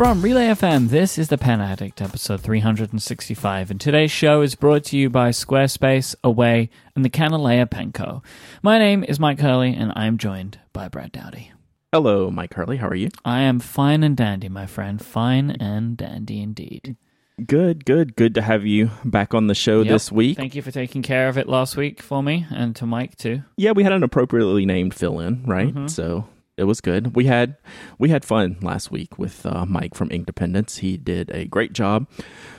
From 0.00 0.22
Relay 0.22 0.46
FM, 0.46 0.88
this 0.88 1.18
is 1.18 1.28
the 1.28 1.36
Pen 1.36 1.60
Addict, 1.60 2.00
episode 2.00 2.40
365, 2.40 3.70
and 3.70 3.78
today's 3.78 4.10
show 4.10 4.40
is 4.40 4.54
brought 4.54 4.84
to 4.84 4.96
you 4.96 5.10
by 5.10 5.28
Squarespace, 5.28 6.14
Away, 6.24 6.70
and 6.96 7.04
the 7.04 7.10
Kanilea 7.10 7.66
Penco. 7.66 8.24
My 8.62 8.78
name 8.78 9.04
is 9.04 9.20
Mike 9.20 9.40
Hurley, 9.40 9.74
and 9.74 9.92
I 9.94 10.06
am 10.06 10.16
joined 10.16 10.58
by 10.72 10.88
Brad 10.88 11.12
Dowdy. 11.12 11.52
Hello, 11.92 12.30
Mike 12.30 12.54
Hurley. 12.54 12.78
How 12.78 12.88
are 12.88 12.94
you? 12.94 13.10
I 13.26 13.40
am 13.42 13.58
fine 13.60 14.02
and 14.02 14.16
dandy, 14.16 14.48
my 14.48 14.64
friend. 14.64 15.04
Fine 15.04 15.50
and 15.60 15.98
dandy 15.98 16.40
indeed. 16.40 16.96
Good, 17.44 17.84
good, 17.84 18.16
good 18.16 18.34
to 18.36 18.40
have 18.40 18.64
you 18.64 18.90
back 19.04 19.34
on 19.34 19.48
the 19.48 19.54
show 19.54 19.82
Yep. 19.82 19.88
this 19.92 20.10
week. 20.10 20.38
Thank 20.38 20.54
you 20.54 20.62
for 20.62 20.70
taking 20.70 21.02
care 21.02 21.28
of 21.28 21.36
it 21.36 21.46
last 21.46 21.76
week 21.76 22.00
for 22.00 22.22
me, 22.22 22.46
and 22.48 22.74
to 22.76 22.86
Mike 22.86 23.18
too. 23.18 23.42
yeah, 23.58 23.72
we 23.72 23.82
had 23.82 23.92
an 23.92 24.02
appropriately 24.02 24.64
named 24.64 24.94
fill-in, 24.94 25.44
right? 25.44 25.74
Mm-hmm. 25.74 25.88
So 25.88 26.26
it 26.60 26.64
was 26.64 26.80
good. 26.80 27.16
We 27.16 27.24
had 27.24 27.56
we 27.98 28.10
had 28.10 28.24
fun 28.24 28.58
last 28.60 28.90
week 28.90 29.18
with 29.18 29.44
uh, 29.46 29.64
Mike 29.66 29.94
from 29.94 30.10
Inkdependence. 30.10 30.78
He 30.80 30.96
did 30.96 31.30
a 31.30 31.46
great 31.46 31.72
job 31.72 32.06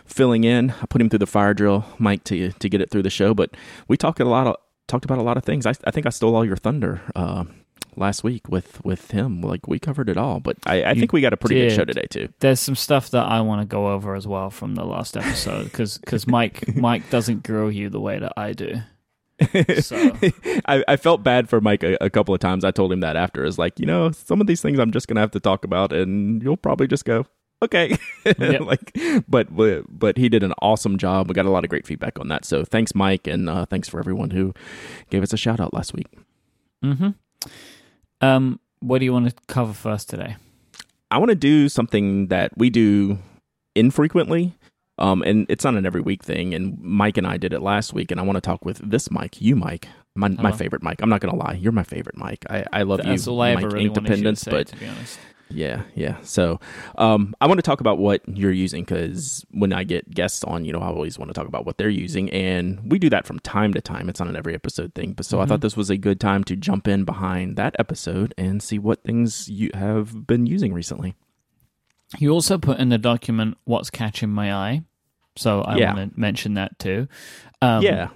filling 0.06 0.44
in. 0.44 0.72
I 0.82 0.86
put 0.88 1.00
him 1.02 1.10
through 1.10 1.20
the 1.20 1.28
fire 1.28 1.54
drill, 1.54 1.86
Mike, 2.00 2.24
to 2.26 2.52
to 2.52 2.70
get 2.70 2.82
it 2.82 2.90
through 2.90 3.04
the 3.04 3.10
show. 3.10 3.34
But 3.34 3.52
we 3.88 3.96
talked 3.98 4.20
a 4.20 4.26
lot 4.26 4.48
of 4.48 4.56
talked 4.88 5.06
about 5.06 5.20
a 5.20 5.24
lot 5.24 5.38
of 5.38 5.44
things. 5.44 5.66
I, 5.66 5.74
I 5.86 5.92
think 5.92 6.06
I 6.06 6.10
stole 6.10 6.36
all 6.36 6.44
your 6.46 6.58
thunder. 6.58 7.02
Uh, 7.16 7.46
Last 7.98 8.24
week 8.24 8.48
with 8.48 8.84
with 8.86 9.12
him, 9.12 9.42
like 9.42 9.68
we 9.68 9.78
covered 9.78 10.08
it 10.08 10.16
all, 10.16 10.40
but 10.40 10.56
I, 10.66 10.84
I 10.86 10.94
think 10.94 11.12
we 11.12 11.20
got 11.20 11.34
a 11.34 11.38
pretty 11.38 11.56
good 11.56 11.76
show 11.76 11.84
today 11.84 12.06
too. 12.10 12.30
There's 12.40 12.62
some 12.62 12.76
stuff 12.78 13.10
that 13.12 13.26
I 13.26 13.42
want 13.42 13.62
to 13.62 13.66
go 13.66 13.90
over 13.92 14.16
as 14.16 14.26
well 14.26 14.50
from 14.50 14.76
the 14.76 14.86
last 14.86 15.18
episode 15.18 15.66
because 15.66 15.98
because 15.98 16.26
Mike 16.26 16.74
Mike 16.78 17.10
doesn't 17.10 17.44
grill 17.44 17.70
you 17.70 17.90
the 17.90 18.00
way 18.00 18.18
that 18.18 18.32
I 18.38 18.54
do. 18.54 18.76
So 19.82 19.98
I, 20.66 20.84
I 20.88 20.96
felt 20.98 21.24
bad 21.24 21.50
for 21.50 21.62
Mike 21.62 21.84
a, 21.84 21.98
a 22.02 22.10
couple 22.10 22.34
of 22.34 22.40
times. 22.40 22.64
I 22.64 22.72
told 22.72 22.92
him 22.92 23.00
that 23.02 23.16
after. 23.16 23.44
Is 23.44 23.58
like, 23.58 23.80
you 23.80 23.86
know, 23.86 24.12
some 24.12 24.42
of 24.42 24.48
these 24.48 24.62
things 24.62 24.80
I'm 24.80 24.92
just 24.92 25.08
gonna 25.08 25.22
have 25.22 25.32
to 25.32 25.40
talk 25.40 25.64
about, 25.66 25.92
and 25.94 26.42
you'll 26.44 26.58
probably 26.58 26.88
just 26.88 27.06
go, 27.06 27.26
okay. 27.64 27.98
Yep. 28.38 28.62
like, 28.62 28.98
but 29.28 29.56
but 29.56 29.84
but 29.90 30.18
he 30.18 30.30
did 30.30 30.44
an 30.44 30.54
awesome 30.62 30.98
job. 30.98 31.28
We 31.28 31.34
got 31.34 31.46
a 31.46 31.50
lot 31.50 31.64
of 31.64 31.70
great 31.70 31.88
feedback 31.88 32.20
on 32.20 32.28
that. 32.28 32.46
So 32.46 32.64
thanks, 32.64 32.94
Mike, 32.94 33.26
and 33.28 33.50
uh, 33.50 33.66
thanks 33.66 33.90
for 33.90 34.00
everyone 34.00 34.30
who 34.30 34.54
gave 35.10 35.24
us 35.24 35.34
a 35.34 35.38
shout 35.38 35.60
out 35.60 35.74
last 35.74 35.94
week. 35.94 36.08
hmm 36.84 37.10
Um, 38.22 38.60
what 38.80 39.00
do 39.00 39.06
you 39.06 39.14
want 39.14 39.30
to 39.30 39.36
cover 39.48 39.74
first 39.74 40.10
today? 40.10 40.36
I 41.10 41.18
want 41.18 41.30
to 41.30 41.36
do 41.36 41.68
something 41.68 42.28
that 42.28 42.52
we 42.58 42.70
do 42.70 43.18
infrequently. 43.76 44.54
Um, 45.02 45.22
and 45.24 45.46
it's 45.50 45.64
not 45.64 45.74
an 45.76 45.86
every 45.86 46.02
week 46.02 46.24
thing. 46.24 46.54
And 46.54 46.78
Mike 46.80 47.18
and 47.18 47.26
I 47.26 47.38
did 47.38 47.54
it 47.54 47.62
last 47.62 47.92
week, 47.94 48.12
and 48.12 48.20
I 48.20 48.24
want 48.24 48.38
to 48.38 48.42
talk 48.42 48.64
with 48.64 48.78
this 48.88 49.10
Mike, 49.10 49.42
you 49.42 49.56
Mike, 49.56 49.88
my 50.16 50.30
my 50.30 50.52
favorite 50.52 50.84
Mike. 50.84 51.02
I'm 51.02 51.10
not 51.10 51.22
gonna 51.22 51.36
lie, 51.36 51.54
you're 51.60 51.72
my 51.72 51.84
favorite 51.84 52.18
Mike. 52.18 52.46
I, 52.50 52.66
I 52.72 52.84
love 52.84 53.02
That's 53.04 53.26
you, 53.26 53.34
I 53.34 53.56
Mike 53.56 53.64
ever 53.64 53.74
really 53.74 53.90
to 53.90 53.98
Independence, 54.00 54.42
say, 54.42 54.52
but 54.52 54.68
to 54.68 54.78
be 54.78 54.86
honest. 54.88 55.20
Yeah, 55.54 55.84
yeah. 55.96 56.16
So, 56.22 56.62
um, 56.98 57.36
I 57.42 57.48
want 57.48 57.58
to 57.58 57.62
talk 57.62 57.82
about 57.82 57.98
what 57.98 58.22
you're 58.26 58.54
using 58.54 58.84
because 58.86 59.46
when 59.52 59.74
I 59.74 59.84
get 59.84 60.10
guests 60.10 60.46
on, 60.46 60.64
you 60.64 60.72
know, 60.72 60.80
I 60.80 60.88
always 60.88 61.20
want 61.20 61.28
to 61.30 61.34
talk 61.34 61.46
about 61.48 61.66
what 61.66 61.78
they're 61.78 61.90
using, 61.90 62.30
and 62.32 62.80
we 62.90 63.00
do 63.00 63.10
that 63.10 63.26
from 63.26 63.40
time 63.40 63.74
to 63.74 63.82
time. 63.82 64.08
It's 64.08 64.20
not 64.20 64.30
an 64.30 64.38
every 64.38 64.54
episode 64.56 64.94
thing, 64.96 65.12
but 65.12 65.26
so 65.26 65.42
I 65.42 65.44
Mhm. 65.44 65.48
thought 65.50 65.62
this 65.62 65.76
was 65.76 65.90
a 65.90 65.98
good 65.98 66.20
time 66.22 66.44
to 66.46 66.56
jump 66.56 66.88
in 66.88 67.04
behind 67.04 67.58
that 67.58 67.76
episode 67.80 68.34
and 68.38 68.62
see 68.64 68.80
what 68.80 69.04
things 69.04 69.50
you 69.50 69.72
have 69.74 70.26
been 70.28 70.46
using 70.46 70.74
recently. 70.74 71.16
You 72.20 72.32
also 72.32 72.58
put 72.58 72.80
in 72.80 72.90
the 72.90 72.98
document 72.98 73.58
what's 73.66 73.90
catching 73.90 74.30
my 74.30 74.54
eye, 74.54 74.84
so 75.42 75.62
I 75.62 75.76
Yeah. 75.78 75.94
want 75.94 76.14
to 76.14 76.20
mention 76.20 76.54
that 76.56 76.78
too. 76.80 77.08
Um, 77.62 77.84
yeah, 77.84 78.10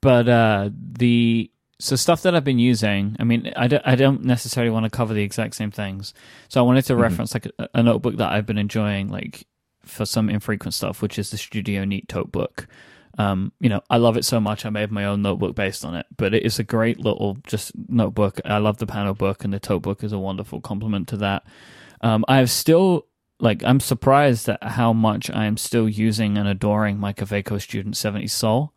but 0.00 0.28
uh, 0.28 0.70
the 0.72 1.50
so 1.80 1.94
stuff 1.96 2.22
that 2.22 2.34
I've 2.34 2.44
been 2.44 2.58
using. 2.58 3.14
I 3.20 3.24
mean, 3.24 3.52
I 3.54 3.68
don't, 3.68 3.82
I 3.86 3.94
don't 3.94 4.24
necessarily 4.24 4.70
want 4.70 4.84
to 4.84 4.90
cover 4.90 5.14
the 5.14 5.22
exact 5.22 5.54
same 5.54 5.70
things. 5.70 6.12
So 6.48 6.60
I 6.60 6.64
wanted 6.66 6.84
to 6.86 6.94
Mhm. 6.94 7.00
reference 7.00 7.34
like 7.34 7.46
a, 7.46 7.68
a 7.74 7.82
notebook 7.82 8.16
that 8.16 8.32
I've 8.32 8.46
been 8.46 8.58
enjoying, 8.58 9.08
like 9.08 9.46
for 9.84 10.04
some 10.04 10.28
infrequent 10.28 10.74
stuff, 10.74 11.00
which 11.02 11.18
is 11.20 11.30
the 11.30 11.36
Studio 11.38 11.84
Neat 11.84 12.08
Tote 12.08 12.32
Book. 12.32 12.66
Um, 13.16 13.52
you 13.60 13.68
know, 13.68 13.80
I 13.90 13.96
love 13.98 14.16
it 14.16 14.24
so 14.24 14.40
much. 14.40 14.66
I 14.66 14.70
made 14.70 14.90
my 14.92 15.04
own 15.04 15.22
notebook 15.22 15.54
based 15.56 15.84
on 15.84 15.94
it, 15.96 16.06
but 16.16 16.34
it 16.34 16.44
is 16.44 16.58
a 16.58 16.64
great 16.64 16.98
little 17.00 17.36
just 17.46 17.72
notebook. 17.88 18.40
I 18.44 18.58
love 18.58 18.78
the 18.78 18.86
panel 18.86 19.14
book, 19.14 19.44
and 19.44 19.52
the 19.52 19.58
tote 19.60 19.82
book 19.82 20.02
is 20.04 20.12
a 20.12 20.18
wonderful 20.18 20.60
complement 20.60 21.08
to 21.08 21.16
that. 21.18 21.44
Um, 22.00 22.24
I 22.28 22.36
have 22.38 22.50
still 22.50 23.06
like 23.40 23.62
I'm 23.64 23.80
surprised 23.80 24.48
at 24.48 24.62
how 24.62 24.92
much 24.92 25.30
I 25.30 25.46
am 25.46 25.56
still 25.56 25.88
using 25.88 26.36
and 26.38 26.48
adoring 26.48 26.98
my 26.98 27.12
Kaweco 27.12 27.60
Student 27.60 27.96
70 27.96 28.26
Soul. 28.26 28.72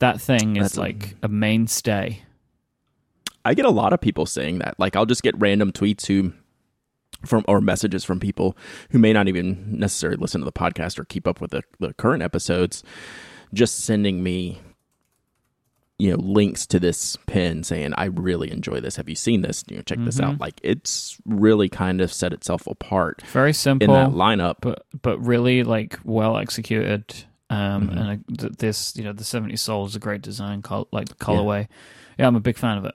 That 0.00 0.20
thing 0.20 0.56
is 0.56 0.62
That's 0.62 0.76
a- 0.76 0.80
like 0.80 1.16
a 1.22 1.28
mainstay. 1.28 2.22
I 3.44 3.54
get 3.54 3.64
a 3.64 3.70
lot 3.70 3.92
of 3.92 4.00
people 4.00 4.26
saying 4.26 4.58
that. 4.58 4.74
Like, 4.78 4.96
I'll 4.96 5.06
just 5.06 5.22
get 5.22 5.38
random 5.38 5.72
tweets 5.72 6.06
who 6.06 6.32
from 7.24 7.44
or 7.48 7.60
messages 7.60 8.02
from 8.04 8.18
people 8.18 8.56
who 8.90 8.98
may 8.98 9.12
not 9.12 9.28
even 9.28 9.78
necessarily 9.78 10.16
listen 10.18 10.40
to 10.40 10.44
the 10.44 10.52
podcast 10.52 10.98
or 10.98 11.04
keep 11.04 11.26
up 11.26 11.40
with 11.40 11.50
the, 11.50 11.62
the 11.78 11.92
current 11.94 12.22
episodes, 12.22 12.82
just 13.52 13.80
sending 13.84 14.22
me 14.22 14.60
you 16.00 16.10
know 16.10 16.16
links 16.22 16.66
to 16.68 16.80
this 16.80 17.16
pen 17.26 17.62
saying 17.62 17.92
I 17.96 18.06
really 18.06 18.50
enjoy 18.50 18.80
this. 18.80 18.96
Have 18.96 19.08
you 19.08 19.14
seen 19.14 19.42
this? 19.42 19.64
You 19.68 19.76
know, 19.76 19.82
check 19.82 19.98
this 20.00 20.18
Mhm. 20.18 20.24
out. 20.24 20.40
Like 20.40 20.60
it's 20.62 21.18
really 21.26 21.68
kind 21.68 22.00
of 22.00 22.12
set 22.12 22.32
itself 22.32 22.66
apart 22.66 23.22
Very 23.32 23.52
simple. 23.52 23.86
in 23.86 23.92
that 23.92 24.16
lineup. 24.16 24.56
but 24.62 24.86
but 25.02 25.18
really 25.24 25.62
like 25.62 25.98
well 26.04 26.36
executed. 26.38 27.14
Um, 27.50 27.88
Mhm. 27.88 27.96
and 28.28 28.38
th- 28.38 28.52
this, 28.58 28.94
you 28.96 29.02
know, 29.02 29.12
the 29.12 29.24
70 29.24 29.56
Soul 29.56 29.84
is 29.84 29.96
a 29.96 29.98
great 29.98 30.22
design, 30.22 30.62
col- 30.62 30.86
like 30.92 31.08
the 31.08 31.14
colorway. 31.16 31.66
Yeah. 32.18 32.28
I'm 32.28 32.36
a 32.36 32.40
big 32.40 32.56
fan 32.56 32.78
of 32.78 32.84
it. 32.84 32.94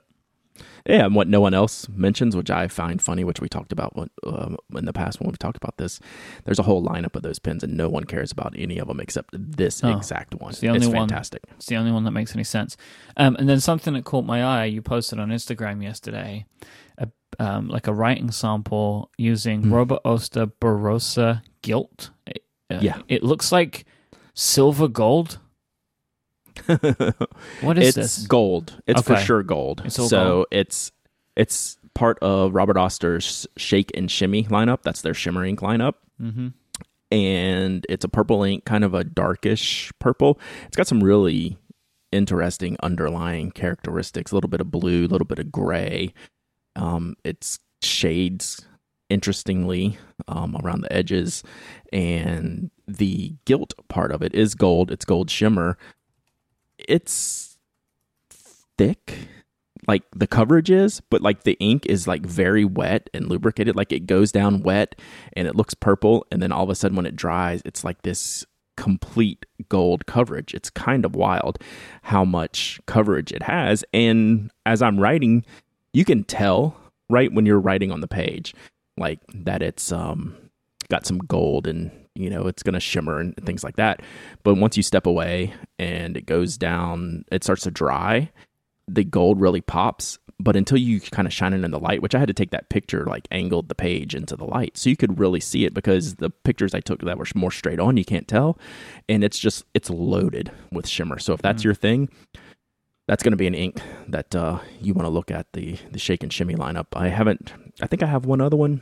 Yeah, 0.87 1.05
and 1.05 1.15
what 1.15 1.27
no 1.27 1.41
one 1.41 1.53
else 1.55 1.89
mentions, 1.89 2.35
which 2.35 2.51
I 2.51 2.67
find 2.67 3.01
funny, 3.01 3.23
which 3.23 3.41
we 3.41 3.49
talked 3.49 3.71
about 3.71 3.95
when, 3.95 4.09
um, 4.25 4.57
in 4.75 4.85
the 4.85 4.93
past 4.93 5.19
when 5.19 5.27
we've 5.27 5.39
talked 5.39 5.57
about 5.57 5.77
this. 5.77 5.99
There's 6.43 6.59
a 6.59 6.63
whole 6.63 6.83
lineup 6.85 7.15
of 7.15 7.23
those 7.23 7.39
pens, 7.39 7.63
and 7.63 7.75
no 7.75 7.89
one 7.89 8.03
cares 8.03 8.31
about 8.31 8.53
any 8.55 8.77
of 8.77 8.87
them 8.87 8.99
except 8.99 9.29
this 9.33 9.83
Oh, 9.83 9.89
exact 9.97 10.35
one. 10.35 10.51
it's 10.51 10.59
the 10.59 10.69
only 10.69 10.85
one. 10.85 11.09
fantastic. 11.09 11.41
It's 11.55 11.65
the 11.65 11.75
only 11.77 11.91
one 11.91 12.03
that 12.03 12.11
makes 12.11 12.35
any 12.35 12.43
sense. 12.43 12.77
Um, 13.17 13.35
and 13.37 13.49
then 13.49 13.59
something 13.59 13.95
that 13.95 14.05
caught 14.05 14.25
my 14.25 14.43
eye, 14.43 14.65
you 14.65 14.81
posted 14.83 15.19
on 15.19 15.29
Instagram 15.29 15.81
yesterday, 15.81 16.45
a, 16.99 17.07
um, 17.39 17.67
like 17.67 17.87
a 17.87 17.93
writing 17.93 18.29
sample 18.29 19.09
using 19.17 19.63
Hmm. 19.63 19.73
Robert 19.73 19.99
Oster 20.05 20.45
Barossa 20.47 21.41
gilt. 21.63 22.11
It, 22.27 22.43
uh, 22.69 22.79
Yeah. 22.81 23.01
it 23.07 23.23
looks 23.23 23.51
like 23.51 23.85
silver 24.35 24.87
gold. 24.87 25.39
What 27.61 27.77
is 27.77 27.89
it's 27.89 28.15
this? 28.17 28.27
gold. 28.27 28.81
It's 28.87 29.01
for 29.01 29.17
sure 29.17 29.43
gold. 29.43 29.81
It's 29.85 29.95
so 29.95 30.07
gold. 30.09 30.45
it's 30.51 30.91
it's 31.35 31.77
part 31.93 32.17
of 32.19 32.53
Robert 32.53 32.77
Oster's 32.77 33.47
Shake 33.57 33.91
and 33.95 34.09
Shimmy 34.09 34.43
lineup. 34.45 34.81
That's 34.83 35.01
their 35.01 35.13
shimmer 35.13 35.45
ink 35.45 35.59
lineup. 35.61 35.95
hmm 36.19 36.49
and 37.11 37.85
it's 37.87 38.03
a 38.03 38.09
purple 38.09 38.43
ink, 38.43 38.65
kind 38.65 38.83
of 38.83 38.93
a 38.93 39.03
darkish 39.03 39.91
purple. 39.99 40.39
It's 40.65 40.75
got 40.75 40.87
some 40.87 41.03
really 41.03 41.57
interesting 42.11 42.77
underlying 42.81 43.51
characteristics. 43.51 44.31
A 44.31 44.35
little 44.35 44.49
bit 44.49 44.61
of 44.61 44.71
blue, 44.71 45.05
a 45.05 45.07
little 45.07 45.25
bit 45.27 45.39
of 45.39 45.51
gray. 45.51 46.13
Um, 46.75 47.15
it's 47.23 47.59
shades 47.81 48.65
interestingly 49.09 49.97
um, 50.27 50.57
around 50.63 50.81
the 50.81 50.91
edges, 50.91 51.43
and 51.93 52.71
the 52.87 53.33
gilt 53.45 53.73
part 53.87 54.11
of 54.11 54.21
it 54.21 54.33
is 54.33 54.55
gold. 54.55 54.91
It's 54.91 55.05
gold 55.05 55.29
shimmer. 55.29 55.77
It's 56.87 57.57
thick 58.29 59.29
like 59.87 60.03
the 60.15 60.27
coverage 60.27 60.71
is, 60.71 61.01
but 61.09 61.21
like 61.21 61.43
the 61.43 61.57
ink 61.59 61.85
is 61.85 62.07
like 62.07 62.25
very 62.25 62.65
wet 62.65 63.09
and 63.13 63.27
lubricated. 63.27 63.75
Like 63.75 63.91
it 63.91 64.07
goes 64.07 64.31
down 64.31 64.61
wet 64.61 64.99
and 65.33 65.47
it 65.47 65.55
looks 65.55 65.73
purple, 65.73 66.25
and 66.31 66.41
then 66.41 66.51
all 66.51 66.63
of 66.63 66.69
a 66.69 66.75
sudden 66.75 66.95
when 66.95 67.05
it 67.05 67.15
dries, 67.15 67.61
it's 67.65 67.83
like 67.83 68.01
this 68.01 68.45
complete 68.77 69.45
gold 69.69 70.05
coverage. 70.05 70.53
It's 70.53 70.69
kind 70.69 71.05
of 71.05 71.15
wild 71.15 71.59
how 72.01 72.25
much 72.25 72.79
coverage 72.87 73.31
it 73.31 73.43
has. 73.43 73.85
And 73.93 74.51
as 74.65 74.81
I'm 74.81 74.99
writing, 74.99 75.45
you 75.93 76.03
can 76.03 76.23
tell 76.23 76.75
right 77.09 77.31
when 77.31 77.45
you're 77.45 77.59
writing 77.59 77.91
on 77.91 78.01
the 78.01 78.07
page, 78.07 78.53
like 78.97 79.19
that 79.33 79.61
it's 79.61 79.91
um 79.91 80.35
got 80.89 81.05
some 81.05 81.19
gold 81.19 81.67
and 81.67 81.91
you 82.15 82.29
know 82.29 82.47
it's 82.47 82.63
gonna 82.63 82.79
shimmer 82.79 83.19
and 83.19 83.35
things 83.45 83.63
like 83.63 83.75
that. 83.75 84.01
But 84.43 84.55
once 84.55 84.77
you 84.77 84.83
step 84.83 85.05
away 85.05 85.53
and 85.77 86.17
it 86.17 86.25
goes 86.25 86.57
down, 86.57 87.25
it 87.31 87.43
starts 87.43 87.63
to 87.63 87.71
dry 87.71 88.31
the 88.87 89.03
gold 89.03 89.41
really 89.41 89.61
pops. 89.61 90.19
But 90.39 90.55
until 90.55 90.77
you 90.77 91.01
kind 91.01 91.27
of 91.27 91.33
shine 91.33 91.53
it 91.53 91.63
in 91.63 91.71
the 91.71 91.79
light 91.79 92.01
which 92.01 92.13
i 92.13 92.19
had 92.19 92.27
to 92.27 92.33
take 92.33 92.51
that 92.51 92.67
picture 92.69 93.05
like 93.05 93.25
angled 93.31 93.69
the 93.69 93.73
page 93.73 94.13
into 94.13 94.35
the 94.35 94.43
light 94.43 94.77
so 94.77 94.89
you 94.89 94.97
could 94.97 95.17
really 95.17 95.39
see 95.39 95.63
it 95.65 95.73
because 95.73 96.15
the 96.15 96.29
pictures 96.29 96.73
i 96.75 96.81
took 96.81 96.99
that 97.01 97.17
were 97.17 97.25
more 97.35 97.51
straight 97.51 97.79
on 97.79 97.95
you 97.97 98.03
can't 98.05 98.27
tell. 98.27 98.59
And 99.07 99.23
it's 99.23 99.39
just 99.39 99.63
it's 99.73 99.89
loaded 99.89 100.51
with 100.73 100.87
shimmer. 100.89 101.19
So 101.19 101.31
if 101.33 101.41
that's 101.41 101.61
Mhm. 101.61 101.65
your 101.65 101.73
thing 101.73 102.09
that's 103.07 103.23
going 103.23 103.31
to 103.31 103.37
be 103.37 103.47
an 103.47 103.53
ink 103.55 103.79
that 104.07 104.35
uh, 104.35 104.59
you 104.81 104.93
want 104.93 105.05
to 105.05 105.09
look 105.09 105.31
at 105.31 105.47
the 105.53 105.77
the 105.91 105.99
shake 105.99 106.21
and 106.23 106.33
shimmy 106.33 106.55
lineup. 106.55 106.87
I 106.93 107.07
haven't 107.09 107.53
i 107.81 107.87
think 107.87 108.03
i 108.03 108.07
have 108.07 108.25
one 108.25 108.41
other 108.41 108.57
one 108.57 108.81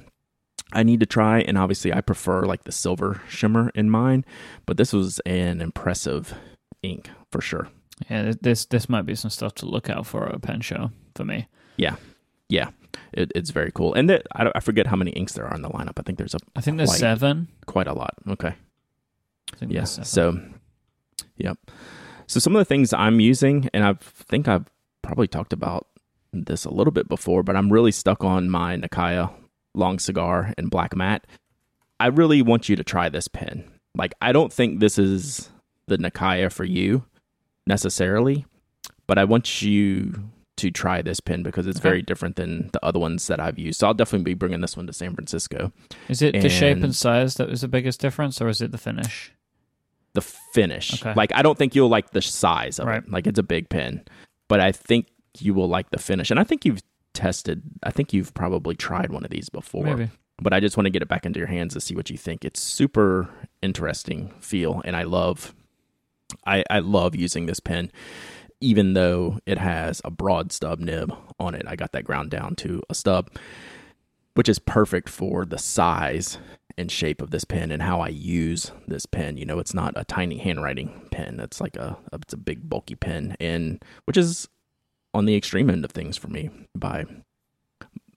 I 0.74 0.84
need 0.84 1.00
to 1.00 1.06
try, 1.06 1.40
and 1.40 1.58
obviously 1.58 1.94
I 1.94 2.02
prefer 2.02 2.44
like 2.44 2.64
the 2.66 2.72
silver 2.72 3.22
shimmer 3.30 3.72
in 3.75 3.90
mine, 3.90 4.25
but 4.66 4.78
this 4.78 4.94
was 4.94 5.20
an 5.25 5.62
impressive 5.62 6.34
ink 6.81 7.10
for 7.31 7.42
sure. 7.42 7.70
Yeah, 8.10 8.34
this 8.42 8.66
this 8.66 8.90
might 8.90 9.06
be 9.06 9.16
some 9.16 9.30
stuff 9.30 9.54
to 9.56 9.66
look 9.66 9.90
out 9.90 10.06
for 10.06 10.28
at 10.28 10.36
a 10.36 10.40
pen 10.40 10.62
show 10.62 10.92
for 11.16 11.24
me. 11.25 11.48
Yeah, 11.78 11.96
yeah, 12.50 12.70
it, 13.14 13.31
it's 13.36 13.52
very 13.52 13.72
cool. 13.72 13.94
And 13.94 14.10
that, 14.10 14.28
I, 14.36 14.52
I 14.56 14.60
forget 14.60 14.88
how 14.88 14.96
many 14.96 15.12
inks 15.12 15.34
there 15.34 15.46
are 15.48 15.56
in 15.56 15.62
the 15.62 15.70
lineup. 15.70 15.94
I 15.98 16.02
think 16.02 16.18
there's 16.18 16.34
a 16.34 16.40
I 16.56 16.62
think 16.62 16.78
there's 16.78 16.90
Quite. 16.90 17.00
seven. 17.00 17.48
quite 17.66 17.88
a 17.88 17.94
lot. 17.94 18.16
Okay. 18.28 18.56
Yeah. 19.62 19.84
So, 19.84 20.40
yep. 21.38 21.58
So 22.28 22.40
some 22.40 22.56
of 22.56 22.60
the 22.60 22.66
things 22.66 22.92
I'm 22.94 23.19
using, 23.19 23.69
and 23.74 23.84
I 23.84 23.94
think 24.02 24.48
I've 24.48 24.66
probably 25.04 25.28
talked 25.28 25.54
about 25.54 25.88
this 26.31 26.66
a 26.66 26.72
little 26.74 26.92
bit 26.92 27.08
before, 27.08 27.44
but 27.44 27.56
I'm 27.56 27.72
really 27.72 27.92
stuck 27.92 28.24
on 28.24 28.50
my 28.50 28.76
Nakaya 28.76 29.31
long 29.74 30.00
cigar 30.00 30.54
and 30.58 30.70
black 30.70 30.96
matte. 30.96 31.25
I 32.00 32.08
really 32.08 32.42
want 32.42 32.70
you 32.70 32.75
to 32.75 32.84
try 32.84 33.10
this 33.10 33.28
pen. 33.28 33.64
Like, 33.96 34.14
I 34.22 34.31
don't 34.31 34.52
think 34.52 34.80
this 34.80 34.98
is 34.98 35.50
the 35.88 35.98
Nakaya 35.98 36.52
for 36.52 36.64
you 36.64 37.04
necessarily, 37.68 38.46
but 39.08 39.18
I 39.18 39.24
want 39.24 39.62
you 39.62 40.30
to 40.58 40.70
try 40.70 41.02
this 41.02 41.20
pen 41.20 41.42
because 41.44 41.66
it's 41.66 41.80
Okay. 41.80 41.90
very 41.90 42.02
different 42.02 42.36
than 42.36 42.70
the 42.74 42.86
other 42.86 43.00
ones 43.00 43.25
that 43.28 43.40
I've 43.40 43.58
used. 43.58 43.80
So 43.80 43.88
I'll 43.88 43.94
definitely 43.94 44.24
be 44.25 44.34
bringing 44.36 44.62
this 44.62 44.78
one 44.78 44.86
to 44.88 44.94
San 44.94 45.14
Francisco. 45.16 45.72
is 46.10 46.22
it 46.22 46.40
the 46.40 46.50
shape 46.50 46.76
and- 46.78 46.86
and 46.86 46.96
size 46.96 47.36
that 47.36 47.50
was 47.50 47.62
the 47.62 47.68
biggest 47.68 48.00
difference, 48.00 48.40
or 48.42 48.48
is 48.50 48.62
it 48.62 48.72
the 48.72 48.78
finish? 48.78 49.31
the 50.16 50.22
finish. 50.22 50.94
Okay. 51.02 51.12
Like 51.16 51.31
I 51.34 51.42
don't 51.42 51.58
think 51.58 51.74
you'll 51.74 51.90
like 51.90 52.12
the 52.12 52.22
size 52.22 52.78
of 52.78 52.86
Right. 52.86 53.02
it. 53.04 53.10
Like 53.12 53.26
it's 53.26 53.40
a 53.40 53.44
big 53.44 53.68
pen, 53.69 54.04
but 54.48 54.60
I 54.60 54.72
think 54.72 55.08
you 55.40 55.56
will 55.56 55.68
like 55.68 55.90
the 55.90 55.98
finish. 55.98 56.30
And 56.30 56.40
I 56.40 56.44
think 56.44 56.66
you've 56.66 56.84
tested. 57.13 57.63
I 57.83 57.92
think 57.92 58.13
you've 58.13 58.33
probably 58.33 58.75
tried 58.75 59.12
one 59.12 59.24
of 59.24 59.31
these 59.31 59.50
before. 59.50 59.83
Maybe. 59.86 60.10
But 60.42 60.54
I 60.54 60.60
just 60.60 60.75
want 60.75 60.86
to 60.86 60.92
get 60.92 61.01
it 61.01 61.07
back 61.07 61.25
into 61.25 61.39
your 61.39 61.48
hands 61.48 61.74
to 61.74 61.81
see 61.81 61.95
what 61.95 62.10
you 62.10 62.18
think. 62.18 62.44
It's 62.44 62.60
super 62.60 63.30
interesting 63.62 64.33
feel, 64.39 64.81
and 64.83 64.95
I 64.95 65.04
love. 65.04 65.54
I 66.45 66.63
I 66.69 66.80
love 66.80 67.15
using 67.15 67.45
this 67.45 67.60
pen, 67.60 67.92
even 68.60 68.94
though 68.94 69.39
it 69.45 69.60
has 69.60 70.01
a 70.04 70.12
broad 70.12 70.51
stub 70.51 70.80
nib 70.80 71.13
on 71.39 71.54
it. 71.54 71.63
I 71.68 71.75
got 71.75 71.92
that 71.92 72.04
ground 72.04 72.31
down 72.31 72.56
to 72.57 72.81
a 72.89 72.95
stub, 72.95 73.30
which 74.33 74.50
is 74.50 74.57
perfect 74.57 75.07
for 75.07 75.45
the 75.45 75.59
size 75.59 76.39
and 76.77 76.92
shape 76.92 77.21
of 77.21 77.31
this 77.31 77.45
pen 77.45 77.71
and 77.71 77.83
how 77.83 78.01
I 78.01 78.07
use 78.07 78.71
this 78.88 79.06
pen. 79.06 79.38
You 79.38 79.45
know, 79.45 79.59
it's 79.59 79.74
not 79.74 79.94
a 79.95 80.04
tiny 80.06 80.38
handwriting 80.38 81.07
pen. 81.12 81.39
It's 81.39 81.62
like 81.62 81.75
a, 81.75 81.98
a 82.12 82.16
it's 82.16 82.33
a 82.33 82.38
big 82.38 82.68
bulky 82.68 82.95
pen 82.95 83.36
and 83.39 83.83
which 84.06 84.18
is 84.18 84.50
on 85.13 85.25
the 85.25 85.36
extreme 85.36 85.69
end 85.69 85.86
of 85.86 85.92
things 85.92 86.18
for 86.18 86.27
me 86.27 86.50
by 86.75 87.06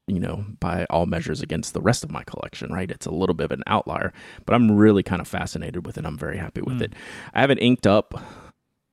you 0.09 0.21
know, 0.21 0.45
by 0.61 0.87
all 0.89 1.05
measures 1.05 1.43
against 1.43 1.75
the 1.75 1.81
rest 1.81 2.05
of 2.05 2.13
my 2.13 2.23
collection, 2.23 2.73
right? 2.73 2.93
It's 2.93 3.07
a 3.07 3.11
little 3.11 3.35
bit 3.35 3.47
of 3.47 3.51
an 3.51 3.65
outlier, 3.67 4.13
but 4.45 4.55
I'm 4.55 4.71
really 4.71 5.03
kind 5.03 5.21
of 5.21 5.27
fascinated 5.27 5.85
with 5.85 5.99
it. 5.99 6.07
I'm 6.07 6.17
very 6.17 6.37
happy 6.39 6.61
with 6.61 6.77
Mm. 6.79 6.83
it. 6.83 6.93
I 7.35 7.41
have 7.41 7.51
it 7.51 7.59
inked 7.61 7.89
up 7.89 8.15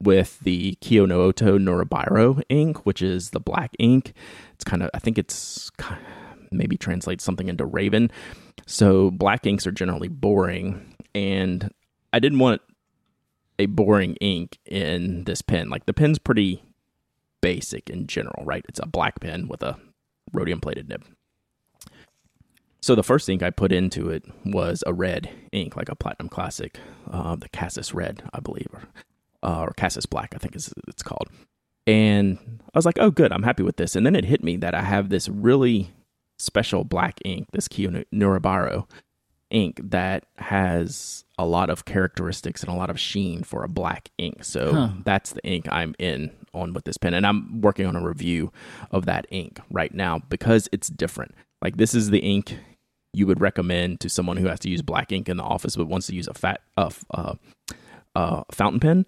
with 0.01 0.39
the 0.39 0.73
Kyo 0.81 1.05
no 1.05 1.21
Oto 1.21 1.59
Nurebairo 1.59 2.41
ink, 2.49 2.83
which 2.87 3.03
is 3.03 3.29
the 3.29 3.39
black 3.39 3.75
ink. 3.77 4.13
It's 4.55 4.63
kind 4.63 4.81
of, 4.81 4.89
I 4.95 4.97
think 4.97 5.19
it's 5.19 5.69
ki- 5.77 5.93
maybe 6.51 6.77
translates 6.77 7.23
something 7.23 7.47
into 7.47 7.63
Raven. 7.63 8.09
So 8.65 9.11
black 9.11 9.45
inks 9.45 9.67
are 9.67 9.71
generally 9.71 10.07
boring, 10.07 10.95
and 11.13 11.69
I 12.11 12.17
didn't 12.17 12.39
want 12.39 12.63
a 13.59 13.67
boring 13.67 14.15
ink 14.15 14.57
in 14.65 15.25
this 15.25 15.43
pen. 15.43 15.69
Like 15.69 15.85
the 15.85 15.93
pen's 15.93 16.17
pretty 16.17 16.63
basic 17.43 17.89
in 17.89 18.07
general, 18.07 18.45
right? 18.45 18.65
It's 18.69 18.79
a 18.79 18.87
black 18.87 19.19
pen 19.19 19.49
with 19.49 19.61
a 19.61 19.77
rhodium 20.31 20.61
plated 20.61 20.87
nib. 20.87 21.03
So 22.81 22.95
the 22.95 23.03
first 23.03 23.27
ink 23.29 23.43
I 23.43 23.49
put 23.49 23.71
into 23.73 24.09
it 24.09 24.23
was 24.45 24.81
a 24.87 24.93
red 24.93 25.29
ink, 25.51 25.75
like 25.75 25.89
a 25.89 25.95
platinum 25.95 26.29
classic, 26.29 26.79
uh, 27.11 27.35
the 27.35 27.49
Cassis 27.49 27.93
Red, 27.93 28.23
I 28.33 28.39
believe, 28.39 28.67
or 28.73 28.83
uh, 29.43 29.59
or 29.63 29.73
Cassis 29.75 30.05
Black, 30.05 30.33
I 30.33 30.37
think 30.37 30.55
is 30.55 30.73
it's 30.87 31.03
called. 31.03 31.27
And 31.85 32.37
I 32.73 32.77
was 32.77 32.85
like, 32.85 32.97
oh, 32.97 33.11
good, 33.11 33.33
I'm 33.33 33.43
happy 33.43 33.61
with 33.63 33.75
this. 33.75 33.95
And 33.97 34.05
then 34.05 34.15
it 34.15 34.23
hit 34.23 34.41
me 34.41 34.55
that 34.57 34.73
I 34.73 34.81
have 34.83 35.09
this 35.09 35.27
really 35.27 35.91
special 36.39 36.85
black 36.85 37.19
ink, 37.25 37.47
this 37.51 37.67
Kiyo 37.67 38.05
Nurebairo 38.13 38.87
ink 39.49 39.81
that 39.83 40.25
has 40.37 41.25
a 41.37 41.45
lot 41.45 41.69
of 41.69 41.83
characteristics 41.83 42.63
and 42.63 42.71
a 42.71 42.75
lot 42.75 42.89
of 42.89 42.97
sheen 42.99 43.43
for 43.43 43.63
a 43.65 43.69
black 43.69 44.09
ink. 44.17 44.45
So 44.45 44.73
Huh. 44.73 44.89
that's 45.03 45.33
the 45.33 45.43
ink 45.45 45.67
I'm 45.69 45.93
in 45.99 46.31
on 46.53 46.73
with 46.73 46.85
this 46.85 46.97
pen. 46.97 47.13
And 47.13 47.25
I'm 47.25 47.61
working 47.61 47.85
on 47.85 47.95
a 47.95 48.05
review 48.05 48.51
of 48.91 49.05
that 49.05 49.25
ink 49.29 49.59
right 49.69 49.93
now 49.93 50.19
because 50.29 50.69
it's 50.71 50.87
different. 50.87 51.33
Like 51.61 51.77
this 51.77 51.93
is 51.93 52.09
the 52.09 52.19
ink 52.19 52.57
you 53.13 53.27
would 53.27 53.39
recommend 53.39 53.99
to 54.01 54.09
someone 54.09 54.37
who 54.37 54.47
has 54.47 54.59
to 54.59 54.69
use 54.69 54.81
black 54.81 55.11
ink 55.11 55.29
in 55.29 55.37
the 55.37 55.43
office 55.43 55.75
but 55.75 55.87
wants 55.87 56.07
to 56.07 56.15
use 56.15 56.27
a 56.27 56.33
fat 56.33 56.61
uh, 56.77 56.89
uh, 57.13 57.35
uh, 58.15 58.43
fountain 58.51 58.79
pen 58.79 59.05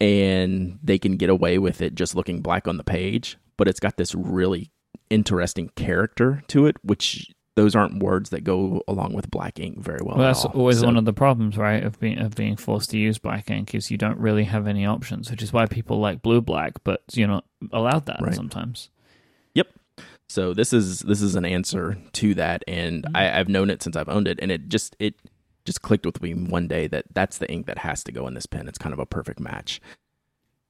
and 0.00 0.78
they 0.82 0.98
can 0.98 1.16
get 1.16 1.28
away 1.28 1.58
with 1.58 1.82
it 1.82 1.94
just 1.94 2.14
looking 2.14 2.40
black 2.40 2.66
on 2.66 2.78
the 2.78 2.84
page 2.84 3.36
but 3.56 3.68
it's 3.68 3.80
got 3.80 3.96
this 3.96 4.14
really 4.14 4.70
interesting 5.10 5.70
character 5.76 6.42
to 6.48 6.66
it 6.66 6.76
which 6.82 7.30
those 7.58 7.74
aren't 7.74 8.00
words 8.00 8.30
that 8.30 8.44
go 8.44 8.80
along 8.86 9.12
with 9.14 9.28
black 9.30 9.58
ink 9.58 9.80
very 9.80 9.98
well 10.00 10.16
Well, 10.16 10.26
at 10.28 10.34
that's 10.34 10.44
always 10.44 10.78
So- 10.78 10.86
one 10.86 10.96
of 10.96 11.04
the 11.04 11.12
problems, 11.12 11.56
right? 11.58 11.82
Of 11.82 11.98
being 11.98 12.18
of 12.18 12.36
being 12.36 12.56
forced 12.56 12.90
to 12.90 12.98
use 12.98 13.18
black 13.18 13.50
ink 13.50 13.74
is 13.74 13.90
you 13.90 13.98
don't 13.98 14.18
really 14.18 14.44
have 14.44 14.68
any 14.68 14.86
options, 14.86 15.28
which 15.30 15.42
is 15.42 15.52
why 15.52 15.66
people 15.66 15.98
like 15.98 16.22
blue 16.22 16.40
black, 16.40 16.74
but 16.84 17.02
you're 17.14 17.26
not 17.26 17.44
allowed 17.72 18.06
that 18.06 18.20
Right. 18.22 18.34
sometimes. 18.34 18.90
Yep. 19.54 19.68
So 20.28 20.54
this 20.54 20.72
is 20.72 21.00
this 21.00 21.20
is 21.20 21.34
an 21.34 21.44
answer 21.44 21.98
to 22.12 22.34
that, 22.34 22.62
and 22.68 23.02
Mm-hmm. 23.02 23.16
I, 23.16 23.38
I've 23.40 23.48
known 23.48 23.70
it 23.70 23.82
since 23.82 23.96
I've 23.96 24.08
owned 24.08 24.28
it, 24.28 24.38
and 24.40 24.52
it 24.52 24.68
just 24.68 24.94
it 25.00 25.14
just 25.64 25.82
clicked 25.82 26.06
with 26.06 26.22
me 26.22 26.32
one 26.34 26.68
day 26.68 26.86
that 26.86 27.06
that's 27.12 27.38
the 27.38 27.50
ink 27.50 27.66
that 27.66 27.78
has 27.78 28.04
to 28.04 28.12
go 28.12 28.26
in 28.28 28.34
this 28.34 28.46
pen. 28.46 28.68
It's 28.68 28.78
kind 28.78 28.92
of 28.92 28.98
a 28.98 29.06
perfect 29.06 29.40
match. 29.40 29.80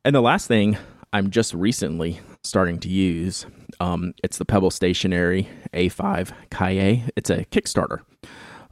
And 0.05 0.15
the 0.15 0.23
last 0.23 0.47
thing 0.49 0.77
I'm 1.13 1.31
just 1.31 1.55
recently 1.55 2.21
starting 2.43 2.79
to 2.81 2.89
use, 2.89 3.47
um, 3.81 4.13
it's 4.23 4.39
the 4.39 4.45
Pebble 4.45 4.71
Stationery 4.71 5.49
A5 5.73 6.33
Kaye. 6.51 7.05
It's 7.17 7.31
a 7.31 7.45
Kickstarter 7.47 8.01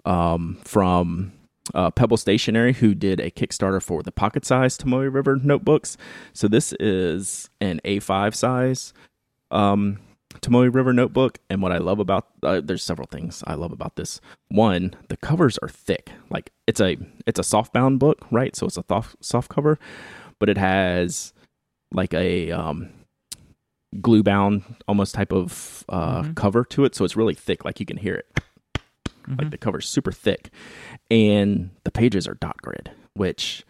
um, 0.05 0.59
from 0.63 1.33
uh, 1.75 1.91
Pebble 1.91 2.19
Stationery, 2.19 2.75
who 2.75 2.95
did 2.95 3.21
a 3.21 3.31
Kickstarter 3.31 3.83
for 3.83 4.03
the 4.03 4.13
pocket 4.13 4.45
size 4.45 4.77
Tomoe 4.77 5.13
River 5.13 5.37
notebooks. 5.37 5.97
So 6.35 6.47
this 6.47 6.75
is 6.75 7.49
an 7.61 7.81
A5 7.85 8.35
size 8.35 8.93
um, 9.51 9.99
Tomoe 10.35 10.73
River 10.73 10.93
notebook. 10.93 11.39
And 11.49 11.63
what 11.63 11.73
I 11.73 11.79
love 11.79 11.99
about 11.99 12.27
uh, 12.43 12.61
there's 12.63 12.83
several 12.83 13.09
things 13.11 13.43
I 13.47 13.55
love 13.55 13.73
about 13.73 13.97
this. 13.97 14.21
One, 14.49 14.95
the 15.09 15.17
covers 15.17 15.59
are 15.59 15.69
thick. 15.69 16.11
Like 16.29 16.51
it's 16.67 16.81
a 16.81 16.99
it's 17.27 17.39
a 17.39 17.45
soft 17.45 17.73
bound 17.73 17.99
book, 17.99 18.27
right? 18.31 18.55
So 18.55 18.67
it's 18.67 18.77
a 18.77 18.85
soft 18.87 19.17
soft 19.25 19.49
cover, 19.49 19.79
but 20.39 20.51
it 20.51 20.59
has 20.59 21.33
like 21.93 22.13
a 22.15 22.51
um, 22.53 22.91
glue 24.01 24.23
bound 24.23 24.63
almost 24.89 25.15
type 25.15 25.33
of 25.33 25.85
uh, 25.89 26.23
Mhm. 26.23 26.35
cover 26.37 26.65
to 26.65 26.85
it. 26.85 26.95
So 26.95 27.05
it's 27.05 27.17
really 27.17 27.35
thick, 27.35 27.65
like 27.65 27.81
you 27.81 27.87
can 27.87 27.97
hear 27.97 28.15
it. 28.15 28.27
Like 29.29 29.49
Mhm. 29.49 29.51
the 29.51 29.59
cover's 29.59 29.89
super 29.89 30.13
thick, 30.13 30.51
and 31.11 31.71
the 31.85 31.91
pages 31.91 32.29
are 32.29 32.35
dot 32.35 32.59
grid, 32.63 32.91
which 33.15 33.65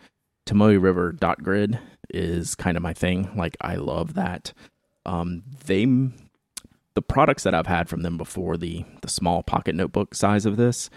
Tomoe 0.47 0.81
River 0.81 1.13
dot 1.13 1.43
grid 1.43 1.79
is 2.11 2.55
kind 2.55 2.77
of 2.77 2.83
my 2.83 2.93
thing. 2.93 3.31
Like 3.37 3.57
I 3.63 3.77
love 3.77 4.15
that. 4.15 4.53
Um, 5.07 5.43
they 5.67 5.85
the 6.95 7.03
products 7.03 7.43
that 7.45 7.55
I've 7.55 7.67
had 7.67 7.89
from 7.89 8.03
them 8.03 8.17
before 8.19 8.57
the 8.57 8.85
the 9.03 9.09
small 9.09 9.43
pocket 9.43 9.75
notebook 9.75 10.15
size 10.15 10.45
of 10.47 10.57
this 10.57 10.91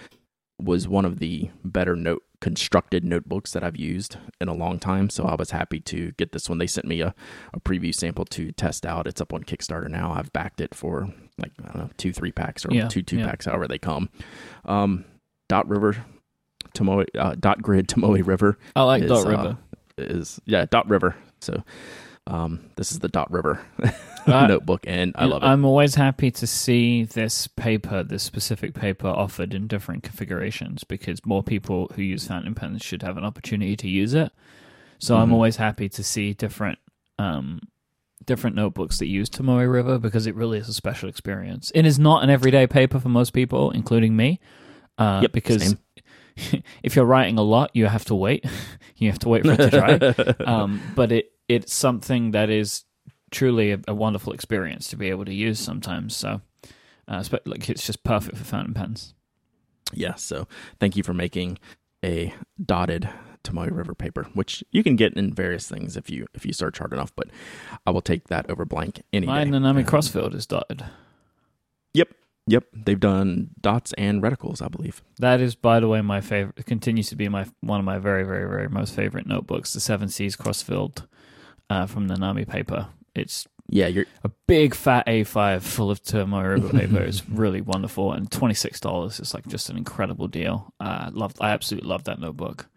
was 0.62 0.88
one 0.89 1.05
of 1.05 1.20
the 1.20 1.50
better 1.63 1.96
note 1.96 2.24
constructed 2.41 3.03
notebooks 3.03 3.51
that 3.51 3.63
I've 3.63 3.77
used 3.77 4.17
in 4.39 4.48
a 4.48 4.53
long 4.53 4.79
time. 4.79 5.10
So 5.10 5.25
I 5.25 5.36
was 5.36 5.51
happy 5.51 5.79
to 5.81 6.12
get 6.13 6.31
this 6.31 6.48
one. 6.50 6.58
They 6.58 6.67
sent 6.67 6.88
me 6.88 7.01
a, 7.01 7.13
a 7.53 7.60
preview 7.60 7.93
sample 7.93 8.25
to 8.25 8.51
test 8.53 8.86
out. 8.86 9.08
It's 9.08 9.19
up 9.22 9.34
on 9.34 9.43
Kickstarter 9.43 9.89
now. 9.89 10.13
I've 10.13 10.31
backed 10.31 10.62
it 10.62 10.74
for 10.74 11.10
like 11.38 11.51
I 11.63 11.67
don't 11.67 11.75
know 11.75 11.89
two 11.98 12.13
three 12.13 12.31
packs 12.31 12.65
or 12.65 12.74
Yeah, 12.74 12.88
two 12.88 13.01
two 13.01 13.17
yeah. 13.17 13.27
packs, 13.27 13.46
however 13.46 13.67
they 13.67 13.77
come. 13.77 14.10
Um, 14.65 15.05
Dot 15.50 15.67
River, 15.67 15.98
Tomoe, 16.74 17.05
uh, 17.17 17.36
Dot 17.39 17.62
Grid 17.62 17.88
Tomoe 17.88 18.25
River 18.25 18.58
I 18.75 18.84
like 18.84 19.03
is, 19.03 19.10
Dot 19.10 19.25
uh, 19.25 19.29
River. 19.29 19.58
is 19.98 20.39
yeah 20.46 20.65
Dot 20.69 20.88
River. 20.89 21.15
So 21.41 21.63
um, 22.29 22.69
this 22.75 22.91
is 22.91 23.00
the 23.00 23.07
Dot 23.09 23.31
River 23.31 23.59
Uh, 24.27 24.48
notebook, 24.48 24.83
and 24.88 25.13
I 25.17 25.25
love 25.25 25.41
it. 25.43 25.45
I'm 25.48 25.65
always 25.65 25.95
happy 25.95 26.29
to 26.31 26.45
see 26.48 27.03
this 27.03 27.48
paper, 27.48 28.03
this 28.03 28.21
specific 28.24 28.74
paper, 28.74 29.07
offered 29.07 29.53
in 29.53 29.67
different 29.67 30.03
configurations 30.03 30.83
because 30.83 31.25
more 31.25 31.41
people 31.43 31.91
who 31.95 32.01
use 32.03 32.27
fountain 32.27 32.53
pens 32.55 32.81
should 32.83 33.01
have 33.01 33.17
an 33.17 33.25
opportunity 33.25 33.75
to 33.77 33.88
use 33.88 34.13
it. 34.13 34.31
So 35.00 35.17
I'm 35.17 35.29
Mhm. 35.29 35.33
always 35.33 35.55
happy 35.55 35.89
to 35.89 36.03
see 36.03 36.33
different, 36.33 36.77
um, 37.17 37.62
different 38.25 38.55
notebooks 38.55 39.00
that 39.00 39.07
use 39.07 39.29
Tomoe 39.29 39.71
River 39.71 39.98
because 39.98 40.27
it 40.27 40.36
really 40.36 40.59
is 40.59 40.67
a 40.69 40.74
special 40.74 41.09
experience. 41.09 41.71
It 41.74 41.86
is 41.86 41.98
not 41.98 42.24
an 42.24 42.29
everyday 42.29 42.67
paper 42.67 43.00
for 43.00 43.09
most 43.09 43.31
people, 43.31 43.71
including 43.71 44.15
me. 44.15 44.39
Uh, 44.98 45.21
Yep, 45.24 45.31
because 45.31 45.63
same. 45.63 45.79
if 46.83 46.95
you're 46.95 47.05
writing 47.05 47.38
a 47.38 47.41
lot, 47.43 47.71
you 47.74 47.86
have 47.88 48.05
to 48.05 48.15
wait. 48.15 48.45
you 48.98 49.09
have 49.09 49.19
to 49.19 49.29
wait 49.29 49.45
for 49.45 49.53
it 49.53 49.57
to 49.57 49.69
dry. 49.69 50.36
um, 50.45 50.81
but 50.95 51.12
it 51.13 51.31
it's 51.50 51.74
something 51.74 52.32
that 52.32 52.50
is 52.50 52.86
truly 53.32 53.72
a, 53.72 53.79
a 53.88 53.94
wonderful 53.94 54.32
experience 54.32 54.88
to 54.89 54.96
be 54.96 55.10
able 55.10 55.25
to 55.25 55.34
use 55.34 55.60
sometimes. 55.60 56.15
So, 56.15 56.41
uh, 57.08 57.24
like 57.46 57.70
it's 57.70 57.86
just 57.86 58.03
perfect 58.03 58.38
for 58.38 58.44
fountain 58.46 58.74
pens. 58.74 59.13
yeah. 59.94 60.15
So 60.15 60.48
thank 60.79 60.96
you 60.96 61.03
for 61.03 61.13
making 61.13 61.60
a 62.06 62.34
dotted 62.63 63.10
Tomoe 63.44 63.72
River 63.72 63.96
paper, 63.96 64.27
which 64.34 64.63
you 64.72 64.84
can 64.84 64.96
get 64.96 65.13
in 65.13 65.34
various 65.34 65.68
things 65.68 65.98
if 65.98 66.10
you 66.10 66.27
if 66.34 66.46
you 66.46 66.53
search 66.53 66.77
hard 66.77 66.94
enough. 66.94 67.13
But 67.15 67.29
I 67.86 67.91
will 67.91 68.01
take 68.01 68.27
that 68.27 68.50
over 68.50 68.63
blank 68.63 69.01
any 69.12 69.25
My 69.27 69.44
day. 69.44 69.50
Nanami 69.50 69.79
Um, 69.79 69.86
Crossfield 69.86 70.36
is 70.36 70.46
dotted. 70.46 70.86
Yep, 71.94 72.10
Yep, 72.48 72.63
they've 72.74 73.00
done 73.00 73.51
dots 73.62 73.94
and 73.94 74.24
reticles, 74.24 74.60
I 74.60 74.70
believe. 74.70 75.03
That 75.20 75.39
is, 75.39 75.53
by 75.56 75.79
the 75.79 75.88
way, 75.88 76.01
my 76.01 76.20
favorite. 76.20 76.65
Continues 76.65 77.10
to 77.10 77.15
be 77.15 77.29
my 77.29 77.46
one 77.62 77.79
of 77.79 77.86
my 77.86 78.00
very, 78.00 78.24
very, 78.24 78.50
very 78.50 78.68
most 78.68 78.96
favorite 78.96 79.27
notebooks. 79.27 79.74
The 79.74 79.79
Seven 79.79 80.10
Seas 80.10 80.36
Crossfield 80.36 81.08
uh, 81.69 81.85
from 81.85 82.07
Nanami 82.07 82.47
paper. 82.47 82.88
It's 83.15 83.47
Yeah, 83.67 83.88
you're 83.88 84.05
a 84.23 84.29
big 84.47 84.73
fat 84.75 85.05
A5 85.07 85.61
full 85.61 85.91
of 85.91 86.01
River 86.13 86.69
paper. 86.69 87.01
It's 87.01 87.27
really 87.29 87.61
wonderful, 87.61 88.13
and 88.13 88.31
twenty 88.31 88.53
six 88.55 88.79
dollars 88.79 89.19
is 89.19 89.33
like 89.33 89.47
just 89.47 89.69
an 89.69 89.77
incredible 89.77 90.27
deal. 90.27 90.73
Uh, 90.79 91.09
love, 91.13 91.33
I 91.39 91.51
absolutely 91.51 91.89
love 91.89 92.03
that 92.05 92.19
notebook. 92.19 92.67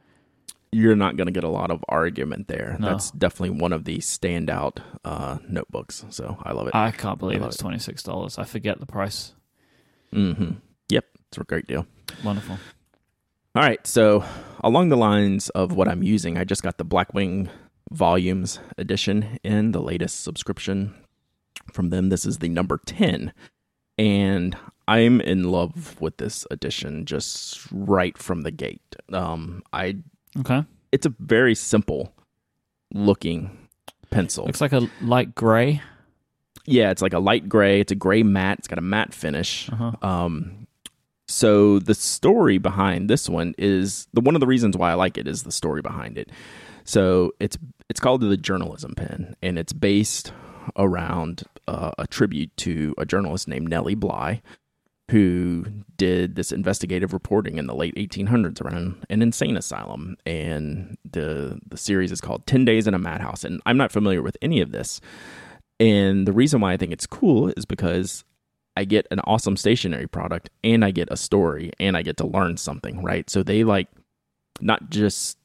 you're 0.72 0.96
not 0.96 1.16
going 1.16 1.26
to 1.26 1.32
get 1.32 1.44
a 1.44 1.48
lot 1.48 1.70
of 1.70 1.84
argument 1.88 2.48
there. 2.48 2.76
No. 2.80 2.88
That's 2.90 3.10
definitely 3.10 3.58
one 3.60 3.72
of 3.72 3.84
the 3.84 3.98
standout 3.98 4.78
uh, 5.04 5.38
notebooks. 5.48 6.04
So 6.10 6.38
I 6.42 6.52
love 6.52 6.66
it. 6.68 6.74
I 6.74 6.90
can't 6.90 7.18
believe 7.18 7.40
love 7.40 7.48
it's 7.50 7.58
twenty 7.58 7.78
six 7.78 8.02
dollars. 8.02 8.38
I 8.38 8.44
forget 8.44 8.80
the 8.80 8.86
price. 8.86 9.32
Mm-hmm. 10.12 10.52
Yep, 10.88 11.04
it's 11.28 11.38
a 11.38 11.44
great 11.44 11.66
deal. 11.66 11.86
Wonderful. 12.24 12.58
All 13.54 13.62
right, 13.62 13.86
so 13.86 14.24
along 14.64 14.88
the 14.88 14.96
lines 14.96 15.50
of 15.50 15.72
what 15.72 15.86
I'm 15.86 16.02
using, 16.02 16.38
I 16.38 16.44
just 16.44 16.62
got 16.62 16.78
the 16.78 16.86
Blackwing 16.86 17.50
Volumes 17.92 18.58
edition 18.78 19.38
in 19.44 19.72
the 19.72 19.80
latest 19.82 20.22
subscription 20.22 20.94
from 21.72 21.90
them. 21.90 22.08
This 22.08 22.24
is 22.24 22.38
the 22.38 22.48
number 22.48 22.80
10, 22.86 23.32
and 23.98 24.56
I'm 24.88 25.20
in 25.20 25.44
love 25.50 26.00
with 26.00 26.16
this 26.16 26.46
edition 26.50 27.04
just 27.04 27.66
right 27.70 28.16
from 28.16 28.42
the 28.42 28.50
gate. 28.50 28.96
Um, 29.12 29.62
I 29.72 29.96
Okay, 30.40 30.64
it's 30.90 31.06
a 31.06 31.14
very 31.20 31.54
simple 31.54 32.12
looking 32.94 33.68
pencil. 34.10 34.46
looks 34.46 34.60
like 34.60 34.72
a 34.72 34.88
light 35.02 35.34
gray. 35.34 35.82
Yeah, 36.64 36.90
it's 36.90 37.02
like 37.02 37.12
a 37.12 37.18
light 37.18 37.48
gray. 37.48 37.80
It's 37.80 37.92
a 37.92 37.96
gray 37.96 38.22
matte. 38.22 38.60
It's 38.60 38.68
got 38.68 38.78
a 38.78 38.82
matte 38.82 39.12
finish. 39.12 39.68
Uh-huh. 39.70 39.92
Um, 40.00 40.66
so 41.28 41.78
the 41.78 41.94
story 41.94 42.58
behind 42.58 43.10
this 43.10 43.28
one 43.28 43.54
is 43.58 44.06
the 44.12 44.20
one 44.20 44.34
of 44.36 44.40
the 44.40 44.46
reasons 44.46 44.76
why 44.76 44.90
I 44.90 44.94
like 44.94 45.18
it 45.18 45.26
is 45.26 45.42
the 45.42 45.52
story 45.52 45.82
behind 45.82 46.18
it. 46.18 46.30
So 46.84 47.32
it's 47.40 47.56
it's 47.88 48.00
called 48.00 48.22
the 48.22 48.36
journalism 48.36 48.94
pen, 48.94 49.36
and 49.42 49.58
it's 49.58 49.72
based 49.72 50.32
around 50.76 51.42
uh, 51.68 51.92
a 51.98 52.06
tribute 52.06 52.56
to 52.56 52.94
a 52.98 53.04
journalist 53.04 53.48
named 53.48 53.68
Nellie 53.68 53.94
Bly, 53.94 54.42
who 55.10 55.64
did 55.96 56.36
this 56.36 56.52
investigative 56.52 57.12
reporting 57.12 57.58
in 57.58 57.66
the 57.66 57.74
late 57.74 57.94
1800s 57.96 58.62
around 58.62 59.04
an 59.10 59.22
insane 59.22 59.56
asylum. 59.56 60.16
And 60.24 60.96
the 61.10 61.60
the 61.68 61.76
series 61.76 62.12
is 62.12 62.20
called 62.20 62.46
Ten 62.46 62.64
Days 62.64 62.86
in 62.86 62.94
a 62.94 62.98
Madhouse. 62.98 63.44
And 63.44 63.60
I'm 63.66 63.76
not 63.76 63.92
familiar 63.92 64.22
with 64.22 64.36
any 64.42 64.60
of 64.60 64.72
this. 64.72 65.00
And 65.80 66.26
the 66.26 66.32
reason 66.32 66.60
why 66.60 66.72
I 66.72 66.76
think 66.76 66.92
it's 66.92 67.06
cool 67.06 67.48
is 67.56 67.64
because 67.64 68.24
I 68.76 68.84
get 68.84 69.06
an 69.10 69.20
awesome 69.20 69.56
stationery 69.56 70.06
product 70.06 70.48
and 70.64 70.84
I 70.84 70.92
get 70.92 71.08
a 71.10 71.16
story 71.16 71.72
and 71.78 71.96
I 71.96 72.02
get 72.02 72.16
to 72.18 72.26
learn 72.26 72.56
something, 72.56 73.02
right? 73.02 73.28
So 73.28 73.42
they 73.42 73.64
like 73.64 73.88
not 74.60 74.90
just 74.90 75.36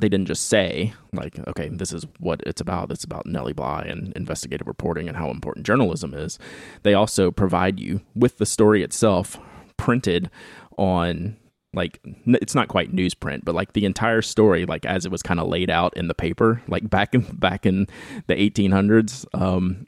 they 0.00 0.08
didn't 0.08 0.26
just 0.26 0.48
say 0.48 0.92
like, 1.12 1.38
okay, 1.48 1.68
this 1.68 1.92
is 1.92 2.06
what 2.18 2.40
it's 2.46 2.60
about. 2.60 2.90
It's 2.90 3.04
about 3.04 3.26
Nellie 3.26 3.52
Bly 3.52 3.82
and 3.82 4.12
investigative 4.14 4.66
reporting 4.66 5.08
and 5.08 5.16
how 5.16 5.30
important 5.30 5.66
journalism 5.66 6.14
is. 6.14 6.38
They 6.82 6.94
also 6.94 7.30
provide 7.30 7.80
you 7.80 8.00
with 8.14 8.38
the 8.38 8.46
story 8.46 8.82
itself 8.82 9.38
printed 9.76 10.30
on 10.78 11.36
like 11.74 12.00
it's 12.26 12.54
not 12.54 12.68
quite 12.68 12.94
newsprint 12.94 13.44
but 13.44 13.54
like 13.54 13.74
the 13.74 13.84
entire 13.84 14.22
story 14.22 14.64
like 14.64 14.84
as 14.86 15.04
it 15.04 15.12
was 15.12 15.22
kind 15.22 15.38
of 15.38 15.46
laid 15.46 15.70
out 15.70 15.94
in 15.96 16.08
the 16.08 16.14
paper 16.14 16.62
like 16.68 16.88
back 16.88 17.14
in 17.14 17.20
back 17.36 17.66
in 17.66 17.86
the 18.26 18.34
1800s 18.34 19.26
um 19.34 19.86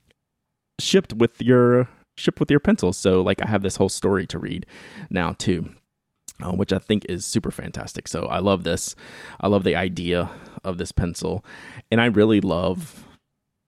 shipped 0.78 1.14
with 1.14 1.40
your 1.40 1.88
shipped 2.16 2.40
with 2.40 2.50
your 2.50 2.60
pencil 2.60 2.92
so 2.92 3.22
like 3.22 3.42
i 3.42 3.48
have 3.48 3.62
this 3.62 3.76
whole 3.76 3.88
story 3.88 4.26
to 4.26 4.38
read 4.38 4.66
now 5.08 5.32
too 5.38 5.68
uh, 6.42 6.52
which 6.52 6.72
i 6.72 6.78
think 6.78 7.04
is 7.08 7.24
super 7.24 7.50
fantastic 7.50 8.08
so 8.08 8.26
i 8.26 8.38
love 8.38 8.64
this 8.64 8.94
i 9.40 9.46
love 9.46 9.64
the 9.64 9.76
idea 9.76 10.30
of 10.64 10.78
this 10.78 10.92
pencil 10.92 11.44
and 11.90 12.00
i 12.00 12.06
really 12.06 12.40
love 12.40 13.06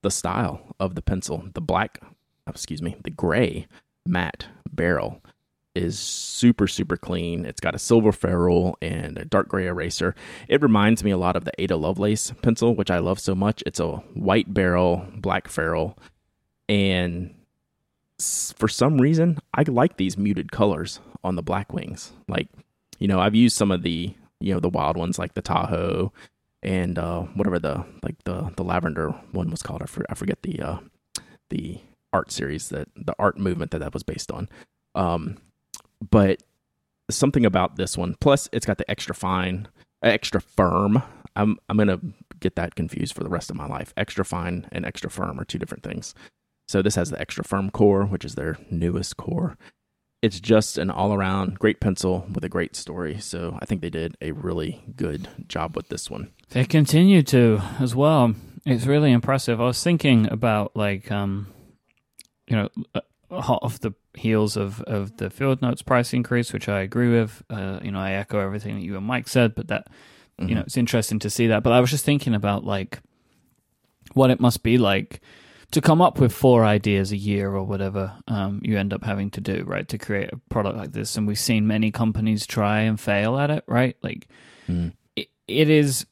the 0.03 0.11
style 0.11 0.75
of 0.79 0.95
the 0.95 1.03
pencil 1.03 1.45
the 1.55 1.61
black 1.61 2.01
excuse 2.47 2.83
me 2.83 2.97
the 3.05 3.11
gray 3.11 3.67
matte 4.07 4.47
barrel 4.73 5.21
is 5.75 5.99
super 5.99 6.67
super 6.67 6.97
clean. 6.97 7.45
It's 7.45 7.61
got 7.61 7.75
a 7.75 7.79
silver 7.79 8.13
ferrule 8.13 8.77
and 8.83 9.19
a 9.19 9.25
dark 9.25 9.49
gray 9.49 9.67
eraser. 9.67 10.15
It 10.49 10.63
reminds 10.63 11.05
me 11.05 11.11
a 11.11 11.17
lot 11.17 11.37
of 11.37 11.45
the 11.45 11.53
Ada 11.59 11.77
Lovelace 11.77 12.33
pencil, 12.43 12.75
which 12.75 12.91
I 12.91 12.99
love 12.99 13.21
so 13.21 13.35
much. 13.35 13.63
It's 13.67 13.81
a 13.81 13.97
white 14.15 14.53
barrel, 14.53 15.07
black 15.15 15.49
ferrule, 15.49 15.97
and 16.69 17.35
for 18.21 18.69
some 18.69 19.01
reason 19.01 19.39
I 19.55 19.63
like 19.63 19.97
these 19.97 20.17
muted 20.17 20.53
colors 20.53 21.01
on 21.25 21.37
the 21.37 21.43
Blackwings. 21.43 22.11
Like, 22.29 22.49
you 22.99 23.09
know, 23.09 23.21
I've 23.21 23.35
used 23.35 23.57
some 23.57 23.71
of 23.71 23.83
the 23.83 24.15
you 24.41 24.55
know 24.55 24.61
the 24.61 24.69
wild 24.69 24.97
ones 24.97 25.19
like 25.19 25.35
the 25.35 25.43
Tahoe 25.43 26.13
and 26.63 26.99
uh, 26.99 27.23
whatever 27.35 27.59
the 27.59 27.85
like 28.03 28.23
the 28.25 28.53
the 28.57 28.65
lavender 28.65 29.11
one 29.33 29.51
was 29.51 29.63
called. 29.63 29.83
I, 29.83 29.87
for, 29.87 30.05
I 30.09 30.15
forget 30.15 30.43
the 30.43 30.61
uh, 30.61 30.79
the 31.51 31.81
art 32.13 32.33
series 32.33 32.69
that 32.71 32.89
the 32.97 33.15
art 33.19 33.39
movement 33.39 33.71
that 33.71 33.79
that 33.79 33.95
was 33.95 34.03
based 34.03 34.31
on. 34.31 34.49
Um, 34.95 35.39
but 36.11 36.43
something 37.11 37.45
about 37.45 37.77
this 37.77 37.97
one. 37.97 38.17
Plus, 38.21 38.49
it's 38.53 38.67
got 38.67 38.79
the 38.79 38.91
extra 38.91 39.15
fine, 39.15 39.69
extra 40.03 40.41
firm. 40.41 41.03
I'm 41.37 41.59
I'm 41.69 41.77
gonna 41.77 42.01
get 42.41 42.57
that 42.57 42.75
confused 42.75 43.15
for 43.15 43.23
the 43.23 43.31
rest 43.31 43.51
of 43.51 43.57
my 43.57 43.67
life. 43.67 43.93
Extra 43.97 44.25
fine 44.25 44.67
and 44.73 44.85
extra 44.85 45.11
firm 45.11 45.39
are 45.39 45.45
two 45.45 45.59
different 45.59 45.83
things. 45.85 46.15
So 46.71 46.83
this 46.83 46.95
has 46.95 47.11
the 47.11 47.21
extra 47.21 47.43
firm 47.43 47.71
core, 47.71 48.05
which 48.05 48.25
is 48.25 48.37
their 48.37 48.57
newest 48.71 49.17
core. 49.17 49.59
It's 50.23 50.39
just 50.39 50.79
an 50.79 50.89
all 50.89 51.13
around 51.13 51.59
great 51.59 51.81
pencil 51.81 52.25
with 52.33 52.45
a 52.45 52.49
great 52.49 52.77
story. 52.77 53.19
So 53.19 53.59
I 53.61 53.65
think 53.65 53.81
they 53.81 53.91
did 53.91 54.17
a 54.21 54.31
really 54.31 54.81
good 54.95 55.27
job 55.49 55.75
with 55.75 55.89
this 55.89 56.09
one. 56.09 56.31
They 56.51 56.65
continue 56.65 57.25
to 57.25 57.61
as 57.81 57.97
well. 57.97 58.35
It's 58.65 58.87
really 58.87 59.11
impressive. 59.11 59.61
I 59.61 59.65
was 59.65 59.83
thinking 59.83 60.31
about 60.31 60.77
like 60.77 61.11
um, 61.11 61.49
you 62.47 62.55
know, 62.55 62.69
uh, 62.95 63.01
hot 63.33 63.65
off 63.65 63.81
the 63.81 63.95
heels 64.15 64.57
of 64.57 64.81
of 64.83 65.17
the 65.17 65.29
field 65.29 65.61
notes 65.61 65.83
price 65.83 66.13
increase, 66.13 66.53
which 66.53 66.69
I 66.69 66.83
agree 66.83 67.11
with. 67.11 67.43
Uh, 67.51 67.81
you 67.83 67.91
know, 67.91 67.99
I 67.99 68.13
echo 68.13 68.39
everything 68.39 68.77
that 68.77 68.85
you 68.85 68.97
and 68.97 69.05
Mike 69.05 69.27
said, 69.27 69.57
but 69.57 69.67
that 69.67 69.89
you 70.39 70.55
know, 70.55 70.61
it's 70.61 70.77
interesting 70.77 71.19
to 71.19 71.31
see 71.31 71.49
that. 71.49 71.65
But 71.65 71.73
I 71.73 71.81
was 71.81 71.91
just 71.91 72.05
thinking 72.05 72.33
about 72.33 72.63
like 72.63 73.01
what 74.15 74.31
it 74.31 74.39
must 74.39 74.63
be 74.63 74.79
like 74.79 75.21
to 75.73 75.81
come 75.81 76.03
up 76.03 76.19
with 76.19 76.33
four 76.33 76.65
ideas 76.65 77.13
a 77.13 77.17
year 77.17 77.55
or 77.55 77.63
whatever 77.63 78.13
um, 78.27 78.61
you 78.65 78.77
end 78.77 78.93
up 78.93 79.05
having 79.05 79.31
to 79.31 79.41
do, 79.41 79.63
right, 79.67 79.87
to 79.89 79.99
create 79.99 80.31
a 80.33 80.37
product 80.49 80.77
like 80.77 80.93
this. 80.93 81.17
And 81.17 81.27
we've 81.27 81.39
seen 81.39 81.67
many 81.67 81.91
companies 81.91 82.47
try 82.47 82.81
and 82.81 82.99
fail 82.99 83.39
at 83.39 83.51
it, 83.51 83.65
right? 83.67 83.97
Like 84.03 84.27
Mhm. 84.69 84.93
it, 85.17 85.29
it 85.47 85.71
is 85.71 86.07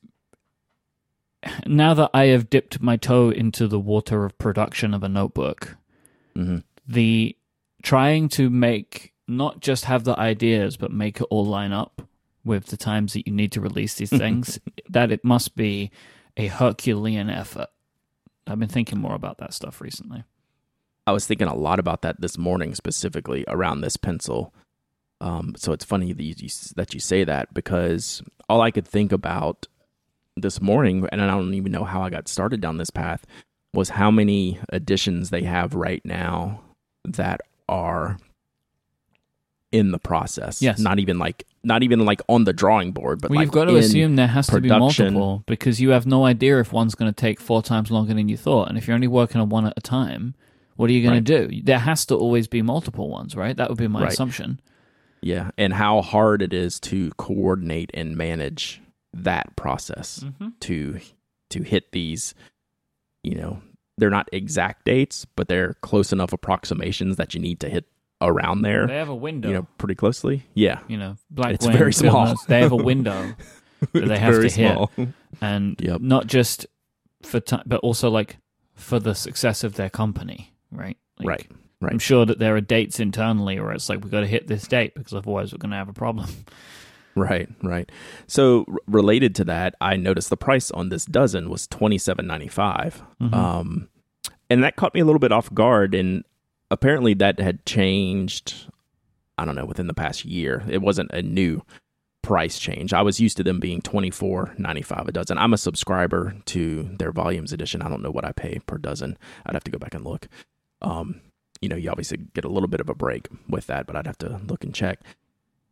now 1.67 1.95
that 1.95 2.11
I 2.15 2.27
have 2.27 2.51
dipped 2.51 2.81
my 2.81 2.97
toe 2.97 3.31
into 3.31 3.69
the 3.69 3.79
water 3.79 4.25
of 4.25 4.37
production 4.39 4.95
of 4.95 5.03
a 5.03 5.09
notebook, 5.09 5.77
hmm 6.35 6.59
the 6.91 7.37
trying 7.83 8.29
to 8.31 8.49
make 8.49 9.13
not 9.29 9.61
just 9.61 9.85
have 9.85 10.05
the 10.05 10.19
ideas 10.19 10.79
but 10.79 10.91
make 10.91 11.21
it 11.21 11.27
all 11.29 11.45
line 11.45 11.71
up 11.71 12.01
with 12.47 12.67
the 12.69 12.79
times 12.79 13.13
that 13.13 13.27
you 13.27 13.33
need 13.33 13.53
to 13.53 13.61
release 13.61 13.95
these 13.97 14.09
things 14.25 14.59
that 14.89 15.13
it 15.13 15.23
must 15.23 15.55
be 15.55 15.91
a 16.39 16.47
herculean 16.47 17.29
effort 17.29 17.69
i've 18.49 18.59
been 18.59 18.69
thinking 18.69 18.99
more 18.99 19.15
about 19.15 19.39
that 19.39 19.53
stuff 19.55 19.81
recently 19.81 20.25
I 21.09 21.13
was 21.13 21.27
thinking 21.27 21.49
a 21.49 21.55
lot 21.55 21.79
about 21.79 22.03
that 22.03 22.21
this 22.21 22.37
morning, 22.37 22.75
specifically 22.75 23.43
around 23.49 23.81
this 23.81 23.97
pencil. 23.97 24.53
Um, 25.23 25.55
so 25.57 25.73
it's 25.73 25.87
funny 25.87 26.13
that 26.13 26.23
you, 26.23 26.51
that 26.77 26.93
you 26.93 27.01
say 27.01 27.25
that 27.25 27.55
because 27.55 28.23
all 28.47 28.61
I 28.61 28.71
could 28.71 28.87
think 28.87 29.11
about 29.11 29.67
this 30.37 30.61
morning, 30.61 31.09
and 31.11 31.23
I 31.23 31.27
don't 31.29 31.55
even 31.55 31.73
know 31.73 31.85
how 31.85 32.03
I 32.03 32.11
got 32.11 32.29
started 32.29 32.61
down 32.61 32.77
this 32.77 32.91
path, 32.91 33.25
was 33.73 33.89
how 33.89 34.11
many 34.11 34.61
editions 34.71 35.31
they 35.31 35.45
have 35.45 35.75
right 35.75 36.05
now 36.05 36.61
that 37.07 37.41
are 37.71 38.19
in 39.71 39.91
the 39.91 39.99
process. 39.99 40.63
Yes. 40.63 40.79
not 40.79 40.99
even 40.99 41.19
like 41.19 41.47
not 41.63 41.83
even 41.83 42.05
like 42.05 42.23
on 42.29 42.45
the 42.45 42.53
drawing 42.53 42.93
board, 42.93 43.21
but 43.21 43.31
well 43.31 43.37
like 43.39 43.47
you've 43.47 43.53
got 43.53 43.67
to 43.67 43.77
assume 43.77 44.17
there 44.17 44.27
has 44.27 44.47
to 44.47 44.61
be 44.61 44.69
multiple 44.69 45.43
because 45.47 45.81
you 45.81 45.91
have 45.91 46.07
no 46.07 46.25
idea 46.25 46.59
if 46.61 46.73
one's 46.73 46.95
going 46.95 47.13
to 47.13 47.21
take 47.21 47.41
four 47.41 47.63
times 47.63 47.91
longer 47.91 48.15
than 48.15 48.29
you 48.29 48.37
thought 48.37 48.69
and 48.69 48.79
if 48.79 48.87
you're 48.87 48.95
only 48.95 49.09
working 49.09 49.41
on 49.41 49.49
one 49.51 49.67
at 49.67 49.75
a 49.77 49.81
time 49.81 50.35
what 50.77 50.89
are 50.89 50.93
you 50.93 51.03
going 51.03 51.23
to 51.23 51.49
do 51.49 51.61
there 51.63 51.79
has 51.81 52.07
to 52.07 52.15
always 52.15 52.49
be 52.49 52.63
multiple 52.63 53.11
ones 53.11 53.35
right 53.37 53.57
that 53.59 53.69
would 53.69 53.77
be 53.79 53.89
my 53.89 54.03
Right. 54.05 54.13
assumption 54.13 54.61
Yeah, 55.21 55.51
and 55.59 55.73
how 55.75 56.01
hard 56.01 56.41
it 56.43 56.55
is 56.55 56.79
to 56.81 57.11
coordinate 57.19 57.91
and 57.93 58.17
manage 58.17 58.81
that 59.13 59.55
process 59.57 60.21
mm-hmm. 60.25 60.49
to 60.61 61.01
to 61.51 61.63
hit 61.63 61.93
these, 61.93 62.35
you 63.25 63.35
know, 63.35 63.61
they're 63.97 64.11
not 64.11 64.29
exact 64.33 64.85
dates, 64.85 65.25
but 65.35 65.49
they're 65.49 65.75
close 65.83 66.13
enough 66.13 66.33
approximations 66.33 67.17
that 67.17 67.35
you 67.35 67.41
need 67.41 67.59
to 67.61 67.69
hit 67.69 67.87
around 68.21 68.63
there, 68.63 68.87
they 68.87 68.97
have 68.97 69.09
a 69.09 69.15
window 69.15 69.49
you 69.49 69.55
know, 69.55 69.67
pretty 69.79 69.95
closely. 69.95 70.45
Yeah. 70.55 70.81
you 70.89 70.97
know, 70.97 71.17
black 71.31 71.55
It's 71.55 71.67
very 71.67 71.93
small. 71.93 72.27
Notes, 72.27 72.45
they 72.49 72.61
have 72.61 72.73
a 72.73 72.77
window 72.77 73.35
that 73.93 74.07
they 74.09 74.19
have 74.19 74.41
to 74.41 74.49
hit, 74.49 75.09
and 75.41 75.77
Yep. 75.81 76.01
not 76.01 76.27
just 76.27 76.67
for 77.23 77.41
time, 77.41 77.63
but 77.67 77.81
also 77.81 78.11
like 78.11 78.39
for 78.75 78.99
the 78.99 79.15
success 79.15 79.65
of 79.65 79.75
their 79.75 79.91
company, 79.91 80.53
right? 80.71 80.97
Like, 81.19 81.29
right. 81.29 81.47
Right. 81.81 81.93
I'm 81.93 82.01
sure 82.01 82.27
that 82.27 82.41
there 82.41 82.57
are 82.57 82.61
dates 82.61 82.99
internally 82.99 83.61
where 83.61 83.71
it's 83.71 83.89
like 83.89 84.03
we've 84.03 84.11
got 84.11 84.21
to 84.21 84.27
hit 84.27 84.49
this 84.49 84.67
date 84.67 84.95
because 84.97 85.15
otherwise 85.15 85.53
we're 85.53 85.59
going 85.59 85.71
to 85.71 85.77
have 85.77 85.89
a 85.89 85.93
problem. 85.93 86.29
Right, 87.15 87.49
right. 87.65 87.91
So 88.29 88.65
r- 88.69 88.77
related 88.87 89.35
to 89.37 89.45
that, 89.47 89.75
I 89.81 89.97
noticed 89.97 90.31
the 90.31 90.37
price 90.37 90.71
on 90.71 90.89
this 90.89 91.05
dozen 91.05 91.51
was 91.51 91.67
twenty 91.67 91.99
seven 91.99 92.29
ninety 92.29 92.47
five, 92.47 93.03
um, 93.33 93.89
and 94.49 94.63
that 94.63 94.77
caught 94.77 94.95
me 94.95 95.01
a 95.01 95.05
little 95.05 95.19
bit 95.19 95.33
off 95.33 95.53
guard. 95.53 95.97
And 95.97 96.23
apparently, 96.71 97.15
that 97.15 97.41
had 97.41 97.65
changed. 97.67 98.67
I 99.37 99.45
don't 99.45 99.55
know 99.55 99.67
within 99.67 99.87
the 99.87 99.95
past 99.95 100.25
year. 100.25 100.65
It 100.69 100.83
wasn't 100.83 101.13
a 101.13 101.23
new 101.23 101.63
price 102.23 102.59
change. 102.59 102.93
I 102.93 103.03
was 103.03 103.21
used 103.21 103.37
to 103.37 103.45
them 103.45 103.61
being 103.61 103.81
twenty 103.81 104.11
four 104.11 104.55
ninety 104.59 104.83
five 104.83 105.07
a 105.09 105.13
dozen. 105.13 105.39
I'm 105.39 105.55
a 105.55 105.59
subscriber 105.59 106.35
to 106.47 106.83
their 106.99 107.13
volumes 107.13 107.53
edition. 107.53 107.81
I 107.81 107.89
don't 107.89 108.03
know 108.03 108.11
what 108.11 108.25
I 108.25 108.33
pay 108.33 108.59
per 108.67 108.79
dozen. 108.79 109.17
I'd 109.47 109.55
have 109.55 109.65
to 109.65 109.71
go 109.71 109.79
back 109.79 109.95
and 109.95 110.05
look. 110.05 110.29
Um, 110.83 111.21
you 111.61 111.69
know, 111.69 111.77
you 111.77 111.91
obviously 111.91 112.19
get 112.35 112.45
a 112.45 112.51
little 112.51 112.69
bit 112.69 112.81
of 112.81 112.89
a 112.89 112.95
break 112.95 113.29
with 113.49 113.67
that, 113.69 113.87
but 113.87 113.97
I'd 113.97 114.07
have 114.07 114.19
to 114.19 114.41
look 114.47 114.65
and 114.65 114.75
check. 114.75 115.01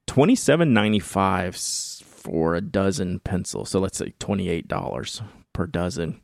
Twenty 0.06 0.36
seven 0.36 0.72
ninety 0.72 1.00
five 1.00 1.56
for 1.56 2.54
a 2.54 2.60
dozen 2.60 3.20
pencils. 3.20 3.70
So 3.70 3.80
let's 3.80 3.98
say 3.98 4.14
twenty 4.18 4.48
eight 4.48 4.68
dollars 4.68 5.22
per 5.52 5.66
dozen. 5.66 6.20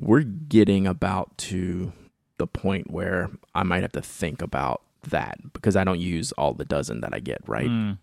We're 0.00 0.22
getting 0.22 0.86
about 0.86 1.38
to 1.38 1.92
the 2.38 2.46
point 2.46 2.90
where 2.90 3.30
I 3.54 3.62
might 3.62 3.82
have 3.82 3.92
to 3.92 4.02
think 4.02 4.42
about 4.42 4.82
that 5.08 5.38
because 5.52 5.76
I 5.76 5.84
don't 5.84 6.00
use 6.00 6.32
all 6.32 6.54
the 6.54 6.64
dozen 6.64 7.00
that 7.02 7.14
I 7.14 7.20
get. 7.20 7.40
Right? 7.46 7.68
Mm. 7.68 7.98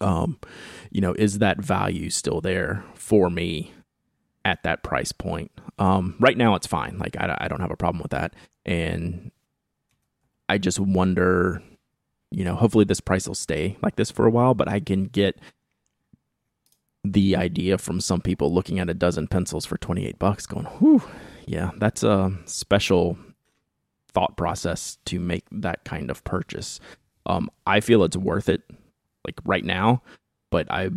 Um, 0.00 0.38
you 0.90 1.00
know, 1.00 1.14
is 1.14 1.38
that 1.38 1.58
value 1.58 2.10
still 2.10 2.40
there 2.40 2.84
for 2.94 3.30
me 3.30 3.72
at 4.44 4.62
that 4.62 4.82
price 4.82 5.12
point? 5.12 5.50
Um, 5.78 6.16
right 6.18 6.36
now 6.36 6.54
it's 6.54 6.66
fine. 6.66 6.98
Like 6.98 7.16
I, 7.18 7.36
I 7.40 7.48
don't 7.48 7.60
have 7.60 7.70
a 7.70 7.76
problem 7.76 8.02
with 8.02 8.12
that, 8.12 8.34
and 8.64 9.30
I 10.48 10.58
just 10.58 10.80
wonder 10.80 11.62
you 12.34 12.44
know, 12.44 12.56
hopefully 12.56 12.84
this 12.84 13.00
price 13.00 13.28
will 13.28 13.34
stay 13.34 13.76
like 13.80 13.94
this 13.96 14.10
for 14.10 14.26
a 14.26 14.30
while, 14.30 14.54
but 14.54 14.68
I 14.68 14.80
can 14.80 15.04
get 15.04 15.38
the 17.04 17.36
idea 17.36 17.78
from 17.78 18.00
some 18.00 18.20
people 18.20 18.52
looking 18.52 18.80
at 18.80 18.90
a 18.90 18.94
dozen 18.94 19.28
pencils 19.28 19.64
for 19.64 19.76
28 19.78 20.18
bucks 20.18 20.46
going, 20.46 20.64
whew, 20.64 21.02
yeah, 21.46 21.70
that's 21.76 22.02
a 22.02 22.32
special 22.46 23.16
thought 24.14 24.36
process 24.36 24.98
to 25.06 25.18
make 25.18 25.44
that 25.50 25.84
kind 25.84 26.10
of 26.10 26.24
purchase. 26.24 26.80
Um, 27.26 27.50
I 27.66 27.80
feel 27.80 28.04
it's 28.04 28.16
worth 28.16 28.48
it 28.48 28.62
like 29.26 29.40
right 29.44 29.64
now, 29.64 30.02
but 30.50 30.70
I 30.70 30.90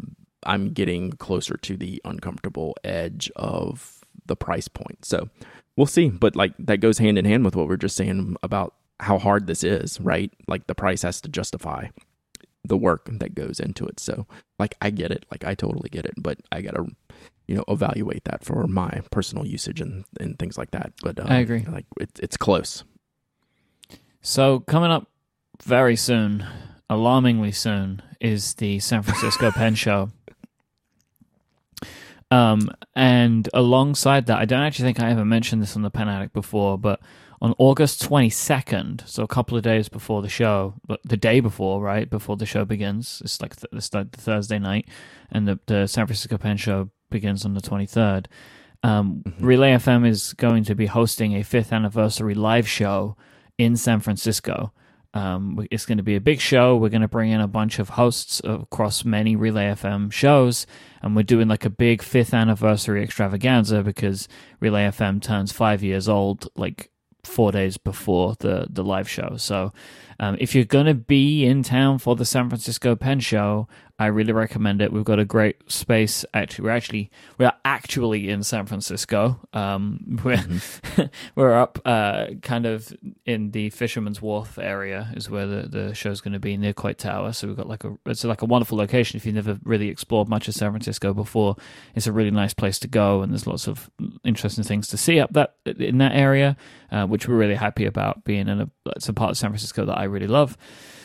I'm 0.44 0.72
getting 0.72 1.12
closer 1.14 1.58
to 1.58 1.78
the 1.78 2.02
uncomfortable 2.06 2.76
edge 2.84 3.32
of 3.36 4.04
the 4.26 4.36
price 4.36 4.68
point. 4.68 5.04
So 5.04 5.30
we'll 5.76 5.88
see. 5.88 6.10
But 6.10 6.36
like 6.36 6.54
that 6.60 6.80
goes 6.80 6.98
hand 6.98 7.18
in 7.18 7.26
hand 7.26 7.44
with 7.44 7.56
what 7.56 7.68
we 7.68 7.74
are 7.74 7.78
just 7.78 7.96
saying 7.96 8.36
about 8.44 8.76
how 9.00 9.18
hard 9.18 9.48
this 9.48 9.64
is, 9.64 10.00
right? 10.00 10.32
Like 10.48 10.68
the 10.68 10.76
price 10.76 11.02
has 11.04 11.22
to 11.22 11.30
justify 11.30 11.88
the 12.64 12.78
work 12.78 13.10
that 13.12 13.36
goes 13.36 13.60
into 13.60 13.86
it. 13.86 14.00
So 14.00 14.28
like 14.60 14.76
I 14.82 14.90
get 14.90 15.12
it, 15.12 15.26
like 15.32 15.46
I 15.46 15.56
totally 15.56 15.90
get 15.90 16.06
it, 16.06 16.14
but 16.18 16.40
I 16.52 16.62
gotta 16.62 16.86
you 17.48 17.56
know 17.56 17.64
evaluate 17.68 18.26
that 18.26 18.44
for 18.44 18.68
my 18.68 19.02
personal 19.12 19.46
usage 19.46 19.82
and 19.82 20.06
and 20.20 20.38
things 20.38 20.58
like 20.58 20.72
that. 20.72 20.92
But 21.02 21.20
um, 21.20 21.28
I 21.30 21.40
agree. 21.40 21.66
Like 21.68 21.86
it, 22.00 22.12
it's 22.22 22.38
close. 22.38 22.84
So 24.28 24.60
coming 24.60 24.92
up 24.92 25.08
very 25.64 25.96
soon, 25.96 26.46
alarmingly 26.90 27.54
soon, 27.54 28.02
is 28.20 28.56
the 28.56 28.80
San 28.80 29.02
Francisco 29.02 29.52
Pen 29.52 29.74
Show. 29.86 30.10
Um, 32.30 32.70
and 32.94 33.48
alongside 33.54 34.26
that, 34.26 34.38
I 34.38 34.44
don't 34.44 34.64
actually 34.64 34.84
think 34.84 35.00
I 35.00 35.12
ever 35.12 35.24
mentioned 35.24 35.62
this 35.62 35.78
on 35.78 35.82
the 35.82 35.90
Pen 35.90 36.10
Addict 36.10 36.34
before, 36.34 36.78
but 36.78 37.00
on 37.42 37.56
August 37.58 38.04
22nd, 38.04 39.08
so 39.08 39.24
a 39.24 39.28
couple 39.30 39.56
of 39.56 39.64
days 39.64 39.88
before 39.88 40.22
the 40.22 40.28
show, 40.28 40.74
but 40.86 41.00
the 41.06 41.16
day 41.16 41.40
before, 41.40 41.82
right, 41.82 42.10
before 42.10 42.36
the 42.36 42.46
show 42.46 42.66
begins, 42.66 43.22
it's 43.24 43.42
like 43.42 43.56
th- 43.56 43.72
it's 43.72 43.94
like 43.94 44.12
the 44.12 44.20
Thursday 44.20 44.60
night, 44.60 44.90
and 45.32 45.48
the, 45.48 45.58
the 45.68 45.88
San 45.88 46.06
Francisco 46.06 46.38
Pen 46.38 46.58
Show 46.58 46.90
begins 47.10 47.46
on 47.46 47.54
the 47.54 47.62
23rd. 47.62 48.26
Um, 48.84 49.24
Relay 49.40 49.72
FM 49.72 50.06
is 50.06 50.34
going 50.34 50.66
to 50.66 50.76
be 50.76 50.88
hosting 50.88 51.34
a 51.34 51.44
fifth 51.44 51.72
anniversary 51.72 52.34
live 52.34 52.68
show 52.68 53.16
in 53.58 53.76
San 53.76 54.00
Francisco. 54.00 54.72
Um, 55.14 55.66
it's 55.72 55.86
going 55.86 55.98
to 55.98 56.04
be 56.04 56.16
a 56.16 56.22
big 56.22 56.40
show. 56.40 56.76
We're 56.76 56.90
going 56.90 57.02
to 57.02 57.08
bring 57.08 57.32
in 57.32 57.42
a 57.42 57.48
bunch 57.48 57.80
of 57.80 57.90
hosts 57.90 58.42
across 58.44 59.04
many 59.04 59.36
Relay 59.36 59.66
FM 59.66 60.12
shows, 60.12 60.68
and 61.02 61.16
we're 61.16 61.24
doing 61.24 61.48
like 61.48 61.66
a 61.66 61.70
big 61.70 62.04
fifth 62.04 62.34
anniversary 62.34 63.04
extravaganza 63.04 63.82
because 63.82 64.28
Relay 64.60 64.84
FM 64.88 65.22
turns 65.22 65.52
five 65.52 65.82
years 65.82 66.08
old, 66.08 66.50
like 66.56 66.92
four 67.24 67.52
days 67.52 67.78
before 67.78 68.36
the 68.40 68.68
the 68.70 68.84
live 68.84 69.10
show. 69.10 69.36
So, 69.38 69.74
um, 70.20 70.38
if 70.40 70.56
you're 70.56 70.66
going 70.66 70.86
to 70.88 70.94
be 70.94 71.46
in 71.46 71.64
town 71.64 72.00
for 72.00 72.16
the 72.16 72.26
San 72.26 72.50
Francisco 72.50 72.96
Pen 72.96 73.20
Show, 73.20 73.68
I 74.00 74.08
really 74.08 74.32
recommend 74.32 74.80
it. 74.82 74.94
We've 74.94 75.04
got 75.04 75.18
a 75.18 75.26
great 75.26 75.72
space. 75.72 76.24
Actually, 76.32 76.66
we're 76.66 76.72
actually 76.72 77.10
we 77.40 77.46
are 77.46 77.56
actually 77.66 78.30
in 78.30 78.44
San 78.44 78.68
Francisco. 78.68 79.40
Um, 79.54 80.20
we're 80.24 80.44
we're 81.36 81.54
up 81.54 81.80
uh, 81.84 82.28
kind 82.44 82.68
of 82.68 82.96
in 83.26 83.52
the 83.52 83.72
Fisherman's 83.72 84.22
Wharf 84.22 84.60
area 84.60 85.12
is 85.16 85.32
where 85.32 85.48
the, 85.48 85.68
the 85.68 85.94
show's 85.96 86.22
going 86.22 86.34
to 86.34 86.40
be 86.40 86.56
near 86.58 86.74
Coit 86.74 87.00
Tower. 87.00 87.34
So 87.34 87.48
we've 87.48 87.58
got 87.58 87.68
like 87.68 87.84
a 87.86 87.98
it's 88.06 88.24
like 88.24 88.44
a 88.44 88.46
wonderful 88.46 88.78
location. 88.78 89.18
If 89.18 89.26
you've 89.26 89.34
never 89.34 89.60
really 89.64 89.90
explored 89.90 90.30
much 90.30 90.48
of 90.48 90.54
San 90.54 90.70
Francisco 90.70 91.16
before, 91.16 91.56
it's 91.96 92.06
a 92.06 92.12
really 92.12 92.32
nice 92.32 92.54
place 92.54 92.78
to 92.80 92.88
go, 92.88 93.24
and 93.24 93.32
there's 93.32 93.48
lots 93.48 93.68
of 93.68 93.90
interesting 94.24 94.64
things 94.64 94.88
to 94.90 94.98
see 94.98 95.20
up 95.20 95.34
that 95.34 95.56
in 95.66 95.98
that 95.98 96.14
area, 96.14 96.56
uh, 96.92 97.08
which 97.08 97.28
we're 97.28 97.36
really 97.36 97.56
happy 97.56 97.86
about 97.86 98.24
being 98.26 98.48
in 98.48 98.62
a 98.62 98.70
it's 98.96 99.10
a 99.10 99.14
part 99.14 99.32
of 99.32 99.38
San 99.40 99.50
Francisco 99.50 99.86
that 99.86 99.98
I 99.98 100.04
really 100.08 100.28
love. 100.28 100.58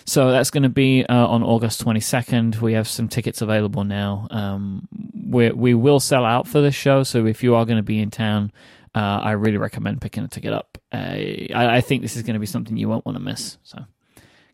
So 0.04 0.32
that's 0.32 0.50
going 0.50 0.64
to 0.64 0.68
be 0.68 1.04
uh, 1.04 1.26
on 1.26 1.42
August 1.42 1.84
22nd. 1.84 2.60
We 2.60 2.72
have 2.72 2.88
some 2.88 3.08
tickets 3.08 3.40
available 3.40 3.84
now. 3.84 4.26
Um, 4.30 4.88
we 5.14 5.50
we 5.50 5.74
will 5.74 6.00
sell 6.00 6.24
out 6.24 6.48
for 6.48 6.60
this 6.60 6.74
show, 6.74 7.02
so 7.04 7.26
if 7.26 7.42
you 7.42 7.54
are 7.54 7.64
going 7.64 7.76
to 7.76 7.82
be 7.84 8.00
in 8.00 8.10
town, 8.10 8.52
uh, 8.94 9.20
I 9.22 9.32
really 9.32 9.58
recommend 9.58 10.00
picking 10.00 10.24
a 10.24 10.28
ticket 10.28 10.52
up. 10.52 10.78
Uh, 10.92 10.96
I, 11.54 11.76
I 11.76 11.80
think 11.80 12.02
this 12.02 12.16
is 12.16 12.22
going 12.22 12.34
to 12.34 12.40
be 12.40 12.46
something 12.46 12.76
you 12.76 12.88
won't 12.88 13.06
want 13.06 13.16
to 13.16 13.22
miss. 13.22 13.58
So 13.62 13.84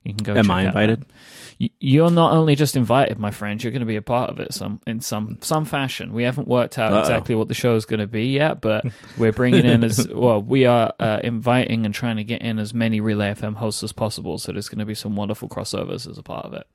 you 0.09 0.15
can 0.15 0.25
go. 0.25 0.35
Am 0.35 0.51
I 0.51 0.67
invited? 0.67 1.03
that. 1.03 1.71
You're 1.81 2.11
not 2.11 2.33
only 2.35 2.55
just 2.55 2.77
invited, 2.77 3.19
my 3.19 3.33
friend. 3.33 3.61
You're 3.63 3.73
going 3.73 3.81
to 3.81 3.87
be 3.87 3.97
a 3.97 4.03
part 4.03 4.31
of 4.31 4.39
it 4.39 4.55
some 4.55 4.81
in 4.87 5.01
some 5.01 5.39
some 5.41 5.65
fashion. 5.65 6.13
We 6.13 6.23
haven't 6.23 6.47
worked 6.47 6.79
out 6.79 6.93
Uh-oh. 6.93 7.01
exactly 7.01 7.35
what 7.35 7.49
the 7.49 7.55
show 7.55 7.75
is 7.75 7.85
going 7.85 7.99
to 7.99 8.07
be 8.07 8.27
yet, 8.27 8.61
but 8.61 8.85
we're 9.19 9.33
bringing 9.33 9.65
in 9.65 9.83
as 9.83 10.07
well. 10.13 10.41
We 10.41 10.67
are 10.67 10.93
uh, 11.01 11.19
inviting 11.25 11.85
and 11.85 11.93
trying 11.93 12.17
to 12.17 12.25
get 12.25 12.43
in 12.43 12.61
as 12.61 12.73
many 12.73 13.01
Relay 13.01 13.35
FM 13.35 13.57
hosts 13.57 13.83
as 13.83 13.93
possible. 13.93 14.39
So 14.39 14.53
there's 14.53 14.69
going 14.69 14.79
to 14.79 14.85
be 14.87 14.95
some 14.95 15.17
wonderful 15.17 15.49
crossovers 15.49 16.09
as 16.09 16.17
a 16.17 16.23
part 16.23 16.47
of 16.47 16.55
it. 16.55 16.67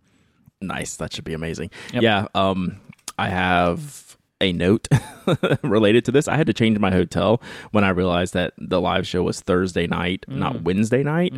Nice. 0.59 0.97
That 0.97 1.13
should 1.13 1.23
be 1.25 1.33
amazing. 1.33 1.71
Yep. 1.93 2.03
Yeah. 2.03 2.27
Um, 2.35 2.81
I 3.17 3.29
have 3.29 4.12
a 4.41 4.51
note 4.51 4.87
related 5.63 6.05
to 6.05 6.11
this. 6.11 6.27
I 6.27 6.35
had 6.35 6.47
to 6.47 6.53
change 6.53 6.77
my 6.79 6.91
hotel 6.91 7.41
when 7.71 7.83
I 7.83 7.89
realized 7.89 8.33
that 8.33 8.53
the 8.57 8.81
live 8.81 9.07
show 9.07 9.23
was 9.23 9.39
Thursday 9.41 9.87
night, 9.87 10.25
not 10.27 10.63
Wednesday 10.63 11.03
night. 11.03 11.33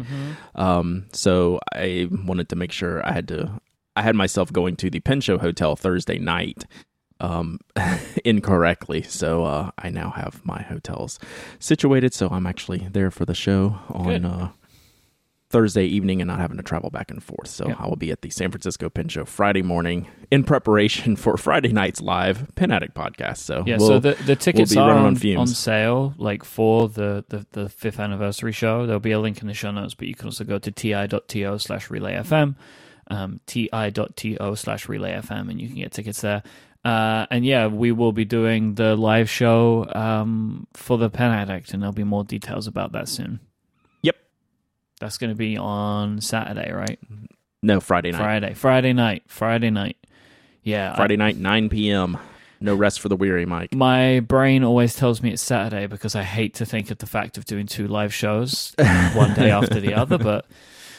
Um, 0.55 1.05
so 1.12 1.60
I 1.73 2.08
wanted 2.12 2.49
to 2.49 2.55
make 2.55 2.71
sure 2.71 3.05
I 3.05 3.12
had 3.12 3.27
to. 3.29 3.60
I 3.95 4.01
had 4.01 4.15
myself 4.15 4.51
going 4.51 4.75
to 4.77 4.89
the 4.89 4.99
Pen 4.99 5.21
Show 5.21 5.38
Hotel 5.38 5.75
Thursday 5.75 6.17
night 6.19 6.65
um 7.21 7.60
incorrectly 8.25 9.01
so 9.01 9.45
uh 9.45 9.71
i 9.77 9.89
now 9.89 10.10
have 10.10 10.45
my 10.45 10.62
hotels 10.63 11.17
situated 11.60 12.13
so 12.13 12.27
i'm 12.29 12.45
actually 12.45 12.89
there 12.91 13.10
for 13.10 13.23
the 13.23 13.34
show 13.34 13.77
on 13.88 14.25
uh 14.25 14.49
Thursday 15.49 15.86
evening 15.86 16.21
and 16.21 16.27
not 16.27 16.39
having 16.39 16.58
to 16.58 16.63
travel 16.63 16.89
back 16.89 17.12
and 17.12 17.23
forth. 17.23 17.47
So 17.47 17.67
Yep. 17.67 17.77
I 17.79 17.88
will 17.88 17.95
be 17.95 18.12
at 18.12 18.21
the 18.23 18.29
San 18.31 18.49
Francisco 18.51 18.89
Pen 18.89 19.08
Show 19.08 19.25
Friday 19.25 19.62
morning 19.62 20.08
in 20.31 20.43
preparation 20.43 21.15
for 21.23 21.38
Friday 21.38 21.71
night's 21.71 22.01
live 22.01 22.53
Pen 22.55 22.71
Addict 22.71 22.95
podcast. 22.95 23.38
So 23.38 23.63
Yeah, 23.65 23.77
we'll- 23.77 23.88
so 23.88 23.99
the, 23.99 24.13
the 24.23 24.36
tickets 24.36 24.73
be 24.73 24.79
are 24.79 24.89
on, 24.91 25.15
on 25.15 25.38
on 25.38 25.47
sale, 25.47 26.13
like 26.17 26.43
for 26.43 26.89
the, 26.89 27.23
the, 27.29 27.45
the 27.51 27.69
fifth 27.69 27.99
anniversary 27.99 28.51
show. 28.51 28.86
There'll 28.86 28.99
be 28.99 29.12
a 29.12 29.19
link 29.19 29.41
in 29.41 29.47
the 29.47 29.53
show 29.53 29.71
notes, 29.71 29.93
but 29.93 30.08
you 30.08 30.15
can 30.15 30.25
also 30.27 30.43
go 30.43 30.58
to 30.58 30.71
ti.to 30.71 31.60
slash 31.60 31.89
relayfm, 31.89 32.55
um, 33.12 33.39
ti.to 33.45 34.55
slash 34.55 34.88
relayfm, 34.88 35.49
and 35.49 35.62
you 35.62 35.67
can 35.67 35.77
get 35.77 35.91
tickets 35.91 36.21
there. 36.21 36.41
Uh, 36.84 37.25
and 37.31 37.45
yeah, 37.45 37.67
we 37.67 37.91
will 37.91 38.12
be 38.12 38.25
doing 38.25 38.75
the 38.75 38.95
live 38.95 39.29
show 39.29 39.88
um, 39.95 40.67
for 40.73 40.97
the 40.97 41.10
Pen 41.10 41.31
Addict, 41.31 41.73
and 41.73 41.81
there'll 41.81 41.93
be 41.93 42.03
more 42.03 42.23
details 42.23 42.67
about 42.67 42.91
that 42.91 43.08
soon. 43.08 43.39
That's 44.99 45.17
going 45.17 45.29
to 45.31 45.36
be 45.36 45.58
on 45.58 46.21
Saturday, 46.21 46.71
right? 46.71 46.99
no 47.62 47.79
Friday 47.79 48.12
night. 48.12 48.19
Friday, 48.19 48.53
Friday 48.53 48.93
night, 48.93 49.23
Friday 49.27 49.69
night. 49.71 49.97
Yeah, 50.63 50.93
I- 50.93 50.95
Friday 50.95 51.17
night, 51.17 51.38
9 51.38 51.69
p.m. 51.69 52.17
No 52.62 52.73
rest 52.75 52.99
for 53.01 53.10
the 53.10 53.15
weary, 53.15 53.45
Mike. 53.45 53.73
my 53.75 54.21
brain 54.21 54.63
always 54.63 54.95
tells 54.95 55.21
me 55.21 55.31
it's 55.34 55.41
Saturday 55.41 55.88
because 55.88 56.15
I 56.15 56.23
hate 56.23 56.53
to 56.55 56.65
think 56.65 56.89
of 56.89 56.99
the 56.99 57.05
fact 57.05 57.38
of 57.38 57.45
doing 57.45 57.65
two 57.67 57.88
live 57.88 58.13
shows 58.13 58.73
one 59.13 59.34
day 59.34 59.51
after 59.51 59.79
the 59.79 59.93
other. 59.93 60.17
But 60.17 60.45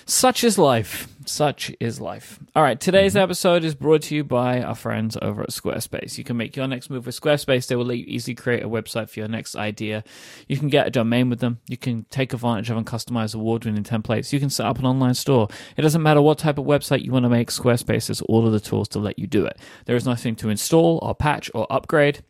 Such 0.08 0.44
is 0.44 0.56
life. 0.56 1.08
Such 1.26 1.72
is 1.80 2.00
life. 2.00 2.38
All 2.54 2.62
right, 2.62 2.78
today's 2.78 3.14
Mm-hmm. 3.14 3.24
episode 3.24 3.64
is 3.64 3.74
brought 3.74 4.02
to 4.02 4.14
you 4.14 4.22
by 4.22 4.62
our 4.62 4.76
friends 4.76 5.18
over 5.20 5.42
at 5.42 5.48
Squarespace. 5.50 6.16
You 6.16 6.22
can 6.22 6.36
make 6.36 6.54
your 6.54 6.68
next 6.68 6.90
move 6.90 7.06
with 7.06 7.20
Squarespace. 7.20 7.66
They 7.66 7.74
will 7.74 7.86
let 7.86 7.98
you 7.98 8.04
easily 8.06 8.36
create 8.36 8.62
a 8.62 8.68
website 8.68 9.10
for 9.10 9.18
your 9.18 9.28
next 9.28 9.56
idea. 9.56 10.04
You 10.46 10.58
can 10.58 10.68
get 10.68 10.86
a 10.86 10.90
domain 10.90 11.28
with 11.28 11.40
them. 11.40 11.58
You 11.66 11.76
can 11.76 12.04
take 12.08 12.32
advantage 12.32 12.70
of 12.70 12.76
and 12.76 12.86
customize 12.86 13.34
award 13.34 13.64
winning 13.64 13.82
templates. 13.82 14.32
You 14.32 14.38
can 14.38 14.48
set 14.50 14.66
up 14.66 14.78
an 14.78 14.86
online 14.86 15.14
store. 15.14 15.48
It 15.76 15.82
doesn't 15.82 16.02
matter 16.02 16.22
what 16.22 16.38
type 16.38 16.58
of 16.58 16.66
website 16.66 17.04
you 17.04 17.10
want 17.10 17.24
to 17.24 17.28
make, 17.28 17.50
Squarespace 17.50 18.06
has 18.06 18.20
all 18.22 18.46
of 18.46 18.52
the 18.52 18.60
tools 18.60 18.86
to 18.90 19.00
let 19.00 19.18
you 19.18 19.26
do 19.26 19.44
it. 19.44 19.58
There 19.86 19.96
is 19.96 20.06
nothing 20.06 20.36
to 20.36 20.50
install 20.50 21.00
or 21.02 21.16
patch 21.16 21.50
or 21.52 21.66
upgrade. 21.68 22.22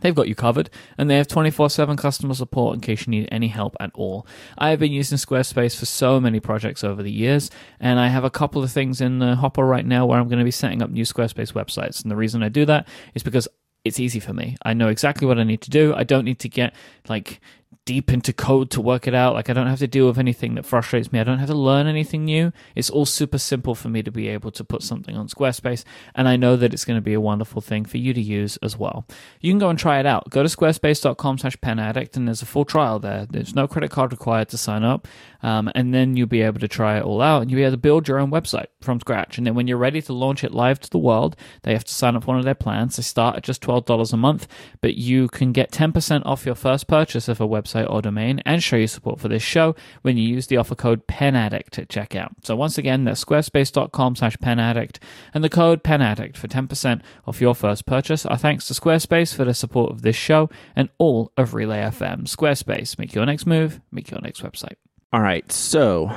They've 0.00 0.14
got 0.14 0.28
you 0.28 0.34
covered, 0.34 0.70
and 0.98 1.08
they 1.08 1.16
have 1.16 1.28
24 1.28 1.70
7 1.70 1.96
customer 1.96 2.34
support 2.34 2.74
in 2.74 2.80
case 2.80 3.06
you 3.06 3.10
need 3.10 3.28
any 3.30 3.48
help 3.48 3.76
at 3.80 3.90
all. 3.94 4.26
I 4.58 4.70
have 4.70 4.78
been 4.78 4.92
using 4.92 5.18
Squarespace 5.18 5.76
for 5.76 5.86
so 5.86 6.20
many 6.20 6.40
projects 6.40 6.84
over 6.84 7.02
the 7.02 7.12
years, 7.12 7.50
and 7.78 7.98
I 7.98 8.08
have 8.08 8.24
a 8.24 8.30
couple 8.30 8.62
of 8.62 8.70
things 8.70 9.00
in 9.00 9.18
the 9.18 9.36
hopper 9.36 9.64
right 9.64 9.86
now 9.86 10.06
where 10.06 10.18
I'm 10.18 10.28
going 10.28 10.38
to 10.38 10.44
be 10.44 10.50
setting 10.50 10.82
up 10.82 10.90
new 10.90 11.04
Squarespace 11.04 11.52
websites. 11.52 12.02
And 12.02 12.10
the 12.10 12.16
reason 12.16 12.42
I 12.42 12.48
do 12.48 12.64
that 12.66 12.88
is 13.14 13.22
because 13.22 13.48
it's 13.84 13.98
easy 13.98 14.20
for 14.20 14.32
me. 14.32 14.56
I 14.62 14.74
know 14.74 14.88
exactly 14.88 15.26
what 15.26 15.38
I 15.38 15.44
need 15.44 15.62
to 15.62 15.70
do. 15.70 15.94
I 15.94 16.04
don't 16.04 16.24
need 16.24 16.38
to 16.40 16.48
get 16.48 16.74
like 17.08 17.40
deep 17.84 18.12
into 18.12 18.32
code 18.32 18.70
to 18.70 18.80
work 18.80 19.06
it 19.06 19.14
out. 19.14 19.34
Like 19.34 19.50
I 19.50 19.52
don't 19.52 19.66
have 19.66 19.78
to 19.80 19.86
deal 19.86 20.06
with 20.06 20.18
anything 20.18 20.54
that 20.54 20.64
frustrates 20.64 21.12
me. 21.12 21.20
I 21.20 21.24
don't 21.24 21.38
have 21.38 21.48
to 21.48 21.54
learn 21.54 21.86
anything 21.86 22.24
new. 22.24 22.52
It's 22.74 22.90
all 22.90 23.06
super 23.06 23.38
simple 23.38 23.74
for 23.74 23.88
me 23.88 24.02
to 24.02 24.10
be 24.10 24.28
able 24.28 24.50
to 24.52 24.64
put 24.64 24.82
something 24.82 25.16
on 25.16 25.28
Squarespace, 25.28 25.84
and 26.14 26.28
I 26.28 26.36
know 26.36 26.56
that 26.56 26.72
it's 26.72 26.84
going 26.84 26.98
to 26.98 27.02
be 27.02 27.14
a 27.14 27.20
wonderful 27.20 27.60
thing 27.60 27.84
for 27.84 27.98
you 27.98 28.12
to 28.14 28.20
use 28.20 28.56
as 28.58 28.76
well. 28.76 29.06
You 29.40 29.50
can 29.50 29.58
go 29.58 29.70
and 29.70 29.78
try 29.78 29.98
it 29.98 30.06
out. 30.06 30.30
Go 30.30 30.42
to 30.42 30.48
squarespace.com 30.48 31.38
slash 31.38 31.56
penaddict 31.58 32.16
and 32.16 32.26
there's 32.28 32.42
a 32.42 32.46
full 32.46 32.64
trial 32.64 32.98
there. 32.98 33.26
There's 33.28 33.54
no 33.54 33.66
credit 33.66 33.90
card 33.90 34.12
required 34.12 34.48
to 34.50 34.58
sign 34.58 34.84
up, 34.84 35.08
um, 35.42 35.70
and 35.74 35.92
then 35.94 36.16
you'll 36.16 36.26
be 36.26 36.42
able 36.42 36.60
to 36.60 36.68
try 36.68 36.98
it 36.98 37.04
all 37.04 37.20
out, 37.20 37.42
and 37.42 37.50
you'll 37.50 37.58
be 37.58 37.64
able 37.64 37.72
to 37.72 37.78
build 37.78 38.08
your 38.08 38.18
own 38.18 38.30
website 38.30 38.66
from 38.80 39.00
scratch. 39.00 39.38
And 39.38 39.46
then 39.46 39.54
when 39.54 39.66
you're 39.66 39.76
ready 39.76 40.02
to 40.02 40.12
launch 40.12 40.44
it 40.44 40.52
live 40.52 40.80
to 40.80 40.90
the 40.90 40.98
world, 40.98 41.36
they 41.62 41.72
have 41.72 41.84
to 41.84 41.94
sign 41.94 42.16
up 42.16 42.26
one 42.26 42.38
of 42.38 42.44
their 42.44 42.54
plans. 42.54 42.96
They 42.96 43.02
start 43.02 43.36
at 43.36 43.42
just 43.42 43.62
twelve 43.62 43.84
dollars 43.86 44.12
a 44.12 44.16
month, 44.16 44.46
but 44.80 44.94
you 44.94 45.28
can 45.28 45.52
get 45.52 45.72
ten 45.72 45.92
percent 45.92 46.26
off 46.26 46.46
your 46.46 46.54
first 46.54 46.86
purchase 46.86 47.28
of 47.28 47.40
a 47.40 47.48
website 47.48 47.90
or 47.90 48.02
domain 48.02 48.40
and 48.44 48.62
show 48.62 48.76
your 48.76 48.88
support 48.88 49.20
for 49.20 49.28
this 49.28 49.42
show 49.42 49.74
when 50.02 50.16
you 50.16 50.28
use 50.28 50.46
the 50.46 50.56
offer 50.56 50.74
code 50.74 51.06
PENADDICT 51.06 51.78
at 51.78 51.88
checkout. 51.88 52.30
So 52.42 52.56
once 52.56 52.78
again, 52.78 53.04
that's 53.04 53.24
squarespace.com 53.24 54.16
slash 54.16 54.36
penaddict 54.38 54.98
and 55.34 55.44
the 55.44 55.48
code 55.48 55.82
PENADDICT 55.82 56.36
for 56.36 56.48
10% 56.48 57.02
off 57.26 57.40
your 57.40 57.54
first 57.54 57.86
purchase. 57.86 58.26
Our 58.26 58.36
thanks 58.36 58.66
to 58.68 58.74
Squarespace 58.74 59.34
for 59.34 59.44
the 59.44 59.54
support 59.54 59.90
of 59.90 60.02
this 60.02 60.16
show 60.16 60.50
and 60.74 60.88
all 60.98 61.32
of 61.36 61.54
Relay 61.54 61.80
FM. 61.80 62.22
Squarespace, 62.24 62.98
make 62.98 63.14
your 63.14 63.26
next 63.26 63.46
move, 63.46 63.80
make 63.90 64.10
your 64.10 64.20
next 64.20 64.42
website. 64.42 64.76
All 65.12 65.20
right. 65.20 65.50
So 65.50 66.10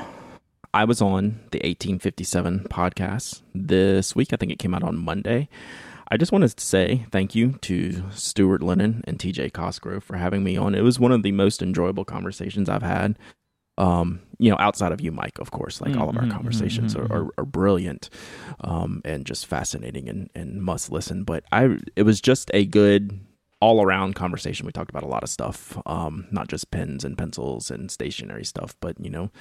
I 0.74 0.86
was 0.86 1.02
on 1.02 1.40
the 1.52 1.60
1857 1.60 2.68
podcast 2.70 3.42
this 3.56 4.16
week. 4.16 4.34
I 4.34 4.36
think 4.36 4.52
it 4.52 4.60
came 4.60 4.74
out 4.74 4.84
on 4.84 4.98
Monday. 4.98 5.50
I 6.10 6.18
just 6.18 6.32
wanted 6.32 6.56
to 6.56 6.64
say 6.64 7.06
thank 7.12 7.34
you 7.34 7.54
to 7.62 8.04
Stuart 8.12 8.62
Lennon 8.62 9.04
and 9.08 9.18
TJ 9.18 9.52
Cosgrove 9.54 10.04
for 10.04 10.18
having 10.18 10.44
me 10.44 10.58
on. 10.58 10.76
It 10.76 10.82
was 10.82 11.00
one 11.00 11.12
of 11.12 11.24
the 11.24 11.32
most 11.32 11.62
enjoyable 11.64 12.06
conversations 12.06 12.70
I've 12.70 12.84
had. 12.84 13.18
Um, 13.80 14.22
you 14.38 14.52
know, 14.52 14.58
outside 14.60 14.92
of 14.92 15.02
you, 15.02 15.12
Mike, 15.12 15.40
of 15.40 15.50
course, 15.50 15.82
like 15.82 15.98
all 15.98 16.08
of 16.10 16.18
our 16.18 16.26
Mhm, 16.26 16.30
conversations 16.30 16.94
mhm, 16.94 17.00
are, 17.10 17.12
are, 17.12 17.30
are 17.40 17.46
brilliant, 17.46 18.12
um, 18.62 19.02
and 19.04 19.26
just 19.26 19.48
fascinating 19.48 20.08
and, 20.08 20.30
and 20.36 20.62
must 20.62 20.92
listen. 20.92 21.24
But 21.24 21.44
I, 21.52 21.80
it 21.96 22.04
was 22.04 22.22
just 22.22 22.52
a 22.54 22.66
good 22.68 23.20
all 23.64 23.82
around 23.82 24.14
conversation. 24.14 24.66
We 24.66 24.74
talked 24.74 24.90
about 24.90 25.04
a 25.04 25.08
lot 25.08 25.24
of 25.24 25.30
stuff, 25.30 25.78
um, 25.86 26.28
not 26.32 26.50
just 26.50 26.70
pens 26.70 27.06
and 27.06 27.18
pencils 27.18 27.72
and 27.72 27.90
stationary 27.90 28.44
stuff, 28.44 28.76
but 28.82 29.00
you 29.00 29.10
know, 29.10 29.32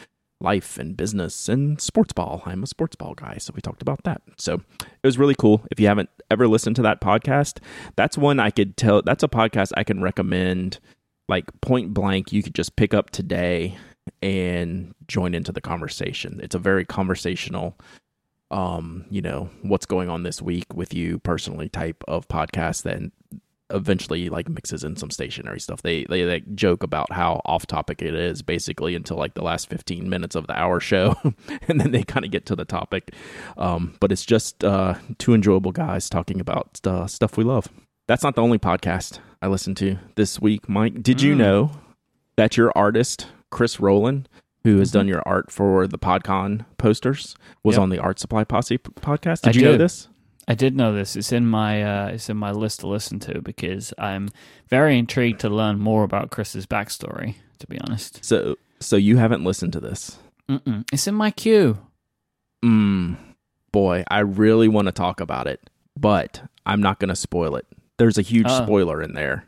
life 0.41 0.79
and 0.79 0.97
business 0.97 1.49
and 1.49 1.81
sports 1.81 2.13
ball. 2.13 2.41
I'm 2.47 2.63
a 2.63 2.69
sports 2.69 2.95
ball 2.95 3.15
guy, 3.15 3.39
so 3.39 3.53
we 3.53 3.61
talked 3.61 3.83
about 3.83 4.05
that. 4.05 4.23
So 4.39 4.63
it 4.81 5.03
was 5.03 5.19
really 5.19 5.35
cool. 5.35 5.67
If 5.73 5.81
you 5.81 5.89
haven't 5.89 6.09
ever 6.31 6.47
listened 6.47 6.77
to 6.77 6.83
that 6.83 7.01
podcast, 7.01 7.59
that's 7.97 8.17
one 8.17 8.39
I 8.39 8.51
could 8.51 8.77
tell. 8.77 9.03
That's 9.03 9.25
a 9.25 9.29
podcast 9.29 9.73
I 9.77 9.83
can 9.83 10.01
recommend. 10.01 10.79
Like 11.29 11.61
point 11.61 11.93
blank, 11.93 12.33
you 12.33 12.45
could 12.45 12.55
just 12.55 12.77
pick 12.77 12.95
up 12.95 13.11
today 13.11 13.77
and 14.23 14.95
join 15.09 15.35
into 15.35 15.51
the 15.51 15.61
conversation. 15.61 16.39
It's 16.41 16.55
a 16.55 16.61
very 16.61 16.85
conversational 16.85 17.77
um, 18.53 19.07
you 19.11 19.23
know, 19.23 19.49
what's 19.63 19.87
going 19.87 20.11
on 20.11 20.23
this 20.23 20.43
week 20.43 20.75
with 20.75 20.93
you 20.93 21.19
personally 21.21 21.71
type 21.71 22.05
of 22.07 22.29
podcast 22.29 22.83
that 22.83 23.01
eventually 23.73 24.29
like 24.29 24.49
mixes 24.49 24.85
in 24.85 24.97
some 24.97 25.11
stationary 25.11 25.59
stuff. 25.61 25.83
They 25.83 26.05
they 26.05 26.25
like 26.25 26.55
joke 26.55 26.83
about 26.83 27.13
how 27.13 27.41
off 27.45 27.67
topic 27.67 28.03
it 28.03 28.15
is 28.15 28.43
basically 28.43 28.95
until 28.95 29.17
like 29.17 29.35
the 29.35 29.43
last 29.43 29.69
15 29.69 30.09
minutes 30.09 30.35
of 30.37 30.47
the 30.47 30.59
hour 30.59 30.79
show 30.81 31.15
and 31.69 31.81
then 31.81 31.91
they 31.91 32.03
kind 32.03 32.25
of 32.25 32.31
get 32.31 32.47
to 32.47 32.57
the 32.57 32.65
topic. 32.65 33.15
Um, 33.57 33.95
but 34.01 34.13
it's 34.13 34.25
just 34.25 34.63
uh 34.65 34.95
two 35.19 35.35
enjoyable 35.35 35.73
guys 35.73 36.09
talking 36.09 36.41
about 36.41 36.81
uh, 36.87 37.07
stuff 37.07 37.37
we 37.37 37.45
love. 37.45 37.69
That's 38.09 38.23
not 38.23 38.35
the 38.35 38.43
only 38.43 38.59
podcast 38.59 39.21
I 39.41 39.47
listened 39.47 39.77
to 39.79 39.97
this 40.17 40.41
week, 40.41 40.69
Mike. 40.69 41.03
Did 41.03 41.23
you 41.23 41.35
Mm. 41.35 41.39
know 41.39 41.71
that 42.37 42.57
your 42.57 42.73
artist 42.77 43.29
Chris 43.51 43.79
Rowland 43.81 44.29
who 44.65 44.79
has 44.79 44.93
done 44.93 45.09
your 45.09 45.23
art 45.27 45.51
for 45.51 45.89
the 45.89 45.99
PodCon 45.99 46.65
posters, 46.79 47.35
was 47.65 47.75
Mm-hmm. 47.75 47.81
Yep. 47.81 47.83
on 47.83 47.89
the 47.91 47.99
Art 47.99 48.21
Supply 48.21 48.45
Posse 48.45 48.79
podcast. 48.79 49.41
Did 49.43 49.57
I 49.57 49.59
you 49.59 49.65
know 49.67 49.77
this? 49.77 50.07
I 50.49 50.55
did 50.55 50.77
know 50.77 50.93
this. 50.93 51.15
It's 51.17 51.33
in 51.33 51.47
my 51.47 51.83
uh, 51.83 52.07
it's 52.09 52.29
in 52.29 52.37
my 52.37 52.51
list 52.51 52.81
to 52.81 52.89
listen 52.89 53.21
to 53.21 53.41
because 53.41 53.95
I'm 53.99 54.29
very 54.69 54.99
intrigued 54.99 55.41
to 55.41 55.49
learn 55.49 55.79
more 55.79 56.03
about 56.05 56.31
Chris's 56.31 56.67
backstory. 56.67 57.37
To 57.61 57.67
be 57.69 57.79
honest, 57.81 58.25
So, 58.25 58.57
so 58.81 58.97
you 58.97 59.19
haven't 59.19 59.45
listened 59.45 59.73
to 59.75 59.81
this? 59.81 60.19
Mm-mm. 60.49 60.85
it's 60.93 61.07
in 61.07 61.15
my 61.15 61.31
queue. 61.31 61.79
Mm, 62.65 63.17
boy, 63.71 64.03
I 64.11 64.19
really 64.21 64.67
want 64.67 64.87
to 64.87 64.93
talk 64.93 65.21
about 65.21 65.47
it, 65.47 65.61
but 65.97 66.43
I'm 66.67 66.83
not 66.83 66.99
going 66.99 67.11
to 67.11 67.15
spoil 67.17 67.55
it. 67.55 67.67
There's 67.99 68.19
a 68.19 68.23
huge 68.23 68.47
Oh. 68.49 68.65
spoiler 68.65 69.01
in 69.01 69.15
there, 69.15 69.47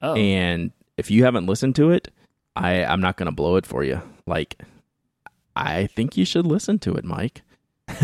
Oh, 0.00 0.14
and 0.14 0.70
if 0.96 1.10
you 1.10 1.24
haven't 1.24 1.46
listened 1.46 1.74
to 1.76 1.90
it, 1.90 2.12
I 2.54 2.84
I'm 2.84 3.00
not 3.00 3.16
going 3.16 3.26
to 3.26 3.34
blow 3.34 3.56
it 3.56 3.66
for 3.66 3.82
you. 3.82 4.00
Like, 4.26 4.62
I 5.56 5.86
think 5.88 6.16
you 6.16 6.24
should 6.24 6.46
listen 6.46 6.78
to 6.80 6.94
it, 6.94 7.04
Mike. 7.04 7.42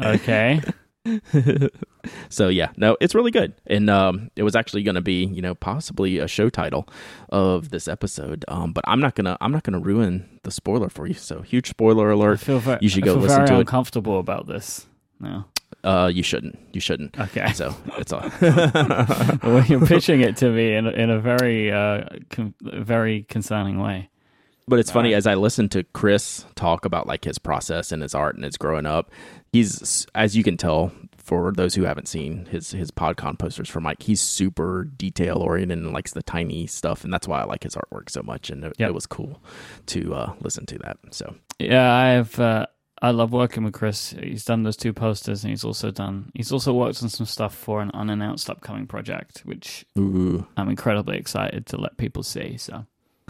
okay. 0.00 0.60
so 2.28 2.48
yeah, 2.48 2.70
no, 2.76 2.96
it's 3.00 3.14
really 3.14 3.30
good, 3.30 3.54
and 3.66 3.88
um, 3.88 4.30
it 4.36 4.42
was 4.42 4.56
actually 4.56 4.82
going 4.82 4.94
to 4.96 5.00
be, 5.00 5.24
you 5.24 5.40
know, 5.42 5.54
possibly 5.54 6.18
a 6.18 6.26
show 6.28 6.48
title 6.48 6.88
of 7.28 7.70
this 7.70 7.88
episode. 7.88 8.44
Um, 8.48 8.72
but 8.72 8.84
I'm 8.88 9.00
not 9.00 9.14
gonna, 9.14 9.36
I'm 9.40 9.52
not 9.52 9.62
gonna 9.62 9.78
ruin 9.80 10.40
the 10.42 10.50
spoiler 10.50 10.88
for 10.88 11.06
you. 11.06 11.14
So 11.14 11.42
huge 11.42 11.68
spoiler 11.68 12.10
alert. 12.10 12.40
feel 12.40 12.58
very, 12.58 12.78
You 12.82 12.88
should 12.88 13.04
go 13.04 13.14
listen 13.14 13.36
very 13.36 13.48
to 13.48 13.54
it. 13.54 13.60
uncomfortable 13.60 14.18
about 14.18 14.46
this. 14.46 14.86
No. 15.20 15.44
Uh, 15.82 16.10
you 16.12 16.22
shouldn't, 16.22 16.58
you 16.72 16.80
shouldn't. 16.80 17.18
Okay. 17.18 17.52
So 17.52 17.74
it's 17.98 18.12
all. 18.12 18.28
well, 18.40 19.64
you're 19.66 19.86
pitching 19.86 20.20
it 20.20 20.36
to 20.38 20.50
me 20.50 20.74
in 20.74 20.86
a, 20.86 20.90
in 20.90 21.10
a 21.10 21.20
very 21.20 21.70
uh, 21.70 22.04
con- 22.30 22.54
very 22.60 23.22
concerning 23.24 23.80
way. 23.80 24.10
But 24.68 24.80
it's 24.80 24.90
funny 24.90 25.10
Alright. 25.10 25.18
as 25.18 25.26
I 25.28 25.34
listen 25.34 25.68
to 25.70 25.84
Chris 25.84 26.44
talk 26.56 26.84
about 26.84 27.06
like 27.06 27.24
his 27.24 27.38
process 27.38 27.92
and 27.92 28.02
his 28.02 28.14
art 28.14 28.34
and 28.34 28.44
his 28.44 28.56
growing 28.56 28.84
up. 28.86 29.12
He's 29.52 30.06
as 30.14 30.36
you 30.36 30.42
can 30.42 30.56
tell 30.56 30.90
for 31.18 31.52
those 31.52 31.74
who 31.74 31.84
haven't 31.84 32.08
seen 32.08 32.46
his 32.46 32.72
his 32.72 32.90
PodCon 32.90 33.38
posters 33.38 33.68
for 33.68 33.80
Mike, 33.80 34.02
he's 34.02 34.20
super 34.20 34.84
detail 34.84 35.38
oriented 35.38 35.78
and 35.78 35.92
likes 35.92 36.12
the 36.12 36.22
tiny 36.22 36.66
stuff, 36.66 37.04
and 37.04 37.12
that's 37.12 37.28
why 37.28 37.40
I 37.40 37.44
like 37.44 37.62
his 37.62 37.76
artwork 37.76 38.10
so 38.10 38.22
much. 38.22 38.50
And 38.50 38.64
it, 38.64 38.74
Yep. 38.78 38.88
it 38.88 38.92
was 38.94 39.06
cool 39.06 39.40
to 39.86 40.14
uh, 40.14 40.32
listen 40.40 40.66
to 40.66 40.78
that. 40.78 40.98
So 41.10 41.34
Yeah, 41.60 41.92
I've 41.92 42.38
uh, 42.40 42.66
I 43.00 43.10
love 43.12 43.32
working 43.32 43.62
with 43.62 43.74
Chris. 43.74 44.10
He's 44.20 44.44
done 44.44 44.64
those 44.64 44.76
two 44.76 44.92
posters, 44.92 45.44
and 45.44 45.50
he's 45.50 45.64
also 45.64 45.92
done 45.92 46.30
he's 46.34 46.50
also 46.50 46.72
worked 46.72 47.02
on 47.04 47.08
some 47.08 47.26
stuff 47.26 47.54
for 47.54 47.82
an 47.82 47.92
unannounced 47.94 48.50
upcoming 48.50 48.86
project, 48.88 49.42
which 49.44 49.84
ooh, 49.96 50.44
I'm 50.56 50.68
incredibly 50.68 51.18
excited 51.18 51.66
to 51.66 51.76
let 51.76 51.96
people 51.98 52.22
see. 52.24 52.56
So 52.56 52.84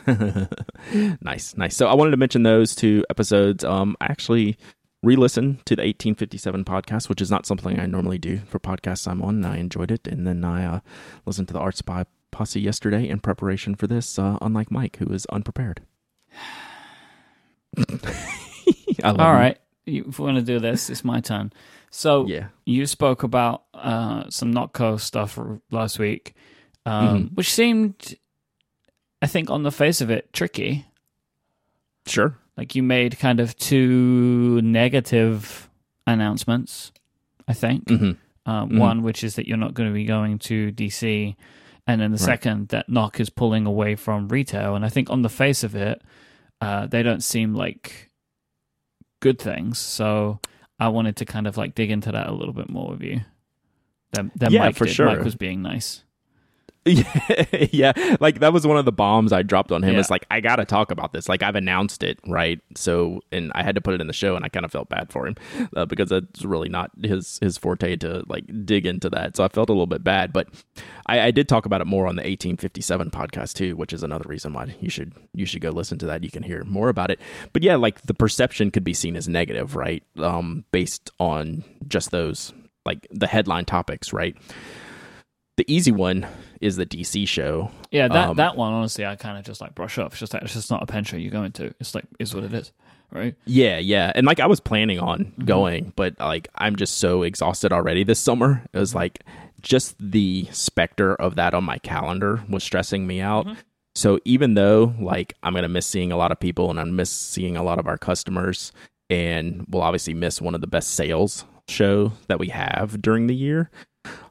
nice, 1.23 1.57
nice. 1.57 1.77
So 1.77 1.87
I 1.89 1.95
wanted 1.95 2.11
to 2.13 2.17
mention 2.17 2.43
those 2.43 2.75
two 2.75 3.05
episodes. 3.11 3.65
Um, 3.65 3.97
I 4.01 4.07
actually 4.07 4.57
re-listened 5.03 5.65
to 5.67 5.77
the 5.77 5.83
1857 5.83 6.65
podcast, 6.65 7.09
which 7.09 7.21
is 7.21 7.31
not 7.31 7.47
something 7.47 7.79
I 7.79 7.87
normally 7.87 8.19
do 8.19 8.39
for 8.49 8.59
podcasts 8.59 9.07
I'm 9.09 9.23
on. 9.23 9.37
And 9.37 9.47
I 9.47 9.57
enjoyed 9.59 9.91
it, 9.91 10.07
and 10.07 10.27
then 10.27 10.45
I 10.45 10.65
uh, 10.65 10.81
listened 11.25 11.49
to 11.49 11.55
the 11.55 11.61
Art 11.61 11.77
Supply 11.77 12.05
Posse 12.31 12.61
yesterday 12.61 13.09
in 13.09 13.21
preparation 13.21 13.75
for 13.75 13.87
this. 13.87 14.19
Uh, 14.19 14.39
unlike 14.41 14.71
Mike, 14.71 14.97
who 14.97 15.07
is 15.13 15.27
unprepared. 15.27 15.81
All 19.05 19.35
you. 19.85 20.05
if 20.09 20.19
we 20.19 20.25
want 20.25 20.37
to 20.39 20.43
do 20.43 20.59
this, 20.59 20.91
it's 20.91 21.05
my 21.05 21.21
turn. 21.21 21.53
So 21.91 22.27
Yeah. 22.27 22.49
you 22.65 22.87
spoke 22.87 23.23
about 23.23 23.65
uh, 23.75 24.25
some 24.29 24.51
Nock 24.51 24.73
Co 24.73 24.97
stuff 24.97 25.39
last 25.71 25.99
week, 25.99 26.35
um, 26.85 27.29
Mhm. 27.29 27.35
which 27.35 27.53
seemed, 27.53 28.15
I 29.23 29.27
think, 29.27 29.51
on 29.51 29.63
the 29.63 29.73
face 29.73 30.01
of 30.01 30.11
it, 30.11 30.33
tricky. 30.33 30.87
Sure. 32.07 32.37
Like 32.57 32.75
you 32.75 32.83
made 32.83 33.19
kind 33.19 33.41
of 33.41 33.57
two 33.57 34.61
negative 34.63 35.69
announcements, 36.07 36.93
I 37.49 37.53
think. 37.53 37.89
hmm 37.89 38.13
Uh, 38.45 38.65
Mhm. 38.65 38.79
One, 38.79 39.03
which 39.03 39.25
is 39.25 39.35
that 39.35 39.49
you're 39.49 39.57
not 39.57 39.75
going 39.75 39.89
to 39.89 39.93
be 39.95 40.05
going 40.05 40.39
to 40.41 40.71
DC, 40.71 41.35
and 41.85 42.01
then 42.01 42.13
the 42.13 42.17
Right. 42.19 42.25
second 42.25 42.69
that 42.69 42.89
Nock 42.89 43.19
is 43.19 43.29
pulling 43.29 43.67
away 43.67 43.97
from 43.97 44.29
retail. 44.29 44.77
And 44.77 44.85
I 44.85 44.89
think 44.89 45.11
on 45.11 45.23
the 45.23 45.29
face 45.29 45.65
of 45.65 45.75
it, 45.75 46.01
uh, 46.61 46.87
they 46.87 47.03
don't 47.03 47.25
seem 47.25 47.55
like 47.55 48.11
good 49.19 49.41
things. 49.41 49.81
So 49.81 50.39
I 50.79 50.89
wanted 50.89 51.17
to 51.17 51.25
kind 51.25 51.49
of 51.49 51.57
like 51.57 51.75
dig 51.75 51.91
into 51.91 52.13
that 52.13 52.29
a 52.29 52.33
little 52.33 52.55
bit 52.55 52.71
more 52.71 52.91
with 52.91 53.03
you. 53.03 53.23
Then, 54.13 54.31
then 54.37 54.53
Yeah, 54.53 54.61
Mike 54.61 54.77
for 54.77 54.85
did. 54.85 54.95
sure. 54.95 55.07
Mike 55.07 55.25
was 55.25 55.35
being 55.35 55.61
nice. 55.61 56.05
yeah, 56.89 57.67
yeah, 57.73 58.17
like 58.21 58.39
that 58.39 58.53
was 58.53 58.65
one 58.65 58.77
of 58.77 58.85
the 58.85 58.93
bombs 58.93 59.33
I 59.33 59.43
dropped 59.43 59.73
on 59.73 59.83
him. 59.83 59.95
Yeah. 59.95 60.01
It's 60.01 60.11
like 60.11 60.25
I 60.31 60.41
got 60.41 60.57
to 60.57 60.65
talk 60.65 60.93
about 60.93 61.13
this. 61.13 61.29
Like 61.29 61.43
I've 61.43 61.57
announced 61.57 62.05
it, 62.05 62.21
right? 62.29 62.61
So, 62.77 63.23
and 63.33 63.51
I 63.57 63.65
had 63.65 63.75
to 63.75 63.81
put 63.81 63.95
it 63.95 64.01
in 64.01 64.07
the 64.07 64.13
show, 64.13 64.37
and 64.37 64.45
I 64.45 64.49
kind 64.49 64.65
of 64.65 64.71
felt 64.71 64.89
bad 64.89 65.11
for 65.11 65.27
him 65.27 65.35
uh, 65.77 65.85
because 65.87 66.13
it's 66.13 66.45
really 66.45 66.69
not 66.69 66.93
his 67.03 67.41
his 67.43 67.59
forte 67.59 67.97
to 67.97 68.23
like 68.29 68.45
dig 68.65 68.87
into 68.87 69.11
that. 69.11 69.37
So 69.37 69.43
I 69.43 69.49
felt 69.49 69.69
a 69.69 69.73
little 69.73 69.89
bit 69.89 70.05
bad, 70.05 70.33
but 70.33 70.49
I, 71.07 71.23
I 71.23 71.31
did 71.33 71.49
talk 71.49 71.67
about 71.67 71.81
it 71.81 71.89
more 71.89 72.07
on 72.07 72.15
the 72.15 72.23
1857 72.23 73.11
podcast 73.11 73.55
too, 73.55 73.75
which 73.75 73.93
is 73.93 74.05
another 74.05 74.27
reason 74.29 74.53
why 74.53 74.73
you 74.81 74.89
should 74.89 75.13
you 75.35 75.45
should 75.45 75.63
go 75.63 75.71
listen 75.71 75.99
to 75.99 76.07
that. 76.07 76.23
You 76.23 76.31
can 76.31 76.45
hear 76.45 76.63
more 76.63 76.89
about 76.89 77.11
it. 77.11 77.19
But 77.53 77.65
yeah, 77.65 77.75
like 77.75 78.03
the 78.03 78.15
perception 78.15 78.71
could 78.71 78.85
be 78.85 78.95
seen 78.95 79.17
as 79.17 79.29
negative, 79.29 79.75
right? 79.75 80.05
Um, 80.19 80.65
based 80.71 81.11
on 81.19 81.65
just 81.89 82.13
those 82.13 82.53
like 82.85 83.09
the 83.11 83.27
headline 83.27 83.65
topics, 83.65 84.13
right? 84.13 84.37
The 85.57 85.65
easy 85.73 85.93
one 85.93 86.27
is 86.61 86.77
the 86.77 86.85
DC 86.87 87.27
show. 87.29 87.71
Yeah, 87.91 88.09
that 88.09 88.29
Um, 88.31 88.37
that 88.37 88.57
one 88.57 88.73
honestly, 88.73 89.07
I 89.07 89.17
kind 89.17 89.39
of 89.39 89.45
just 89.45 89.61
like 89.61 89.75
brush 89.75 89.97
off. 89.99 90.13
It's 90.13 90.21
just 90.21 90.35
like 90.35 90.43
it's 90.43 90.53
just 90.53 90.71
not 90.71 90.83
a 90.83 90.87
pen 90.87 91.05
show 91.05 91.17
you're 91.17 91.31
going 91.31 91.53
to. 91.53 91.75
It's 91.81 91.95
like 91.95 92.05
is 92.19 92.35
what 92.35 92.45
it 92.45 92.53
is, 92.53 92.73
right? 93.11 93.35
Yeah, 93.47 93.79
yeah. 93.79 94.13
And 94.15 94.27
like 94.27 94.39
I 94.41 94.47
was 94.47 94.61
planning 94.61 94.99
on 94.99 95.25
Mm-hmm. 95.27 95.45
going, 95.45 95.93
but 95.97 96.19
like 96.19 96.49
I'm 96.57 96.77
just 96.77 96.99
so 96.99 97.23
exhausted 97.23 97.73
already 97.73 98.05
this 98.05 98.19
summer. 98.19 98.63
It 98.73 98.79
was 98.79 98.95
like 98.95 99.25
just 99.63 99.97
the 99.99 100.47
specter 100.53 101.15
of 101.15 101.37
that 101.37 101.55
on 101.55 101.65
my 101.65 101.79
calendar 101.79 102.45
was 102.51 102.63
stressing 102.63 103.07
me 103.07 103.21
out. 103.23 103.47
Mm-hmm. 103.47 103.61
So 103.95 104.21
even 104.27 104.55
though 104.55 104.95
like 105.01 105.35
I'm 105.43 105.55
going 105.55 105.63
to 105.63 105.69
miss 105.71 105.87
seeing 105.87 106.13
a 106.13 106.19
lot 106.19 106.33
of 106.33 106.39
people 106.39 106.69
and 106.69 106.79
I'm 106.79 106.95
miss 106.97 107.11
seeing 107.11 107.57
a 107.57 107.63
lot 107.63 107.79
of 107.79 107.87
our 107.87 107.97
customers 107.97 108.73
and 109.09 109.65
we'll 109.71 109.83
obviously 109.83 110.13
miss 110.13 110.43
one 110.43 110.55
of 110.55 110.61
the 110.61 110.67
best 110.67 110.91
sales 110.91 111.47
show 111.69 112.13
that 112.29 112.39
we 112.39 112.49
have 112.49 113.01
during 113.01 113.27
the 113.27 113.35
year. 113.35 113.71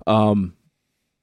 Um 0.06 0.54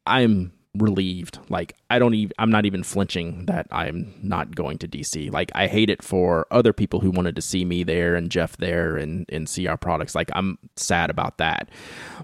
I'm 0.06 0.52
relieved. 0.78 1.38
Like 1.48 1.76
I 1.90 1.98
don't 1.98 2.14
even 2.14 2.32
I'm 2.38 2.50
not 2.50 2.64
even 2.64 2.82
flinching 2.82 3.46
that 3.46 3.66
I'm 3.70 4.14
not 4.22 4.54
going 4.54 4.78
to 4.78 4.88
DC. 4.88 5.30
Like 5.30 5.50
I 5.54 5.66
hate 5.66 5.90
it 5.90 6.02
for 6.02 6.46
other 6.50 6.72
people 6.72 7.00
who 7.00 7.10
wanted 7.10 7.36
to 7.36 7.42
see 7.42 7.64
me 7.64 7.84
there 7.84 8.14
and 8.14 8.30
Jeff 8.30 8.56
there 8.56 8.96
and 8.96 9.26
and 9.28 9.48
see 9.48 9.66
our 9.66 9.76
products. 9.76 10.14
Like 10.14 10.30
I'm 10.34 10.58
sad 10.76 11.10
about 11.10 11.38
that. 11.38 11.68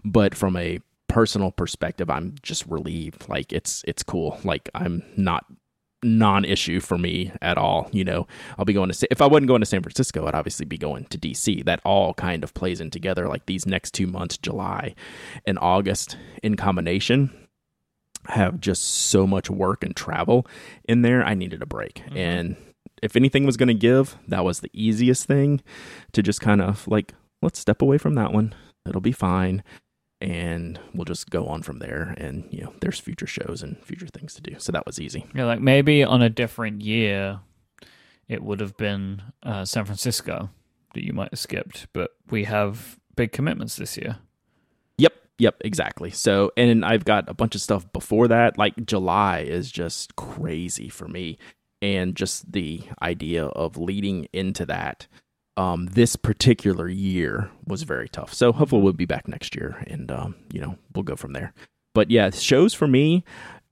But 0.04 0.34
from 0.34 0.56
a 0.56 0.80
personal 1.08 1.50
perspective, 1.50 2.08
I'm 2.10 2.34
just 2.42 2.66
relieved. 2.66 3.28
Like 3.28 3.52
it's 3.52 3.84
it's 3.86 4.02
cool. 4.02 4.38
Like 4.44 4.70
I'm 4.74 5.02
not 5.16 5.44
non-issue 6.04 6.78
for 6.78 6.96
me 6.96 7.32
at 7.42 7.58
all 7.58 7.88
you 7.90 8.04
know 8.04 8.24
i'll 8.56 8.64
be 8.64 8.72
going 8.72 8.88
to 8.88 9.08
if 9.10 9.20
i 9.20 9.26
wasn't 9.26 9.48
going 9.48 9.60
to 9.60 9.66
san 9.66 9.82
francisco 9.82 10.28
i'd 10.28 10.34
obviously 10.34 10.64
be 10.64 10.78
going 10.78 11.04
to 11.06 11.18
dc 11.18 11.64
that 11.64 11.80
all 11.84 12.14
kind 12.14 12.44
of 12.44 12.54
plays 12.54 12.80
in 12.80 12.88
together 12.88 13.26
like 13.26 13.44
these 13.46 13.66
next 13.66 13.94
two 13.94 14.06
months 14.06 14.38
july 14.38 14.94
and 15.44 15.58
august 15.58 16.16
in 16.40 16.54
combination 16.54 17.47
have 18.26 18.60
just 18.60 18.82
so 18.82 19.26
much 19.26 19.48
work 19.50 19.84
and 19.84 19.96
travel 19.96 20.46
in 20.84 21.02
there. 21.02 21.24
I 21.24 21.34
needed 21.34 21.62
a 21.62 21.66
break. 21.66 22.02
And 22.14 22.56
if 23.02 23.16
anything 23.16 23.46
was 23.46 23.56
going 23.56 23.68
to 23.68 23.74
give, 23.74 24.16
that 24.28 24.44
was 24.44 24.60
the 24.60 24.70
easiest 24.72 25.26
thing 25.26 25.62
to 26.12 26.22
just 26.22 26.40
kind 26.40 26.60
of 26.60 26.86
like, 26.88 27.14
let's 27.42 27.58
step 27.58 27.82
away 27.82 27.98
from 27.98 28.14
that 28.14 28.32
one. 28.32 28.54
It'll 28.86 29.00
be 29.00 29.12
fine. 29.12 29.62
And 30.20 30.80
we'll 30.92 31.04
just 31.04 31.30
go 31.30 31.46
on 31.46 31.62
from 31.62 31.78
there. 31.78 32.14
And, 32.18 32.48
you 32.50 32.62
know, 32.62 32.74
there's 32.80 32.98
future 32.98 33.26
shows 33.26 33.62
and 33.62 33.78
future 33.84 34.08
things 34.08 34.34
to 34.34 34.42
do. 34.42 34.56
So 34.58 34.72
that 34.72 34.84
was 34.84 34.98
easy. 35.00 35.26
Yeah, 35.34 35.44
like 35.44 35.60
maybe 35.60 36.02
on 36.02 36.22
a 36.22 36.28
different 36.28 36.82
year, 36.82 37.40
it 38.26 38.42
would 38.42 38.60
have 38.60 38.76
been 38.76 39.22
uh, 39.42 39.64
San 39.64 39.84
Francisco 39.84 40.50
that 40.94 41.04
you 41.04 41.12
might 41.12 41.30
have 41.30 41.38
skipped, 41.38 41.86
but 41.92 42.10
we 42.30 42.44
have 42.44 42.98
big 43.14 43.30
commitments 43.30 43.76
this 43.76 43.96
year. 43.96 44.18
Yep. 45.38 45.62
Exactly. 45.64 46.10
So, 46.10 46.50
and 46.56 46.84
I've 46.84 47.04
got 47.04 47.28
a 47.28 47.34
bunch 47.34 47.54
of 47.54 47.60
stuff 47.60 47.90
before 47.92 48.28
that. 48.28 48.58
Like 48.58 48.74
July 48.86 49.40
is 49.40 49.70
just 49.70 50.16
crazy 50.16 50.88
for 50.88 51.08
me. 51.08 51.38
And 51.80 52.16
just 52.16 52.50
the 52.50 52.82
idea 53.00 53.46
of 53.46 53.76
leading 53.76 54.26
into 54.32 54.66
that 54.66 55.06
um, 55.58 55.86
this 55.86 56.14
particular 56.14 56.88
year 56.88 57.50
was 57.66 57.82
very 57.82 58.08
tough. 58.08 58.32
So 58.32 58.52
hopefully 58.52 58.80
we'll 58.80 58.92
be 58.92 59.06
back 59.06 59.26
next 59.26 59.56
year 59.56 59.84
and, 59.88 60.10
um, 60.10 60.36
you 60.52 60.60
know, 60.60 60.78
we'll 60.94 61.02
go 61.02 61.16
from 61.16 61.32
there. 61.32 61.52
But 61.94 62.10
yeah, 62.12 62.30
shows 62.30 62.74
for 62.74 62.86
me 62.86 63.24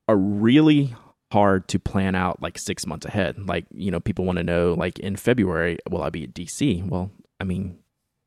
are 0.08 0.16
really 0.16 0.96
hard 1.32 1.68
to 1.68 1.78
plan 1.78 2.16
out 2.16 2.42
like 2.42 2.58
six 2.58 2.86
months 2.86 3.06
ahead. 3.06 3.38
Like, 3.46 3.66
you 3.72 3.92
know, 3.92 4.00
people 4.00 4.24
want 4.24 4.38
to 4.38 4.44
know, 4.44 4.74
like, 4.74 4.98
in 4.98 5.14
February, 5.14 5.78
will 5.88 6.02
I 6.02 6.10
be 6.10 6.24
at 6.24 6.34
DC? 6.34 6.88
Well, 6.88 7.12
I 7.40 7.44
mean, 7.44 7.78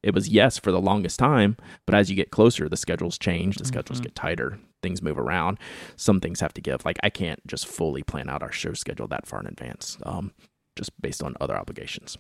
it 0.04 0.14
was 0.14 0.30
yes 0.30 0.58
for 0.58 0.72
the 0.72 0.80
longest 0.82 1.20
time, 1.20 1.58
but 1.86 1.94
as 1.96 2.10
you 2.10 2.16
get 2.16 2.32
closer, 2.32 2.70
the 2.70 2.78
schedules 2.78 3.18
change, 3.18 3.58
the 3.58 3.66
schedules 3.66 4.00
Mhm. 4.00 4.04
get 4.04 4.16
tighter, 4.16 4.60
things 4.82 5.02
move 5.02 5.20
around. 5.20 5.58
Some 5.98 6.20
things 6.22 6.40
have 6.40 6.54
to 6.54 6.62
give. 6.62 6.86
Like, 6.86 6.98
I 7.04 7.10
can't 7.10 7.46
just 7.48 7.68
fully 7.68 8.04
plan 8.04 8.30
out 8.30 8.42
our 8.42 8.52
show 8.52 8.74
schedule 8.74 9.08
that 9.10 9.28
far 9.28 9.42
in 9.42 9.48
advance, 9.48 9.98
um, 10.04 10.32
just 10.78 10.92
based 11.02 11.22
on 11.22 11.36
other 11.42 11.58
obligations. 11.58 12.18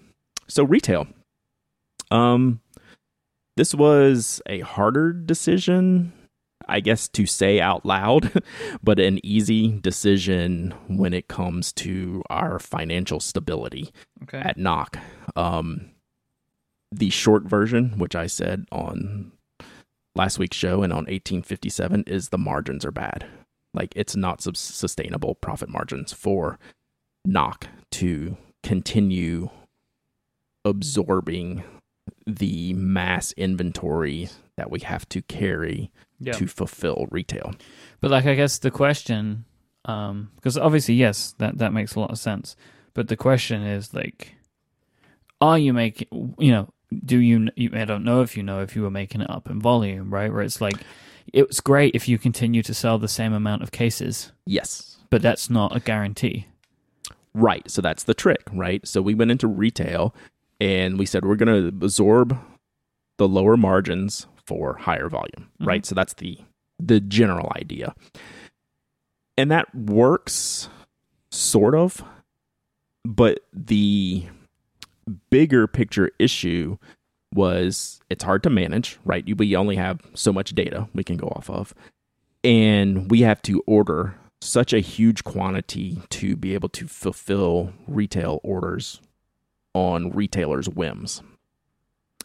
So, 0.47 0.63
retail. 0.63 1.07
Um, 2.11 2.59
this 3.55 3.73
was 3.75 4.41
a 4.45 4.59
harder 4.61 5.13
decision, 5.13 6.11
I 6.67 6.79
guess, 6.79 7.07
to 7.09 7.25
say 7.25 7.59
out 7.61 7.85
loud, 7.85 8.43
but 8.83 8.99
an 8.99 9.23
easy 9.25 9.71
decision 9.79 10.73
when 10.87 11.13
it 11.13 11.27
comes 11.27 11.71
to 11.73 12.23
our 12.29 12.59
financial 12.59 13.19
stability 13.19 13.91
Okay. 14.23 14.39
at 14.39 14.57
Nock. 14.57 14.97
Um, 15.35 15.91
the 16.91 17.09
short 17.09 17.43
version, 17.43 17.97
which 17.97 18.15
I 18.15 18.27
said 18.27 18.65
on 18.71 19.31
last 20.15 20.39
week's 20.39 20.57
show 20.57 20.83
and 20.83 20.91
on 20.91 21.05
1857, 21.05 22.03
is 22.07 22.29
the 22.29 22.37
margins 22.37 22.85
are 22.85 22.91
bad. 22.91 23.25
Like 23.73 23.93
it's 23.95 24.15
not 24.15 24.41
sustainable 24.41 25.35
profit 25.35 25.69
margins 25.69 26.11
for 26.11 26.57
Nock 27.25 27.67
to 27.91 28.37
continue 28.63 29.49
absorbing 30.65 31.63
the 32.25 32.73
mass 32.73 33.31
inventory 33.33 34.29
that 34.57 34.71
we 34.71 34.79
have 34.81 35.07
to 35.09 35.21
carry 35.21 35.91
yeah. 36.19 36.33
to 36.33 36.47
fulfill 36.47 37.07
retail. 37.11 37.53
But 38.01 38.11
like, 38.11 38.25
I 38.25 38.35
guess 38.35 38.57
the 38.57 38.71
question, 38.71 39.45
um, 39.85 40.31
because 40.35 40.57
obviously, 40.57 40.95
yes, 40.95 41.33
that 41.37 41.57
that 41.59 41.73
makes 41.73 41.95
a 41.95 41.99
lot 41.99 42.11
of 42.11 42.19
sense. 42.19 42.55
But 42.93 43.07
the 43.07 43.17
question 43.17 43.61
is 43.63 43.93
like, 43.93 44.35
are 45.41 45.57
you 45.57 45.73
making? 45.73 46.35
You 46.37 46.51
know, 46.51 46.73
do 47.05 47.17
you? 47.17 47.49
you 47.55 47.69
I 47.73 47.85
don't 47.85 48.03
know 48.03 48.21
if 48.21 48.35
you 48.37 48.43
know 48.43 48.61
if 48.61 48.75
you 48.75 48.81
were 48.83 48.89
making 48.91 49.21
it 49.21 49.29
up 49.29 49.49
in 49.49 49.59
volume, 49.61 50.13
right? 50.13 50.31
Where 50.31 50.41
it's 50.41 50.61
like, 50.61 50.75
it's 51.31 51.59
great 51.59 51.95
if 51.95 52.07
you 52.07 52.17
continue 52.17 52.63
to 52.63 52.73
sell 52.73 52.97
the 52.97 53.07
same 53.07 53.33
amount 53.33 53.61
of 53.63 53.71
cases, 53.71 54.31
Yes. 54.45 54.97
but 55.09 55.21
that's 55.21 55.49
not 55.49 55.75
a 55.75 55.79
guarantee. 55.79 56.47
Right. 57.35 57.69
So 57.69 57.81
that's 57.81 58.03
the 58.03 58.15
trick, 58.15 58.41
right? 58.51 58.85
So 58.87 59.01
we 59.01 59.13
went 59.13 59.29
into 59.31 59.47
retail 59.47 60.15
and 60.59 60.97
we 60.97 61.05
said 61.05 61.23
we're 61.23 61.35
going 61.35 61.71
to 61.71 61.85
absorb 61.85 62.37
the 63.17 63.27
lower 63.27 63.55
margins 63.55 64.25
for 64.45 64.77
higher 64.77 65.07
volume, 65.09 65.49
Mhm. 65.61 65.67
right? 65.67 65.85
So 65.85 65.93
that's 65.95 66.13
the 66.15 66.39
the 66.81 66.99
general 67.01 67.51
idea. 67.57 67.93
And 69.37 69.51
that 69.51 69.73
works 69.75 70.69
sort 71.29 71.75
of, 71.75 72.01
but 73.05 73.41
the 73.53 74.25
bigger 75.29 75.67
picture 75.67 76.11
issue 76.19 76.77
was 77.33 77.99
it's 78.09 78.23
hard 78.23 78.43
to 78.43 78.49
manage, 78.49 78.97
right? 79.05 79.37
We 79.37 79.55
only 79.55 79.75
have 79.75 80.01
so 80.13 80.33
much 80.33 80.55
data 80.55 80.87
we 80.93 81.03
can 81.03 81.17
go 81.17 81.27
off 81.27 81.49
of. 81.49 81.73
And 82.43 83.11
we 83.11 83.21
have 83.21 83.41
to 83.43 83.61
order 83.67 84.15
such 84.41 84.73
a 84.73 84.79
huge 84.79 85.23
quantity 85.23 86.01
to 86.09 86.35
be 86.35 86.53
able 86.53 86.69
to 86.69 86.87
fulfill 86.87 87.73
retail 87.87 88.39
orders 88.43 89.01
on 89.73 90.11
retailers' 90.11 90.69
whims 90.69 91.21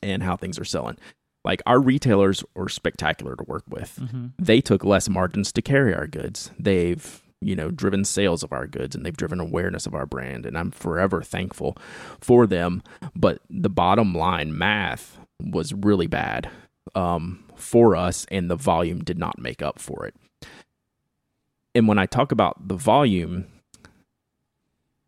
and 0.02 0.22
how 0.22 0.36
things 0.36 0.58
are 0.58 0.64
selling. 0.64 0.96
Like 1.44 1.62
our 1.66 1.80
retailers 1.80 2.44
are 2.56 2.68
spectacular 2.68 3.36
to 3.36 3.44
work 3.44 3.64
with. 3.68 3.98
Mm-hmm. 4.00 4.26
They 4.38 4.60
took 4.60 4.84
less 4.84 5.08
margins 5.08 5.52
to 5.52 5.62
carry 5.62 5.94
our 5.94 6.06
goods. 6.06 6.50
They've, 6.58 7.22
you 7.44 7.54
know, 7.54 7.70
driven 7.70 8.04
sales 8.04 8.42
of 8.42 8.52
our 8.52 8.66
goods 8.66 8.96
and 8.96 9.04
they've 9.04 9.16
driven 9.16 9.40
awareness 9.40 9.86
of 9.86 9.94
our 9.94 10.06
brand 10.06 10.46
and 10.46 10.56
I'm 10.56 10.70
forever 10.70 11.22
thankful 11.22 11.76
for 12.20 12.46
them, 12.46 12.82
but 13.14 13.40
the 13.50 13.70
bottom 13.70 14.14
line 14.14 14.56
math 14.56 15.18
was 15.40 15.72
really 15.72 16.06
bad 16.06 16.50
um, 16.94 17.44
for 17.56 17.94
us 17.94 18.26
and 18.30 18.50
the 18.50 18.56
volume 18.56 19.04
did 19.04 19.18
not 19.18 19.38
make 19.38 19.62
up 19.62 19.78
for 19.78 20.06
it 20.06 20.14
and 21.74 21.88
when 21.88 21.98
I 21.98 22.06
talk 22.06 22.30
about 22.30 22.68
the 22.68 22.76
volume, 22.76 23.46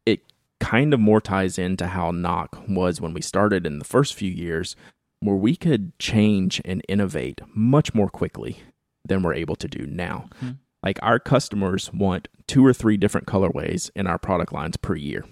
it 0.04 0.20
kind 0.58 0.92
of 0.92 1.00
more 1.00 1.20
ties 1.20 1.58
into 1.58 1.86
how 1.86 2.10
Nock 2.10 2.60
was 2.68 3.00
when 3.00 3.14
we 3.14 3.22
started 3.22 3.66
in 3.66 3.78
the 3.78 3.84
first 3.84 4.14
few 4.14 4.30
years, 4.30 4.74
where 5.20 5.36
we 5.36 5.54
could 5.56 5.96
change 5.98 6.60
and 6.64 6.82
innovate 6.88 7.40
much 7.54 7.94
more 7.94 8.08
quickly 8.08 8.58
than 9.06 9.22
we're 9.22 9.34
able 9.34 9.56
to 9.56 9.68
do 9.68 9.86
now. 9.86 10.28
Mhm. 10.42 10.58
Like 10.86 11.00
our 11.02 11.18
customers 11.18 11.92
want 11.92 12.28
two 12.46 12.64
or 12.64 12.72
three 12.72 12.96
different 12.96 13.26
colorways 13.26 13.90
in 13.96 14.06
our 14.06 14.18
product 14.18 14.52
lines 14.52 14.76
per 14.76 14.94
year. 14.94 15.24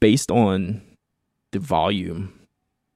Based 0.00 0.32
on 0.32 0.82
the 1.52 1.60
volume 1.60 2.40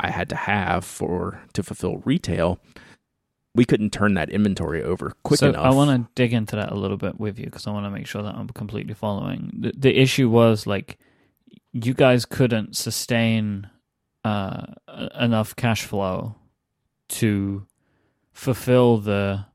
I 0.00 0.10
had 0.10 0.28
to 0.30 0.34
have 0.34 0.84
for 0.84 1.40
to 1.52 1.62
fulfill 1.62 1.98
retail, 1.98 2.58
we 3.54 3.64
couldn't 3.64 3.92
turn 3.92 4.14
that 4.14 4.28
inventory 4.30 4.82
over 4.82 5.12
quick 5.22 5.38
so 5.38 5.50
enough. 5.50 5.64
I 5.64 5.70
want 5.70 5.90
to 5.90 6.10
dig 6.16 6.32
into 6.32 6.56
that 6.56 6.72
a 6.72 6.74
little 6.74 6.96
bit 6.96 7.20
with 7.20 7.38
you 7.38 7.44
because 7.44 7.68
I 7.68 7.70
want 7.70 7.86
to 7.86 7.90
make 7.90 8.08
sure 8.08 8.24
that 8.24 8.34
I'm 8.34 8.48
completely 8.48 8.94
following. 8.94 9.52
The, 9.56 9.72
the 9.76 9.96
issue 9.96 10.28
was 10.28 10.66
like 10.66 10.98
you 11.72 11.94
guys 11.94 12.24
couldn't 12.24 12.74
sustain 12.74 13.70
uh, 14.24 14.66
enough 15.16 15.54
cash 15.54 15.84
flow 15.84 16.34
to 17.10 17.68
fulfill 18.32 18.98
the 18.98 19.46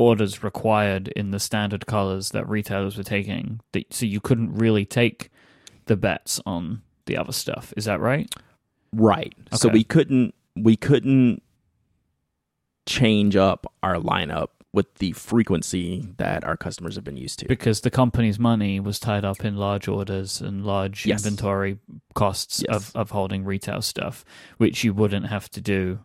orders 0.00 0.42
required 0.42 1.08
in 1.08 1.30
the 1.30 1.38
standard 1.38 1.86
colors 1.86 2.30
that 2.30 2.48
retailers 2.48 2.96
were 2.96 3.04
taking. 3.04 3.60
So 3.90 4.06
you 4.06 4.20
couldn't 4.20 4.54
really 4.54 4.86
take 4.86 5.30
the 5.84 5.96
bets 5.96 6.40
on 6.46 6.80
the 7.04 7.18
other 7.18 7.32
stuff. 7.32 7.74
Is 7.76 7.84
that 7.84 8.00
right? 8.00 8.32
Right. 8.92 9.34
Okay. 9.38 9.56
So 9.56 9.68
we 9.68 9.84
couldn't 9.84 10.34
we 10.56 10.76
couldn't 10.76 11.42
change 12.86 13.36
up 13.36 13.70
our 13.82 13.96
lineup 13.96 14.48
with 14.72 14.94
the 14.96 15.12
frequency 15.12 16.08
that 16.16 16.44
our 16.44 16.56
customers 16.56 16.94
have 16.94 17.04
been 17.04 17.16
used 17.16 17.40
to. 17.40 17.46
Because 17.46 17.82
the 17.82 17.90
company's 17.90 18.38
money 18.38 18.80
was 18.80 18.98
tied 18.98 19.24
up 19.24 19.44
in 19.44 19.56
large 19.56 19.86
orders 19.86 20.40
and 20.40 20.64
large 20.64 21.06
yes. 21.06 21.24
inventory 21.24 21.78
costs 22.14 22.62
yes. 22.66 22.76
of, 22.76 22.96
of 22.96 23.10
holding 23.10 23.44
retail 23.44 23.82
stuff, 23.82 24.24
which 24.58 24.82
you 24.82 24.94
wouldn't 24.94 25.26
have 25.26 25.50
to 25.50 25.60
do 25.60 26.00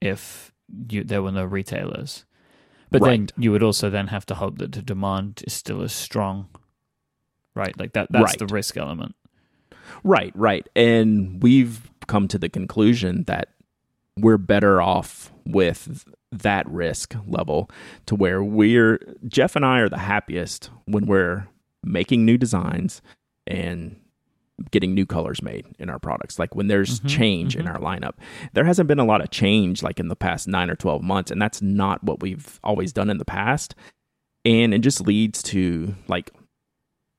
if 0.00 0.52
you, 0.88 1.02
there 1.02 1.22
were 1.22 1.32
no 1.32 1.44
retailers. 1.44 2.24
But 2.90 3.02
right. 3.02 3.10
then 3.10 3.28
you 3.36 3.52
would 3.52 3.62
also 3.62 3.90
then 3.90 4.08
have 4.08 4.26
to 4.26 4.34
hope 4.34 4.58
that 4.58 4.72
the 4.72 4.82
demand 4.82 5.42
is 5.46 5.52
still 5.52 5.82
as 5.82 5.92
strong. 5.92 6.48
Right? 7.54 7.78
Like 7.78 7.92
that 7.92 8.08
that's 8.10 8.24
right. 8.24 8.38
the 8.38 8.46
risk 8.46 8.76
element. 8.76 9.14
Right, 10.04 10.32
right. 10.34 10.66
And 10.74 11.42
we've 11.42 11.90
come 12.06 12.28
to 12.28 12.38
the 12.38 12.48
conclusion 12.48 13.24
that 13.24 13.48
we're 14.16 14.38
better 14.38 14.80
off 14.80 15.32
with 15.44 16.04
that 16.32 16.68
risk 16.68 17.14
level 17.26 17.70
to 18.06 18.14
where 18.14 18.42
we're 18.42 19.00
Jeff 19.26 19.56
and 19.56 19.64
I 19.64 19.78
are 19.80 19.88
the 19.88 19.98
happiest 19.98 20.70
when 20.84 21.06
we're 21.06 21.48
making 21.82 22.24
new 22.24 22.38
designs 22.38 23.02
and 23.46 23.96
getting 24.70 24.94
new 24.94 25.06
colors 25.06 25.42
made 25.42 25.66
in 25.78 25.90
our 25.90 25.98
products. 25.98 26.38
Like 26.38 26.54
when 26.54 26.68
there's 26.68 26.98
mm-hmm, 27.00 27.08
change 27.08 27.52
mm-hmm. 27.56 27.66
in 27.66 27.68
our 27.68 27.78
lineup 27.78 28.14
there 28.52 28.64
hasn't 28.64 28.88
been 28.88 28.98
a 28.98 29.04
lot 29.04 29.20
of 29.22 29.30
change 29.30 29.82
like 29.82 30.00
in 30.00 30.08
the 30.08 30.16
past 30.16 30.48
9 30.48 30.70
or 30.70 30.76
12 30.76 31.02
months 31.02 31.30
and 31.30 31.40
that's 31.40 31.62
not 31.62 32.02
what 32.04 32.20
we've 32.20 32.58
always 32.64 32.92
done 32.92 33.10
in 33.10 33.18
the 33.18 33.24
past. 33.24 33.74
And 34.44 34.72
it 34.74 34.80
just 34.80 35.00
leads 35.06 35.42
to 35.44 35.94
like 36.08 36.30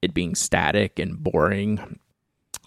it 0.02 0.14
being 0.14 0.36
static 0.36 1.00
and 1.00 1.18
boring. 1.22 2.00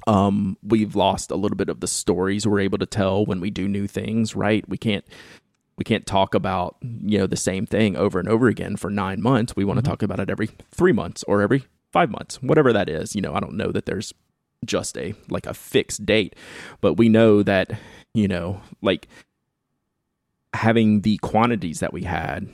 Um 0.07 0.57
we've 0.63 0.95
lost 0.97 1.31
a 1.31 1.37
little 1.37 1.57
bit 1.57 1.69
of 1.69 1.81
the 1.81 1.87
stories 1.87 2.47
we're 2.47 2.61
able 2.61 2.79
to 2.79 2.87
tell 2.87 3.25
when 3.25 3.41
we 3.41 3.51
do 3.51 3.69
new 3.69 3.87
things 3.87 4.37
right? 4.37 4.69
We 4.69 4.77
can't 4.79 5.05
we 5.77 5.85
can't 5.85 6.07
talk 6.07 6.35
about 6.35 6.77
you 6.83 7.19
know 7.19 7.27
the 7.27 7.37
same 7.37 7.67
thing 7.67 7.97
over 7.97 8.19
and 8.19 8.29
over 8.29 8.49
again 8.49 8.77
for 8.77 8.91
nine 8.91 9.23
months. 9.23 9.57
We 9.57 9.65
want 9.65 9.79
to 9.79 9.83
Mhm. 9.83 9.89
talk 9.91 10.03
about 10.03 10.21
it 10.21 10.31
every 10.31 10.51
three 10.71 10.93
months 10.93 11.25
or 11.25 11.43
every 11.43 11.65
five 11.93 12.11
months 12.11 12.43
whatever 12.43 12.73
that 12.73 12.89
is 12.89 13.15
you 13.15 13.21
know? 13.23 13.35
I 13.35 13.41
don't 13.41 13.57
know 13.57 13.71
that 13.73 13.87
there's 13.87 14.13
just 14.65 14.97
a 14.97 15.15
like 15.29 15.47
a 15.47 15.55
fixed 15.55 16.05
date 16.05 16.35
but 16.81 16.95
we 16.95 17.09
know 17.09 17.43
that 17.43 17.71
you 18.13 18.29
know 18.29 18.61
like 18.83 19.09
having 20.55 21.01
the 21.01 21.17
quantities 21.19 21.81
that 21.81 21.93
we 21.93 22.05
had 22.05 22.49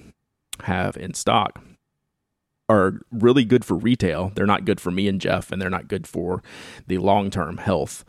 have 0.63 0.97
in 0.97 1.15
stock 1.15 1.63
are 2.69 3.01
really 3.11 3.45
good 3.45 3.65
for 3.65 3.75
retail 3.75 4.31
they're 4.35 4.47
not 4.47 4.65
good 4.65 4.81
for 4.81 4.91
me 4.91 5.09
and 5.09 5.21
jeff 5.21 5.51
and 5.51 5.61
they're 5.61 5.71
not 5.71 5.89
good 5.89 6.07
for 6.07 6.43
the 6.87 6.99
long-term 6.99 7.59
health 7.59 8.05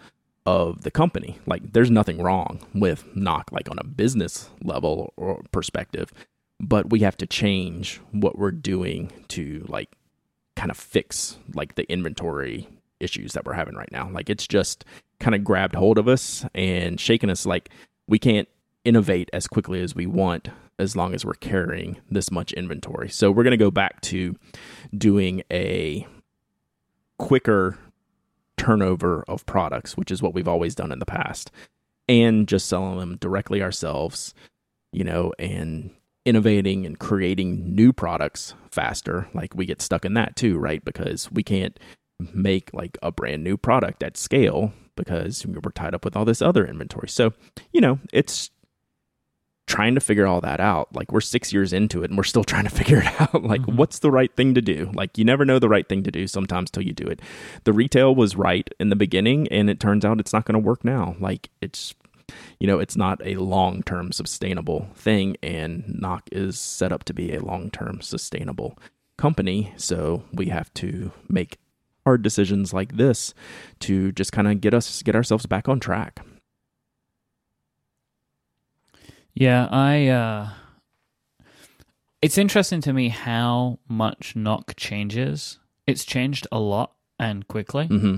of 0.45 0.81
the 0.81 0.91
company. 0.91 1.39
Like 1.45 1.73
there's 1.73 1.91
nothing 1.91 2.21
wrong 2.21 2.59
with 2.73 3.15
Nock 3.15 3.51
like 3.51 3.69
on 3.69 3.77
a 3.79 3.83
business 3.83 4.49
level 4.63 5.13
or 5.17 5.41
perspective, 5.51 6.11
but 6.59 6.89
we 6.89 6.99
have 6.99 7.17
to 7.17 7.27
change 7.27 8.01
what 8.11 8.37
we're 8.37 8.51
doing 8.51 9.11
to 9.29 9.65
like 9.67 9.89
kind 10.55 10.71
of 10.71 10.77
fix 10.77 11.37
like 11.53 11.75
the 11.75 11.89
inventory 11.91 12.67
issues 13.01 13.33
that 13.33 13.45
we're 13.45 13.53
having 13.53 13.75
right 13.75 13.91
now. 13.91 14.09
Like 14.09 14.29
it's 14.29 14.47
just 14.47 14.85
kind 15.19 15.35
of 15.35 15.43
grabbed 15.43 15.75
hold 15.75 15.97
of 15.97 16.07
us 16.07 16.45
and 16.53 16.99
shaken 16.99 17.29
us 17.29 17.45
like 17.45 17.69
we 18.07 18.19
can't 18.19 18.47
innovate 18.83 19.29
as 19.33 19.47
quickly 19.47 19.81
as 19.81 19.95
we 19.95 20.05
want 20.05 20.49
as 20.79 20.95
long 20.95 21.13
as 21.13 21.23
we're 21.23 21.33
carrying 21.35 21.97
this 22.09 22.31
much 22.31 22.53
inventory. 22.53 23.09
So 23.09 23.31
we're 23.31 23.43
going 23.43 23.51
to 23.51 23.57
go 23.57 23.71
back 23.71 24.01
to 24.01 24.35
doing 24.97 25.43
a 25.51 26.07
quicker 27.19 27.77
turnover 28.57 29.23
of 29.27 29.45
products, 29.45 29.95
which 29.95 30.09
is 30.09 30.21
what 30.21 30.33
we've 30.33 30.47
always 30.47 30.73
done 30.73 30.91
in 30.91 30.99
the 30.99 31.05
past, 31.05 31.51
and 32.09 32.47
just 32.47 32.67
selling 32.67 32.97
them 32.97 33.17
directly 33.17 33.61
ourselves, 33.61 34.33
you 34.91 35.03
know, 35.03 35.33
and 35.37 35.91
innovating 36.25 36.85
and 36.85 36.99
creating 36.99 37.75
new 37.75 37.93
products 37.93 38.55
faster. 38.71 39.27
Like 39.33 39.55
we 39.55 39.65
get 39.65 39.81
stuck 39.81 40.03
in 40.03 40.15
that 40.15 40.35
too, 40.35 40.57
right? 40.57 40.83
Because 40.83 41.31
we 41.31 41.43
can't 41.43 41.79
make 42.33 42.73
like 42.73 42.97
a 43.01 43.11
brand 43.11 43.43
new 43.43 43.57
product 43.57 44.03
at 44.03 44.17
scale 44.17 44.73
because 44.95 45.45
we're 45.45 45.71
tied 45.71 45.95
up 45.95 46.03
with 46.05 46.15
all 46.15 46.25
this 46.25 46.41
other 46.41 46.65
inventory. 46.65 47.09
So, 47.09 47.33
you 47.71 47.81
know, 47.81 47.99
it's 48.13 48.49
trying 49.67 49.95
to 49.95 50.01
figure 50.01 50.27
all 50.27 50.41
that 50.41 50.59
out. 50.59 50.93
Like 50.93 51.11
we're 51.11 51.21
six 51.21 51.53
years 51.53 51.71
into 51.71 52.03
it 52.03 52.09
and 52.09 52.17
we're 52.17 52.23
still 52.23 52.43
trying 52.51 52.65
to 52.65 52.69
figure 52.69 52.99
it 52.99 53.21
out. 53.21 53.43
Like 53.51 53.61
Mhm. 53.61 53.75
what's 53.75 53.99
the 53.99 54.11
right 54.11 54.35
thing 54.35 54.53
to 54.55 54.61
do? 54.61 54.91
Like 54.93 55.17
you 55.17 55.23
never 55.23 55.45
know 55.45 55.59
the 55.59 55.69
right 55.69 55.87
thing 55.87 56.03
to 56.03 56.11
do 56.11 56.27
sometimes 56.27 56.69
till 56.71 56.83
you 56.83 56.93
do 56.93 57.07
it. 57.07 57.21
The 57.63 57.73
retail 57.73 58.13
was 58.13 58.35
right 58.35 58.69
in 58.79 58.89
the 58.89 58.95
beginning 58.95 59.47
and 59.49 59.69
it 59.69 59.79
turns 59.79 60.03
out 60.03 60.19
it's 60.19 60.33
not 60.33 60.45
going 60.45 60.61
to 60.61 60.65
work 60.67 60.83
now. 60.83 61.15
Like 61.19 61.49
it's 61.61 61.93
you 62.59 62.67
know, 62.67 62.79
it's 62.79 62.95
not 62.95 63.21
a 63.25 63.35
long-term 63.35 64.11
sustainable 64.13 64.87
thing 64.95 65.35
and 65.43 65.83
Nock 65.99 66.29
is 66.31 66.57
set 66.57 66.91
up 66.93 67.03
to 67.05 67.13
be 67.13 67.33
a 67.33 67.43
long-term 67.43 67.99
sustainable 68.01 68.77
company, 69.17 69.73
so 69.75 70.23
we 70.31 70.45
have 70.47 70.73
to 70.75 71.11
make 71.27 71.57
hard 72.05 72.21
decisions 72.21 72.73
like 72.73 72.97
this 72.97 73.33
to 73.79 74.11
just 74.11 74.31
kind 74.31 74.47
of 74.47 74.61
get 74.61 74.73
us 74.73 75.01
get 75.03 75.15
ourselves 75.15 75.45
back 75.45 75.67
on 75.69 75.79
track. 75.79 76.19
Yeah, 79.33 79.67
I 79.71 80.07
uh 80.07 80.49
it's 82.21 82.37
interesting 82.37 82.81
to 82.81 82.93
me 82.93 83.09
how 83.09 83.79
much 83.87 84.35
Nock 84.35 84.75
changes. 84.75 85.59
It's 85.87 86.05
changed 86.05 86.45
a 86.51 86.59
lot 86.59 86.93
and 87.19 87.47
quickly. 87.47 87.87
hmm 87.87 88.15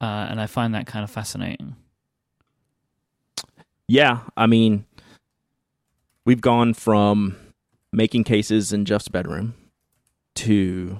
Uh, 0.00 0.26
and 0.30 0.40
I 0.40 0.46
find 0.46 0.74
that 0.74 0.86
kind 0.86 1.02
of 1.02 1.10
fascinating. 1.10 1.74
Yeah, 3.88 4.20
I 4.36 4.46
mean, 4.46 4.84
we've 6.26 6.42
gone 6.42 6.74
from 6.74 7.36
making 7.92 8.24
cases 8.24 8.72
in 8.72 8.84
Jeff's 8.84 9.08
bedroom 9.08 9.54
to 10.36 10.98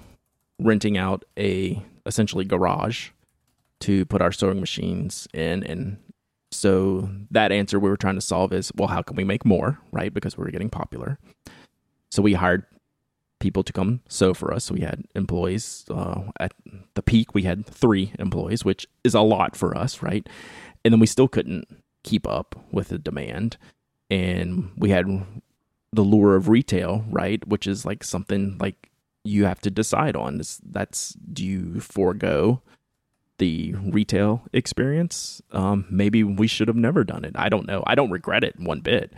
renting 0.59 0.97
out 0.97 1.25
a 1.39 1.83
essentially 2.09 2.45
garage 2.45 3.11
to 3.81 4.05
put 4.07 4.21
our 4.21 4.33
sewing 4.33 4.59
machines 4.59 5.29
in. 5.33 5.63
And 5.63 5.99
so 6.51 7.09
that 7.31 7.53
answer 7.53 7.79
we 7.79 7.91
were 7.91 7.97
trying 7.97 8.17
to 8.17 8.21
solve 8.21 8.53
is 8.53 8.73
well 8.75 8.89
how 8.89 9.03
can 9.03 9.15
we 9.17 9.25
make 9.25 9.45
more 9.45 9.79
right? 9.93 10.13
Because 10.13 10.37
we 10.37 10.45
were 10.45 10.51
getting 10.51 10.71
popular. 10.71 11.19
So 12.11 12.23
we 12.23 12.35
hired 12.35 12.65
people 13.39 13.63
to 13.63 13.73
come 13.73 14.01
sew 14.09 14.35
for 14.35 14.53
us. 14.53 14.71
We 14.71 14.81
had 14.81 15.05
employees 15.15 15.85
uh, 15.91 16.23
at 16.41 16.53
the 16.95 17.03
peak 17.03 17.35
we 17.35 17.43
had 17.43 17.67
three 17.67 18.13
employees 18.19 18.65
which 18.65 18.87
is 19.05 19.15
a 19.15 19.21
lot 19.21 19.55
for 19.55 19.77
us 19.77 20.03
right? 20.03 20.27
And 20.85 20.93
then 20.93 21.01
we 21.01 21.07
still 21.07 21.29
couldn't 21.29 21.69
keep 22.03 22.27
up 22.27 22.57
with 22.73 22.89
the 22.89 22.99
demand. 22.99 23.59
And 24.11 24.71
we 24.77 24.89
had 24.91 25.07
the 25.93 26.03
lure 26.03 26.35
of 26.35 26.49
retail 26.49 27.05
right? 27.11 27.47
Which 27.47 27.67
is 27.67 27.85
like 27.85 28.03
something 28.03 28.57
like 28.59 28.88
you 29.29 29.45
have 29.45 29.61
to 29.61 29.71
decide 29.71 30.17
on 30.17 30.41
is 30.41 30.61
that's 30.65 31.15
do 31.33 31.45
you 31.45 31.81
forego 31.81 32.63
the 33.39 33.75
retail 33.75 34.43
experience? 34.53 35.41
Um, 35.53 35.87
maybe 35.91 36.25
we 36.25 36.47
should 36.47 36.69
have 36.69 36.77
never 36.77 37.05
done 37.05 37.25
it. 37.25 37.33
I 37.37 37.49
don't 37.49 37.67
know. 37.67 37.83
I 37.87 37.95
don't 37.95 38.11
regret 38.11 38.45
it 38.45 38.59
one 38.59 38.81
bit. 38.81 39.13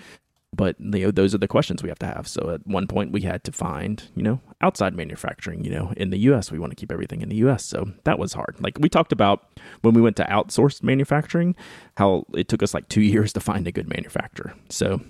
But 0.53 0.81
you 0.81 1.07
know 1.07 1.11
those 1.13 1.33
are 1.33 1.39
the 1.39 1.47
questions 1.47 1.83
we 1.83 1.89
have 1.89 2.01
to 2.01 2.07
have. 2.07 2.27
So 2.27 2.51
at 2.51 2.67
one 2.67 2.89
point 2.89 3.13
we 3.13 3.21
had 3.21 3.45
to 3.45 3.53
find 3.53 4.03
you 4.17 4.23
know 4.23 4.41
outside 4.61 4.97
manufacturing 4.97 5.65
you 5.65 5.71
know 5.71 5.93
in 5.97 6.11
the 6.11 6.19
us 6.19 6.51
we 6.51 6.59
want 6.59 6.73
to 6.73 6.77
keep 6.77 6.91
everything 6.91 7.23
in 7.23 7.29
the 7.29 7.37
us 7.37 7.65
so 7.65 7.93
that 8.05 8.19
was 8.19 8.33
hard. 8.33 8.57
Like 8.59 8.77
we 8.81 8.89
talked 8.89 9.13
about 9.13 9.47
when 9.83 9.95
we 9.95 10.01
went 10.01 10.17
to 10.17 10.25
outsourced 10.25 10.83
manufacturing 10.83 11.55
how 11.97 12.27
it 12.35 12.49
took 12.49 12.65
us 12.65 12.75
like 12.75 12.89
two 12.89 13.01
years 13.13 13.33
to 13.35 13.41
find 13.41 13.69
a 13.69 13.73
good 13.73 13.89
manufacturer. 13.89 14.55
So 14.69 15.01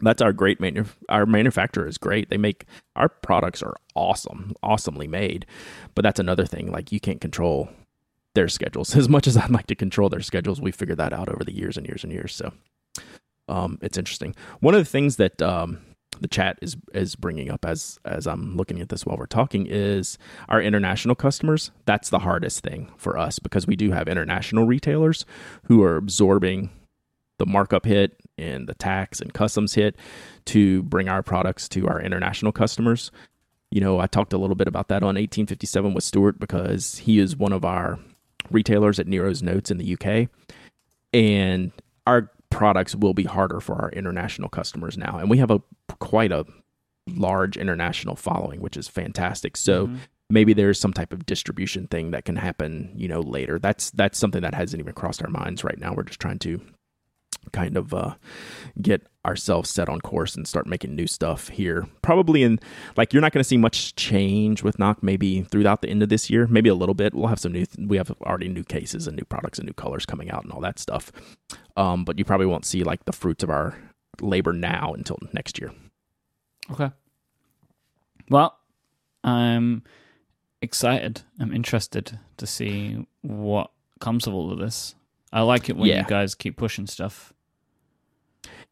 that's 0.00 0.22
our 0.22 0.32
great 0.32 0.60
manu- 0.60 0.84
our 1.08 1.26
manufacturer 1.26 1.86
is 1.86 1.98
great. 1.98 2.30
They 2.30 2.36
make 2.36 2.64
our 2.96 3.08
products 3.08 3.62
are 3.62 3.74
awesome 3.94 4.54
awesomely 4.62 5.06
made. 5.06 5.46
But 5.94 6.02
that's 6.02 6.20
another 6.20 6.46
thing 6.46 6.70
like 6.70 6.90
you 6.92 7.00
can't 7.00 7.20
control 7.20 7.68
their 8.34 8.48
schedules. 8.48 8.96
As 9.04 9.08
much 9.08 9.26
as 9.26 9.36
i'd 9.36 9.50
like 9.50 9.66
to 9.68 9.74
control 9.74 10.08
their 10.08 10.20
schedules 10.20 10.60
we 10.60 10.72
figured 10.72 10.98
that 10.98 11.12
out 11.12 11.28
over 11.28 11.44
the 11.44 11.54
years 11.54 11.76
and 11.76 11.86
years 11.86 12.02
and 12.02 12.12
years. 12.12 12.34
So 12.34 12.52
um, 13.48 13.78
it's 13.82 13.98
interesting. 13.98 14.34
One 14.60 14.74
of 14.74 14.80
the 14.80 14.90
things 14.90 15.16
that 15.16 15.40
um, 15.42 15.78
the 16.20 16.28
chat 16.28 16.58
is 16.62 16.76
is 16.92 17.14
bringing 17.16 17.50
up 17.50 17.64
as 17.64 17.98
as 18.04 18.26
i'm 18.26 18.56
looking 18.56 18.80
at 18.80 18.88
this 18.88 19.04
while 19.04 19.16
we're 19.16 19.26
talking 19.26 19.66
is 19.66 20.18
our 20.48 20.60
international 20.60 21.14
customers. 21.14 21.70
That's 21.86 22.10
the 22.10 22.20
hardest 22.20 22.60
thing 22.60 22.90
for 22.96 23.18
us 23.18 23.38
because 23.38 23.66
we 23.66 23.76
do 23.76 23.92
have 23.92 24.08
international 24.08 24.66
retailers 24.66 25.24
who 25.64 25.82
are 25.82 25.96
absorbing 25.96 26.70
the 27.38 27.44
the 27.44 27.50
markup 27.52 27.84
hit 27.84 28.20
and 28.38 28.68
the 28.68 28.74
tax 28.74 29.20
and 29.20 29.32
customs 29.32 29.74
hit 29.74 29.96
to 30.46 30.82
bring 30.84 31.08
our 31.08 31.22
products 31.22 31.68
to 31.70 31.86
our 31.86 32.00
international 32.00 32.52
customers. 32.52 33.10
You 33.70 33.80
know, 33.80 33.98
I 33.98 34.06
talked 34.06 34.32
a 34.32 34.38
little 34.38 34.56
bit 34.56 34.68
about 34.68 34.88
that 34.88 35.02
on 35.02 35.16
1857 35.16 35.94
with 35.94 36.04
Stuart 36.04 36.38
because 36.38 36.98
he 36.98 37.18
is 37.18 37.36
one 37.36 37.52
of 37.52 37.64
our 37.64 37.98
retailers 38.50 38.98
at 38.98 39.06
Nero's 39.06 39.42
Notes 39.42 39.70
in 39.70 39.78
the 39.78 39.94
UK. 39.94 40.28
And 41.12 41.72
our 42.06 42.30
products 42.50 42.94
will 42.94 43.14
be 43.14 43.24
harder 43.24 43.60
for 43.60 43.74
our 43.74 43.90
international 43.90 44.48
customers 44.48 44.96
now. 44.96 45.18
And 45.18 45.30
we 45.30 45.38
have 45.38 45.50
a 45.50 45.62
quite 45.98 46.32
a 46.32 46.44
large 47.08 47.56
international 47.56 48.16
following, 48.16 48.60
which 48.60 48.76
is 48.76 48.88
fantastic. 48.88 49.56
So 49.56 49.86
mm-hmm. 49.86 49.96
maybe 50.30 50.52
there's 50.52 50.80
some 50.80 50.92
type 50.92 51.12
of 51.12 51.26
distribution 51.26 51.86
thing 51.88 52.12
that 52.12 52.24
can 52.24 52.36
happen, 52.36 52.92
you 52.96 53.08
know, 53.08 53.20
later. 53.20 53.58
That's 53.58 53.90
that's 53.90 54.18
something 54.18 54.42
that 54.42 54.54
hasn't 54.54 54.80
even 54.80 54.94
crossed 54.94 55.22
our 55.22 55.30
minds 55.30 55.64
right 55.64 55.78
now. 55.78 55.94
We're 55.94 56.04
just 56.04 56.20
trying 56.20 56.38
to 56.40 56.60
kind 57.52 57.76
of 57.76 57.92
uh, 57.92 58.14
get 58.80 59.06
ourselves 59.24 59.70
set 59.70 59.88
on 59.88 60.00
course 60.00 60.34
and 60.36 60.46
start 60.46 60.66
making 60.66 60.94
new 60.94 61.06
stuff 61.06 61.48
here. 61.48 61.88
Probably 62.02 62.42
in 62.42 62.60
like 62.96 63.12
you're 63.12 63.22
not 63.22 63.32
going 63.32 63.40
to 63.40 63.48
see 63.48 63.56
much 63.56 63.94
change 63.96 64.62
with 64.62 64.78
Nock 64.78 65.02
maybe 65.02 65.42
throughout 65.42 65.82
the 65.82 65.88
end 65.88 66.02
of 66.02 66.08
this 66.08 66.28
year. 66.30 66.46
Maybe 66.46 66.68
a 66.68 66.74
little 66.74 66.94
bit. 66.94 67.14
We'll 67.14 67.28
have 67.28 67.40
some 67.40 67.52
new. 67.52 67.66
we 67.78 67.96
have 67.96 68.10
already 68.22 68.48
new 68.48 68.64
cases 68.64 69.06
and 69.06 69.16
new 69.16 69.24
products 69.24 69.58
and 69.58 69.66
new 69.66 69.74
colors 69.74 70.06
coming 70.06 70.30
out 70.30 70.44
and 70.44 70.52
all 70.52 70.60
that 70.60 70.78
stuff. 70.78 71.12
Um, 71.76 72.04
but 72.04 72.18
you 72.18 72.24
probably 72.24 72.46
won't 72.46 72.64
see 72.66 72.84
like 72.84 73.04
the 73.04 73.12
fruits 73.12 73.42
of 73.42 73.50
our 73.50 73.76
labor 74.20 74.52
now 74.52 74.92
until 74.94 75.18
next 75.32 75.58
year. 75.60 75.72
Okay. 76.70 76.90
Well, 78.30 78.58
I'm 79.22 79.82
excited. 80.62 81.22
I'm 81.38 81.52
interested 81.52 82.18
to 82.38 82.46
see 82.46 83.06
what 83.22 83.70
comes 84.00 84.26
of 84.26 84.34
all 84.34 84.52
of 84.52 84.58
this. 84.58 84.94
I 85.32 85.42
like 85.42 85.68
it 85.68 85.76
when 85.76 85.88
yeah. 85.88 85.98
you 85.98 86.06
guys 86.06 86.34
keep 86.34 86.56
pushing 86.56 86.86
stuff. 86.86 87.33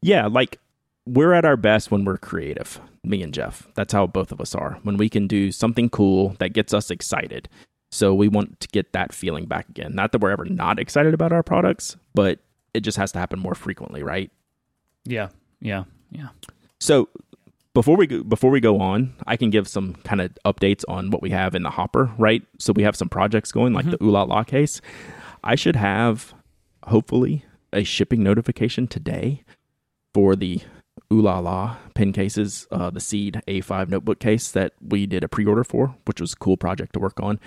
Yeah, 0.03 0.27
like 0.27 0.59
we're 1.05 1.33
at 1.33 1.45
our 1.45 1.57
best 1.57 1.91
when 1.91 2.05
we're 2.05 2.17
creative, 2.17 2.79
me 3.03 3.21
and 3.21 3.33
Jeff. 3.33 3.67
That's 3.75 3.93
how 3.93 4.07
both 4.07 4.31
of 4.31 4.39
us 4.39 4.55
are. 4.55 4.79
When 4.83 4.97
we 4.97 5.09
can 5.09 5.27
do 5.27 5.51
something 5.51 5.89
cool 5.89 6.35
that 6.39 6.53
gets 6.53 6.73
us 6.73 6.91
excited. 6.91 7.49
So 7.91 8.13
we 8.13 8.27
want 8.27 8.59
to 8.61 8.67
get 8.69 8.93
that 8.93 9.13
feeling 9.13 9.45
back 9.45 9.69
again. 9.69 9.93
Not 9.93 10.11
that 10.11 10.21
we're 10.21 10.31
ever 10.31 10.45
not 10.45 10.79
excited 10.79 11.13
about 11.13 11.31
our 11.31 11.43
products, 11.43 11.95
but 12.15 12.39
it 12.73 12.81
just 12.81 12.97
has 12.97 13.11
to 13.11 13.19
happen 13.19 13.39
more 13.39 13.53
frequently, 13.53 14.01
right? 14.01 14.31
Yeah. 15.05 15.29
Yeah. 15.59 15.83
Yeah. 16.11 16.29
So 16.79 17.09
before 17.73 17.95
we 17.95 18.07
go, 18.07 18.23
before 18.23 18.49
we 18.49 18.59
go 18.59 18.79
on, 18.79 19.13
I 19.27 19.37
can 19.37 19.49
give 19.49 19.67
some 19.67 19.93
kind 20.03 20.21
of 20.21 20.35
updates 20.45 20.83
on 20.87 21.11
what 21.11 21.21
we 21.21 21.29
have 21.31 21.53
in 21.55 21.63
the 21.63 21.69
hopper, 21.69 22.11
right? 22.17 22.41
So 22.59 22.73
we 22.73 22.83
have 22.83 22.95
some 22.95 23.09
projects 23.09 23.51
going, 23.51 23.73
like 23.73 23.85
mm-hmm. 23.85 23.95
the 24.03 24.03
Ooh 24.03 24.11
La 24.11 24.23
La 24.23 24.43
case. 24.43 24.81
I 25.43 25.55
should 25.55 25.75
have 25.75 26.33
hopefully 26.83 27.45
a 27.71 27.83
shipping 27.83 28.23
notification 28.23 28.87
today 28.87 29.43
for 30.13 30.35
the 30.35 30.61
Ooh 31.11 31.21
La 31.21 31.39
La 31.39 31.77
pen 31.93 32.11
cases, 32.11 32.67
uh, 32.71 32.89
the 32.89 32.99
Seed 32.99 33.41
A5 33.47 33.89
notebook 33.89 34.19
case 34.19 34.51
that 34.51 34.73
we 34.81 35.05
did 35.05 35.23
a 35.23 35.27
pre 35.27 35.45
order 35.45 35.63
for, 35.63 35.95
which 36.05 36.21
was 36.21 36.33
a 36.33 36.37
cool 36.37 36.57
project 36.57 36.93
to 36.93 36.99
work 36.99 37.19
on. 37.21 37.39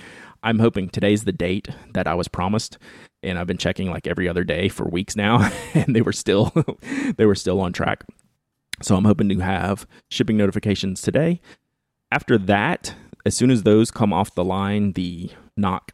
I'm 0.43 0.59
hoping 0.59 0.89
today's 0.89 1.25
the 1.25 1.33
date 1.33 1.69
that 1.95 2.07
I 2.07 2.15
was 2.15 2.29
promised, 2.29 2.79
and 3.23 3.39
I've 3.39 3.47
been 3.47 3.59
checking 3.59 3.91
like 3.91 4.07
every 4.07 4.29
other 4.29 4.45
day 4.45 4.69
for 4.69 4.89
weeks 4.89 5.17
now, 5.17 5.51
and 5.75 5.97
they 5.97 6.03
were 6.03 6.13
still 6.13 6.53
they 7.17 7.27
were 7.27 7.35
still 7.35 7.61
on 7.61 7.73
track. 7.73 8.05
So 8.83 8.95
I'm 8.95 9.05
hoping 9.05 9.29
to 9.31 9.39
have 9.41 9.87
shipping 10.11 10.37
notifications 10.37 11.01
today. 11.01 11.41
After 12.13 12.39
that, 12.39 12.95
as 13.25 13.37
soon 13.37 13.51
as 13.51 13.63
those 13.63 13.91
come 13.91 14.13
off 14.13 14.35
the 14.35 14.45
line, 14.45 14.93
the 14.93 15.31
Nock 15.57 15.93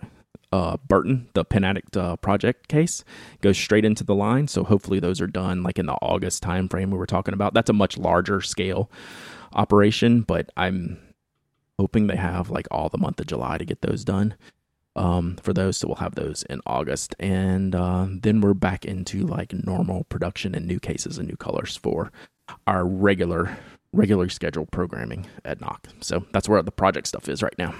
uh, 0.53 0.77
Burton, 0.87 1.29
the 1.33 1.45
Pen 1.45 1.65
Addict 1.65 1.97
uh, 1.97 2.17
project 2.17 2.69
case, 2.69 3.05
goes 3.41 3.57
straight 3.57 3.85
into 3.85 4.05
the 4.05 4.15
line. 4.15 4.49
So 4.49 4.65
hopefully 4.65 5.01
those 5.01 5.21
are 5.21 5.27
done 5.27 5.63
like 5.63 5.79
in 5.79 5.87
the 5.87 5.97
August 6.03 6.43
timeframe 6.43 6.91
we 6.91 6.99
were 6.99 7.07
talking 7.07 7.35
about. 7.35 7.55
That's 7.55 7.71
a 7.71 7.75
much 7.75 7.97
larger 7.97 8.41
scale 8.41 8.91
operation, 9.55 10.23
but 10.23 10.51
I'm 10.57 10.99
hoping 11.79 12.07
they 12.07 12.17
have 12.17 12.51
like 12.51 12.69
all 12.71 12.89
the 12.89 12.99
month 12.99 13.21
of 13.21 13.27
July 13.27 13.59
to 13.59 13.65
get 13.65 13.81
those 13.81 14.05
done. 14.05 14.35
Um, 14.95 15.37
for 15.43 15.55
those, 15.55 15.79
so 15.79 15.89
we'll 15.89 15.97
have 15.97 16.17
those 16.17 16.43
in 16.51 16.61
August, 16.67 17.15
and 17.19 17.75
uh, 17.75 18.09
then 18.11 18.43
we're 18.43 18.53
back 18.53 18.85
into 18.85 19.27
like 19.27 19.55
normal 19.55 20.05
production 20.05 20.55
and 20.55 20.67
new 20.67 20.79
cases 20.79 21.17
and 21.17 21.27
new 21.27 21.37
colors 21.37 21.79
for 21.79 22.13
our 22.67 22.87
regular, 22.87 23.57
regular 23.95 24.29
scheduled 24.29 24.71
programming 24.71 25.27
at 25.47 25.63
Nock. 25.63 25.89
So 26.01 26.27
that's 26.35 26.47
where 26.47 26.63
the 26.63 26.71
project 26.71 27.07
stuff 27.07 27.27
is 27.27 27.43
right 27.43 27.57
now. 27.57 27.75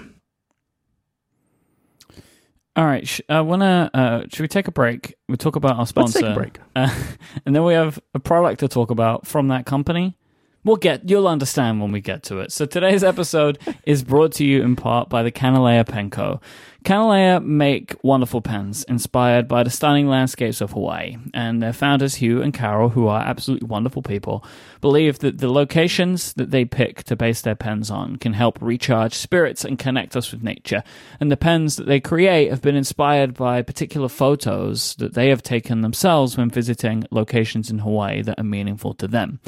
All 2.75 2.85
right, 2.85 3.07
sh- 3.07 3.21
I 3.29 3.41
wanna. 3.41 3.89
Uh, 3.93 4.21
should 4.31 4.41
we 4.41 4.47
take 4.47 4.67
a 4.67 4.71
break? 4.71 5.15
We 5.29 5.37
talk 5.37 5.55
about 5.55 5.77
our 5.77 5.85
sponsor, 5.85 6.19
Let's 6.21 6.27
take 6.27 6.31
a 6.31 6.39
break, 6.39 6.59
uh, 6.75 6.89
and 7.45 7.55
then 7.55 7.63
we 7.63 7.73
have 7.73 7.99
a 8.15 8.19
product 8.19 8.61
to 8.61 8.67
talk 8.67 8.89
about 8.89 9.27
from 9.27 9.49
that 9.49 9.65
company. 9.65 10.17
We'll 10.63 10.77
get. 10.77 11.09
You'll 11.09 11.27
understand 11.27 11.81
when 11.81 11.91
we 11.91 11.99
get 11.99 12.23
to 12.23 12.39
it. 12.39 12.51
So 12.51 12.65
today's 12.65 13.03
episode 13.03 13.59
is 13.85 14.03
brought 14.03 14.31
to 14.33 14.45
you 14.45 14.61
in 14.61 14.75
part 14.77 15.09
by 15.09 15.21
the 15.21 15.31
Kanilea 15.31 15.85
Pen 15.85 16.09
Co. 16.09 16.39
Kanilea 16.85 17.43
make 17.43 17.95
wonderful 18.03 18.41
pens 18.41 18.83
inspired 18.85 19.47
by 19.47 19.63
the 19.63 19.69
stunning 19.69 20.07
landscapes 20.07 20.59
of 20.59 20.71
Hawaii, 20.71 21.15
and 21.33 21.61
their 21.61 21.71
founders, 21.71 22.15
Hugh 22.15 22.41
and 22.41 22.53
Carol, 22.53 22.89
who 22.89 23.07
are 23.07 23.21
absolutely 23.21 23.67
wonderful 23.67 24.01
people, 24.01 24.43
believe 24.81 25.19
that 25.19 25.37
the 25.37 25.49
locations 25.49 26.33
that 26.33 26.51
they 26.51 26.65
pick 26.65 27.03
to 27.03 27.15
base 27.15 27.41
their 27.41 27.55
pens 27.55 27.89
on 27.89 28.17
can 28.17 28.33
help 28.33 28.61
recharge 28.61 29.13
spirits 29.13 29.63
and 29.63 29.79
connect 29.79 30.17
us 30.17 30.31
with 30.31 30.43
nature. 30.43 30.83
And 31.21 31.31
the 31.31 31.37
pens 31.37 31.77
that 31.77 31.87
they 31.87 32.01
create 32.01 32.49
have 32.49 32.61
been 32.61 32.75
inspired 32.75 33.33
by 33.33 33.61
particular 33.61 34.09
photos 34.09 34.95
that 34.95 35.13
they 35.13 35.29
have 35.29 35.41
taken 35.41 35.81
themselves 35.81 36.37
when 36.37 36.49
visiting 36.49 37.05
locations 37.11 37.69
in 37.69 37.79
Hawaii 37.79 38.21
that 38.23 38.39
are 38.39 38.43
meaningful 38.43 38.93
to 38.95 39.07
them. 39.07 39.39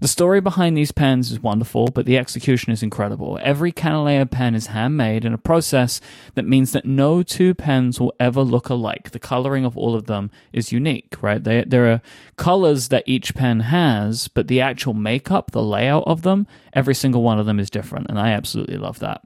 The 0.00 0.08
story 0.08 0.40
behind 0.40 0.78
these 0.78 0.92
pens 0.92 1.30
is 1.30 1.42
wonderful, 1.42 1.88
but 1.88 2.06
the 2.06 2.16
execution 2.16 2.72
is 2.72 2.82
incredible. 2.82 3.38
Every 3.42 3.70
Kanilea 3.70 4.30
pen 4.30 4.54
is 4.54 4.68
handmade 4.68 5.26
in 5.26 5.34
a 5.34 5.38
process 5.38 6.00
that 6.36 6.46
means 6.46 6.72
that 6.72 6.86
no 6.86 7.22
two 7.22 7.54
pens 7.54 8.00
will 8.00 8.14
ever 8.18 8.40
look 8.40 8.70
alike. 8.70 9.10
The 9.10 9.18
coloring 9.18 9.66
of 9.66 9.76
all 9.76 9.94
of 9.94 10.06
them 10.06 10.30
is 10.54 10.72
unique, 10.72 11.16
right? 11.20 11.44
They, 11.44 11.64
there 11.64 11.92
are 11.92 12.00
colors 12.36 12.88
that 12.88 13.04
each 13.06 13.34
pen 13.34 13.60
has, 13.60 14.26
but 14.26 14.48
the 14.48 14.62
actual 14.62 14.94
makeup, 14.94 15.50
the 15.50 15.62
layout 15.62 16.04
of 16.06 16.22
them, 16.22 16.46
every 16.72 16.94
single 16.94 17.22
one 17.22 17.38
of 17.38 17.44
them 17.44 17.60
is 17.60 17.68
different, 17.68 18.06
and 18.08 18.18
I 18.18 18.30
absolutely 18.30 18.78
love 18.78 19.00
that. 19.00 19.20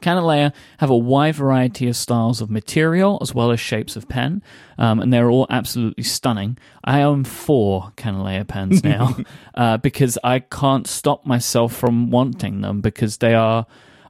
Kanilea 0.00 0.52
have 0.78 0.90
a 0.90 0.96
wide 0.96 1.34
variety 1.34 1.88
of 1.88 1.96
styles 1.96 2.40
of 2.40 2.50
material 2.50 3.18
as 3.20 3.34
well 3.34 3.50
as 3.50 3.60
shapes 3.60 3.96
of 3.96 4.08
pen, 4.08 4.42
um, 4.78 5.00
and 5.00 5.12
they're 5.12 5.30
all 5.30 5.46
absolutely 5.50 6.04
stunning. 6.04 6.58
I 6.84 7.02
own 7.02 7.24
four 7.24 7.92
Kanilea 7.96 8.46
pens 8.46 8.82
now 8.84 9.16
uh, 9.54 9.76
because 9.78 10.18
I 10.24 10.40
can't 10.40 10.86
stop 10.86 11.26
myself 11.26 11.74
from 11.74 12.10
wanting 12.10 12.60
them 12.60 12.80
because 12.80 13.18
they 13.18 13.34
are 13.34 13.66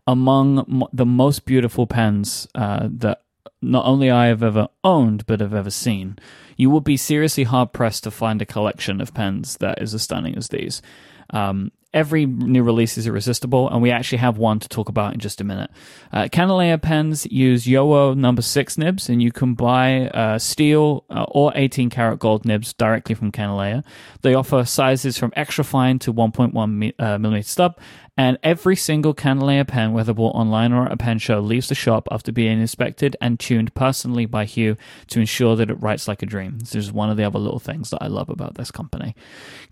among 0.07 0.89
the 0.93 1.07
most 1.07 1.45
beautiful 1.45 1.87
pens 1.87 2.49
uh, 2.55 2.89
that 2.91 3.23
not 3.63 3.85
only 3.85 4.11
I 4.11 4.27
have 4.27 4.43
ever 4.43 4.69
owned 4.83 5.27
but 5.27 5.41
have 5.41 5.55
ever 5.55 5.71
seen. 5.71 6.19
You 6.57 6.71
will 6.71 6.81
be 6.81 6.97
seriously 6.97 7.45
hard 7.45 7.73
pressed 7.73 8.05
to 8.05 8.11
find 8.11 8.41
a 8.41 8.47
collection 8.47 9.01
of 9.01 9.15
pens 9.15 9.57
that 9.59 9.81
is 9.81 9.95
as 9.95 10.03
stunning 10.03 10.37
as 10.37 10.49
these. 10.49 10.83
Um, 11.31 11.73
every 11.93 12.27
new 12.27 12.63
release 12.63 12.97
is 12.97 13.07
irresistible, 13.07 13.69
and 13.69 13.83
we 13.83 13.91
actually 13.91 14.19
have 14.19 14.39
one 14.39 14.59
to 14.61 14.69
talk 14.69 14.89
about 14.89 15.15
in 15.15 15.21
just 15.21 15.41
a 15.41 15.45
minute. 15.45 15.71
Uh, 16.13 16.25
Kanilea 16.25 16.81
pens 16.81 17.27
use 17.27 17.65
JoWo 17.65 18.17
number 18.17 18.43
six 18.43 18.79
nibs, 18.79 19.09
and 19.09 19.23
you 19.23 19.33
can 19.33 19.55
buy 19.55 20.09
uh, 20.09 20.39
steel 20.39 21.05
uh, 21.11 21.25
or 21.29 21.53
18 21.55 21.91
karat 21.91 22.19
gold 22.19 22.45
nibs 22.45 22.73
directly 22.75 23.15
from 23.15 23.33
Kanilea. 23.33 23.85
They 24.23 24.35
offer 24.35 24.65
sizes 24.65 25.19
from 25.19 25.33
extra 25.37 25.65
fine 25.65 25.99
to 26.01 26.13
1.1 26.13 26.73
mi- 26.73 26.95
uh, 26.99 27.19
millimeter 27.19 27.49
stub, 27.49 27.79
and 28.17 28.39
every 28.43 28.77
single 28.77 29.15
Kanilea 29.15 29.67
pen, 29.67 29.93
whether 29.93 30.13
bought 30.13 30.35
online 30.35 30.73
or 30.73 30.87
at 30.87 30.93
a 30.93 30.97
pen 30.97 31.19
show, 31.19 31.41
leaves 31.41 31.69
the 31.69 31.75
shop 31.75 32.09
after 32.11 32.33
being 32.33 32.61
inspected 32.61 33.17
and 33.21 33.39
tuned 33.39 33.75
personally 33.75 34.27
by 34.27 34.45
Hugh 34.45 34.77
to 35.09 35.21
ensure 35.21 35.57
that 35.57 35.71
it 35.71 35.81
writes 35.81 36.09
like 36.09 36.23
a 36.23 36.27
dream. 36.27 36.59
This 36.59 36.75
is 36.75 36.93
one 36.93 37.11
of 37.11 37.17
the 37.17 37.25
other 37.25 37.39
little 37.39 37.59
things 37.59 37.91
that 37.91 38.03
I 38.03 38.09
love 38.09 38.29
about 38.29 38.55
this 38.55 38.71
company. 38.71 39.15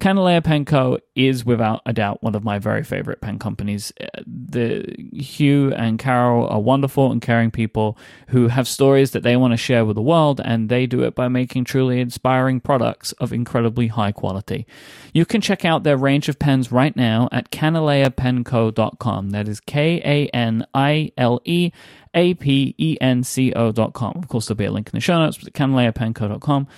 Kanilea 0.01 0.43
Pen 0.43 0.65
Co. 0.65 0.99
is 1.15 1.45
without 1.45 1.83
a 1.85 1.93
doubt 1.93 2.23
one 2.23 2.35
of 2.35 2.45
my 2.45 2.59
very 2.59 2.85
favorite 2.85 3.21
pen 3.21 3.39
companies. 3.39 3.93
Uh, 4.01 4.23
the 4.27 4.95
Hugh 5.13 5.73
and 5.75 5.99
Carol 5.99 6.49
are 6.49 6.61
wonderful 6.61 7.13
and 7.13 7.21
caring 7.21 7.51
people 7.51 7.99
who 8.29 8.49
have 8.49 8.69
stories 8.69 9.11
that 9.11 9.23
they 9.23 9.37
want 9.37 9.53
to 9.53 9.57
share 9.57 9.85
with 9.85 9.97
the 9.97 10.03
world, 10.03 10.41
and 10.45 10.69
they 10.69 10.87
do 10.87 11.03
it 11.03 11.15
by 11.15 11.29
making 11.29 11.65
truly 11.65 12.01
inspiring 12.01 12.61
products 12.61 13.13
of 13.13 13.33
incredibly 13.33 13.89
high 13.89 14.13
quality. 14.13 14.67
You 15.13 15.25
can 15.25 15.41
check 15.41 15.65
out 15.65 15.83
their 15.83 15.97
range 15.97 16.29
of 16.29 16.39
pens 16.39 16.71
right 16.73 16.95
now 16.97 17.29
at 17.33 17.51
kanileapenco.com. 18.45 19.31
That 19.31 19.49
is 19.49 19.61
K 19.61 20.01
A 20.05 20.27
N 20.29 20.67
I 20.75 21.13
L 21.17 21.41
E 21.45 21.73
A 22.15 22.35
P 22.35 22.75
E 22.79 22.97
N 23.01 23.25
C 23.25 23.53
O.com. 23.55 24.13
Of 24.17 24.29
course, 24.29 24.47
there'll 24.47 24.59
be 24.59 24.65
a 24.65 24.71
link 24.71 24.89
in 24.89 24.93
the 24.97 25.01
show 25.01 25.19
notes, 25.19 25.39
but 25.39 25.53
kanileapenco.com. 25.53 26.69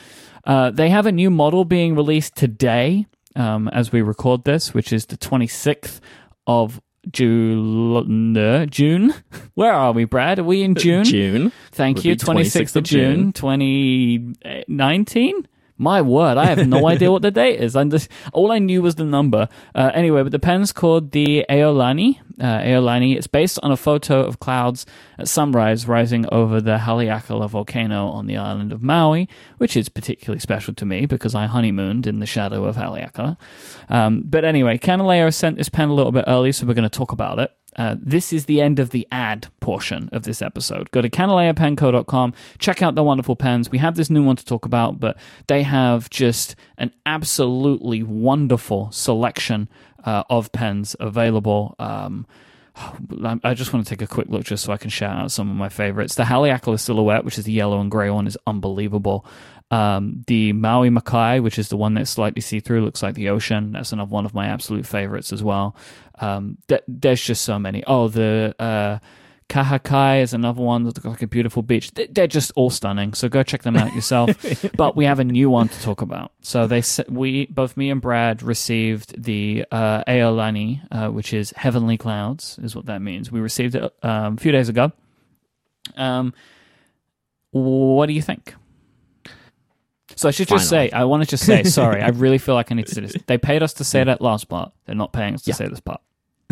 Uh, 0.44 0.70
they 0.70 0.88
have 0.90 1.06
a 1.06 1.12
new 1.12 1.30
model 1.30 1.64
being 1.64 1.94
released 1.94 2.34
today 2.36 3.06
um, 3.36 3.68
as 3.68 3.92
we 3.92 4.02
record 4.02 4.44
this, 4.44 4.74
which 4.74 4.92
is 4.92 5.06
the 5.06 5.16
26th 5.16 6.00
of 6.46 6.80
June. 7.10 8.68
June. 8.70 9.14
Where 9.54 9.72
are 9.72 9.92
we, 9.92 10.04
Brad? 10.04 10.38
Are 10.38 10.44
we 10.44 10.62
in 10.62 10.74
June? 10.76 11.04
June. 11.04 11.50
Thank 11.72 12.04
you. 12.04 12.14
26th, 12.16 12.64
26th 12.64 12.76
of 12.76 12.84
June, 12.84 13.32
2019? 13.32 15.46
My 15.80 16.02
word, 16.02 16.36
I 16.36 16.44
have 16.44 16.68
no 16.68 16.86
idea 16.92 17.10
what 17.10 17.22
the 17.22 17.30
date 17.30 17.58
is. 17.58 17.74
I'm 17.74 17.90
just, 17.90 18.10
all 18.34 18.52
I 18.52 18.58
knew 18.58 18.82
was 18.82 18.96
the 18.96 19.04
number. 19.04 19.48
Uh, 19.74 19.90
anyway, 19.94 20.22
but 20.22 20.30
the 20.30 20.38
pen's 20.38 20.72
called 20.72 21.12
the 21.12 21.46
Aolani. 21.48 22.20
Uh, 22.38 22.60
Aolani. 22.60 23.16
It's 23.16 23.26
based 23.26 23.58
on 23.62 23.72
a 23.72 23.78
photo 23.78 24.20
of 24.20 24.40
clouds 24.40 24.84
at 25.18 25.26
sunrise 25.26 25.88
rising 25.88 26.26
over 26.30 26.60
the 26.60 26.76
Haleakala 26.76 27.48
volcano 27.48 28.08
on 28.08 28.26
the 28.26 28.36
island 28.36 28.72
of 28.72 28.82
Maui, 28.82 29.26
which 29.56 29.74
is 29.74 29.88
particularly 29.88 30.40
special 30.40 30.74
to 30.74 30.84
me 30.84 31.06
because 31.06 31.34
I 31.34 31.46
honeymooned 31.46 32.06
in 32.06 32.18
the 32.18 32.26
shadow 32.26 32.66
of 32.66 32.76
Haleakala. 32.76 33.38
Um, 33.88 34.22
but 34.26 34.44
anyway, 34.44 34.76
Kanilea 34.76 35.32
sent 35.32 35.56
this 35.56 35.70
pen 35.70 35.88
a 35.88 35.94
little 35.94 36.12
bit 36.12 36.24
early, 36.26 36.52
so 36.52 36.66
we're 36.66 36.74
going 36.74 36.88
to 36.88 36.98
talk 36.98 37.12
about 37.12 37.38
it. 37.38 37.52
Uh, 37.76 37.96
this 38.00 38.32
is 38.32 38.46
the 38.46 38.60
end 38.60 38.78
of 38.78 38.90
the 38.90 39.06
ad 39.12 39.46
portion 39.60 40.08
of 40.12 40.24
this 40.24 40.42
episode. 40.42 40.90
Go 40.90 41.00
to 41.00 41.08
kanileapenco.com, 41.08 42.34
check 42.58 42.82
out 42.82 42.94
the 42.94 43.04
wonderful 43.04 43.36
pens. 43.36 43.70
We 43.70 43.78
have 43.78 43.96
this 43.96 44.10
new 44.10 44.24
one 44.24 44.36
to 44.36 44.44
talk 44.44 44.64
about, 44.64 44.98
but 44.98 45.16
they 45.46 45.62
have 45.62 46.10
just 46.10 46.56
an 46.78 46.92
absolutely 47.06 48.02
wonderful 48.02 48.90
selection 48.90 49.68
uh, 50.04 50.24
of 50.28 50.50
pens 50.52 50.96
available. 50.98 51.76
Um, 51.78 52.26
I 53.44 53.54
just 53.54 53.72
want 53.72 53.86
to 53.86 53.90
take 53.90 54.02
a 54.02 54.06
quick 54.06 54.28
look 54.28 54.44
just 54.44 54.64
so 54.64 54.72
I 54.72 54.76
can 54.76 54.90
shout 54.90 55.16
out 55.16 55.30
some 55.30 55.50
of 55.50 55.56
my 55.56 55.68
favorites. 55.68 56.14
The 56.14 56.22
Haleakala 56.24 56.78
Silhouette, 56.78 57.24
which 57.24 57.38
is 57.38 57.44
the 57.44 57.52
yellow 57.52 57.80
and 57.80 57.90
grey 57.90 58.10
one, 58.10 58.26
is 58.26 58.38
unbelievable. 58.46 59.26
Um, 59.70 60.24
the 60.26 60.52
Maui 60.52 60.90
Makai, 60.90 61.42
which 61.42 61.58
is 61.58 61.68
the 61.68 61.76
one 61.76 61.94
that's 61.94 62.10
slightly 62.10 62.40
see 62.40 62.60
through, 62.60 62.84
looks 62.84 63.02
like 63.02 63.14
the 63.14 63.28
ocean. 63.28 63.72
That's 63.72 63.92
another 63.92 64.10
one 64.10 64.24
of 64.24 64.34
my 64.34 64.46
absolute 64.46 64.86
favorites 64.86 65.32
as 65.32 65.42
well. 65.42 65.76
Um, 66.18 66.58
th- 66.68 66.82
there's 66.88 67.22
just 67.22 67.44
so 67.44 67.58
many. 67.58 67.84
Oh, 67.86 68.08
the 68.08 68.54
uh, 68.58 68.98
Kahakai 69.50 70.22
is 70.22 70.32
another 70.32 70.62
one 70.62 70.84
that 70.84 70.96
looks 70.96 71.04
like 71.04 71.22
a 71.22 71.26
beautiful 71.26 71.62
beach. 71.62 71.90
They're 71.92 72.28
just 72.28 72.52
all 72.54 72.70
stunning. 72.70 73.14
So 73.14 73.28
go 73.28 73.42
check 73.42 73.62
them 73.62 73.76
out 73.76 73.92
yourself. 73.94 74.30
but 74.76 74.96
we 74.96 75.04
have 75.04 75.18
a 75.18 75.24
new 75.24 75.50
one 75.50 75.68
to 75.68 75.82
talk 75.82 76.02
about. 76.02 76.32
So 76.40 76.66
they 76.66 76.82
we 77.08 77.46
both 77.46 77.76
me 77.76 77.90
and 77.90 78.00
Brad 78.00 78.42
received 78.42 79.22
the 79.22 79.66
uh, 79.72 80.04
Aolani, 80.04 80.80
uh, 80.92 81.10
which 81.10 81.34
is 81.34 81.52
heavenly 81.56 81.98
clouds, 81.98 82.58
is 82.62 82.76
what 82.76 82.86
that 82.86 83.02
means. 83.02 83.32
We 83.32 83.40
received 83.40 83.74
it 83.74 83.92
um, 84.02 84.34
a 84.34 84.36
few 84.36 84.52
days 84.52 84.68
ago. 84.68 84.92
Um, 85.96 86.32
what 87.50 88.06
do 88.06 88.12
you 88.12 88.22
think? 88.22 88.54
So 90.16 90.28
I 90.28 90.32
should 90.32 90.48
just 90.48 90.68
Finally. 90.70 90.90
say, 90.90 90.96
I 90.96 91.04
want 91.04 91.22
to 91.22 91.28
just 91.28 91.44
say, 91.44 91.62
sorry, 91.64 92.02
I 92.02 92.08
really 92.10 92.38
feel 92.38 92.54
like 92.54 92.70
I 92.70 92.74
need 92.74 92.86
to 92.86 92.94
say 92.94 93.00
this. 93.02 93.16
They 93.26 93.38
paid 93.38 93.62
us 93.62 93.72
to 93.74 93.84
say 93.84 94.04
that 94.04 94.20
last 94.20 94.48
part. 94.48 94.72
They're 94.86 94.94
not 94.94 95.12
paying 95.12 95.34
us 95.34 95.42
to 95.42 95.50
yeah. 95.50 95.54
say 95.54 95.68
this 95.68 95.80
part. 95.80 96.00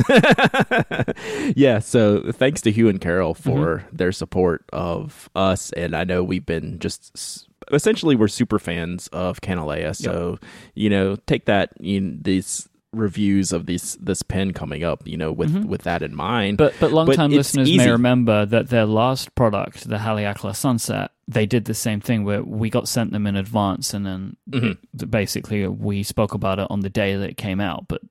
yeah, 1.56 1.80
so 1.80 2.30
thanks 2.32 2.60
to 2.62 2.70
Hugh 2.70 2.88
and 2.88 3.00
Carol 3.00 3.34
for 3.34 3.78
mm-hmm. 3.78 3.96
their 3.96 4.12
support 4.12 4.64
of 4.72 5.28
us. 5.34 5.72
And 5.72 5.94
I 5.94 6.04
know 6.04 6.22
we've 6.22 6.46
been 6.46 6.78
just 6.78 7.48
essentially 7.72 8.16
we're 8.16 8.28
super 8.28 8.58
fans 8.58 9.08
of 9.08 9.40
Kanilea. 9.40 9.96
So, 9.96 10.38
yep. 10.40 10.50
you 10.74 10.90
know, 10.90 11.16
take 11.26 11.46
that 11.46 11.72
in 11.80 12.20
these 12.22 12.68
reviews 12.92 13.52
of 13.52 13.66
this 13.66 13.96
this 14.00 14.22
pen 14.22 14.52
coming 14.52 14.82
up, 14.82 15.06
you 15.06 15.16
know, 15.16 15.32
with 15.32 15.52
mm-hmm. 15.52 15.68
with 15.68 15.82
that 15.82 16.02
in 16.02 16.14
mind. 16.14 16.58
But 16.58 16.74
but 16.80 16.92
long 16.92 17.10
time 17.12 17.30
listeners 17.30 17.68
easy. 17.68 17.78
may 17.78 17.90
remember 17.90 18.46
that 18.46 18.70
their 18.70 18.86
last 18.86 19.34
product, 19.34 19.88
the 19.88 19.98
Haleakala 19.98 20.56
Sunset, 20.56 21.10
they 21.26 21.46
did 21.46 21.66
the 21.66 21.74
same 21.74 22.00
thing 22.00 22.24
where 22.24 22.42
we 22.42 22.70
got 22.70 22.88
sent 22.88 23.12
them 23.12 23.26
in 23.26 23.36
advance, 23.36 23.92
and 23.92 24.06
then 24.06 24.36
mm-hmm. 24.50 25.06
basically 25.06 25.66
we 25.66 26.02
spoke 26.02 26.34
about 26.34 26.58
it 26.58 26.66
on 26.70 26.80
the 26.80 26.90
day 26.90 27.16
that 27.16 27.30
it 27.30 27.36
came 27.36 27.60
out. 27.60 27.86
But 27.88 28.02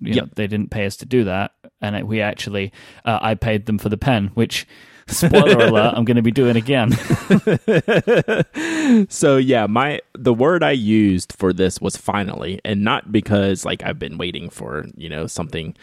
you 0.00 0.14
yep. 0.14 0.24
know, 0.24 0.30
they 0.36 0.46
didn't 0.46 0.70
pay 0.70 0.86
us 0.86 0.96
to 0.98 1.06
do 1.06 1.24
that, 1.24 1.52
and 1.80 1.96
it, 1.96 2.06
we 2.06 2.20
actually 2.20 2.72
uh, 3.04 3.18
I 3.20 3.34
paid 3.34 3.66
them 3.66 3.78
for 3.78 3.88
the 3.88 3.98
pen, 3.98 4.30
which 4.34 4.66
spoiler 5.06 5.66
alert 5.66 5.94
i'm 5.96 6.04
going 6.04 6.16
to 6.16 6.22
be 6.22 6.30
doing 6.30 6.56
again 6.56 6.92
so 9.08 9.36
yeah 9.36 9.66
my 9.66 10.00
the 10.14 10.34
word 10.34 10.62
i 10.62 10.70
used 10.70 11.32
for 11.32 11.52
this 11.52 11.80
was 11.80 11.96
finally 11.96 12.60
and 12.64 12.82
not 12.82 13.12
because 13.12 13.64
like 13.64 13.82
i've 13.82 13.98
been 13.98 14.18
waiting 14.18 14.50
for 14.50 14.84
you 14.96 15.08
know 15.08 15.26
something 15.26 15.74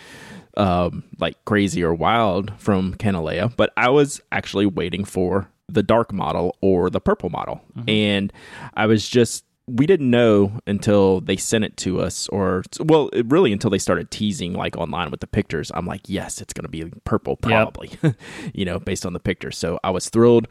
um 0.57 1.03
like 1.19 1.43
crazy 1.45 1.83
or 1.83 1.93
wild 1.93 2.51
from 2.57 2.93
Kanilea, 2.95 3.55
but 3.55 3.71
i 3.77 3.89
was 3.89 4.21
actually 4.31 4.65
waiting 4.65 5.05
for 5.05 5.49
the 5.67 5.83
dark 5.83 6.11
model 6.11 6.55
or 6.61 6.89
the 6.89 6.99
purple 6.99 7.29
model 7.29 7.61
mm-hmm. 7.77 7.89
and 7.89 8.33
i 8.73 8.85
was 8.85 9.07
just 9.07 9.45
we 9.75 9.85
didn't 9.85 10.09
know 10.09 10.59
until 10.67 11.21
they 11.21 11.37
sent 11.37 11.63
it 11.63 11.77
to 11.77 12.01
us 12.01 12.27
or 12.29 12.63
well 12.79 13.09
really 13.25 13.51
until 13.51 13.69
they 13.69 13.77
started 13.77 14.11
teasing 14.11 14.53
like 14.53 14.77
online 14.77 15.11
with 15.11 15.19
the 15.19 15.27
pictures. 15.27 15.71
I'm 15.73 15.85
like 15.85 16.01
yes 16.07 16.41
it's 16.41 16.53
going 16.53 16.63
to 16.63 16.69
be 16.69 16.91
purple 17.03 17.35
probably 17.35 17.91
yep. 18.01 18.15
you 18.53 18.65
know 18.65 18.79
based 18.79 19.05
on 19.05 19.13
the 19.13 19.19
picture 19.19 19.51
so 19.51 19.79
i 19.83 19.89
was 19.89 20.09
thrilled 20.09 20.47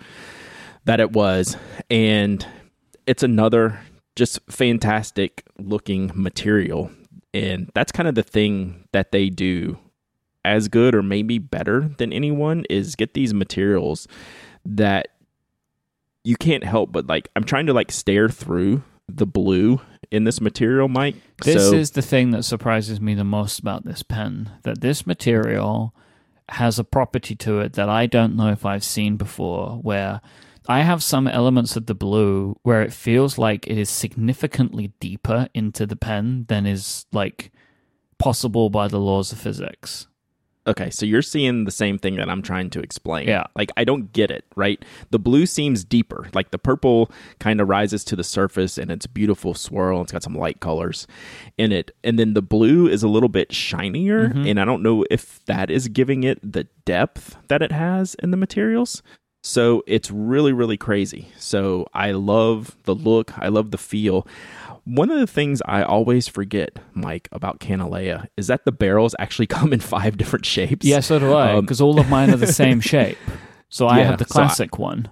that 0.89 1.01
it 1.01 1.12
was. 1.12 1.57
And 1.91 2.45
it's 3.07 3.23
another 3.23 3.81
just 4.16 4.41
fantastic 4.51 5.45
looking 5.59 6.11
material. 6.14 6.91
And 7.35 7.71
that's 7.75 7.93
kind 7.93 8.09
of 8.09 8.14
the 8.14 8.23
thing 8.23 8.89
that 8.93 9.12
they 9.12 9.29
do 9.29 9.79
as 10.47 10.69
good 10.69 10.95
or 10.95 11.03
maybe 11.03 11.39
better 11.39 11.91
than 11.99 12.12
anyone 12.12 12.64
is 12.71 12.97
get 12.97 13.12
these 13.12 13.35
materials 13.35 14.09
that 14.64 15.09
you 16.25 16.37
can't 16.37 16.64
help 16.64 16.91
but 16.93 17.07
like 17.07 17.29
I'm 17.37 17.45
trying 17.45 17.66
to 17.66 17.73
like 17.73 17.91
stare 17.91 18.29
through 18.29 18.83
the 19.09 19.26
blue 19.26 19.80
in 20.11 20.24
this 20.24 20.40
material, 20.40 20.88
Mike. 20.88 21.16
This 21.42 21.70
so, 21.70 21.74
is 21.74 21.92
the 21.92 22.02
thing 22.02 22.30
that 22.30 22.44
surprises 22.44 23.00
me 23.00 23.14
the 23.14 23.24
most 23.24 23.59
about 23.59 23.84
this 23.84 24.02
pen 24.02 24.50
that 24.62 24.80
this 24.80 25.06
material 25.06 25.94
has 26.50 26.78
a 26.78 26.84
property 26.84 27.34
to 27.36 27.61
it 27.61 27.74
that 27.74 27.88
I 27.88 28.06
don't 28.06 28.36
know 28.36 28.48
if 28.48 28.64
I've 28.64 28.84
seen 28.84 29.16
before 29.16 29.78
where 29.82 30.20
I 30.66 30.80
have 30.82 31.02
some 31.02 31.26
elements 31.26 31.76
of 31.76 31.86
the 31.86 31.94
blue 31.94 32.59
where 32.62 32.82
it 32.82 32.92
feels 32.92 33.38
like 33.38 33.66
it 33.66 33.78
is 33.78 33.90
significantly 33.90 34.92
deeper 35.00 35.48
into 35.54 35.86
the 35.86 35.96
pen 35.96 36.46
than 36.48 36.66
is 36.66 37.06
like 37.12 37.50
possible 38.18 38.70
by 38.70 38.88
the 38.88 38.98
laws 38.98 39.32
of 39.32 39.38
physics 39.38 40.06
okay, 40.69 40.91
so 40.91 41.07
you're 41.07 41.23
seeing 41.23 41.64
the 41.64 41.71
same 41.71 41.99
thing 41.99 42.16
that 42.16 42.29
I'm 42.29 42.43
trying 42.43 42.71
to 42.71 42.81
explain. 42.81 43.27
Yeah. 43.27 43.45
Like 43.57 43.71
I 43.77 43.85
don't 43.85 44.12
get 44.12 44.31
it, 44.31 44.45
right? 44.55 44.85
The 45.11 45.19
blue 45.19 45.47
seems 45.47 45.83
deeper. 45.83 46.29
Like 46.35 46.51
the 46.51 46.59
purple 46.59 47.11
kind 47.41 47.61
of 47.61 47.69
rises 47.69 48.05
to 48.05 48.16
the 48.16 48.23
surface 48.23 48.79
and 48.79 48.91
it's 48.91 49.07
beautiful 49.07 49.55
swirl. 49.55 50.03
It's 50.03 50.12
got 50.12 50.23
some 50.23 50.35
light 50.35 50.61
colors 50.61 51.07
in 51.57 51.73
it. 51.73 51.91
And 52.05 52.19
then 52.19 52.35
the 52.35 52.43
blue 52.43 52.87
is 52.87 53.03
a 53.03 53.09
little 53.09 53.29
bit 53.29 53.53
shinier. 53.53 54.29
Mm-hmm. 54.29 54.47
And 54.47 54.61
I 54.61 54.64
don't 54.64 54.83
know 54.83 55.05
if 55.11 55.45
that 55.47 55.71
is 55.71 55.89
giving 55.89 56.23
it 56.23 56.39
the 56.43 56.64
depth 56.85 57.37
that 57.49 57.62
it 57.62 57.73
has 57.73 58.14
in 58.16 58.31
the 58.31 58.37
materials. 58.37 59.03
So 59.43 59.83
it's 59.87 60.11
really, 60.11 60.53
really 60.53 60.77
crazy. 60.77 61.29
So 61.39 61.87
I 61.95 62.11
love 62.11 62.77
the 62.85 62.95
look. 62.95 63.39
I 63.39 63.49
love 63.49 63.71
the 63.71 63.79
feel. 63.79 64.27
One 64.89 65.11
of 65.11 65.20
the 65.20 65.26
things 65.26 65.61
I 65.66 65.82
always 65.82 66.28
forget, 66.28 66.78
Mike, 66.95 67.28
about 67.30 67.61
Kanilea 67.61 68.26
is 68.39 68.47
that 68.47 68.64
the 68.64 68.72
barrels 68.72 69.14
actually 69.18 69.47
come 69.59 69.72
in 69.72 69.80
five 69.80 70.16
different 70.16 70.47
shapes. 70.47 70.86
Yeah, 70.86 71.01
so 71.01 71.18
do 71.18 71.34
I, 71.34 71.61
because 71.61 71.80
um, 71.80 71.89
all 71.89 72.01
of 72.01 72.09
mine 72.09 72.30
are 72.30 72.36
the 72.36 72.47
same 72.53 72.80
shape. 72.80 73.18
So 73.68 73.86
I 73.86 73.99
yeah, 73.99 74.05
have 74.05 74.18
the 74.18 74.24
classic 74.24 74.70
so 74.74 74.78
I, 74.78 74.82
one. 74.82 75.11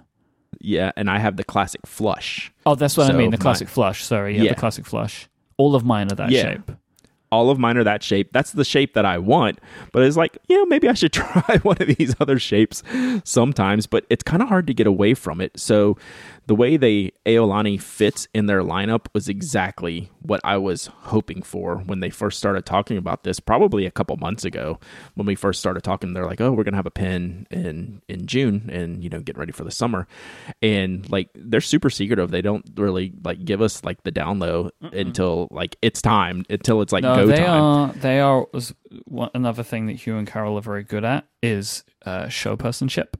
Yeah, 0.59 0.91
and 0.97 1.09
I 1.09 1.19
have 1.19 1.37
the 1.37 1.43
classic 1.43 1.85
flush. 1.85 2.51
Oh, 2.65 2.73
that's 2.73 2.97
what 2.97 3.07
so 3.07 3.13
I 3.13 3.15
mean, 3.15 3.29
the 3.29 3.37
classic 3.37 3.67
flush. 3.67 4.03
Sorry, 4.03 4.35
yeah, 4.35 4.43
yeah, 4.43 4.49
the 4.53 4.59
classic 4.59 4.85
flush. 4.85 5.29
All 5.57 5.75
of 5.75 5.85
mine 5.85 6.11
are 6.11 6.15
that 6.15 6.31
yeah. 6.31 6.41
shape 6.41 6.71
all 7.31 7.49
of 7.49 7.59
mine 7.59 7.77
are 7.77 7.83
that 7.83 8.03
shape. 8.03 8.31
That's 8.31 8.51
the 8.51 8.65
shape 8.65 8.93
that 8.93 9.05
I 9.05 9.17
want. 9.17 9.59
But 9.91 10.03
it's 10.03 10.17
like, 10.17 10.37
you 10.47 10.57
know, 10.57 10.65
maybe 10.65 10.87
I 10.87 10.93
should 10.93 11.13
try 11.13 11.59
one 11.63 11.77
of 11.79 11.87
these 11.97 12.15
other 12.19 12.39
shapes 12.39 12.83
sometimes, 13.23 13.87
but 13.87 14.05
it's 14.09 14.23
kind 14.23 14.41
of 14.41 14.49
hard 14.49 14.67
to 14.67 14.73
get 14.73 14.87
away 14.87 15.13
from 15.13 15.41
it. 15.41 15.59
So 15.59 15.97
the 16.47 16.55
way 16.55 16.77
they 16.77 17.11
Aolani 17.25 17.79
fits 17.79 18.27
in 18.33 18.45
their 18.45 18.61
lineup 18.61 19.07
was 19.13 19.27
exactly 19.27 20.09
what 20.21 20.39
I 20.45 20.55
was 20.57 20.87
hoping 20.87 21.41
for 21.41 21.77
when 21.79 21.99
they 21.99 22.09
first 22.09 22.37
started 22.39 22.65
talking 22.65 22.97
about 22.97 23.23
this, 23.23 23.41
probably 23.41 23.85
a 23.85 23.91
couple 23.91 24.15
months 24.15 24.45
ago 24.45 24.79
when 25.15 25.27
we 25.27 25.35
first 25.35 25.59
started 25.59 25.83
talking. 25.83 26.13
They're 26.13 26.25
like, 26.25 26.39
"Oh, 26.39 26.53
we're 26.53 26.63
gonna 26.63 26.77
have 26.77 26.85
a 26.85 26.91
pen 26.91 27.47
in 27.51 28.01
in 28.07 28.27
June, 28.27 28.69
and 28.71 29.03
you 29.03 29.09
know, 29.09 29.19
getting 29.19 29.39
ready 29.39 29.51
for 29.51 29.65
the 29.65 29.71
summer." 29.71 30.07
And 30.61 31.09
like, 31.11 31.29
they're 31.35 31.59
super 31.59 31.89
secretive. 31.89 32.31
They 32.31 32.41
don't 32.41 32.65
really 32.75 33.11
like 33.23 33.43
give 33.43 33.61
us 33.61 33.83
like 33.83 34.03
the 34.03 34.11
down 34.11 34.39
low 34.39 34.71
Mm-mm. 34.81 34.97
until 34.97 35.49
like 35.51 35.75
it's 35.81 36.01
time, 36.01 36.45
until 36.49 36.81
it's 36.81 36.93
like 36.93 37.03
no, 37.03 37.15
go 37.15 37.27
they 37.27 37.37
time. 37.37 37.61
Are, 37.61 37.93
they 37.93 38.19
are 38.21 38.47
another 39.33 39.63
thing 39.63 39.87
that 39.87 39.97
Hugh 39.97 40.17
and 40.17 40.25
Carol 40.25 40.57
are 40.57 40.61
very 40.61 40.83
good 40.83 41.03
at 41.03 41.27
is 41.43 41.83
uh, 42.05 42.29
show 42.29 42.55
personship. 42.55 43.15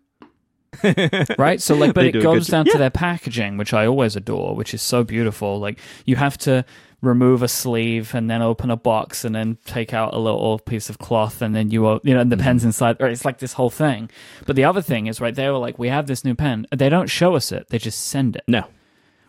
right? 1.38 1.61
So 1.61 1.75
like, 1.75 1.93
but 1.93 2.05
it 2.05 2.21
goes 2.21 2.47
down 2.47 2.65
yeah. 2.65 2.73
to 2.73 2.78
their 2.78 2.89
packaging, 2.89 3.57
which 3.57 3.73
I 3.73 3.86
always 3.86 4.15
adore, 4.15 4.55
which 4.55 4.73
is 4.73 4.82
so 4.82 5.03
beautiful. 5.03 5.59
Like 5.59 5.80
you 6.05 6.15
have 6.15 6.38
to 6.39 6.65
remove 7.01 7.43
a 7.43 7.47
sleeve 7.47 8.15
and 8.15 8.30
then 8.30 8.41
open 8.41 8.71
a 8.71 8.75
box 8.75 9.23
and 9.23 9.36
then 9.36 9.57
take 9.65 9.93
out 9.93 10.13
a 10.13 10.17
little 10.17 10.57
piece 10.59 10.89
of 10.89 10.97
cloth 10.97 11.41
and 11.41 11.55
then 11.55 11.69
you 11.69 11.99
you 12.03 12.13
know 12.13 12.23
the 12.23 12.36
mm-hmm. 12.36 12.43
pen's 12.43 12.63
inside 12.63 12.97
or 12.99 13.07
it's 13.07 13.23
like 13.23 13.38
this 13.38 13.53
whole 13.53 13.69
thing 13.69 14.09
but 14.47 14.55
the 14.55 14.63
other 14.63 14.82
thing 14.82 15.05
is 15.05 15.21
right 15.21 15.36
they 15.36 15.47
were 15.47 15.59
like 15.59 15.78
we 15.78 15.89
have 15.89 16.07
this 16.07 16.25
new 16.25 16.34
pen 16.34 16.65
they 16.75 16.89
don't 16.89 17.07
show 17.07 17.36
us 17.36 17.51
it 17.51 17.67
they 17.69 17.78
just 17.78 18.07
send 18.07 18.36
it 18.36 18.43
no 18.47 18.63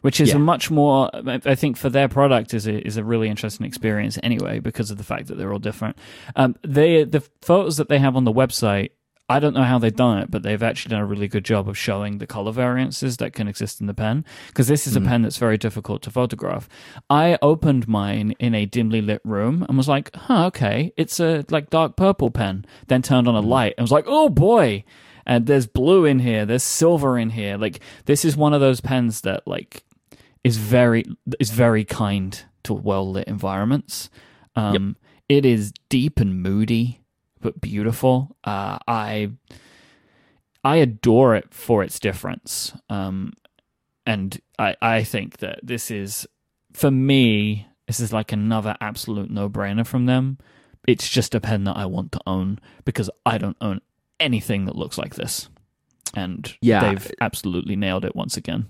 which 0.00 0.18
is 0.18 0.30
yeah. 0.30 0.36
a 0.36 0.38
much 0.38 0.70
more 0.70 1.10
i 1.44 1.54
think 1.54 1.76
for 1.76 1.90
their 1.90 2.08
product 2.08 2.54
is 2.54 2.66
a, 2.66 2.86
is 2.86 2.96
a 2.96 3.04
really 3.04 3.28
interesting 3.28 3.66
experience 3.66 4.18
anyway 4.22 4.58
because 4.58 4.90
of 4.90 4.96
the 4.96 5.04
fact 5.04 5.26
that 5.26 5.36
they're 5.36 5.52
all 5.52 5.58
different 5.58 5.98
um, 6.36 6.56
they 6.62 7.04
the 7.04 7.20
photos 7.42 7.76
that 7.76 7.90
they 7.90 7.98
have 7.98 8.16
on 8.16 8.24
the 8.24 8.32
website 8.32 8.92
I 9.30 9.40
don't 9.40 9.54
know 9.54 9.62
how 9.62 9.78
they've 9.78 9.94
done 9.94 10.18
it, 10.18 10.30
but 10.30 10.42
they've 10.42 10.62
actually 10.62 10.90
done 10.90 11.02
a 11.02 11.06
really 11.06 11.28
good 11.28 11.44
job 11.44 11.68
of 11.68 11.76
showing 11.76 12.16
the 12.16 12.26
color 12.26 12.50
variances 12.50 13.18
that 13.18 13.34
can 13.34 13.46
exist 13.46 13.78
in 13.80 13.86
the 13.86 13.92
pen. 13.92 14.24
Because 14.46 14.68
this 14.68 14.86
is 14.86 14.96
a 14.96 15.02
pen 15.02 15.20
that's 15.22 15.36
very 15.36 15.58
difficult 15.58 16.00
to 16.02 16.10
photograph. 16.10 16.66
I 17.10 17.38
opened 17.42 17.86
mine 17.86 18.34
in 18.38 18.54
a 18.54 18.64
dimly 18.64 19.02
lit 19.02 19.20
room 19.24 19.66
and 19.68 19.76
was 19.76 19.88
like, 19.88 20.14
huh, 20.16 20.46
okay, 20.46 20.92
it's 20.96 21.20
a 21.20 21.44
like 21.50 21.68
dark 21.68 21.94
purple 21.94 22.30
pen. 22.30 22.64
Then 22.86 23.02
turned 23.02 23.28
on 23.28 23.34
a 23.34 23.40
light 23.40 23.74
and 23.76 23.84
was 23.84 23.92
like, 23.92 24.06
oh 24.08 24.30
boy. 24.30 24.84
And 25.26 25.46
there's 25.46 25.66
blue 25.66 26.06
in 26.06 26.20
here, 26.20 26.46
there's 26.46 26.62
silver 26.62 27.18
in 27.18 27.30
here. 27.30 27.58
Like 27.58 27.80
this 28.06 28.24
is 28.24 28.34
one 28.34 28.54
of 28.54 28.62
those 28.62 28.80
pens 28.80 29.20
that 29.22 29.46
like 29.46 29.84
is 30.42 30.56
very 30.56 31.04
is 31.38 31.50
very 31.50 31.84
kind 31.84 32.42
to 32.62 32.72
well 32.72 33.10
lit 33.10 33.28
environments. 33.28 34.08
Um, 34.56 34.96
It 35.28 35.44
is 35.44 35.74
deep 35.90 36.20
and 36.20 36.42
moody, 36.42 36.97
but 37.40 37.60
beautiful. 37.60 38.36
Uh, 38.44 38.78
I 38.86 39.30
I 40.64 40.76
adore 40.76 41.34
it 41.36 41.52
for 41.54 41.82
its 41.82 42.00
difference, 42.00 42.72
um, 42.90 43.32
and 44.06 44.40
I 44.58 44.76
I 44.82 45.04
think 45.04 45.38
that 45.38 45.60
this 45.62 45.90
is 45.90 46.26
for 46.72 46.90
me. 46.90 47.66
This 47.86 48.00
is 48.00 48.12
like 48.12 48.32
another 48.32 48.76
absolute 48.80 49.30
no 49.30 49.48
brainer 49.48 49.86
from 49.86 50.06
them. 50.06 50.38
It's 50.86 51.08
just 51.08 51.34
a 51.34 51.40
pen 51.40 51.64
that 51.64 51.76
I 51.76 51.86
want 51.86 52.12
to 52.12 52.20
own 52.26 52.58
because 52.84 53.08
I 53.24 53.38
don't 53.38 53.56
own 53.60 53.80
anything 54.20 54.64
that 54.66 54.76
looks 54.76 54.98
like 54.98 55.14
this, 55.14 55.48
and 56.14 56.54
Yeah. 56.60 56.80
they've 56.80 57.12
absolutely 57.20 57.76
nailed 57.76 58.04
it 58.04 58.16
once 58.16 58.36
again. 58.36 58.66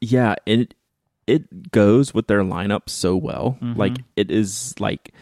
Yeah, 0.00 0.34
it 0.44 0.74
it 1.26 1.70
goes 1.72 2.14
with 2.14 2.26
their 2.26 2.42
lineup 2.42 2.88
so 2.88 3.16
well. 3.16 3.58
Mhm. 3.62 3.76
Like 3.76 3.98
it 4.16 4.30
is 4.30 4.74
like 4.78 5.12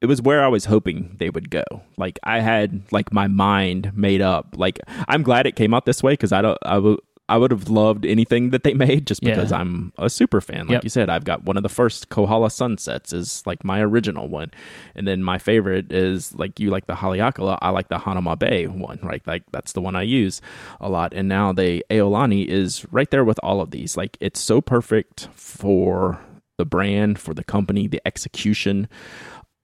it 0.00 0.06
was 0.06 0.22
where 0.22 0.42
I 0.42 0.48
was 0.48 0.64
hoping 0.64 1.16
they 1.18 1.30
would 1.30 1.50
go. 1.50 1.64
Like 1.96 2.18
I 2.24 2.40
had 2.40 2.82
like 2.90 3.12
my 3.12 3.26
mind 3.28 3.92
made 3.94 4.22
up. 4.22 4.54
Like 4.56 4.80
I'm 5.08 5.22
glad 5.22 5.46
it 5.46 5.56
came 5.56 5.74
out 5.74 5.84
this 5.86 6.02
way 6.02 6.14
because 6.14 6.32
I 6.32 6.40
don't 6.42 6.58
I 6.64 6.78
would 6.78 6.98
I 7.28 7.36
would 7.36 7.52
have 7.52 7.68
loved 7.68 8.04
anything 8.04 8.50
that 8.50 8.64
they 8.64 8.74
made 8.86 9.06
just 9.06 9.22
Yeah. 9.22 9.34
because 9.34 9.52
I'm 9.52 9.92
a 9.98 10.10
super 10.10 10.40
fan. 10.40 10.62
Like 10.66 10.70
Yep. 10.70 10.84
you 10.84 10.90
said, 10.90 11.10
I've 11.10 11.22
got 11.24 11.44
one 11.44 11.56
of 11.56 11.62
the 11.62 11.68
first 11.68 12.08
Kohala 12.08 12.50
Sunsets 12.50 13.12
is 13.12 13.44
like 13.46 13.62
my 13.62 13.80
original 13.80 14.26
one, 14.26 14.50
and 14.96 15.06
then 15.06 15.22
my 15.22 15.38
favorite 15.38 15.92
is 15.92 16.34
like 16.34 16.58
you 16.58 16.70
like 16.70 16.86
the 16.86 16.94
Haleakala. 16.94 17.58
I 17.62 17.70
like 17.70 17.88
the 17.88 17.98
Hanauma 17.98 18.36
Bay 18.38 18.66
one. 18.66 18.98
Right, 19.02 19.24
like 19.26 19.44
that's 19.52 19.72
the 19.74 19.80
one 19.80 19.94
I 19.96 20.02
use 20.02 20.40
a 20.80 20.88
lot. 20.88 21.12
And 21.14 21.28
now 21.28 21.52
the 21.52 21.84
Aolani 21.90 22.46
is 22.46 22.84
right 22.90 23.10
there 23.10 23.24
with 23.24 23.38
all 23.42 23.60
of 23.60 23.70
these. 23.70 23.96
Like 23.96 24.16
it's 24.20 24.40
so 24.40 24.60
perfect 24.60 25.28
for 25.34 26.18
the 26.56 26.64
brand, 26.64 27.18
for 27.18 27.32
the 27.32 27.44
company, 27.44 27.86
the 27.86 28.02
execution. 28.06 28.88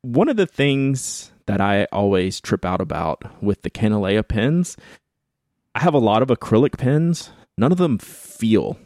One 0.07 0.29
of 0.29 0.37
the 0.37 0.47
things 0.47 1.33
that 1.47 1.61
I 1.61 1.87
always 1.87 2.41
trip 2.41 2.65
out 2.65 2.81
about 2.81 3.25
with 3.43 3.63
the 3.63 3.71
Kanilea 3.71 4.23
pens, 4.23 4.77
I 5.75 5.81
have 5.81 5.95
a 5.95 5.99
lot 5.99 6.23
of 6.23 6.29
acrylic 6.29 6.79
pens. 6.79 7.31
None 7.59 7.73
of 7.73 7.79
them 7.79 7.99
feel 7.99 8.79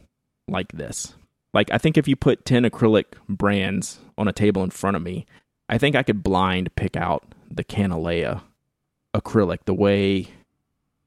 like 0.49 0.73
this. 0.73 1.15
Like 1.53 1.71
I 1.71 1.77
think 1.77 1.99
if 1.99 2.09
you 2.09 2.17
put 2.17 2.47
10 2.47 2.63
acrylic 2.63 3.05
brands 3.29 3.99
on 4.17 4.29
a 4.29 4.33
table 4.33 4.65
in 4.65 4.71
front 4.71 4.97
of 4.97 5.03
me, 5.03 5.27
I 5.69 5.77
think 5.77 5.95
I 5.95 6.03
could 6.03 6.23
blind 6.23 6.75
pick 6.75 6.97
out 6.97 7.35
the 7.51 7.65
Kanilea 7.65 8.41
acrylic 9.15 9.67
the 9.67 9.75
way 9.75 10.29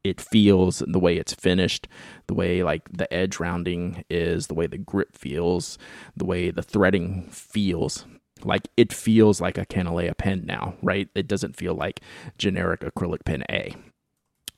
it 0.04 0.22
feels 0.22 0.84
the 0.86 1.00
way 1.00 1.18
it's 1.18 1.34
finished, 1.34 1.88
the 2.28 2.36
way 2.36 2.62
like 2.62 2.88
the 2.96 3.12
edge 3.12 3.40
rounding 3.40 4.06
is, 4.12 4.46
the 4.46 4.54
way 4.54 4.68
the 4.68 4.78
grip 4.78 5.18
feels, 5.18 5.80
the 6.16 6.26
way 6.26 6.52
the 6.52 6.62
threading 6.62 7.28
feels. 7.32 8.06
Like 8.46 8.68
it 8.78 8.94
feels 8.94 9.42
like 9.42 9.58
a 9.58 9.66
Kanilea 9.66 10.18
pen 10.18 10.44
now, 10.46 10.76
right? 10.82 11.08
It 11.16 11.28
doesn't 11.28 11.56
feel 11.56 11.74
like 11.74 12.02
generic 12.38 12.82
acrylic 12.82 13.26
pen 13.26 13.44
A. 13.50 13.76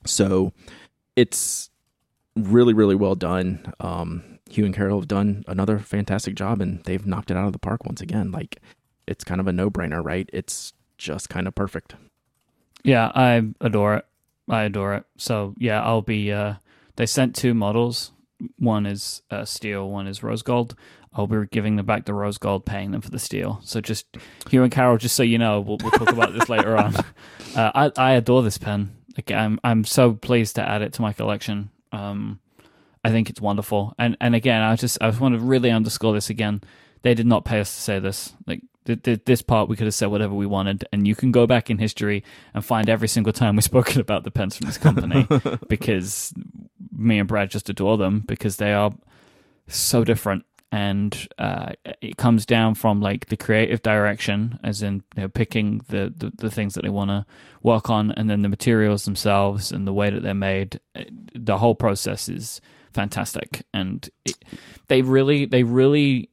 So 0.04 0.52
it's 1.14 1.70
really, 2.36 2.74
really 2.74 2.94
well 2.94 3.14
done. 3.14 3.72
Um, 3.80 4.38
Hugh 4.48 4.64
and 4.64 4.74
Carol 4.74 5.00
have 5.00 5.08
done 5.08 5.44
another 5.48 5.78
fantastic 5.78 6.34
job 6.34 6.60
and 6.60 6.82
they've 6.84 7.06
knocked 7.06 7.30
it 7.30 7.36
out 7.36 7.46
of 7.46 7.52
the 7.52 7.58
park 7.58 7.84
once 7.84 8.00
again. 8.00 8.30
Like 8.30 8.60
it's 9.06 9.24
kind 9.24 9.40
of 9.40 9.46
a 9.46 9.52
no 9.52 9.70
brainer, 9.70 10.04
right? 10.04 10.28
It's 10.32 10.72
just 10.98 11.28
kind 11.28 11.46
of 11.46 11.54
perfect. 11.54 11.94
Yeah, 12.84 13.10
I 13.14 13.42
adore 13.60 13.96
it. 13.96 14.06
I 14.48 14.62
adore 14.62 14.94
it. 14.94 15.04
So 15.16 15.54
yeah, 15.58 15.82
I'll 15.82 16.02
be. 16.02 16.30
Uh, 16.32 16.54
they 16.96 17.06
sent 17.06 17.34
two 17.34 17.52
models. 17.54 18.12
One 18.58 18.86
is 18.86 19.22
uh, 19.30 19.44
steel. 19.44 19.90
One 19.90 20.06
is 20.06 20.22
rose 20.22 20.42
gold. 20.42 20.76
I'll 21.16 21.26
be 21.26 21.46
giving 21.50 21.76
them 21.76 21.86
back 21.86 22.04
the 22.04 22.14
rose 22.14 22.38
gold, 22.38 22.66
paying 22.66 22.90
them 22.90 23.00
for 23.00 23.10
the 23.10 23.18
steel. 23.18 23.60
So 23.64 23.80
just 23.80 24.06
Hugh 24.50 24.62
and 24.62 24.72
Carol, 24.72 24.98
just 24.98 25.16
so 25.16 25.22
you 25.22 25.38
know, 25.38 25.60
we'll, 25.60 25.78
we'll 25.82 25.92
talk 25.92 26.12
about 26.12 26.32
this 26.34 26.48
later 26.48 26.76
on. 26.76 26.94
Uh, 27.54 27.90
I 27.96 28.10
I 28.10 28.12
adore 28.12 28.42
this 28.42 28.58
pen. 28.58 28.94
Like 29.16 29.30
I'm 29.30 29.58
I'm 29.64 29.84
so 29.84 30.12
pleased 30.12 30.56
to 30.56 30.68
add 30.68 30.82
it 30.82 30.92
to 30.94 31.00
my 31.00 31.14
collection. 31.14 31.70
Um, 31.90 32.38
I 33.02 33.10
think 33.10 33.30
it's 33.30 33.40
wonderful. 33.40 33.94
And 33.98 34.14
and 34.20 34.34
again, 34.34 34.60
I 34.60 34.76
just 34.76 34.98
I 35.00 35.08
just 35.08 35.22
want 35.22 35.36
to 35.36 35.40
really 35.40 35.70
underscore 35.70 36.12
this 36.12 36.28
again. 36.28 36.60
They 37.00 37.14
did 37.14 37.24
not 37.24 37.46
pay 37.46 37.60
us 37.60 37.74
to 37.74 37.80
say 37.80 37.98
this. 37.98 38.34
Like 38.46 38.60
th- 38.84 39.02
th- 39.02 39.24
this 39.24 39.40
part, 39.40 39.68
we 39.70 39.76
could 39.76 39.86
have 39.86 39.94
said 39.94 40.10
whatever 40.10 40.34
we 40.34 40.44
wanted, 40.44 40.84
and 40.92 41.06
you 41.06 41.14
can 41.14 41.32
go 41.32 41.46
back 41.46 41.70
in 41.70 41.78
history 41.78 42.24
and 42.52 42.64
find 42.64 42.90
every 42.90 43.08
single 43.08 43.32
time 43.32 43.56
we've 43.56 43.64
spoken 43.76 44.00
about 44.00 44.24
the 44.24 44.30
pens 44.30 44.56
from 44.56 44.66
this 44.66 44.76
company 44.76 45.26
because 45.68 46.34
me 46.92 47.18
and 47.18 47.28
Brad 47.28 47.50
just 47.50 47.68
adore 47.70 47.96
them 47.96 48.24
because 48.26 48.56
they 48.56 48.72
are 48.72 48.92
so 49.68 50.04
different. 50.04 50.44
And 50.76 51.28
uh, 51.38 51.72
it 52.02 52.18
comes 52.18 52.44
down 52.44 52.74
from 52.74 53.00
like 53.00 53.26
the 53.26 53.36
creative 53.36 53.80
direction, 53.80 54.58
as 54.62 54.82
in 54.82 55.02
you 55.16 55.22
know, 55.22 55.28
picking 55.28 55.80
the, 55.88 56.12
the, 56.14 56.30
the 56.36 56.50
things 56.50 56.74
that 56.74 56.82
they 56.82 56.90
want 56.90 57.08
to 57.10 57.24
work 57.62 57.88
on, 57.88 58.10
and 58.12 58.28
then 58.28 58.42
the 58.42 58.48
materials 58.50 59.04
themselves 59.06 59.72
and 59.72 59.86
the 59.86 59.92
way 59.94 60.10
that 60.10 60.22
they're 60.22 60.34
made. 60.52 60.78
The 61.34 61.56
whole 61.56 61.74
process 61.74 62.28
is 62.28 62.60
fantastic, 62.92 63.62
and 63.72 64.06
it, 64.26 64.36
they 64.88 65.00
really 65.00 65.46
they 65.46 65.62
really 65.62 66.28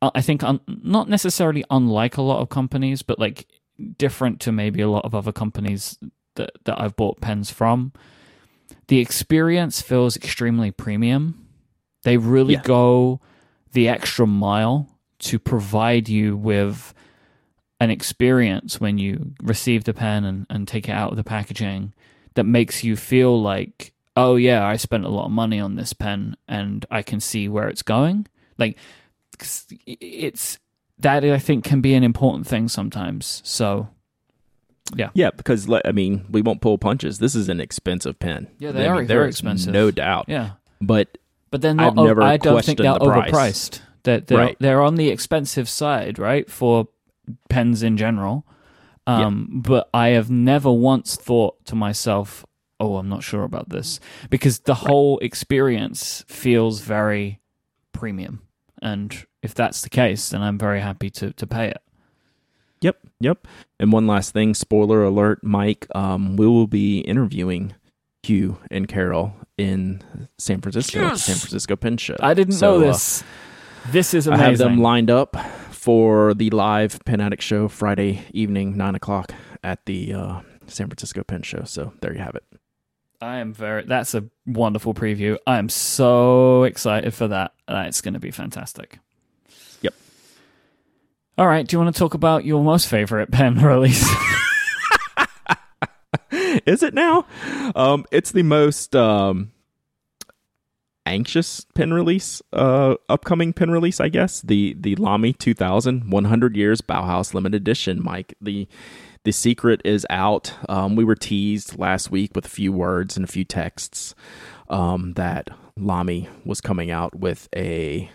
uh, 0.00 0.10
I 0.14 0.22
think 0.22 0.42
un- 0.42 0.60
not 0.66 1.10
necessarily 1.10 1.62
unlike 1.68 2.16
a 2.16 2.22
lot 2.22 2.40
of 2.40 2.48
companies, 2.48 3.02
but 3.02 3.18
like 3.18 3.46
different 3.98 4.40
to 4.40 4.52
maybe 4.52 4.80
a 4.80 4.88
lot 4.88 5.04
of 5.04 5.14
other 5.14 5.32
companies 5.32 5.98
that 6.36 6.50
that 6.64 6.80
I've 6.80 6.96
bought 6.96 7.20
pens 7.20 7.50
from. 7.50 7.92
The 8.88 9.00
experience 9.00 9.82
feels 9.82 10.16
extremely 10.16 10.70
premium. 10.70 11.46
They 12.04 12.16
really 12.16 12.54
Yeah. 12.54 12.62
go 12.64 13.20
the 13.72 13.88
extra 13.88 14.26
mile 14.26 14.88
to 15.20 15.38
provide 15.38 16.08
you 16.08 16.36
with 16.36 16.94
an 17.80 17.90
experience 17.90 18.80
when 18.80 18.98
you 18.98 19.32
receive 19.42 19.84
the 19.84 19.94
pen 19.94 20.24
and, 20.24 20.46
and 20.50 20.68
take 20.68 20.88
it 20.88 20.92
out 20.92 21.10
of 21.10 21.16
the 21.16 21.24
packaging 21.24 21.92
that 22.34 22.44
makes 22.44 22.84
you 22.84 22.96
feel 22.96 23.40
like, 23.40 23.92
oh 24.16 24.36
yeah, 24.36 24.64
I 24.66 24.76
spent 24.76 25.04
a 25.04 25.08
lot 25.08 25.26
of 25.26 25.30
money 25.30 25.60
on 25.60 25.76
this 25.76 25.92
pen 25.92 26.36
and 26.46 26.84
I 26.90 27.02
can 27.02 27.20
see 27.20 27.48
where 27.48 27.68
it's 27.68 27.82
going. 27.82 28.26
Like, 28.58 28.76
it's 29.86 30.58
that 30.98 31.24
I 31.24 31.38
think 31.38 31.64
can 31.64 31.80
be 31.80 31.94
an 31.94 32.04
important 32.04 32.46
thing 32.46 32.68
sometimes. 32.68 33.40
So 33.44 33.88
Yeah, 34.94 35.10
Yeah, 35.14 35.30
because 35.30 35.68
I 35.84 35.92
mean, 35.92 36.26
we 36.30 36.42
won't 36.42 36.60
pull 36.60 36.76
punches. 36.76 37.18
This 37.18 37.34
is 37.34 37.48
an 37.48 37.60
expensive 37.60 38.18
pen. 38.18 38.48
Yeah, 38.58 38.72
they 38.72 38.86
I 38.86 38.88
are 38.88 39.04
very 39.04 39.28
expensive. 39.28 39.72
no 39.72 39.90
doubt. 39.90 40.26
yeah, 40.28 40.52
But 40.80 41.16
but 41.50 41.60
they're. 41.60 41.74
I've 41.78 41.94
never 41.94 42.22
I 42.22 42.36
don't 42.36 42.64
think 42.64 42.78
they're 42.78 42.92
the 42.94 42.98
overpriced. 43.00 43.80
They're 44.02 44.20
they're, 44.20 44.38
Right. 44.38 44.56
they're 44.60 44.82
on 44.82 44.94
the 44.94 45.08
expensive 45.08 45.68
side, 45.68 46.18
right, 46.18 46.50
for 46.50 46.88
pens 47.48 47.82
in 47.82 47.96
general. 47.96 48.46
Um, 49.06 49.62
But 49.66 49.88
I 49.92 50.08
have 50.08 50.30
never 50.30 50.70
once 50.72 51.16
thought 51.16 51.64
to 51.66 51.74
myself, 51.74 52.46
"Oh, 52.78 52.96
I'm 52.96 53.08
not 53.08 53.22
sure 53.22 53.42
about 53.44 53.68
this," 53.70 53.98
because 54.30 54.60
the 54.60 54.74
whole 54.74 55.18
experience 55.18 56.24
feels 56.28 56.80
very 56.80 57.40
premium. 57.92 58.42
And 58.80 59.26
if 59.42 59.52
that's 59.54 59.82
the 59.82 59.90
case, 59.90 60.30
then 60.30 60.42
I'm 60.42 60.58
very 60.58 60.80
happy 60.80 61.10
to 61.10 61.32
to 61.32 61.46
pay 61.46 61.68
it. 61.68 61.82
Yep, 62.82 62.96
yep. 63.20 63.46
And 63.78 63.92
one 63.92 64.06
last 64.06 64.32
thing, 64.32 64.54
spoiler 64.54 65.02
alert, 65.04 65.40
Mike. 65.44 65.86
Um, 65.94 66.36
we 66.36 66.46
will 66.46 66.66
be 66.66 67.00
interviewing 67.00 67.74
Hugh 68.22 68.58
and 68.70 68.86
Carol 68.88 69.34
in 69.56 70.02
San 70.38 70.60
Francisco, 70.60 71.00
Yes! 71.00 71.24
San 71.24 71.36
Francisco 71.36 71.76
Pen 71.76 71.96
Show. 71.96 72.16
I 72.20 72.34
didn't 72.34 72.54
So, 72.54 72.78
know 72.78 72.84
uh, 72.88 72.92
this. 72.92 73.24
this 73.90 74.14
is 74.14 74.28
I 74.28 74.34
amazing. 74.34 74.50
have 74.50 74.58
them 74.58 74.78
lined 74.80 75.10
up 75.10 75.36
for 75.70 76.34
the 76.34 76.50
live 76.50 76.98
Pen 77.06 77.20
Addict 77.20 77.42
Show 77.42 77.68
Friday 77.68 78.22
evening, 78.32 78.76
nine 78.76 78.94
o'clock 78.94 79.32
at 79.64 79.84
the 79.86 80.12
uh, 80.12 80.40
San 80.66 80.88
Francisco 80.88 81.22
Pen 81.24 81.42
Show. 81.42 81.62
So 81.64 81.92
there 82.00 82.12
you 82.12 82.20
have 82.20 82.34
it. 82.34 82.44
I 83.22 83.38
am 83.38 83.52
very. 83.52 83.84
That's 83.84 84.14
a 84.14 84.24
wonderful 84.46 84.94
preview. 84.94 85.36
I 85.46 85.58
am 85.58 85.68
so 85.68 86.62
excited 86.64 87.12
for 87.12 87.28
that. 87.28 87.52
That's 87.68 88.00
going 88.00 88.14
to 88.14 88.20
be 88.20 88.30
fantastic. 88.30 88.98
Yep. 89.82 89.92
All 91.36 91.46
right. 91.46 91.66
Do 91.66 91.74
you 91.76 91.80
want 91.82 91.94
to 91.94 91.98
talk 91.98 92.14
about 92.14 92.44
your 92.46 92.62
most 92.64 92.86
favorite 92.88 93.30
pen 93.30 93.56
release? 93.62 94.08
Is 96.66 96.82
it 96.82 96.94
now? 96.94 97.26
Um, 97.74 98.04
it's 98.10 98.32
the 98.32 98.42
most 98.42 98.96
um, 98.96 99.52
anxious 101.06 101.66
pin 101.74 101.92
release, 101.92 102.42
uh, 102.52 102.96
upcoming 103.08 103.52
pin 103.52 103.70
release, 103.70 104.00
I 104.00 104.08
guess. 104.08 104.40
The 104.40 104.76
the 104.78 104.96
Lamy 104.96 105.32
2000 105.32 106.10
100 106.10 106.56
years 106.56 106.80
Bauhaus 106.80 107.34
limited 107.34 107.56
edition, 107.62 108.02
Mike. 108.02 108.34
The 108.40 108.66
The 109.24 109.32
secret 109.32 109.80
is 109.84 110.06
out. 110.10 110.54
Um, 110.68 110.96
we 110.96 111.04
were 111.04 111.14
teased 111.16 111.78
last 111.78 112.10
week 112.10 112.32
with 112.34 112.46
a 112.46 112.50
few 112.50 112.72
words 112.72 113.16
and 113.16 113.24
a 113.24 113.30
few 113.30 113.44
texts 113.44 114.14
um, 114.68 115.12
that 115.14 115.50
Lamy 115.76 116.28
was 116.44 116.60
coming 116.60 116.90
out 116.90 117.14
with 117.14 117.48
a 117.54 118.10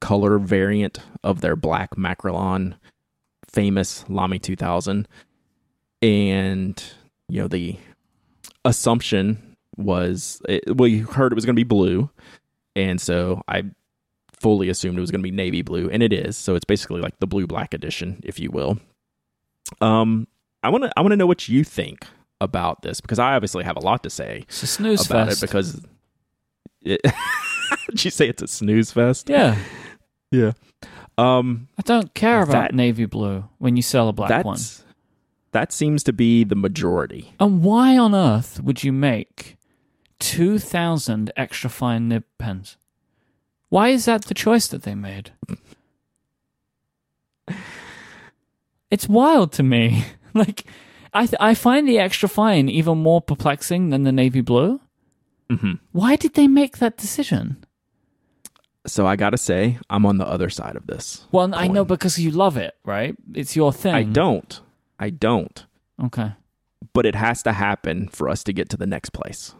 color 0.00 0.38
variant 0.38 0.98
of 1.22 1.40
their 1.40 1.56
black 1.56 1.96
Makrolon, 1.96 2.74
famous 3.50 4.04
Lamy 4.08 4.38
2000. 4.38 5.08
And, 6.02 6.84
you 7.28 7.40
know, 7.42 7.48
the 7.48 7.76
assumption 8.64 9.56
was, 9.76 10.40
it, 10.48 10.76
well, 10.76 10.88
you 10.88 11.04
heard 11.06 11.32
it 11.32 11.34
was 11.34 11.44
going 11.44 11.54
to 11.54 11.58
be 11.60 11.64
blue. 11.64 12.10
And 12.76 13.00
so 13.00 13.42
I 13.48 13.64
fully 14.40 14.68
assumed 14.68 14.98
it 14.98 15.00
was 15.00 15.10
going 15.10 15.20
to 15.20 15.28
be 15.28 15.30
navy 15.30 15.62
blue, 15.62 15.88
and 15.90 16.02
it 16.02 16.12
is. 16.12 16.36
So 16.36 16.54
it's 16.54 16.64
basically 16.64 17.00
like 17.00 17.18
the 17.20 17.26
blue 17.26 17.46
black 17.46 17.72
edition, 17.74 18.20
if 18.24 18.38
you 18.40 18.50
will. 18.50 18.78
Um, 19.80 20.26
I 20.62 20.68
want 20.70 20.84
to 20.84 20.92
I 20.96 21.00
want 21.00 21.12
to 21.12 21.16
know 21.16 21.26
what 21.26 21.48
you 21.48 21.64
think 21.64 22.06
about 22.40 22.82
this 22.82 23.00
because 23.00 23.18
I 23.18 23.34
obviously 23.34 23.64
have 23.64 23.76
a 23.76 23.80
lot 23.80 24.02
to 24.02 24.10
say 24.10 24.44
It's 24.48 24.62
a 24.62 24.66
snooze 24.66 25.06
about 25.06 25.28
fest. 25.28 25.42
it 25.42 25.46
because 25.46 25.86
it, 26.82 27.00
did 27.90 28.04
you 28.04 28.10
say 28.10 28.28
it's 28.28 28.42
a 28.42 28.48
snooze 28.48 28.90
fest? 28.92 29.30
yeah, 29.30 29.56
Yeah. 30.30 30.52
Um, 31.16 31.68
I 31.78 31.82
don't 31.82 32.12
care 32.12 32.42
about 32.42 32.52
That- 32.52 32.74
navy 32.74 33.06
blue 33.06 33.44
when 33.58 33.76
you 33.76 33.82
sell 33.82 34.08
a 34.08 34.12
black 34.12 34.28
that's 34.30 34.44
one. 34.44 34.58
That 35.54 35.72
seems 35.72 36.02
to 36.04 36.12
be 36.12 36.44
the 36.44 36.54
majority. 36.54 37.32
And 37.40 37.62
why 37.62 37.96
on 37.96 38.14
earth 38.14 38.60
would 38.62 38.84
you 38.84 38.92
make 38.92 39.56
2,000 40.18 41.32
extra 41.36 41.70
fine 41.70 42.08
nib 42.08 42.24
pens? 42.38 42.76
Why 43.70 43.88
is 43.88 44.04
that 44.04 44.26
the 44.26 44.34
choice 44.34 44.66
that 44.68 44.82
they 44.82 44.94
made? 44.94 45.32
It's 48.90 49.08
wild 49.08 49.52
to 49.52 49.62
me. 49.62 50.04
like, 50.34 50.64
I, 51.12 51.26
th- 51.26 51.38
I 51.40 51.54
find 51.54 51.88
the 51.88 51.98
extra 51.98 52.28
fine 52.28 52.68
even 52.68 52.98
more 52.98 53.20
perplexing 53.20 53.90
than 53.90 54.02
the 54.04 54.12
navy 54.12 54.40
blue. 54.40 54.80
Mhm. 55.50 55.78
Why 55.92 56.16
did 56.16 56.34
they 56.34 56.48
make 56.48 56.78
that 56.78 56.96
decision? 56.96 57.64
So 58.86 59.06
I 59.06 59.16
gotta 59.16 59.38
say, 59.38 59.78
I'm 59.88 60.04
on 60.04 60.18
the 60.18 60.26
other 60.26 60.50
side 60.50 60.76
of 60.76 60.86
this. 60.86 61.26
Well, 61.32 61.54
I 61.54 61.68
know 61.68 61.84
because 61.84 62.18
you 62.18 62.30
love 62.30 62.56
it, 62.56 62.74
right? 62.84 63.14
It's 63.34 63.56
your 63.56 63.72
thing. 63.72 63.94
I 63.94 64.02
don't. 64.02 64.60
I 64.98 65.10
don't. 65.10 65.64
Okay. 66.02 66.32
But 66.92 67.06
it 67.06 67.14
has 67.14 67.42
to 67.44 67.52
happen 67.52 68.08
for 68.08 68.28
us 68.28 68.44
to 68.44 68.52
get 68.52 68.68
to 68.70 68.76
the 68.76 68.86
next 68.86 69.10
place. 69.10 69.54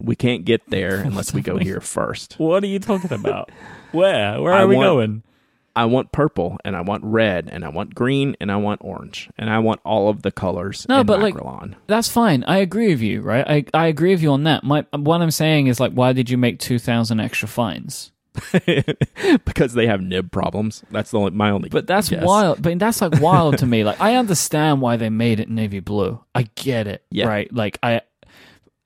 We 0.00 0.16
can't 0.16 0.44
get 0.44 0.62
there 0.68 0.96
unless 1.04 1.32
we 1.32 1.42
go 1.42 1.58
here 1.58 1.80
first. 1.80 2.34
What 2.38 2.62
are 2.64 2.68
you 2.68 2.78
talking 2.78 3.12
about? 3.12 3.50
Where? 3.92 4.40
Where 4.40 4.52
I 4.52 4.62
are 4.62 4.66
we 4.66 4.76
want- 4.76 4.86
going? 4.86 5.22
I 5.74 5.86
want 5.86 6.12
purple 6.12 6.58
and 6.66 6.76
I 6.76 6.82
want 6.82 7.02
red 7.02 7.48
and 7.50 7.64
I 7.64 7.70
want 7.70 7.94
green 7.94 8.36
and 8.42 8.52
I 8.52 8.56
want 8.56 8.82
orange 8.84 9.30
and 9.38 9.48
I 9.48 9.58
want 9.58 9.80
all 9.84 10.10
of 10.10 10.20
the 10.20 10.30
colors 10.30 10.84
No, 10.86 11.00
in 11.00 11.06
but, 11.06 11.20
like- 11.20 11.34
That's 11.86 12.08
fine. 12.08 12.44
I 12.44 12.58
agree 12.58 12.88
with 12.88 13.00
you, 13.00 13.22
right? 13.22 13.46
I, 13.48 13.64
I 13.72 13.86
agree 13.86 14.10
with 14.10 14.20
you 14.20 14.32
on 14.32 14.42
that. 14.44 14.64
My 14.64 14.84
what 14.92 15.22
I'm 15.22 15.30
saying 15.30 15.68
is 15.68 15.80
like, 15.80 15.92
why 15.92 16.12
did 16.12 16.28
you 16.28 16.36
make 16.36 16.58
two 16.58 16.78
thousand 16.78 17.20
extra 17.20 17.48
fines? 17.48 18.12
because 19.44 19.74
they 19.74 19.86
have 19.86 20.00
nib 20.00 20.30
problems. 20.32 20.82
That's 20.90 21.10
the 21.10 21.18
only, 21.18 21.30
my 21.32 21.50
only. 21.50 21.68
But 21.68 21.86
that's 21.86 22.08
guess. 22.08 22.24
wild. 22.24 22.62
But 22.62 22.78
that's 22.78 23.00
like 23.00 23.20
wild 23.20 23.58
to 23.58 23.66
me. 23.66 23.82
Like 23.84 24.00
I 24.00 24.14
understand 24.16 24.80
why 24.80 24.96
they 24.96 25.10
made 25.10 25.40
it 25.40 25.48
navy 25.50 25.80
blue. 25.80 26.22
I 26.34 26.44
get 26.54 26.86
it. 26.86 27.04
Yeah. 27.10 27.26
Right. 27.26 27.52
Like 27.52 27.78
I, 27.82 28.02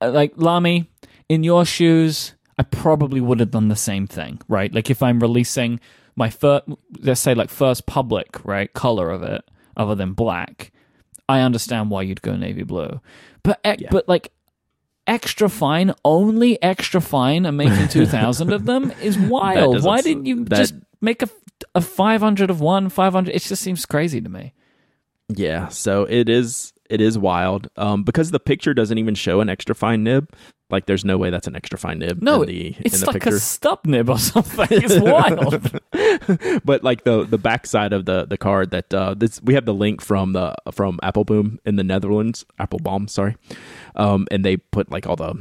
I- 0.01 0.07
like 0.09 0.33
Lamy, 0.37 0.89
in 1.29 1.43
your 1.43 1.65
shoes, 1.65 2.35
I 2.59 2.63
probably 2.63 3.21
would 3.21 3.41
have 3.41 3.51
done 3.51 3.69
the 3.69 3.77
same 3.77 4.07
thing. 4.07 4.41
Right. 4.49 4.73
Like 4.73 4.91
if 4.91 5.03
I'm 5.03 5.21
releasing 5.21 5.81
my 6.17 6.31
first, 6.31 6.65
let's 7.01 7.21
say 7.21 7.35
like 7.35 7.51
first 7.51 7.87
public 7.87 8.43
right 8.45 8.73
color 8.73 9.11
of 9.11 9.23
it, 9.23 9.43
other 9.77 9.95
than 9.95 10.13
black, 10.15 10.73
I 11.29 11.41
understand 11.41 11.91
why 11.91 12.03
you'd 12.03 12.23
go 12.23 12.37
navy 12.37 12.63
blue. 12.63 13.01
But 13.43 13.61
ec- 13.65 13.81
Yeah. 13.83 13.89
but 13.91 14.09
like. 14.09 14.33
Extra 15.07 15.49
fine, 15.49 15.95
only 16.05 16.61
extra 16.63 17.01
fine, 17.01 17.47
and 17.47 17.57
making 17.57 17.89
two 17.97 18.07
thousand 18.07 18.53
of 18.53 18.65
them 18.65 18.93
is 19.03 19.17
wild. 19.19 19.83
Why 19.85 20.01
didn't 20.03 20.27
you 20.27 20.45
that- 20.47 20.57
just 20.57 20.75
make 21.01 21.23
a 21.23 21.29
a 21.75 21.81
500 21.81 22.51
of 22.51 22.61
one 22.61 22.91
500 22.91 23.35
it 23.35 23.41
just 23.41 23.63
seems 23.63 23.87
crazy 23.87 24.21
to 24.21 24.29
me 24.29 24.53
Yeah, 25.29 25.69
so 25.69 26.05
it 26.05 26.29
is 26.29 26.75
it 26.91 27.01
is 27.01 27.19
wild. 27.19 27.69
Um, 27.77 28.03
because 28.03 28.31
the 28.31 28.41
picture 28.41 28.75
doesn't 28.75 28.99
even 28.99 29.15
show 29.15 29.41
an 29.41 29.49
extra 29.49 29.75
fine 29.75 30.03
nib. 30.05 30.29
Like, 30.69 30.87
there's 30.87 31.05
no 31.05 31.17
way 31.17 31.31
that's 31.31 31.47
an 31.47 31.55
extra 31.55 31.79
fine 31.79 32.01
nib. 32.01 32.21
no 32.21 32.43
in 32.43 32.49
the, 32.49 32.77
it's 32.81 32.95
in 32.97 33.01
the 33.01 33.07
like 33.07 33.15
picture. 33.23 33.37
a 33.37 33.39
stub 33.39 33.81
nib 33.87 34.11
or 34.11 34.19
something 34.33 34.67
it's 34.71 34.99
wild 35.01 35.63
but 36.65 36.83
like 36.83 37.05
the 37.05 37.25
the 37.25 37.39
backside 37.39 37.93
of 37.93 38.05
the 38.05 38.25
the 38.25 38.37
card 38.37 38.73
that 38.73 38.93
uh 38.93 39.15
this 39.15 39.41
we 39.43 39.55
have 39.55 39.65
the 39.65 39.73
link 39.75 40.01
from 40.03 40.33
the 40.33 40.55
from 40.73 40.99
Appelboom 41.05 41.59
in 41.65 41.77
the 41.77 41.85
Netherlands, 41.85 42.45
Apple 42.59 42.79
Applebaum, 42.79 43.07
sorry. 43.09 43.37
Um 43.95 44.27
and 44.33 44.45
they 44.45 44.57
put 44.57 44.91
like 44.91 45.07
all 45.07 45.15
the 45.17 45.35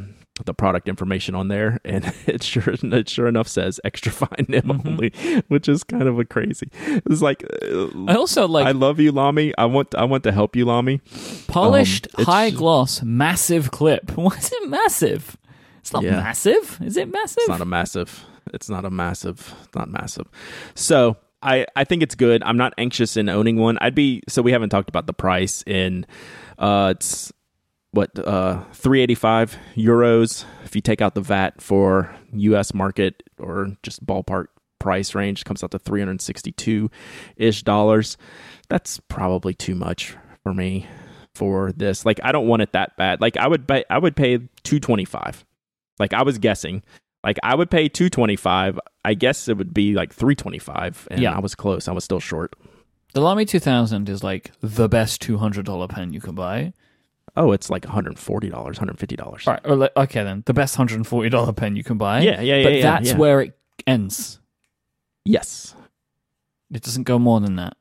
the 0.44 0.54
product 0.54 0.90
information 0.90 1.34
on 1.34 1.48
there 1.48 1.80
and 1.86 2.14
it 2.28 2.44
sure 2.44 2.76
it 2.84 3.08
sure 3.10 3.28
enough 3.28 3.48
says 3.48 3.80
extra 3.86 4.12
fine 4.22 4.46
nib 4.50 4.66
Mm-hmm. 4.66 4.88
only, 4.88 5.10
which 5.48 5.70
is 5.70 5.84
kind 5.84 6.04
of 6.04 6.20
a 6.20 6.26
crazy. 6.26 6.70
It's 7.06 7.22
like 7.22 7.44
uh, 7.64 7.88
i 8.08 8.16
also 8.16 8.48
like 8.48 8.66
I 8.68 8.72
love 8.72 9.00
you 9.00 9.12
Lamy. 9.12 9.54
I 9.58 9.66
want 9.66 9.96
I 9.96 10.04
want 10.04 10.24
to 10.24 10.32
help 10.34 10.56
you 10.56 10.66
Lamy. 10.66 11.00
polished 11.48 12.08
um, 12.18 12.26
high 12.26 12.50
gloss 12.50 13.02
massive 13.04 13.72
clip 13.72 14.12
why 14.18 14.36
is 14.36 14.52
it 14.52 14.68
massive 14.70 15.38
it's 15.80 15.94
not 15.94 16.04
Yeah. 16.04 16.18
massive 16.18 16.80
is 16.84 16.98
it 16.98 17.10
massive 17.12 17.38
It's 17.40 17.48
not 17.50 17.62
a 17.62 17.66
massive. 17.66 18.26
It's 18.54 18.70
not 18.70 18.86
a 18.86 18.90
massive. 18.92 19.54
It's 19.64 19.76
not 19.76 19.90
massive. 19.90 20.28
So 20.76 21.18
I 21.42 21.66
I 21.76 21.84
think 21.84 22.04
it's 22.04 22.16
good. 22.16 22.44
I'm 22.44 22.58
not 22.58 22.74
anxious 22.78 23.18
in 23.18 23.28
owning 23.30 23.58
one. 23.58 23.78
I'd 23.82 23.96
be 23.96 24.22
so 24.28 24.42
we 24.42 24.52
haven't 24.52 24.70
talked 24.70 24.90
about 24.90 25.08
the 25.08 25.14
price 25.14 25.64
in. 25.68 26.06
Uh, 26.60 26.94
it's 26.96 27.32
what 27.96 28.12
uh 28.20 28.64
385 28.74 29.58
euros 29.76 30.44
if 30.66 30.76
you 30.76 30.82
take 30.82 31.02
out 31.02 31.16
the 31.16 31.22
VAT 31.22 31.62
for 31.62 32.14
U.S. 32.34 32.74
market 32.74 33.24
or 33.40 33.76
just 33.84 34.06
ballpark 34.06 34.48
price 34.80 35.16
range 35.16 35.46
comes 35.46 35.64
out 35.64 35.72
to 35.72 35.80
362 35.80 36.92
ish 37.38 37.64
dollars. 37.64 38.18
That's 38.70 39.00
probably 39.08 39.54
too 39.54 39.76
much 39.76 40.16
for 40.44 40.54
me 40.54 40.88
for 41.34 41.72
this. 41.72 42.06
Like 42.06 42.20
I 42.24 42.32
don't 42.32 42.48
want 42.48 42.62
it 42.62 42.74
that 42.74 42.98
bad. 42.98 43.22
Like 43.22 43.38
I 43.38 43.48
would 43.48 43.68
pay 43.68 43.84
I 43.90 43.98
would 43.98 44.16
pay 44.16 44.38
225. 44.64 45.46
Like 46.00 46.14
I 46.14 46.24
was 46.24 46.38
guessing. 46.38 46.84
Like 47.24 47.38
I 47.44 47.56
would 47.56 47.72
pay 47.72 47.88
225. 47.90 48.80
I 49.04 49.14
guess 49.14 49.48
it 49.48 49.58
would 49.58 49.74
be 49.74 49.94
like 49.96 50.14
325 50.14 51.08
and 51.12 51.22
Yeah. 51.22 51.36
I 51.36 51.40
was 51.40 51.56
close. 51.56 51.88
I 51.88 51.92
was 51.94 52.04
still 52.04 52.20
short. 52.20 52.54
the 53.14 53.22
lamy 53.22 53.46
2000 53.46 54.10
is 54.10 54.24
like 54.24 54.52
the 54.62 54.90
best 54.90 55.22
$200 55.22 55.90
pen 55.90 56.12
you 56.14 56.20
can 56.20 56.36
buy 56.36 56.74
Oh, 57.38 57.52
it's 57.52 57.70
like 57.70 57.84
$140, 57.84 58.16
$150. 58.52 59.48
all 59.48 59.78
right 59.78 59.92
okay 59.98 60.24
then 60.24 60.44
the 60.46 60.54
best 60.54 60.78
$140 60.78 61.56
pen 61.56 61.76
you 61.76 61.84
can 61.84 61.98
buy 61.98 62.22
Yeah, 62.22 62.40
yeah, 62.42 62.56
yeah, 62.56 62.64
but 62.64 62.74
yeah, 62.74 62.82
that's 62.82 63.10
yeah. 63.12 63.18
where 63.18 63.42
it 63.42 63.58
ends 63.86 64.40
Yes. 65.26 65.74
It 66.72 66.84
doesn't 66.84 67.04
go 67.04 67.18
more 67.18 67.40
than 67.40 67.56
that. 67.56 67.78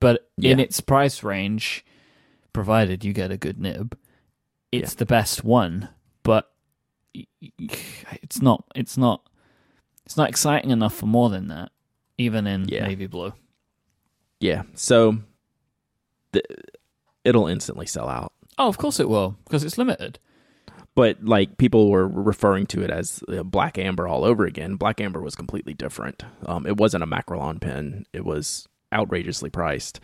But 0.00 0.28
in 0.36 0.58
its 0.60 0.80
price 0.80 1.22
range, 1.22 1.84
provided 2.52 3.04
you 3.04 3.12
get 3.12 3.30
a 3.30 3.36
good 3.36 3.60
nib, 3.60 3.96
it's 4.72 4.94
the 4.94 5.06
best 5.06 5.44
one. 5.44 5.88
But 6.24 6.50
it's 7.14 8.42
not. 8.42 8.64
It's 8.74 8.96
not. 8.96 9.28
It's 10.04 10.16
not 10.16 10.28
exciting 10.28 10.70
enough 10.70 10.94
for 10.94 11.06
more 11.06 11.30
than 11.30 11.48
that, 11.48 11.70
even 12.16 12.46
in 12.46 12.66
Yeah. 12.68 12.86
navy 12.86 13.06
blue. 13.06 13.32
Yeah. 14.40 14.62
So 14.74 15.18
the, 16.32 16.42
it'll 17.24 17.46
instantly 17.46 17.86
sell 17.86 18.08
out. 18.08 18.32
Oh, 18.58 18.68
of 18.68 18.78
course 18.78 18.98
it 18.98 19.08
will, 19.08 19.36
because 19.44 19.62
it's 19.62 19.78
limited. 19.78 20.18
But 20.94 21.24
like 21.24 21.58
people 21.58 21.90
were 21.90 22.08
referring 22.08 22.66
to 22.68 22.82
it 22.82 22.90
as 22.90 23.22
black 23.44 23.78
amber 23.78 24.08
all 24.08 24.24
over 24.24 24.44
again. 24.44 24.74
Black 24.74 25.00
amber 25.00 25.20
was 25.20 25.36
completely 25.36 25.72
different. 25.72 26.24
Um, 26.44 26.66
it 26.66 26.76
wasn't 26.76 27.04
a 27.04 27.06
Makrolon 27.06 27.60
pen. 27.60 28.04
It 28.12 28.24
was 28.24 28.66
outrageously 28.92 29.50
priced, 29.50 30.00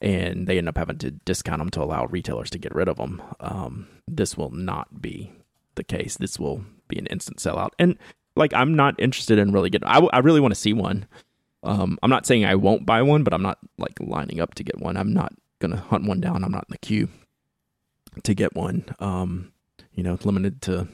and 0.00 0.48
they 0.48 0.58
end 0.58 0.68
up 0.68 0.78
having 0.78 0.98
to 0.98 1.12
discount 1.12 1.60
them 1.60 1.70
to 1.70 1.82
allow 1.82 2.06
retailers 2.06 2.50
to 2.50 2.58
get 2.58 2.74
rid 2.74 2.88
of 2.88 2.96
them. 2.96 3.22
Um, 3.38 3.86
this 4.08 4.36
will 4.36 4.50
not 4.50 5.00
be 5.00 5.30
the 5.76 5.84
case. 5.84 6.16
This 6.16 6.40
will 6.40 6.64
be 6.88 6.98
an 6.98 7.06
instant 7.06 7.38
sellout. 7.38 7.70
And 7.78 7.96
like 8.34 8.52
I'm 8.52 8.74
not 8.74 8.98
interested 8.98 9.38
in 9.38 9.52
really 9.52 9.70
getting. 9.70 9.86
I, 9.86 9.94
w- 9.94 10.10
I 10.12 10.18
really 10.18 10.40
want 10.40 10.52
to 10.52 10.60
see 10.60 10.72
one. 10.72 11.06
Um, 11.62 12.00
I'm 12.02 12.10
not 12.10 12.26
saying 12.26 12.44
I 12.44 12.56
won't 12.56 12.84
buy 12.84 13.00
one, 13.02 13.22
but 13.22 13.32
I'm 13.32 13.42
not 13.42 13.58
like 13.78 13.94
lining 14.00 14.40
up 14.40 14.54
to 14.54 14.64
get 14.64 14.80
one. 14.80 14.96
I'm 14.96 15.12
not 15.12 15.34
gonna 15.60 15.76
hunt 15.76 16.04
one 16.04 16.20
down. 16.20 16.42
I'm 16.42 16.50
not 16.50 16.64
in 16.68 16.72
the 16.72 16.78
queue 16.78 17.08
to 18.24 18.34
get 18.34 18.54
one. 18.54 18.84
Um, 18.98 19.52
you 19.92 20.02
know, 20.02 20.18
limited 20.24 20.62
to 20.62 20.88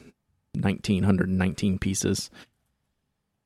1919 0.53 1.79
pieces. 1.79 2.29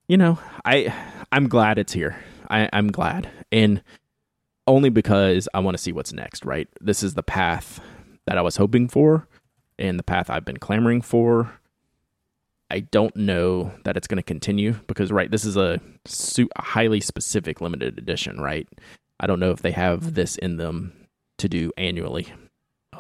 You 0.08 0.18
know, 0.18 0.40
I 0.64 0.94
I'm 1.32 1.48
glad 1.48 1.78
it's 1.78 1.94
here. 1.94 2.18
I, 2.50 2.70
I'm 2.72 2.92
glad. 2.92 3.30
And 3.52 3.82
only 4.66 4.90
because 4.90 5.48
I 5.54 5.60
want 5.60 5.76
to 5.76 5.84
see 5.84 5.92
what's 5.92 6.14
next, 6.14 6.46
right? 6.46 6.68
This 6.82 7.04
is 7.04 7.14
the 7.14 7.24
path 7.24 7.80
that 8.26 8.38
I 8.38 8.42
was 8.42 8.58
hoping 8.58 8.88
for 8.88 9.28
and 9.80 9.98
the 9.98 10.04
path 10.04 10.30
I've 10.30 10.46
been 10.46 10.58
clamoring 10.58 11.02
for. 11.02 11.52
I 12.70 12.82
don't 12.82 13.16
know 13.16 13.72
that 13.86 13.96
it's 13.96 14.08
going 14.08 14.18
to 14.18 14.24
continue 14.24 14.74
because, 14.88 15.12
right, 15.12 15.32
this 15.32 15.46
is 15.46 15.56
a, 15.56 15.80
highly 16.58 17.00
specific 17.00 17.62
limited 17.62 17.98
edition, 17.98 18.40
right? 18.40 18.68
I 19.20 19.28
don't 19.28 19.40
know 19.40 19.52
if 19.52 19.62
they 19.62 19.72
have 19.72 20.14
this 20.14 20.36
in 20.38 20.58
them 20.58 20.94
to 21.38 21.48
do 21.48 21.72
annually, 21.78 22.28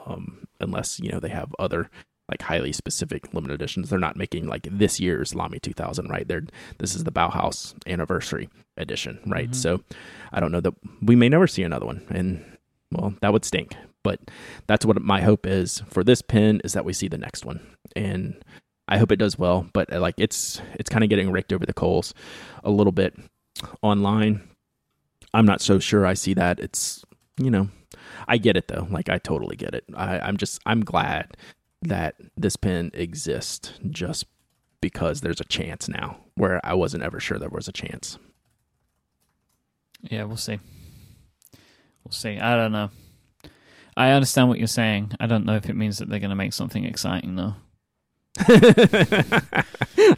um, 0.05 0.46
unless 0.59 0.99
you 0.99 1.11
know 1.11 1.19
they 1.19 1.29
have 1.29 1.53
other 1.59 1.89
like 2.29 2.41
highly 2.41 2.73
specific 2.73 3.33
limited 3.33 3.55
editions. 3.55 3.89
They're 3.89 3.99
not 3.99 4.17
making 4.17 4.47
like 4.47 4.67
this 4.69 4.99
year's 4.99 5.33
Lamy 5.33 5.59
2000, 5.59 6.09
right? 6.09 6.27
They're 6.27 6.43
this 6.77 6.95
is 6.95 7.03
the 7.03 7.11
Bauhaus 7.11 7.73
anniversary 7.87 8.49
edition, 8.75 9.19
right? 9.25 9.45
Mm-hmm. 9.45 9.53
So 9.53 9.81
I 10.31 10.39
don't 10.39 10.51
know 10.51 10.61
that 10.61 10.73
we 11.01 11.15
may 11.15 11.29
never 11.29 11.47
see 11.47 11.63
another 11.63 11.85
one, 11.85 12.05
and 12.09 12.43
well, 12.91 13.13
that 13.21 13.33
would 13.33 13.45
stink. 13.45 13.75
But 14.03 14.19
that's 14.67 14.85
what 14.85 15.01
my 15.01 15.21
hope 15.21 15.45
is 15.45 15.81
for 15.89 16.03
this 16.03 16.21
pin 16.21 16.61
is 16.63 16.73
that 16.73 16.85
we 16.85 16.93
see 16.93 17.07
the 17.07 17.17
next 17.17 17.45
one, 17.45 17.59
and 17.95 18.35
I 18.87 18.97
hope 18.97 19.11
it 19.11 19.17
does 19.17 19.37
well. 19.37 19.67
But 19.73 19.91
uh, 19.91 19.99
like 19.99 20.15
it's 20.17 20.61
it's 20.75 20.89
kind 20.89 21.03
of 21.03 21.09
getting 21.09 21.31
raked 21.31 21.53
over 21.53 21.65
the 21.65 21.73
coals 21.73 22.13
a 22.63 22.71
little 22.71 22.93
bit 22.93 23.15
online. 23.81 24.41
I'm 25.33 25.45
not 25.45 25.61
so 25.61 25.79
sure 25.79 26.05
I 26.05 26.13
see 26.13 26.33
that. 26.35 26.59
It's 26.59 27.03
you 27.37 27.51
know 27.51 27.69
I 28.27 28.37
get 28.37 28.57
it 28.57 28.67
though. 28.67 28.87
Like 28.89 29.09
I 29.09 29.17
totally 29.17 29.55
get 29.55 29.73
it. 29.73 29.85
I, 29.95 30.19
I'm 30.19 30.37
just 30.37 30.61
I'm 30.65 30.83
glad 30.83 31.37
that 31.81 32.15
this 32.35 32.55
pin 32.55 32.91
exists 32.93 33.73
just 33.89 34.25
because 34.81 35.21
there's 35.21 35.41
a 35.41 35.45
chance 35.45 35.87
now 35.87 36.17
where 36.35 36.59
I 36.65 36.73
wasn't 36.73 37.03
ever 37.03 37.19
sure 37.19 37.37
there 37.37 37.49
was 37.49 37.67
a 37.67 37.73
chance. 37.73 38.17
Yeah, 40.01 40.23
we'll 40.23 40.37
see. 40.37 40.59
We'll 42.03 42.11
see. 42.11 42.37
I 42.37 42.55
don't 42.55 42.71
know. 42.71 42.89
I 43.95 44.11
understand 44.11 44.47
what 44.47 44.59
you're 44.59 44.67
saying. 44.67 45.13
I 45.19 45.25
don't 45.25 45.45
know 45.45 45.55
if 45.55 45.69
it 45.69 45.75
means 45.75 45.97
that 45.97 46.07
they're 46.07 46.19
going 46.19 46.29
to 46.29 46.35
make 46.35 46.53
something 46.53 46.85
exciting 46.85 47.35
though. 47.35 47.55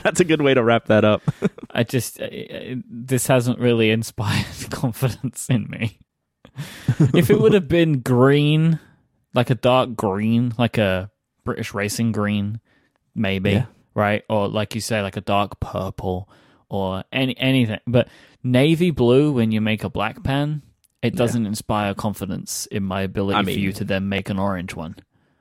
That's 0.03 0.19
a 0.19 0.25
good 0.25 0.41
way 0.41 0.53
to 0.53 0.61
wrap 0.61 0.87
that 0.87 1.05
up. 1.05 1.21
I 1.71 1.83
just 1.83 2.19
uh, 2.19 2.25
uh, 2.25 2.75
this 2.89 3.27
hasn't 3.27 3.59
really 3.59 3.89
inspired 3.89 4.45
confidence 4.69 5.47
in 5.49 5.69
me. 5.69 5.99
If 7.13 7.29
it 7.29 7.39
would 7.39 7.53
have 7.53 7.67
been 7.67 8.01
green, 8.01 8.79
like 9.33 9.49
a 9.49 9.55
dark 9.55 9.95
green, 9.95 10.53
like 10.57 10.77
a 10.77 11.11
British 11.43 11.73
racing 11.73 12.11
green, 12.11 12.59
maybe, 13.15 13.51
yeah. 13.51 13.65
right? 13.93 14.23
Or 14.29 14.47
like 14.47 14.75
you 14.75 14.81
say, 14.81 15.01
like 15.01 15.17
a 15.17 15.21
dark 15.21 15.59
purple 15.59 16.29
or 16.69 17.03
any 17.11 17.37
anything. 17.37 17.79
But 17.87 18.07
navy 18.43 18.91
blue 18.91 19.31
when 19.31 19.51
you 19.51 19.61
make 19.61 19.83
a 19.83 19.89
black 19.89 20.23
pen, 20.23 20.61
it 21.01 21.15
doesn't 21.15 21.43
yeah. 21.43 21.49
inspire 21.49 21.93
confidence 21.93 22.65
in 22.67 22.83
my 22.83 23.01
ability 23.01 23.37
I 23.37 23.41
mean, 23.41 23.55
for 23.55 23.59
you 23.59 23.71
to 23.73 23.83
then 23.83 24.09
make 24.09 24.29
an 24.29 24.39
orange 24.39 24.75
one. 24.75 24.95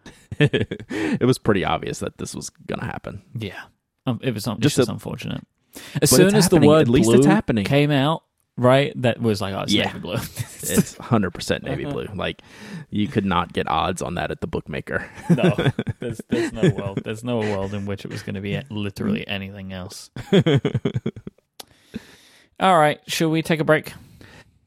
it 0.39 1.25
was 1.25 1.39
pretty 1.39 1.64
obvious 1.64 1.99
that 1.99 2.19
this 2.19 2.35
was 2.35 2.51
going 2.51 2.81
to 2.81 2.87
happen. 2.87 3.23
Yeah, 3.35 3.61
um, 4.07 4.21
it 4.23 4.33
was 4.33 4.45
just, 4.45 4.77
just 4.77 4.89
a, 4.89 4.93
unfortunate. 4.93 5.45
As 6.01 6.11
soon 6.11 6.35
as 6.35 6.49
the 6.49 6.61
word 6.61 6.83
at 6.83 6.89
least 6.89 7.09
blue 7.09 7.19
it's 7.19 7.27
happening. 7.27 7.64
came 7.64 7.91
out, 7.91 8.23
right? 8.59 8.93
That 9.01 9.23
was 9.23 9.41
like, 9.41 9.55
oh, 9.55 9.61
it's 9.61 9.73
yeah. 9.73 9.87
navy 9.87 10.01
blue. 10.01 10.15
it's 10.17 10.97
100% 10.97 11.63
navy 11.63 11.85
uh-huh. 11.85 11.93
blue. 11.95 12.09
Like, 12.15 12.43
you 12.91 13.09
could 13.09 13.25
not 13.25 13.55
get 13.55 13.67
odds 13.69 14.03
on 14.03 14.17
that 14.17 14.31
at 14.31 14.43
the 14.43 14.47
bookmaker. 14.47 15.09
no, 15.31 15.55
there's, 16.01 16.21
there's 16.29 16.53
no 16.53 16.69
world. 16.71 17.01
There's 17.05 17.25
no 17.25 17.39
world 17.39 17.73
in 17.73 17.87
which 17.87 18.05
it 18.05 18.11
was 18.11 18.23
going 18.23 18.35
to 18.35 18.43
be 18.43 18.61
literally 18.69 19.27
anything 19.27 19.73
else. 19.73 20.11
All 22.61 22.77
right, 22.77 23.01
should 23.07 23.31
we 23.31 23.41
take 23.41 23.61
a 23.61 23.65
break? 23.65 23.93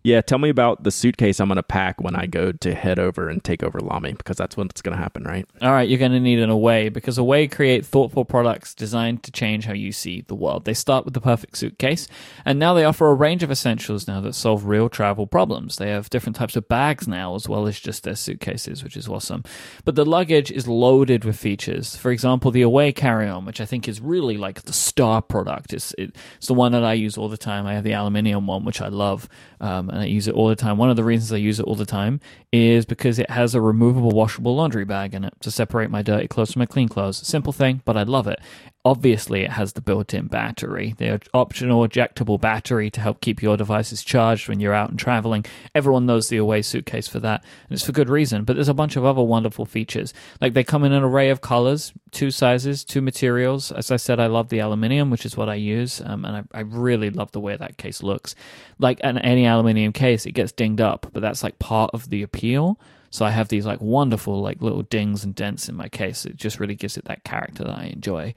Yeah, 0.03 0.21
tell 0.21 0.39
me 0.39 0.49
about 0.49 0.83
the 0.83 0.89
suitcase 0.89 1.39
I'm 1.39 1.47
going 1.47 1.57
to 1.57 1.63
pack 1.63 2.01
when 2.01 2.15
I 2.15 2.25
go 2.25 2.51
to 2.51 2.73
head 2.73 2.97
over 2.97 3.29
and 3.29 3.43
take 3.43 3.61
over 3.61 3.79
Lamy 3.79 4.13
because 4.13 4.35
that's 4.35 4.57
what's 4.57 4.81
going 4.81 4.97
to 4.97 5.01
happen, 5.01 5.23
right? 5.23 5.47
All 5.61 5.71
right, 5.71 5.87
you're 5.87 5.99
going 5.99 6.11
to 6.11 6.19
need 6.19 6.39
an 6.39 6.49
Away 6.49 6.89
because 6.89 7.19
Away 7.19 7.47
create 7.47 7.85
thoughtful 7.85 8.25
products 8.25 8.73
designed 8.73 9.21
to 9.23 9.31
change 9.31 9.65
how 9.65 9.73
you 9.73 9.91
see 9.91 10.21
the 10.21 10.33
world. 10.33 10.65
They 10.65 10.73
start 10.73 11.05
with 11.05 11.13
the 11.13 11.21
perfect 11.21 11.55
suitcase, 11.55 12.07
and 12.43 12.57
now 12.57 12.73
they 12.73 12.83
offer 12.83 13.09
a 13.09 13.13
range 13.13 13.43
of 13.43 13.51
essentials 13.51 14.07
now 14.07 14.21
that 14.21 14.33
solve 14.33 14.65
real 14.65 14.89
travel 14.89 15.27
problems. 15.27 15.75
They 15.75 15.91
have 15.91 16.09
different 16.09 16.35
types 16.35 16.55
of 16.55 16.67
bags 16.67 17.07
now 17.07 17.35
as 17.35 17.47
well 17.47 17.67
as 17.67 17.79
just 17.79 18.03
their 18.03 18.15
suitcases, 18.15 18.83
which 18.83 18.97
is 18.97 19.07
awesome. 19.07 19.43
But 19.85 19.93
the 19.93 20.05
luggage 20.05 20.51
is 20.51 20.67
loaded 20.67 21.25
with 21.25 21.37
features. 21.37 21.95
For 21.95 22.09
example, 22.11 22.49
the 22.49 22.63
Away 22.63 22.91
carry-on, 22.91 23.45
which 23.45 23.61
I 23.61 23.65
think 23.65 23.87
is 23.87 24.01
really 24.01 24.37
like 24.37 24.63
the 24.63 24.73
star 24.73 25.21
product. 25.21 25.73
It's, 25.73 25.93
it's 25.99 26.47
the 26.47 26.55
one 26.55 26.71
that 26.71 26.83
I 26.83 26.93
use 26.93 27.19
all 27.19 27.29
the 27.29 27.37
time. 27.37 27.67
I 27.67 27.75
have 27.75 27.83
the 27.83 27.93
aluminium 27.93 28.47
one, 28.47 28.65
which 28.65 28.81
I 28.81 28.87
love 28.87 29.29
um, 29.59 29.90
and 29.91 29.99
I 29.99 30.05
use 30.05 30.27
it 30.27 30.33
all 30.33 30.47
the 30.47 30.55
time. 30.55 30.77
One 30.77 30.89
of 30.89 30.95
the 30.95 31.03
reasons 31.03 31.31
I 31.31 31.37
use 31.37 31.59
it 31.59 31.65
all 31.65 31.75
the 31.75 31.85
time 31.85 32.19
is 32.51 32.85
because 32.85 33.19
it 33.19 33.29
has 33.29 33.53
a 33.53 33.61
removable 33.61 34.11
washable 34.11 34.55
laundry 34.55 34.85
bag 34.85 35.13
in 35.13 35.25
it 35.25 35.33
to 35.41 35.51
separate 35.51 35.91
my 35.91 36.01
dirty 36.01 36.27
clothes 36.27 36.53
from 36.53 36.61
my 36.61 36.65
clean 36.65 36.87
clothes. 36.87 37.17
Simple 37.27 37.53
thing, 37.53 37.81
but 37.85 37.97
I 37.97 38.03
love 38.03 38.25
it. 38.27 38.39
Obviously, 38.83 39.41
it 39.41 39.51
has 39.51 39.73
the 39.73 39.81
built 39.81 40.11
in 40.11 40.25
battery, 40.25 40.95
the 40.97 41.21
optional 41.35 41.87
ejectable 41.87 42.41
battery 42.41 42.89
to 42.89 42.99
help 42.99 43.21
keep 43.21 43.39
your 43.39 43.55
devices 43.55 44.03
charged 44.03 44.49
when 44.49 44.59
you're 44.59 44.73
out 44.73 44.89
and 44.89 44.97
traveling. 44.97 45.45
Everyone 45.75 46.07
knows 46.07 46.29
the 46.29 46.37
Away 46.37 46.63
suitcase 46.63 47.07
for 47.07 47.19
that, 47.19 47.43
and 47.69 47.75
it's 47.75 47.85
for 47.85 47.91
good 47.91 48.09
reason. 48.09 48.43
But 48.43 48.55
there's 48.55 48.69
a 48.69 48.73
bunch 48.73 48.95
of 48.95 49.05
other 49.05 49.21
wonderful 49.21 49.65
features. 49.65 50.15
Like 50.39 50.55
they 50.55 50.63
come 50.63 50.83
in 50.83 50.93
an 50.93 51.03
array 51.03 51.29
of 51.29 51.41
colors, 51.41 51.93
two 52.09 52.31
sizes, 52.31 52.83
two 52.83 53.01
materials. 53.01 53.71
As 53.71 53.91
I 53.91 53.97
said, 53.97 54.19
I 54.19 54.25
love 54.25 54.49
the 54.49 54.59
aluminium, 54.59 55.11
which 55.11 55.27
is 55.27 55.37
what 55.37 55.47
I 55.47 55.55
use, 55.55 56.01
um, 56.03 56.25
and 56.25 56.37
I, 56.37 56.57
I 56.57 56.61
really 56.61 57.11
love 57.11 57.31
the 57.33 57.39
way 57.39 57.55
that 57.55 57.77
case 57.77 58.01
looks. 58.01 58.33
Like 58.79 58.99
an, 59.03 59.19
any 59.19 59.45
aluminium 59.45 59.93
case, 59.93 60.25
it 60.25 60.31
gets 60.31 60.51
dinged 60.51 60.81
up, 60.81 61.05
but 61.13 61.21
that's 61.21 61.43
like 61.43 61.59
part 61.59 61.91
of 61.93 62.09
the 62.09 62.23
appeal. 62.23 62.79
So 63.11 63.25
I 63.25 63.29
have 63.29 63.49
these 63.49 63.65
like 63.65 63.79
wonderful 63.79 64.41
like 64.41 64.61
little 64.61 64.81
dings 64.81 65.23
and 65.23 65.35
dents 65.35 65.69
in 65.69 65.75
my 65.75 65.89
case. 65.89 66.25
It 66.25 66.37
just 66.37 66.59
really 66.59 66.75
gives 66.75 66.97
it 66.97 67.05
that 67.05 67.23
character 67.23 67.63
that 67.63 67.77
I 67.77 67.83
enjoy. 67.85 68.33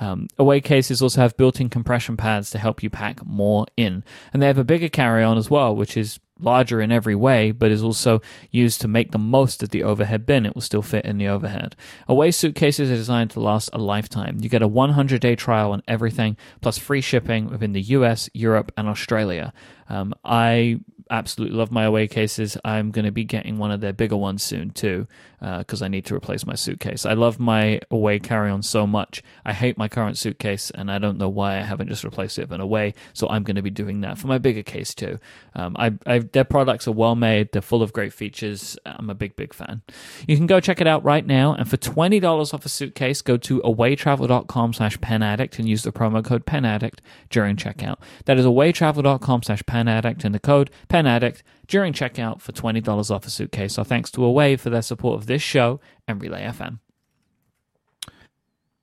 Um, 0.00 0.28
away 0.38 0.60
cases 0.60 1.02
also 1.02 1.20
have 1.20 1.36
built-in 1.36 1.68
compression 1.68 2.16
pads 2.16 2.50
to 2.50 2.58
help 2.58 2.82
you 2.82 2.90
pack 2.90 3.24
more 3.24 3.66
in, 3.76 4.02
and 4.32 4.42
they 4.42 4.46
have 4.46 4.58
a 4.58 4.64
bigger 4.64 4.88
carry-on 4.88 5.38
as 5.38 5.50
well, 5.50 5.76
which 5.76 5.96
is 5.96 6.18
larger 6.40 6.80
in 6.80 6.90
every 6.90 7.14
way, 7.14 7.52
but 7.52 7.70
is 7.70 7.82
also 7.82 8.20
used 8.50 8.80
to 8.80 8.88
make 8.88 9.12
the 9.12 9.18
most 9.18 9.62
of 9.62 9.68
the 9.68 9.82
overhead 9.82 10.26
bin. 10.26 10.44
It 10.44 10.54
will 10.54 10.62
still 10.62 10.82
fit 10.82 11.04
in 11.04 11.18
the 11.18 11.28
overhead. 11.28 11.76
Away 12.08 12.30
suitcases 12.32 12.90
are 12.90 12.96
designed 12.96 13.30
to 13.32 13.40
last 13.40 13.70
a 13.72 13.78
lifetime. 13.78 14.38
You 14.40 14.48
get 14.48 14.62
a 14.62 14.68
100 14.68 15.20
day 15.20 15.36
trial 15.36 15.72
on 15.72 15.82
everything, 15.86 16.36
plus 16.60 16.78
free 16.78 17.00
shipping 17.00 17.48
within 17.48 17.72
the 17.72 17.82
US, 17.82 18.28
Europe, 18.34 18.72
and 18.76 18.88
Australia. 18.88 19.52
Um, 19.88 20.14
I 20.24 20.80
absolutely 21.12 21.56
love 21.56 21.70
my 21.70 21.84
away 21.84 22.08
cases. 22.08 22.56
I'm 22.64 22.90
going 22.90 23.04
to 23.04 23.12
be 23.12 23.24
getting 23.24 23.58
one 23.58 23.70
of 23.70 23.80
their 23.80 23.92
bigger 23.92 24.16
ones 24.16 24.42
soon 24.42 24.70
too, 24.70 25.06
because 25.40 25.82
uh, 25.82 25.84
I 25.84 25.88
need 25.88 26.06
to 26.06 26.14
replace 26.14 26.46
my 26.46 26.54
suitcase. 26.54 27.04
I 27.04 27.12
love 27.12 27.38
my 27.38 27.80
away 27.90 28.18
carry 28.18 28.50
on 28.50 28.62
so 28.62 28.86
much. 28.86 29.22
I 29.44 29.52
hate 29.52 29.76
my 29.76 29.88
current 29.88 30.16
suitcase, 30.16 30.72
and 30.74 30.90
I 30.90 30.98
don't 30.98 31.18
know 31.18 31.28
why 31.28 31.58
I 31.58 31.60
haven't 31.60 31.88
just 31.88 32.02
replaced 32.02 32.38
it 32.38 32.48
with 32.48 32.52
an 32.52 32.60
away. 32.60 32.94
So 33.12 33.28
I'm 33.28 33.42
going 33.42 33.56
to 33.56 33.62
be 33.62 33.70
doing 33.70 34.00
that 34.00 34.16
for 34.16 34.26
my 34.26 34.38
bigger 34.38 34.62
case 34.62 34.94
too. 34.94 35.18
Um, 35.54 35.76
I, 35.78 35.92
I, 36.06 36.20
their 36.20 36.44
products 36.44 36.88
are 36.88 36.92
well 36.92 37.14
made. 37.14 37.52
They're 37.52 37.60
full 37.60 37.82
of 37.82 37.92
great 37.92 38.14
features. 38.14 38.78
I'm 38.86 39.10
a 39.10 39.14
big, 39.14 39.36
big 39.36 39.52
fan. 39.52 39.82
You 40.26 40.36
can 40.36 40.46
go 40.46 40.60
check 40.60 40.80
it 40.80 40.86
out 40.86 41.04
right 41.04 41.26
now, 41.26 41.52
and 41.52 41.68
for 41.68 41.76
twenty 41.76 42.20
dollars 42.20 42.54
off 42.54 42.64
a 42.64 42.70
suitcase, 42.70 43.20
go 43.20 43.36
to 43.36 43.60
awaytravel.com/slash 43.60 44.98
penaddict 44.98 45.58
and 45.58 45.68
use 45.68 45.82
the 45.82 45.92
promo 45.92 46.24
code 46.24 46.46
penaddict 46.46 47.00
during 47.28 47.56
checkout. 47.56 47.98
That 48.24 48.38
is 48.38 48.46
awaytravel.com/slash 48.46 49.62
penaddict 49.64 50.24
and 50.24 50.34
the 50.34 50.40
code 50.40 50.70
pen 50.88 51.01
Addict 51.06 51.42
during 51.66 51.92
checkout 51.92 52.40
for 52.40 52.52
$20 52.52 53.10
off 53.10 53.26
a 53.26 53.30
suitcase. 53.30 53.74
So 53.74 53.84
thanks 53.84 54.10
to 54.12 54.24
Away 54.24 54.56
for 54.56 54.70
their 54.70 54.82
support 54.82 55.20
of 55.20 55.26
this 55.26 55.42
show 55.42 55.80
and 56.06 56.20
Relay 56.20 56.42
FM. 56.42 56.78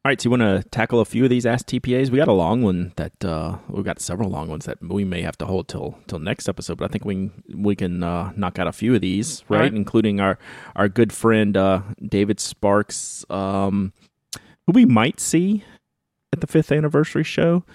All 0.05 0.09
right, 0.09 0.21
so 0.21 0.27
you 0.27 0.31
want 0.31 0.63
to 0.63 0.69
tackle 0.69 1.01
a 1.01 1.05
few 1.05 1.25
of 1.25 1.29
these 1.29 1.45
Ask 1.45 1.67
TPAs? 1.67 2.09
We 2.09 2.17
got 2.17 2.29
a 2.29 2.33
long 2.33 2.61
one 2.61 2.93
that 2.95 3.23
uh, 3.25 3.57
we've 3.67 3.83
got 3.83 3.99
several 3.99 4.29
long 4.29 4.47
ones 4.47 4.63
that 4.63 4.81
we 4.81 5.03
may 5.03 5.21
have 5.23 5.37
to 5.39 5.45
hold 5.45 5.67
till 5.67 5.99
till 6.07 6.19
next 6.19 6.47
episode. 6.47 6.77
But 6.77 6.85
I 6.85 6.87
think 6.87 7.03
we 7.03 7.29
we 7.53 7.75
can 7.75 8.01
uh, 8.01 8.31
knock 8.37 8.59
out 8.59 8.67
a 8.67 8.71
few 8.71 8.95
of 8.95 9.01
these, 9.01 9.43
right? 9.49 9.59
right. 9.59 9.73
Including 9.73 10.21
our 10.21 10.39
our 10.77 10.87
good 10.87 11.11
friend 11.11 11.57
uh, 11.57 11.81
David 12.01 12.39
Sparks, 12.39 13.25
um, 13.29 13.91
who 14.65 14.71
we 14.71 14.85
might 14.85 15.19
see 15.19 15.65
at 16.31 16.39
the 16.39 16.47
fifth 16.47 16.71
anniversary 16.71 17.25
show. 17.25 17.65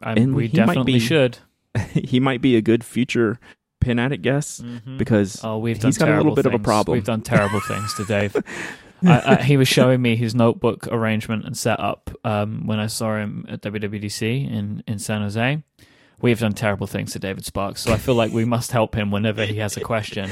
I, 0.00 0.12
and 0.12 0.36
we 0.36 0.46
definitely 0.46 0.94
be, 0.94 0.98
should. 1.00 1.38
he 1.94 2.20
might 2.20 2.40
be 2.40 2.54
a 2.54 2.62
good 2.62 2.84
future 2.84 3.40
pin 3.82 3.98
addict 3.98 4.22
guess 4.22 4.60
mm-hmm. 4.60 4.96
because 4.96 5.42
oh, 5.44 5.58
we've 5.58 5.82
he's 5.82 5.98
got 5.98 6.08
a 6.08 6.16
little 6.16 6.34
bit 6.34 6.44
things. 6.44 6.54
of 6.54 6.60
a 6.60 6.64
problem. 6.64 6.96
We've 6.96 7.04
done 7.04 7.22
terrible 7.22 7.60
things 7.60 7.94
to 7.94 8.04
Dave. 8.04 8.36
I, 9.04 9.34
I, 9.38 9.42
he 9.42 9.56
was 9.56 9.66
showing 9.66 10.00
me 10.00 10.14
his 10.14 10.34
notebook 10.34 10.86
arrangement 10.86 11.44
and 11.44 11.56
setup 11.56 12.10
um, 12.24 12.66
when 12.66 12.78
I 12.78 12.86
saw 12.86 13.16
him 13.16 13.44
at 13.48 13.60
WWDC 13.62 14.50
in, 14.50 14.84
in 14.86 14.98
San 14.98 15.22
Jose. 15.22 15.62
We 16.20 16.30
have 16.30 16.38
done 16.38 16.52
terrible 16.52 16.86
things 16.86 17.12
to 17.12 17.18
David 17.18 17.44
Sparks, 17.44 17.82
so 17.82 17.92
I 17.92 17.96
feel 17.96 18.14
like 18.14 18.30
we 18.32 18.44
must 18.44 18.70
help 18.70 18.94
him 18.94 19.10
whenever 19.10 19.44
he 19.44 19.56
has 19.56 19.76
a 19.76 19.80
question. 19.80 20.30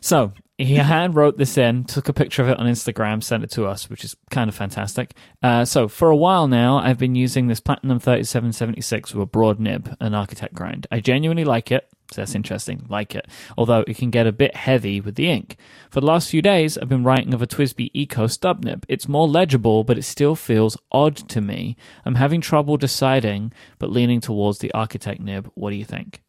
So 0.00 0.32
he 0.58 0.74
hand 0.74 1.14
wrote 1.14 1.38
this 1.38 1.58
in, 1.58 1.84
took 1.84 2.08
a 2.08 2.12
picture 2.12 2.42
of 2.42 2.48
it 2.48 2.58
on 2.58 2.66
Instagram, 2.66 3.22
sent 3.22 3.44
it 3.44 3.50
to 3.52 3.66
us, 3.66 3.88
which 3.88 4.04
is 4.04 4.16
kind 4.30 4.48
of 4.48 4.54
fantastic. 4.54 5.14
Uh, 5.42 5.64
so 5.64 5.88
for 5.88 6.10
a 6.10 6.16
while 6.16 6.48
now, 6.48 6.78
I've 6.78 6.98
been 6.98 7.14
using 7.14 7.46
this 7.46 7.60
Platinum 7.60 7.98
3776 7.98 9.14
with 9.14 9.22
a 9.22 9.26
broad 9.26 9.58
nib, 9.60 9.96
an 10.00 10.14
architect 10.14 10.54
grind. 10.54 10.86
I 10.90 11.00
genuinely 11.00 11.44
like 11.44 11.70
it. 11.72 11.88
So 12.12 12.22
that's 12.22 12.34
interesting. 12.34 12.86
Like 12.88 13.14
it. 13.14 13.26
Although 13.58 13.84
it 13.86 13.98
can 13.98 14.10
get 14.10 14.26
a 14.26 14.32
bit 14.32 14.56
heavy 14.56 15.00
with 15.00 15.16
the 15.16 15.28
ink. 15.28 15.56
For 15.90 16.00
the 16.00 16.06
last 16.06 16.30
few 16.30 16.40
days, 16.40 16.78
I've 16.78 16.88
been 16.88 17.04
writing 17.04 17.34
of 17.34 17.42
a 17.42 17.46
TWSBI 17.46 17.90
Eco 17.92 18.26
stub 18.26 18.64
nib. 18.64 18.86
It's 18.88 19.08
more 19.08 19.28
legible, 19.28 19.84
but 19.84 19.98
it 19.98 20.04
still 20.04 20.34
feels 20.34 20.78
odd 20.90 21.16
to 21.16 21.40
me. 21.40 21.76
I'm 22.06 22.14
having 22.14 22.40
trouble 22.40 22.76
deciding, 22.78 23.52
but 23.78 23.90
leaning 23.90 24.20
towards 24.20 24.58
the 24.58 24.72
architect 24.72 25.20
nib. 25.20 25.50
What 25.54 25.70
do 25.70 25.76
you 25.76 25.84
think? 25.84 26.22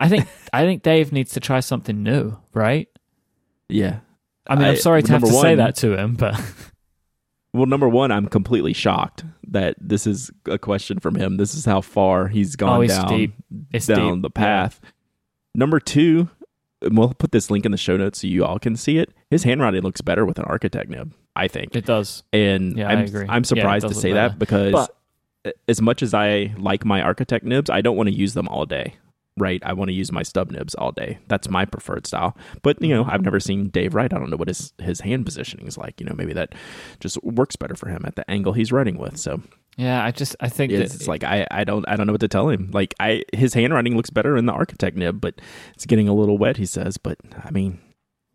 I 0.00 0.08
think 0.08 0.26
I 0.52 0.64
think 0.64 0.82
Dave 0.82 1.12
needs 1.12 1.32
to 1.32 1.40
try 1.40 1.60
something 1.60 2.02
new, 2.02 2.36
right? 2.52 2.88
Yeah. 3.68 4.00
I 4.48 4.56
mean, 4.56 4.64
I, 4.64 4.68
am 4.70 4.76
sorry 4.76 5.02
to 5.04 5.12
have 5.12 5.22
to 5.22 5.32
one, 5.32 5.42
say 5.42 5.54
that 5.54 5.76
to 5.76 5.96
him, 5.96 6.16
but 6.16 6.34
well, 7.52 7.66
number 7.66 7.88
one, 7.88 8.10
I'm 8.10 8.26
completely 8.26 8.72
shocked 8.72 9.24
that 9.48 9.76
this 9.80 10.06
is 10.06 10.30
a 10.46 10.58
question 10.58 10.98
from 10.98 11.14
him. 11.14 11.36
This 11.36 11.54
is 11.54 11.64
how 11.64 11.80
far 11.80 12.26
he's 12.26 12.56
oh, 12.56 12.58
gone 12.58 12.84
oh, 12.84 12.86
down 12.86 13.08
deep. 13.08 13.34
down 13.86 14.14
deep. 14.14 14.22
the 14.22 14.30
path. 14.30 14.80
Yeah. 14.82 14.90
Number 15.54 15.80
two, 15.80 16.28
we'll 16.82 17.14
put 17.14 17.32
this 17.32 17.50
link 17.50 17.64
in 17.64 17.72
the 17.72 17.78
show 17.78 17.96
notes 17.96 18.20
so 18.20 18.26
you 18.26 18.44
all 18.44 18.58
can 18.58 18.76
see 18.76 18.98
it. 18.98 19.10
His 19.30 19.44
handwriting 19.44 19.82
looks 19.82 20.00
better 20.00 20.24
with 20.24 20.38
an 20.38 20.44
architect 20.44 20.90
nib, 20.90 21.12
I 21.36 21.48
think. 21.48 21.74
It 21.76 21.84
does. 21.84 22.22
And 22.32 22.76
yeah, 22.76 22.88
I'm, 22.88 22.98
I 22.98 23.02
agree. 23.02 23.26
I'm 23.28 23.44
surprised 23.44 23.84
yeah, 23.84 23.88
to 23.88 23.94
say 23.94 24.12
better. 24.12 24.30
that 24.30 24.38
because 24.38 24.72
but, 24.72 25.56
as 25.68 25.80
much 25.80 26.02
as 26.02 26.14
I 26.14 26.54
like 26.58 26.84
my 26.84 27.02
architect 27.02 27.44
nibs, 27.44 27.70
I 27.70 27.80
don't 27.80 27.96
want 27.96 28.08
to 28.08 28.14
use 28.14 28.34
them 28.34 28.48
all 28.48 28.66
day. 28.66 28.94
Right, 29.36 29.62
I 29.64 29.72
want 29.72 29.88
to 29.88 29.94
use 29.94 30.12
my 30.12 30.22
stub 30.22 30.50
nibs 30.50 30.74
all 30.74 30.92
day. 30.92 31.18
That's 31.28 31.48
my 31.48 31.64
preferred 31.64 32.06
style. 32.06 32.36
But 32.62 32.82
you 32.82 32.92
know, 32.92 33.04
I've 33.04 33.22
never 33.22 33.40
seen 33.40 33.68
Dave 33.68 33.94
write. 33.94 34.12
I 34.12 34.18
don't 34.18 34.28
know 34.28 34.36
what 34.36 34.48
his 34.48 34.74
his 34.78 35.00
hand 35.00 35.24
positioning 35.24 35.66
is 35.66 35.78
like. 35.78 35.98
You 35.98 36.06
know, 36.06 36.14
maybe 36.14 36.34
that 36.34 36.54
just 36.98 37.22
works 37.22 37.56
better 37.56 37.74
for 37.74 37.88
him 37.88 38.02
at 38.04 38.16
the 38.16 38.28
angle 38.30 38.52
he's 38.52 38.72
writing 38.72 38.98
with. 38.98 39.16
So 39.16 39.40
yeah, 39.80 40.04
I 40.04 40.10
just 40.10 40.36
I 40.40 40.50
think 40.50 40.72
it's, 40.72 40.92
that, 40.92 41.00
it's 41.00 41.08
like 41.08 41.24
I, 41.24 41.46
I 41.50 41.64
don't 41.64 41.88
I 41.88 41.96
don't 41.96 42.06
know 42.06 42.12
what 42.12 42.20
to 42.20 42.28
tell 42.28 42.50
him. 42.50 42.70
Like 42.70 42.94
I 43.00 43.22
his 43.32 43.54
handwriting 43.54 43.96
looks 43.96 44.10
better 44.10 44.36
in 44.36 44.44
the 44.44 44.52
architect 44.52 44.94
nib, 44.94 45.22
but 45.22 45.40
it's 45.74 45.86
getting 45.86 46.06
a 46.06 46.14
little 46.14 46.36
wet. 46.36 46.58
He 46.58 46.66
says, 46.66 46.98
but 46.98 47.16
I 47.42 47.50
mean, 47.50 47.80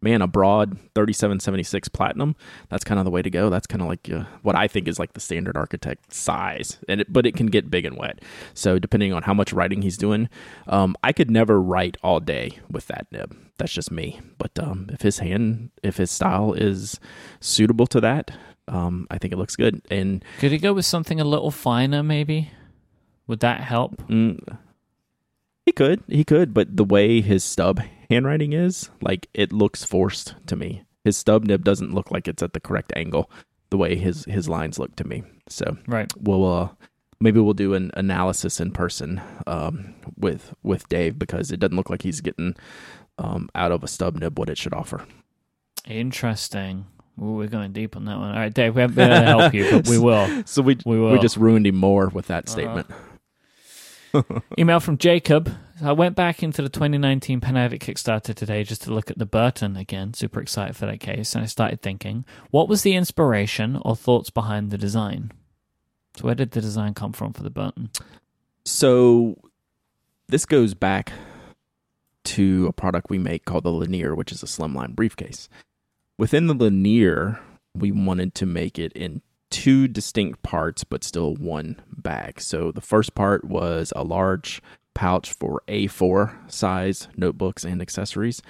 man, 0.02 0.24
a 0.24 0.28
broad 0.28 0.72
3776 0.96 1.90
platinum, 1.90 2.36
that's 2.70 2.84
kind 2.84 3.00
of 3.00 3.06
the 3.06 3.12
way 3.12 3.22
to 3.22 3.30
go. 3.30 3.52
That's 3.52 3.68
kind 3.68 3.84
of 3.84 3.88
like 3.88 4.10
uh, 4.12 4.24
what 4.42 4.56
I 4.56 4.68
think 4.68 4.88
is 4.88 4.98
like 4.98 5.14
the 5.14 5.20
standard 5.20 5.56
architect 5.56 6.12
size, 6.12 6.80
and 6.90 7.02
it, 7.02 7.14
but 7.14 7.28
it 7.28 7.36
can 7.36 7.46
get 7.46 7.70
big 7.70 7.86
and 7.86 7.96
wet. 7.96 8.24
So 8.56 8.80
depending 8.80 9.14
on 9.14 9.22
how 9.22 9.36
much 9.36 9.54
writing 9.54 9.84
he's 9.84 9.98
doing, 9.98 10.30
um, 10.68 10.96
I 11.04 11.14
could 11.14 11.30
never 11.30 11.62
write 11.62 11.96
all 12.02 12.20
day 12.20 12.58
with 12.72 12.88
that 12.88 13.06
nib. 13.12 13.38
That's 13.60 13.72
just 13.72 13.92
me. 13.92 14.20
But 14.40 14.58
um, 14.58 14.88
if 14.92 15.02
his 15.02 15.20
hand, 15.20 15.70
if 15.84 15.98
his 15.98 16.10
style 16.10 16.54
is 16.54 17.00
suitable 17.40 17.86
to 17.88 18.02
that, 18.02 18.32
um, 18.68 19.08
I 19.10 19.18
think 19.18 19.34
it 19.34 19.38
looks 19.38 19.56
good. 19.56 19.82
And 19.90 20.24
could 20.40 20.52
he 20.52 20.58
go 20.58 20.74
with 20.74 20.86
something 20.86 21.20
a 21.20 21.26
little 21.26 21.52
finer, 21.52 22.04
maybe? 22.04 22.52
Would 23.28 23.40
that 23.40 23.62
help? 23.62 23.98
Mm, 24.08 24.58
he 25.66 25.72
could, 25.72 26.04
he 26.08 26.24
could, 26.24 26.54
but 26.54 26.78
the 26.78 26.84
way 26.84 27.22
his 27.22 27.44
stub 27.44 27.82
handwriting 28.10 28.54
is, 28.54 28.90
like 29.02 29.28
it 29.34 29.52
looks 29.52 29.84
forced 29.84 30.36
to 30.48 30.56
me. 30.56 30.84
His 31.04 31.18
stub 31.18 31.44
nib 31.44 31.64
doesn't 31.64 31.94
look 31.94 32.12
like 32.12 32.28
it's 32.28 32.44
at 32.44 32.54
the 32.54 32.60
correct 32.60 32.94
angle. 32.96 33.30
The 33.72 33.78
way 33.78 33.96
his 33.96 34.26
his 34.26 34.48
lines 34.48 34.78
look 34.78 34.96
to 34.98 35.04
me. 35.04 35.24
So 35.50 35.78
right, 35.88 36.12
we'll 36.20 36.46
uh, 36.46 36.70
maybe 37.20 37.40
we'll 37.40 37.54
do 37.54 37.74
an 37.74 37.92
analysis 37.96 38.60
in 38.60 38.72
person 38.72 39.22
um, 39.48 39.96
with 40.18 40.54
with 40.62 40.88
Dave 40.88 41.18
because 41.18 41.52
it 41.52 41.60
doesn't 41.60 41.76
look 41.76 41.90
like 41.90 42.04
he's 42.04 42.22
getting 42.22 42.56
um, 43.18 43.50
out 43.56 43.72
of 43.72 43.84
a 43.84 43.88
stub 43.88 44.18
nib 44.18 44.38
what 44.38 44.50
it 44.50 44.58
should 44.58 44.74
offer. 44.74 45.06
Interesting. 45.88 46.86
Ooh, 47.22 47.32
we're 47.34 47.48
going 47.48 47.72
deep 47.72 47.96
on 47.96 48.06
that 48.06 48.18
one. 48.18 48.32
All 48.32 48.36
right, 48.38 48.54
Dave, 48.54 48.76
we 48.76 48.82
haven't 48.82 48.96
been 48.96 49.10
able 49.12 49.20
to 49.22 49.26
help 49.26 49.54
you, 49.54 49.70
but 49.72 49.88
we 49.88 49.98
will. 50.08 50.44
So 50.46 50.62
we 50.62 50.78
we, 50.86 51.00
will. 51.00 51.12
we 51.14 51.20
just 51.20 51.38
ruined 51.38 51.66
him 51.68 51.76
more 51.78 52.10
with 52.10 52.28
that 52.28 52.50
Uh-huh. 52.50 52.52
statement. 54.14 54.44
Email 54.60 54.80
from 54.80 54.98
Jacob. 54.98 55.52
I 55.84 55.92
went 55.92 56.16
back 56.16 56.42
into 56.42 56.62
the 56.62 56.70
2019 56.70 57.42
Penavik 57.42 57.80
Kickstarter 57.80 58.34
today 58.34 58.64
just 58.64 58.84
to 58.84 58.94
look 58.94 59.12
at 59.12 59.18
the 59.18 59.26
Burton 59.26 59.76
again. 59.76 60.14
Super 60.14 60.40
excited 60.42 60.76
for 60.78 60.86
that 60.86 61.02
case. 61.02 61.36
And 61.36 61.44
I 61.44 61.48
started 61.48 61.82
thinking, 61.82 62.24
what 62.50 62.70
was 62.70 62.82
the 62.84 62.96
inspiration 62.96 63.80
or 63.84 63.96
thoughts 63.96 64.30
behind 64.30 64.72
the 64.72 64.78
design? 64.78 65.32
So, 66.16 66.24
where 66.26 66.36
did 66.36 66.52
the 66.52 66.62
design 66.62 66.94
come 66.94 67.12
from 67.12 67.34
for 67.34 67.44
the 67.44 67.50
Burton? 67.50 67.90
So 68.64 69.38
this 70.28 70.46
goes 70.46 70.74
back 70.74 71.12
to 72.24 72.68
a 72.68 72.74
product 72.74 73.10
we 73.10 73.18
make 73.20 73.44
called 73.46 73.66
the 73.66 73.72
Lanier, 73.72 74.16
which 74.16 74.32
is 74.32 74.42
a 74.42 74.48
slimline 74.48 74.96
briefcase. 74.96 75.50
Within 76.18 76.48
the 76.48 76.54
Lanier, 76.54 77.40
we 77.76 77.92
wanted 77.92 78.34
to 78.36 78.46
make 78.46 78.80
it 78.80 78.94
in 78.94 79.22
two 79.50 79.88
distinct 79.88 80.42
parts, 80.44 80.86
but 80.86 81.04
still 81.04 81.36
one 81.36 81.82
bag. 81.90 82.40
So 82.40 82.72
the 82.72 82.82
first 82.82 83.16
part 83.16 83.44
was 83.44 83.92
a 83.96 84.04
large 84.04 84.62
pouch 84.94 85.34
for 85.34 85.62
A4 85.68 86.50
size 86.50 87.10
notebooks 87.18 87.66
and 87.66 87.82
accessories, 87.82 88.42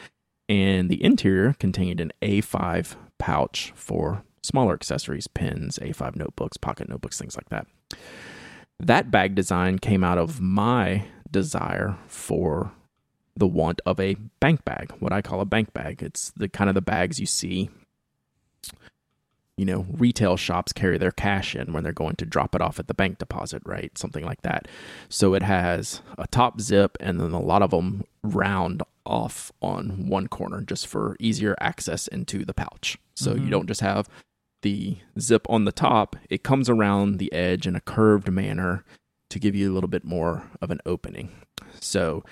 and 0.48 0.90
the 0.90 1.04
interior 1.04 1.54
contained 1.54 2.00
an 2.00 2.12
A5 2.22 2.96
pouch 3.18 3.74
for 3.76 4.24
smaller 4.44 4.76
accessories, 4.76 5.26
pens, 5.26 5.80
A5 5.82 6.16
notebooks, 6.16 6.58
pocket 6.58 6.88
notebooks, 6.88 7.18
things 7.18 7.36
like 7.36 7.50
that. 7.50 7.66
That 8.80 9.10
bag 9.10 9.34
design 9.34 9.80
came 9.80 10.04
out 10.04 10.20
of 10.20 10.40
my 10.40 11.06
desire 11.32 11.98
for 12.08 12.74
the 13.36 13.48
want 13.48 13.82
of 13.86 14.00
a 14.00 14.16
bank 14.40 14.64
bag, 14.66 14.92
what 15.00 15.12
I 15.12 15.22
call 15.22 15.42
a 15.42 15.46
bank 15.46 15.74
bag. 15.74 16.02
It's 16.02 16.32
the 16.38 16.48
kind 16.48 16.70
of 16.70 16.76
the 16.76 16.82
bags 16.82 17.20
you 17.20 17.26
see 17.26 17.70
you 19.58 19.66
know, 19.66 19.86
retail 19.90 20.36
shops 20.36 20.74
carry 20.74 20.98
their 20.98 21.12
cash 21.12 21.56
in 21.56 21.72
when 21.72 21.84
they're 21.84 21.94
going 21.94 22.16
to 22.18 22.26
drop 22.26 22.56
it 22.56 22.62
off 22.62 22.78
at 22.78 22.88
the 22.88 22.94
bank 22.94 23.20
deposit, 23.20 23.62
right? 23.66 23.98
Something 23.98 24.26
like 24.26 24.42
that. 24.42 24.68
So 25.08 25.34
it 25.34 25.44
has 25.44 26.02
a 26.18 26.28
top 26.28 26.60
zip 26.60 26.98
and 27.00 27.20
then 27.20 27.32
a 27.32 27.42
lot 27.42 27.62
of 27.62 27.72
them 27.72 28.04
round 28.22 28.84
off 29.06 29.52
on 29.62 30.08
one 30.10 30.28
corner 30.28 30.62
just 30.62 30.88
for 30.88 31.16
easier 31.20 31.56
access 31.62 32.08
into 32.08 32.44
the 32.44 32.54
pouch. 32.54 32.98
So 33.16 33.34
mm-hmm. 33.34 33.46
you 33.46 33.50
don't 33.50 33.68
just 33.68 33.82
have 33.82 34.10
the 34.62 34.98
zip 35.20 35.46
on 35.50 35.66
the 35.66 35.72
top, 35.72 36.16
it 36.30 36.44
comes 36.44 36.70
around 36.70 37.20
the 37.20 37.32
edge 37.32 37.68
in 37.68 37.76
a 37.76 37.82
curved 37.82 38.32
manner 38.32 38.84
to 39.30 39.40
give 39.40 39.56
you 39.56 39.72
a 39.72 39.74
little 39.74 39.88
bit 39.88 40.04
more 40.04 40.50
of 40.60 40.72
an 40.72 40.80
opening. 40.86 41.30
So 41.80 42.24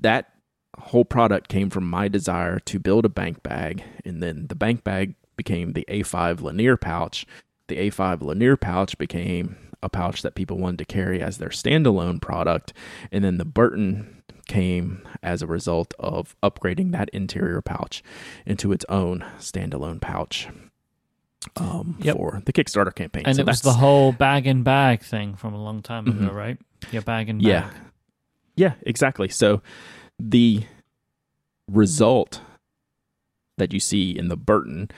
that 0.00 0.32
whole 0.78 1.04
product 1.04 1.48
came 1.48 1.70
from 1.70 1.88
my 1.88 2.08
desire 2.08 2.58
to 2.60 2.78
build 2.78 3.04
a 3.04 3.08
bank 3.08 3.42
bag 3.42 3.82
and 4.04 4.22
then 4.22 4.46
the 4.48 4.54
bank 4.54 4.84
bag 4.84 5.14
became 5.36 5.72
the 5.72 5.84
A5 5.88 6.42
Lanier 6.42 6.76
pouch. 6.76 7.26
The 7.68 7.76
A5 7.76 8.22
Lanier 8.22 8.56
pouch 8.56 8.98
became 8.98 9.56
a 9.82 9.88
pouch 9.88 10.22
that 10.22 10.34
people 10.34 10.58
wanted 10.58 10.78
to 10.78 10.84
carry 10.84 11.22
as 11.22 11.38
their 11.38 11.48
standalone 11.48 12.20
product. 12.20 12.72
And 13.10 13.24
then 13.24 13.38
the 13.38 13.44
Burton 13.44 14.22
came 14.48 15.06
as 15.22 15.42
a 15.42 15.46
result 15.46 15.94
of 15.98 16.36
upgrading 16.42 16.92
that 16.92 17.08
interior 17.10 17.62
pouch 17.62 18.02
into 18.44 18.72
its 18.72 18.84
own 18.88 19.24
standalone 19.38 20.00
pouch 20.00 20.48
um, 21.56 21.96
yep. 22.02 22.16
for 22.16 22.42
the 22.44 22.52
Kickstarter 22.52 22.94
campaign. 22.94 23.22
And 23.26 23.36
so 23.36 23.42
it 23.42 23.46
was 23.46 23.62
the 23.62 23.72
whole 23.72 24.12
bag 24.12 24.46
and 24.46 24.64
bag 24.64 25.02
thing 25.02 25.36
from 25.36 25.54
a 25.54 25.62
long 25.62 25.82
time 25.82 26.04
mm-hmm. 26.04 26.24
ago, 26.24 26.34
right? 26.34 26.58
Your 26.90 27.02
bag 27.02 27.28
and 27.28 27.40
bag. 27.40 27.48
Yeah. 27.48 27.70
Yeah, 28.56 28.74
exactly. 28.82 29.28
So 29.28 29.62
the 30.18 30.64
result 31.68 32.40
that 33.58 33.72
you 33.72 33.80
see 33.80 34.16
in 34.16 34.28
the 34.28 34.36
Burton 34.36 34.90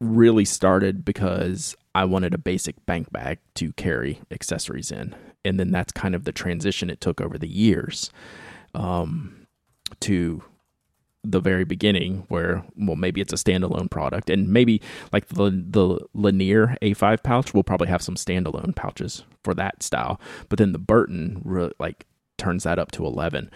really 0.00 0.44
started 0.44 1.04
because 1.04 1.76
I 1.94 2.04
wanted 2.04 2.34
a 2.34 2.38
basic 2.38 2.84
bank 2.86 3.10
bag 3.10 3.38
to 3.54 3.72
carry 3.72 4.20
accessories 4.30 4.92
in. 4.92 5.14
And 5.44 5.58
then 5.58 5.70
that's 5.70 5.92
kind 5.92 6.14
of 6.14 6.24
the 6.24 6.32
transition 6.32 6.90
it 6.90 7.00
took 7.00 7.20
over 7.20 7.38
the 7.38 7.48
years 7.48 8.10
um, 8.74 9.46
to 10.00 10.42
the 11.24 11.40
very 11.40 11.64
beginning 11.64 12.24
where 12.28 12.64
well 12.76 12.94
maybe 12.94 13.20
it's 13.20 13.32
a 13.32 13.36
standalone 13.36 13.90
product 13.90 14.30
and 14.30 14.48
maybe 14.48 14.80
like 15.12 15.26
the 15.26 15.50
the 15.50 15.98
Lanier 16.14 16.76
A5 16.80 17.22
pouch 17.24 17.52
will 17.52 17.64
probably 17.64 17.88
have 17.88 18.00
some 18.00 18.14
standalone 18.14 18.74
pouches 18.74 19.24
for 19.42 19.52
that 19.54 19.82
style 19.82 20.20
but 20.48 20.58
then 20.58 20.70
the 20.72 20.78
Burton 20.78 21.42
re- 21.44 21.72
like 21.80 22.06
turns 22.38 22.64
that 22.64 22.78
up 22.78 22.90
to 22.92 23.04
11 23.04 23.50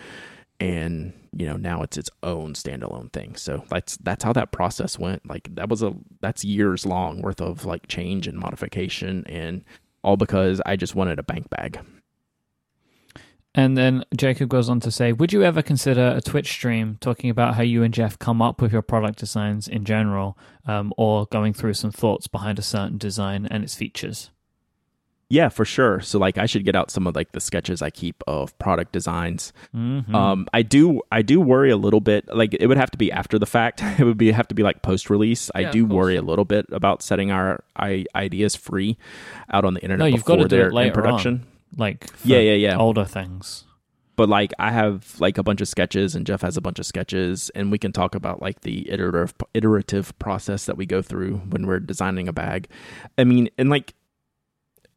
and 0.62 1.12
you 1.36 1.44
know 1.44 1.56
now 1.56 1.82
it's 1.82 1.96
its 1.96 2.10
own 2.22 2.54
standalone 2.54 3.12
thing. 3.12 3.34
So 3.34 3.64
that's 3.68 3.96
that's 3.96 4.22
how 4.22 4.32
that 4.34 4.52
process 4.52 4.98
went. 4.98 5.28
Like 5.28 5.52
that 5.56 5.68
was 5.68 5.82
a 5.82 5.94
that's 6.20 6.44
years 6.44 6.86
long 6.86 7.20
worth 7.20 7.40
of 7.40 7.64
like 7.64 7.88
change 7.88 8.28
and 8.28 8.38
modification 8.38 9.24
and 9.26 9.64
all 10.04 10.16
because 10.16 10.60
i 10.66 10.74
just 10.76 10.94
wanted 10.94 11.18
a 11.18 11.22
bank 11.22 11.50
bag. 11.50 11.80
And 13.54 13.76
then 13.76 14.04
jacob 14.16 14.48
goes 14.48 14.68
on 14.68 14.80
to 14.80 14.90
say 14.90 15.12
would 15.12 15.32
you 15.32 15.42
ever 15.42 15.62
consider 15.62 16.14
a 16.16 16.20
twitch 16.20 16.50
stream 16.50 16.96
talking 17.00 17.28
about 17.28 17.54
how 17.54 17.62
you 17.62 17.82
and 17.82 17.92
jeff 17.92 18.18
come 18.18 18.40
up 18.40 18.62
with 18.62 18.72
your 18.72 18.82
product 18.82 19.18
designs 19.18 19.68
in 19.68 19.84
general 19.84 20.38
um, 20.66 20.94
or 20.96 21.26
going 21.26 21.52
through 21.52 21.74
some 21.74 21.90
thoughts 21.90 22.26
behind 22.26 22.58
a 22.58 22.62
certain 22.62 22.98
design 22.98 23.46
and 23.50 23.62
its 23.62 23.74
features 23.74 24.30
yeah, 25.32 25.48
for 25.48 25.64
sure. 25.64 25.98
So 26.02 26.18
like 26.18 26.36
I 26.36 26.44
should 26.44 26.62
get 26.66 26.76
out 26.76 26.90
some 26.90 27.06
of 27.06 27.16
like 27.16 27.32
the 27.32 27.40
sketches 27.40 27.80
I 27.80 27.88
keep 27.88 28.22
of 28.26 28.56
product 28.58 28.92
designs. 28.92 29.54
Mm-hmm. 29.74 30.14
Um 30.14 30.46
I 30.52 30.60
do 30.60 31.00
I 31.10 31.22
do 31.22 31.40
worry 31.40 31.70
a 31.70 31.76
little 31.78 32.00
bit 32.00 32.28
like 32.28 32.52
it 32.52 32.66
would 32.66 32.76
have 32.76 32.90
to 32.90 32.98
be 32.98 33.10
after 33.10 33.38
the 33.38 33.46
fact. 33.46 33.82
It 34.02 34.04
would 34.04 34.18
be 34.18 34.30
have 34.32 34.48
to 34.48 34.54
be 34.54 34.62
like 34.62 34.82
post 34.82 35.08
release. 35.08 35.50
Yeah, 35.54 35.68
I 35.68 35.70
do 35.70 35.86
worry 35.86 36.16
a 36.16 36.22
little 36.22 36.44
bit 36.44 36.66
about 36.70 37.02
setting 37.02 37.30
our 37.30 37.64
I, 37.76 38.04
ideas 38.14 38.56
free 38.56 38.98
out 39.50 39.64
on 39.64 39.72
the 39.72 39.80
internet 39.80 40.00
no, 40.00 40.06
you've 40.06 40.24
got 40.24 40.36
to 40.36 40.48
do 40.48 40.60
it 40.60 40.72
later 40.74 40.88
in 40.88 40.92
production. 40.92 41.32
On, 41.34 41.46
like 41.78 42.06
yeah, 42.24 42.38
yeah, 42.38 42.52
yeah. 42.52 42.76
older 42.76 43.06
things. 43.06 43.64
But 44.16 44.28
like 44.28 44.52
I 44.58 44.70
have 44.70 45.18
like 45.18 45.38
a 45.38 45.42
bunch 45.42 45.62
of 45.62 45.68
sketches 45.68 46.14
and 46.14 46.26
Jeff 46.26 46.42
has 46.42 46.58
a 46.58 46.60
bunch 46.60 46.78
of 46.78 46.84
sketches 46.84 47.50
and 47.54 47.72
we 47.72 47.78
can 47.78 47.92
talk 47.92 48.14
about 48.14 48.42
like 48.42 48.60
the 48.60 48.90
iterative 48.90 49.34
iterative 49.54 50.18
process 50.18 50.66
that 50.66 50.76
we 50.76 50.84
go 50.84 51.00
through 51.00 51.36
when 51.48 51.66
we're 51.66 51.80
designing 51.80 52.28
a 52.28 52.32
bag. 52.34 52.68
I 53.16 53.24
mean, 53.24 53.48
and 53.56 53.70
like 53.70 53.94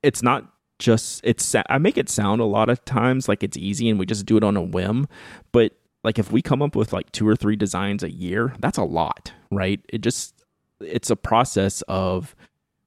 it's 0.05 0.21
not 0.21 0.51
just 0.77 1.21
it's 1.23 1.55
I 1.69 1.77
make 1.77 1.97
it 1.97 2.09
sound 2.09 2.41
a 2.41 2.45
lot 2.45 2.69
of 2.69 2.83
times 2.85 3.27
like 3.27 3.43
it's 3.43 3.57
easy 3.57 3.89
and 3.89 3.97
we 3.97 4.05
just 4.05 4.25
do 4.25 4.37
it 4.37 4.43
on 4.43 4.55
a 4.55 4.61
whim, 4.61 5.07
but 5.51 5.73
like 6.03 6.19
if 6.19 6.31
we 6.31 6.41
come 6.41 6.61
up 6.61 6.75
with 6.75 6.93
like 6.93 7.11
two 7.11 7.27
or 7.27 7.35
three 7.35 7.55
designs 7.55 8.03
a 8.03 8.11
year, 8.11 8.53
that's 8.59 8.77
a 8.77 8.83
lot, 8.83 9.33
right? 9.51 9.79
It 9.89 10.01
just 10.01 10.43
it's 10.79 11.09
a 11.09 11.15
process 11.15 11.81
of 11.87 12.35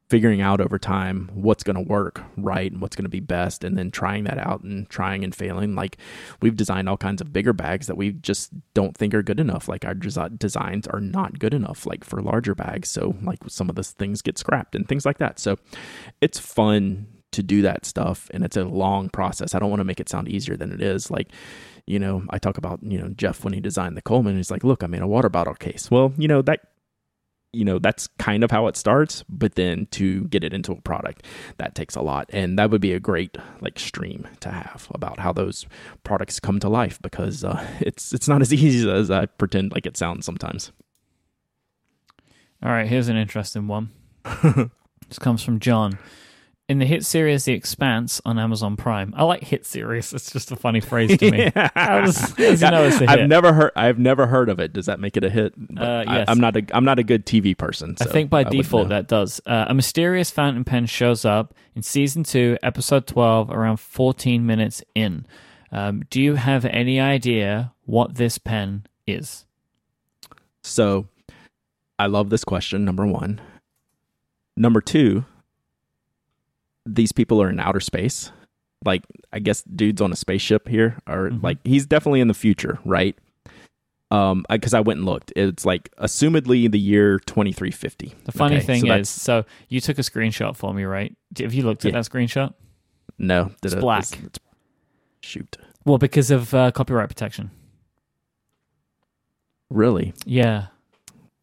figuring 0.08 0.40
out 0.40 0.60
over 0.60 0.78
time 0.78 1.30
what's 1.34 1.62
going 1.62 1.76
to 1.76 1.82
work 1.82 2.22
right 2.36 2.72
and 2.72 2.80
what's 2.80 2.96
going 2.96 3.04
to 3.04 3.10
be 3.10 3.20
best 3.20 3.62
and 3.62 3.76
then 3.76 3.90
trying 3.90 4.24
that 4.24 4.38
out 4.38 4.62
and 4.62 4.88
trying 4.88 5.22
and 5.22 5.34
failing. 5.34 5.74
Like 5.74 5.98
we've 6.40 6.56
designed 6.56 6.88
all 6.88 6.96
kinds 6.96 7.20
of 7.20 7.32
bigger 7.32 7.52
bags 7.52 7.86
that 7.88 7.96
we 7.96 8.12
just 8.12 8.50
don't 8.72 8.96
think 8.96 9.12
are 9.12 9.22
good 9.22 9.40
enough. 9.40 9.68
Like 9.68 9.84
our 9.84 9.94
designs 9.94 10.86
are 10.86 11.00
not 11.00 11.38
good 11.38 11.52
enough 11.52 11.84
like 11.84 12.04
for 12.04 12.22
larger 12.22 12.54
bags. 12.54 12.90
So 12.90 13.16
like 13.22 13.38
some 13.48 13.68
of 13.68 13.76
the 13.76 13.84
things 13.84 14.22
get 14.22 14.38
scrapped 14.38 14.74
and 14.74 14.88
things 14.88 15.04
like 15.04 15.18
that. 15.18 15.38
So 15.38 15.56
it's 16.20 16.38
fun 16.38 17.06
to 17.32 17.42
do 17.42 17.60
that 17.60 17.84
stuff 17.84 18.30
and 18.32 18.42
it's 18.44 18.56
a 18.56 18.64
long 18.64 19.10
process. 19.10 19.54
I 19.54 19.58
don't 19.58 19.70
want 19.70 19.80
to 19.80 19.84
make 19.84 20.00
it 20.00 20.08
sound 20.08 20.28
easier 20.28 20.56
than 20.56 20.72
it 20.72 20.80
is. 20.80 21.10
Like 21.10 21.28
you 21.86 21.98
know 21.98 22.22
i 22.28 22.38
talk 22.38 22.58
about 22.58 22.78
you 22.82 22.98
know 22.98 23.08
jeff 23.16 23.42
when 23.42 23.54
he 23.54 23.60
designed 23.60 23.96
the 23.96 24.02
coleman 24.02 24.36
he's 24.36 24.50
like 24.50 24.62
look 24.62 24.82
i 24.82 24.86
made 24.86 25.00
a 25.00 25.06
water 25.06 25.30
bottle 25.30 25.54
case. 25.54 25.90
Well 25.90 26.12
you 26.18 26.28
know 26.28 26.42
that 26.42 26.60
you 27.52 27.64
know 27.64 27.78
that's 27.78 28.08
kind 28.18 28.44
of 28.44 28.50
how 28.50 28.66
it 28.66 28.76
starts 28.76 29.24
but 29.28 29.54
then 29.54 29.86
to 29.90 30.24
get 30.24 30.44
it 30.44 30.52
into 30.52 30.72
a 30.72 30.80
product 30.82 31.24
that 31.56 31.74
takes 31.74 31.96
a 31.96 32.02
lot. 32.02 32.28
And 32.32 32.58
that 32.58 32.70
would 32.70 32.80
be 32.80 32.92
a 32.92 33.00
great 33.00 33.36
like 33.60 33.78
stream 33.78 34.26
to 34.40 34.50
have 34.50 34.88
about 34.94 35.20
how 35.20 35.32
those 35.32 35.66
products 36.04 36.40
come 36.40 36.60
to 36.60 36.68
life 36.68 37.00
because 37.02 37.44
uh, 37.44 37.66
it's 37.80 38.12
it's 38.12 38.28
not 38.28 38.42
as 38.42 38.52
easy 38.52 38.90
as 38.90 39.10
i 39.10 39.26
pretend 39.26 39.72
like 39.72 39.86
it 39.86 39.96
sounds 39.96 40.26
sometimes. 40.26 40.72
All 42.62 42.70
right 42.70 42.86
here's 42.86 43.08
an 43.08 43.16
interesting 43.16 43.68
one. 43.68 43.90
This 45.08 45.18
comes 45.18 45.42
from 45.42 45.58
john 45.58 45.98
in 46.68 46.78
the 46.78 46.84
hit 46.84 47.04
series 47.04 47.44
The 47.44 47.54
Expanse 47.54 48.20
on 48.26 48.38
Amazon 48.38 48.76
Prime. 48.76 49.14
I 49.16 49.24
like 49.24 49.42
hit 49.42 49.64
series. 49.64 50.12
It's 50.12 50.30
just 50.30 50.52
a 50.52 50.56
funny 50.56 50.80
phrase 50.80 51.16
to 51.16 51.30
me. 51.30 51.50
how 51.74 52.02
does, 52.02 52.18
how 52.18 52.34
does 52.36 52.62
you 52.62 52.70
know 52.70 52.84
it's 52.84 52.96
a 52.96 53.00
hit? 53.00 53.08
I've 53.08 53.28
never 53.28 53.54
heard. 53.54 53.72
I've 53.74 53.98
never 53.98 54.26
heard 54.26 54.50
of 54.50 54.60
it. 54.60 54.74
Does 54.74 54.86
that 54.86 55.00
make 55.00 55.16
it 55.16 55.24
a 55.24 55.30
hit? 55.30 55.54
Uh, 55.54 56.04
yes. 56.06 56.28
I, 56.28 56.30
am 56.30 56.40
not 56.40 56.56
a. 56.56 56.66
I'm 56.72 56.84
not 56.84 56.98
a 56.98 57.02
good 57.02 57.24
TV 57.24 57.56
person. 57.56 57.96
So 57.96 58.04
I 58.04 58.12
think 58.12 58.28
by 58.28 58.40
I 58.40 58.44
default 58.44 58.90
that 58.90 59.08
does. 59.08 59.40
Uh, 59.46 59.66
a 59.68 59.74
mysterious 59.74 60.30
fountain 60.30 60.64
pen 60.64 60.84
shows 60.86 61.24
up 61.24 61.54
in 61.74 61.82
season 61.82 62.22
two, 62.22 62.58
episode 62.62 63.06
twelve, 63.06 63.50
around 63.50 63.78
14 63.78 64.44
minutes 64.44 64.82
in. 64.94 65.26
Um, 65.72 66.02
do 66.10 66.20
you 66.20 66.34
have 66.34 66.64
any 66.66 67.00
idea 67.00 67.72
what 67.84 68.16
this 68.16 68.38
pen 68.38 68.86
is? 69.06 69.46
So, 70.62 71.08
I 71.98 72.06
love 72.06 72.30
this 72.30 72.44
question. 72.44 72.84
Number 72.84 73.06
one. 73.06 73.40
Number 74.56 74.80
two 74.80 75.24
these 76.94 77.12
people 77.12 77.42
are 77.42 77.50
in 77.50 77.60
outer 77.60 77.80
space. 77.80 78.32
Like 78.84 79.02
I 79.32 79.40
guess 79.40 79.62
dudes 79.62 80.00
on 80.00 80.12
a 80.12 80.16
spaceship 80.16 80.68
here 80.68 80.98
are 81.06 81.28
mm-hmm. 81.28 81.44
like 81.44 81.58
he's 81.64 81.86
definitely 81.86 82.20
in 82.20 82.28
the 82.28 82.34
future, 82.34 82.78
right? 82.84 83.16
Um, 84.10 84.46
because 84.48 84.72
I, 84.72 84.78
I, 84.78 84.80
went 84.80 84.98
and 84.98 85.06
looked. 85.06 85.32
It's 85.36 85.66
like 85.66 85.90
assumedly 85.96 86.70
the 86.70 86.78
year 86.78 87.18
twenty 87.20 87.52
three 87.52 87.70
fifty. 87.70 88.14
The 88.24 88.32
funny 88.32 88.56
okay, 88.56 88.64
thing 88.64 88.86
so 88.86 88.94
is, 88.94 89.08
so 89.08 89.44
you 89.68 89.80
took 89.80 89.98
a 89.98 90.02
screenshot 90.02 90.56
for 90.56 90.72
me, 90.72 90.84
right? 90.84 91.14
Have 91.38 91.52
you 91.52 91.62
looked 91.64 91.84
at 91.84 91.92
yeah. 91.92 92.00
that 92.00 92.10
screenshot? 92.10 92.54
No, 93.18 93.50
it's 93.62 93.74
it, 93.74 93.80
black. 93.80 94.04
It's, 94.04 94.22
it's, 94.22 94.38
shoot. 95.20 95.58
Well, 95.84 95.98
because 95.98 96.30
of 96.30 96.54
uh, 96.54 96.70
copyright 96.70 97.08
protection. 97.08 97.50
Really? 99.70 100.14
Yeah. 100.24 100.68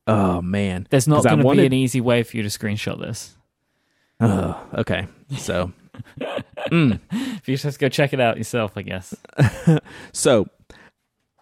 Oh 0.07 0.41
man, 0.41 0.87
there's 0.89 1.07
not 1.07 1.23
going 1.23 1.39
to 1.39 1.45
wanted... 1.45 1.61
be 1.61 1.65
an 1.67 1.73
easy 1.73 2.01
way 2.01 2.23
for 2.23 2.37
you 2.37 2.43
to 2.43 2.49
screenshot 2.49 2.99
this. 2.99 3.35
Oh, 4.19 4.59
okay. 4.75 5.07
So, 5.37 5.71
mm. 6.71 6.99
if 7.11 7.47
you 7.47 7.57
just 7.57 7.79
go 7.79 7.89
check 7.89 8.13
it 8.13 8.19
out 8.19 8.37
yourself, 8.37 8.73
I 8.75 8.81
guess. 8.83 9.15
so, 10.13 10.47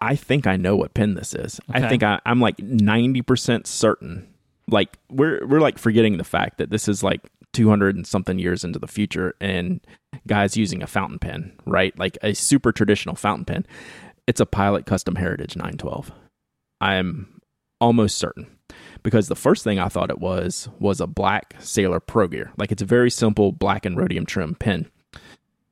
I 0.00 0.16
think 0.16 0.46
I 0.46 0.56
know 0.56 0.76
what 0.76 0.94
pin 0.94 1.14
this 1.14 1.34
is. 1.34 1.60
Okay. 1.70 1.84
I 1.84 1.88
think 1.88 2.02
I, 2.02 2.20
I'm 2.26 2.40
like 2.40 2.58
ninety 2.58 3.22
percent 3.22 3.66
certain. 3.66 4.28
Like 4.68 4.96
we're 5.10 5.46
we're 5.46 5.60
like 5.60 5.78
forgetting 5.78 6.16
the 6.16 6.24
fact 6.24 6.58
that 6.58 6.70
this 6.70 6.88
is 6.88 7.02
like 7.02 7.20
two 7.52 7.68
hundred 7.68 7.96
and 7.96 8.06
something 8.06 8.38
years 8.38 8.64
into 8.64 8.78
the 8.78 8.86
future, 8.86 9.34
and 9.40 9.80
guys 10.26 10.56
using 10.56 10.82
a 10.82 10.86
fountain 10.86 11.18
pen, 11.18 11.52
right? 11.66 11.96
Like 11.98 12.18
a 12.22 12.34
super 12.34 12.72
traditional 12.72 13.16
fountain 13.16 13.44
pen. 13.44 13.66
It's 14.26 14.40
a 14.40 14.46
Pilot 14.46 14.86
Custom 14.86 15.16
Heritage 15.16 15.54
912. 15.54 16.10
I'm 16.80 17.40
almost 17.78 18.16
certain 18.16 18.46
because 19.04 19.28
the 19.28 19.36
first 19.36 19.62
thing 19.62 19.78
I 19.78 19.88
thought 19.88 20.10
it 20.10 20.18
was 20.18 20.68
was 20.80 21.00
a 21.00 21.06
black 21.06 21.54
Sailor 21.60 22.00
Pro 22.00 22.26
Gear. 22.26 22.50
Like 22.56 22.72
it's 22.72 22.82
a 22.82 22.86
very 22.86 23.10
simple 23.10 23.52
black 23.52 23.86
and 23.86 23.96
rhodium 23.96 24.26
trim 24.26 24.56
pin, 24.56 24.88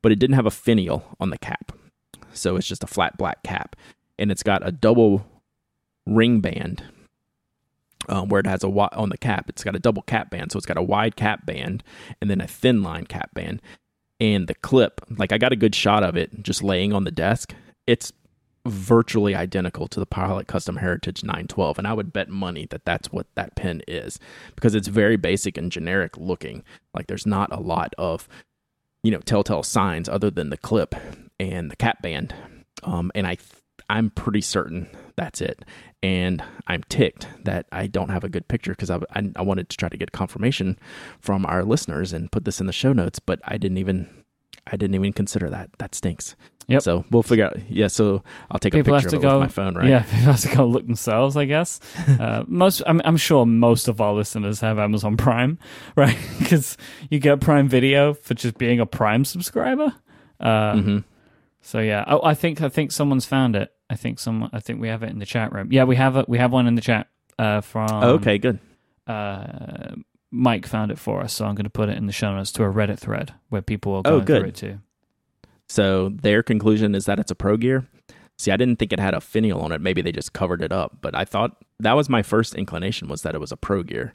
but 0.02 0.12
it 0.12 0.20
didn't 0.20 0.36
have 0.36 0.46
a 0.46 0.50
finial 0.50 1.02
on 1.18 1.30
the 1.30 1.38
cap. 1.38 1.72
So 2.32 2.56
it's 2.56 2.68
just 2.68 2.84
a 2.84 2.86
flat 2.86 3.18
black 3.18 3.42
cap. 3.42 3.74
And 4.18 4.30
it's 4.30 4.44
got 4.44 4.66
a 4.66 4.70
double 4.70 5.26
ring 6.06 6.40
band 6.40 6.84
um, 8.08 8.28
where 8.28 8.40
it 8.40 8.46
has 8.46 8.62
a 8.62 8.68
on 8.68 9.08
the 9.08 9.18
cap. 9.18 9.48
It's 9.48 9.64
got 9.64 9.74
a 9.74 9.80
double 9.80 10.02
cap 10.02 10.30
band, 10.30 10.52
so 10.52 10.58
it's 10.58 10.66
got 10.66 10.76
a 10.76 10.82
wide 10.82 11.16
cap 11.16 11.46
band 11.46 11.82
and 12.20 12.30
then 12.30 12.40
a 12.40 12.46
thin 12.46 12.82
line 12.82 13.06
cap 13.06 13.34
band. 13.34 13.62
And 14.20 14.46
the 14.46 14.54
clip, 14.54 15.00
like 15.18 15.32
I 15.32 15.38
got 15.38 15.52
a 15.52 15.56
good 15.56 15.74
shot 15.74 16.04
of 16.04 16.16
it 16.16 16.42
just 16.42 16.62
laying 16.62 16.92
on 16.92 17.04
the 17.04 17.10
desk. 17.10 17.54
It's 17.86 18.12
virtually 18.66 19.34
identical 19.34 19.88
to 19.88 19.98
the 19.98 20.06
Pilot 20.06 20.46
Custom 20.46 20.76
Heritage 20.76 21.24
912. 21.24 21.78
And 21.78 21.86
I 21.86 21.92
would 21.92 22.12
bet 22.12 22.28
money 22.28 22.66
that 22.70 22.84
that's 22.84 23.10
what 23.10 23.26
that 23.34 23.56
pen 23.56 23.82
is 23.88 24.18
because 24.54 24.74
it's 24.74 24.88
very 24.88 25.16
basic 25.16 25.56
and 25.58 25.72
generic 25.72 26.16
looking. 26.16 26.62
Like 26.94 27.06
there's 27.06 27.26
not 27.26 27.52
a 27.52 27.60
lot 27.60 27.94
of, 27.98 28.28
you 29.02 29.10
know, 29.10 29.20
telltale 29.20 29.62
signs 29.62 30.08
other 30.08 30.30
than 30.30 30.50
the 30.50 30.56
clip 30.56 30.94
and 31.40 31.70
the 31.70 31.76
cap 31.76 32.02
band. 32.02 32.34
Um, 32.84 33.10
and 33.14 33.26
I, 33.26 33.38
I'm 33.88 34.10
pretty 34.10 34.40
certain 34.40 34.88
that's 35.16 35.40
it. 35.40 35.64
And 36.02 36.42
I'm 36.66 36.82
ticked 36.88 37.28
that 37.44 37.66
I 37.70 37.86
don't 37.86 38.08
have 38.08 38.24
a 38.24 38.28
good 38.28 38.48
picture 38.48 38.72
because 38.72 38.90
I, 38.90 38.98
I, 39.14 39.30
I 39.36 39.42
wanted 39.42 39.68
to 39.68 39.76
try 39.76 39.88
to 39.88 39.96
get 39.96 40.12
confirmation 40.12 40.78
from 41.20 41.46
our 41.46 41.64
listeners 41.64 42.12
and 42.12 42.32
put 42.32 42.44
this 42.44 42.60
in 42.60 42.66
the 42.66 42.72
show 42.72 42.92
notes, 42.92 43.18
but 43.18 43.40
I 43.44 43.56
didn't 43.56 43.78
even 43.78 44.08
I 44.66 44.76
didn't 44.76 44.94
even 44.94 45.12
consider 45.12 45.50
that. 45.50 45.70
That 45.78 45.94
stinks. 45.94 46.36
Yep. 46.68 46.82
So 46.82 47.04
we'll 47.10 47.22
figure 47.22 47.46
out. 47.46 47.58
Yeah. 47.68 47.88
So 47.88 48.22
I'll 48.50 48.58
take 48.58 48.72
people 48.72 48.94
a 48.94 49.00
picture 49.00 49.16
of 49.16 49.22
it 49.22 49.26
go, 49.26 49.40
with 49.40 49.48
my 49.48 49.52
phone, 49.52 49.74
right? 49.74 49.88
Yeah. 49.88 50.02
People 50.10 50.18
have 50.18 50.40
to 50.40 50.56
go 50.56 50.66
look 50.66 50.86
themselves, 50.86 51.36
I 51.36 51.44
guess. 51.44 51.80
uh, 52.20 52.44
most, 52.46 52.82
I'm, 52.86 53.00
I'm, 53.04 53.16
sure 53.16 53.46
most 53.46 53.88
of 53.88 54.00
our 54.00 54.12
listeners 54.12 54.60
have 54.60 54.78
Amazon 54.78 55.16
Prime, 55.16 55.58
right? 55.96 56.16
Because 56.38 56.76
you 57.10 57.18
get 57.18 57.40
Prime 57.40 57.68
Video 57.68 58.14
for 58.14 58.34
just 58.34 58.58
being 58.58 58.80
a 58.80 58.86
Prime 58.86 59.24
subscriber. 59.24 59.94
Uh, 60.40 60.72
mm-hmm. 60.72 60.98
So 61.60 61.78
yeah. 61.78 62.04
Oh, 62.06 62.20
I 62.24 62.34
think 62.34 62.60
I 62.60 62.68
think 62.68 62.92
someone's 62.92 63.24
found 63.24 63.54
it. 63.54 63.72
I 63.88 63.94
think 63.94 64.18
someone. 64.18 64.50
I 64.52 64.60
think 64.60 64.80
we 64.80 64.88
have 64.88 65.02
it 65.02 65.10
in 65.10 65.18
the 65.18 65.26
chat 65.26 65.52
room. 65.52 65.68
Yeah, 65.70 65.84
we 65.84 65.96
have 65.96 66.16
it. 66.16 66.28
We 66.28 66.38
have 66.38 66.52
one 66.52 66.66
in 66.66 66.74
the 66.74 66.80
chat. 66.80 67.08
Uh, 67.38 67.60
from. 67.60 67.88
Oh, 67.90 68.14
okay. 68.14 68.38
Good. 68.38 68.58
Uh, 69.06 69.94
Mike 70.32 70.66
found 70.66 70.90
it 70.90 70.98
for 70.98 71.20
us, 71.20 71.34
so 71.34 71.44
I'm 71.44 71.54
going 71.54 71.64
to 71.64 71.70
put 71.70 71.88
it 71.88 71.98
in 71.98 72.06
the 72.06 72.12
show 72.12 72.34
notes 72.34 72.52
to 72.52 72.64
a 72.64 72.72
Reddit 72.72 72.98
thread 72.98 73.34
where 73.50 73.62
people 73.62 73.92
will 73.92 74.02
go 74.02 74.14
oh, 74.16 74.20
through 74.24 74.44
it 74.44 74.56
too. 74.56 74.80
So 75.72 76.10
their 76.10 76.42
conclusion 76.42 76.94
is 76.94 77.06
that 77.06 77.18
it's 77.18 77.30
a 77.30 77.34
Pro 77.34 77.56
Gear. 77.56 77.88
See, 78.36 78.50
I 78.50 78.58
didn't 78.58 78.78
think 78.78 78.92
it 78.92 79.00
had 79.00 79.14
a 79.14 79.22
finial 79.22 79.62
on 79.62 79.72
it. 79.72 79.80
Maybe 79.80 80.02
they 80.02 80.12
just 80.12 80.34
covered 80.34 80.60
it 80.60 80.70
up, 80.70 80.98
but 81.01 81.14
I 81.14 81.24
thought 81.24 81.56
that 81.80 81.94
was 81.94 82.10
my 82.10 82.22
first 82.22 82.55
inclination 82.55 83.09
was 83.09 83.22
that 83.22 83.34
it 83.34 83.40
was 83.40 83.52
a 83.52 83.56
Pro 83.56 83.82
Gear. 83.82 84.14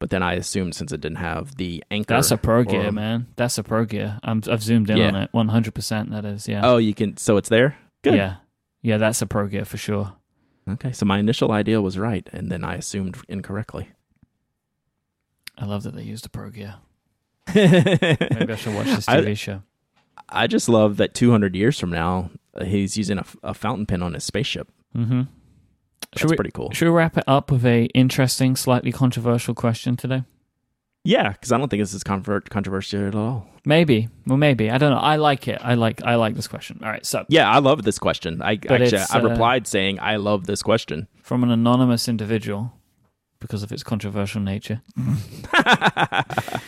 But 0.00 0.10
then 0.10 0.24
I 0.24 0.32
assumed 0.32 0.74
since 0.74 0.90
it 0.90 1.00
didn't 1.00 1.18
have 1.18 1.54
the 1.58 1.84
anchor, 1.92 2.14
that's 2.14 2.32
a 2.32 2.36
Pro 2.36 2.64
Gear, 2.64 2.90
man. 2.90 3.28
That's 3.36 3.56
a 3.56 3.62
Pro 3.62 3.84
Gear. 3.84 4.18
i 4.24 4.30
have 4.30 4.64
zoomed 4.64 4.90
in 4.90 4.96
yeah. 4.96 5.08
on 5.08 5.14
it, 5.14 5.28
100. 5.30 5.74
percent 5.76 6.10
That 6.10 6.24
is, 6.24 6.48
yeah. 6.48 6.62
Oh, 6.64 6.78
you 6.78 6.92
can. 6.92 7.16
So 7.18 7.36
it's 7.36 7.48
there. 7.48 7.78
Good. 8.02 8.16
Yeah, 8.16 8.38
yeah. 8.82 8.96
That's 8.96 9.22
a 9.22 9.26
Pro 9.26 9.46
Gear 9.46 9.64
for 9.64 9.76
sure. 9.76 10.12
Okay, 10.68 10.90
so 10.90 11.06
my 11.06 11.20
initial 11.20 11.52
idea 11.52 11.80
was 11.80 11.96
right, 11.96 12.28
and 12.32 12.50
then 12.50 12.64
I 12.64 12.74
assumed 12.74 13.16
incorrectly. 13.28 13.90
I 15.56 15.66
love 15.66 15.84
that 15.84 15.94
they 15.94 16.02
used 16.02 16.26
a 16.26 16.30
Pro 16.30 16.50
Gear. 16.50 16.74
Maybe 17.54 18.52
I 18.52 18.56
should 18.56 18.74
watch 18.74 18.86
this 18.86 19.06
TV 19.06 19.28
I, 19.28 19.34
show. 19.34 19.62
I 20.28 20.46
just 20.46 20.68
love 20.68 20.96
that 20.96 21.14
200 21.14 21.54
years 21.54 21.78
from 21.78 21.90
now, 21.90 22.30
uh, 22.54 22.64
he's 22.64 22.96
using 22.96 23.18
a, 23.18 23.24
a, 23.42 23.54
fountain 23.54 23.86
pen 23.86 24.02
on 24.02 24.14
his 24.14 24.24
spaceship. 24.24 24.68
Mm-hmm. 24.96 25.22
That's 26.12 26.20
should 26.20 26.30
we, 26.30 26.36
pretty 26.36 26.50
cool. 26.50 26.70
Should 26.72 26.88
we 26.88 26.94
wrap 26.94 27.16
it 27.16 27.24
up 27.26 27.50
with 27.50 27.64
a 27.64 27.84
interesting, 27.86 28.56
slightly 28.56 28.92
controversial 28.92 29.54
question 29.54 29.96
today? 29.96 30.24
Yeah, 31.04 31.30
because 31.30 31.52
I 31.52 31.58
don't 31.58 31.68
think 31.68 31.82
this 31.82 31.94
is 31.94 32.02
controversial 32.02 33.06
at 33.06 33.14
all. 33.14 33.46
Maybe, 33.64 34.08
well, 34.26 34.36
maybe 34.36 34.70
I 34.70 34.78
don't 34.78 34.90
know. 34.90 34.98
I 34.98 35.16
like 35.16 35.46
it. 35.46 35.60
I 35.62 35.74
like. 35.74 36.02
I 36.02 36.16
like 36.16 36.34
this 36.34 36.48
question. 36.48 36.80
All 36.82 36.88
right, 36.88 37.06
so 37.06 37.24
yeah, 37.28 37.48
I 37.48 37.58
love 37.60 37.84
this 37.84 37.98
question. 37.98 38.42
I 38.42 38.54
actually 38.54 38.98
I 38.98 39.18
uh, 39.20 39.28
replied 39.28 39.68
saying 39.68 40.00
I 40.00 40.16
love 40.16 40.46
this 40.46 40.62
question 40.62 41.06
from 41.22 41.44
an 41.44 41.50
anonymous 41.52 42.08
individual 42.08 42.72
because 43.38 43.62
of 43.62 43.70
its 43.70 43.84
controversial 43.84 44.40
nature. 44.40 44.82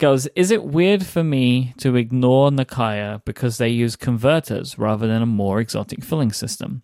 Goes, 0.00 0.26
is 0.34 0.50
it 0.50 0.64
weird 0.64 1.04
for 1.04 1.22
me 1.22 1.74
to 1.76 1.94
ignore 1.94 2.48
Nakaya 2.48 3.22
because 3.26 3.58
they 3.58 3.68
use 3.68 3.96
converters 3.96 4.78
rather 4.78 5.06
than 5.06 5.20
a 5.20 5.26
more 5.26 5.60
exotic 5.60 6.02
filling 6.02 6.32
system? 6.32 6.80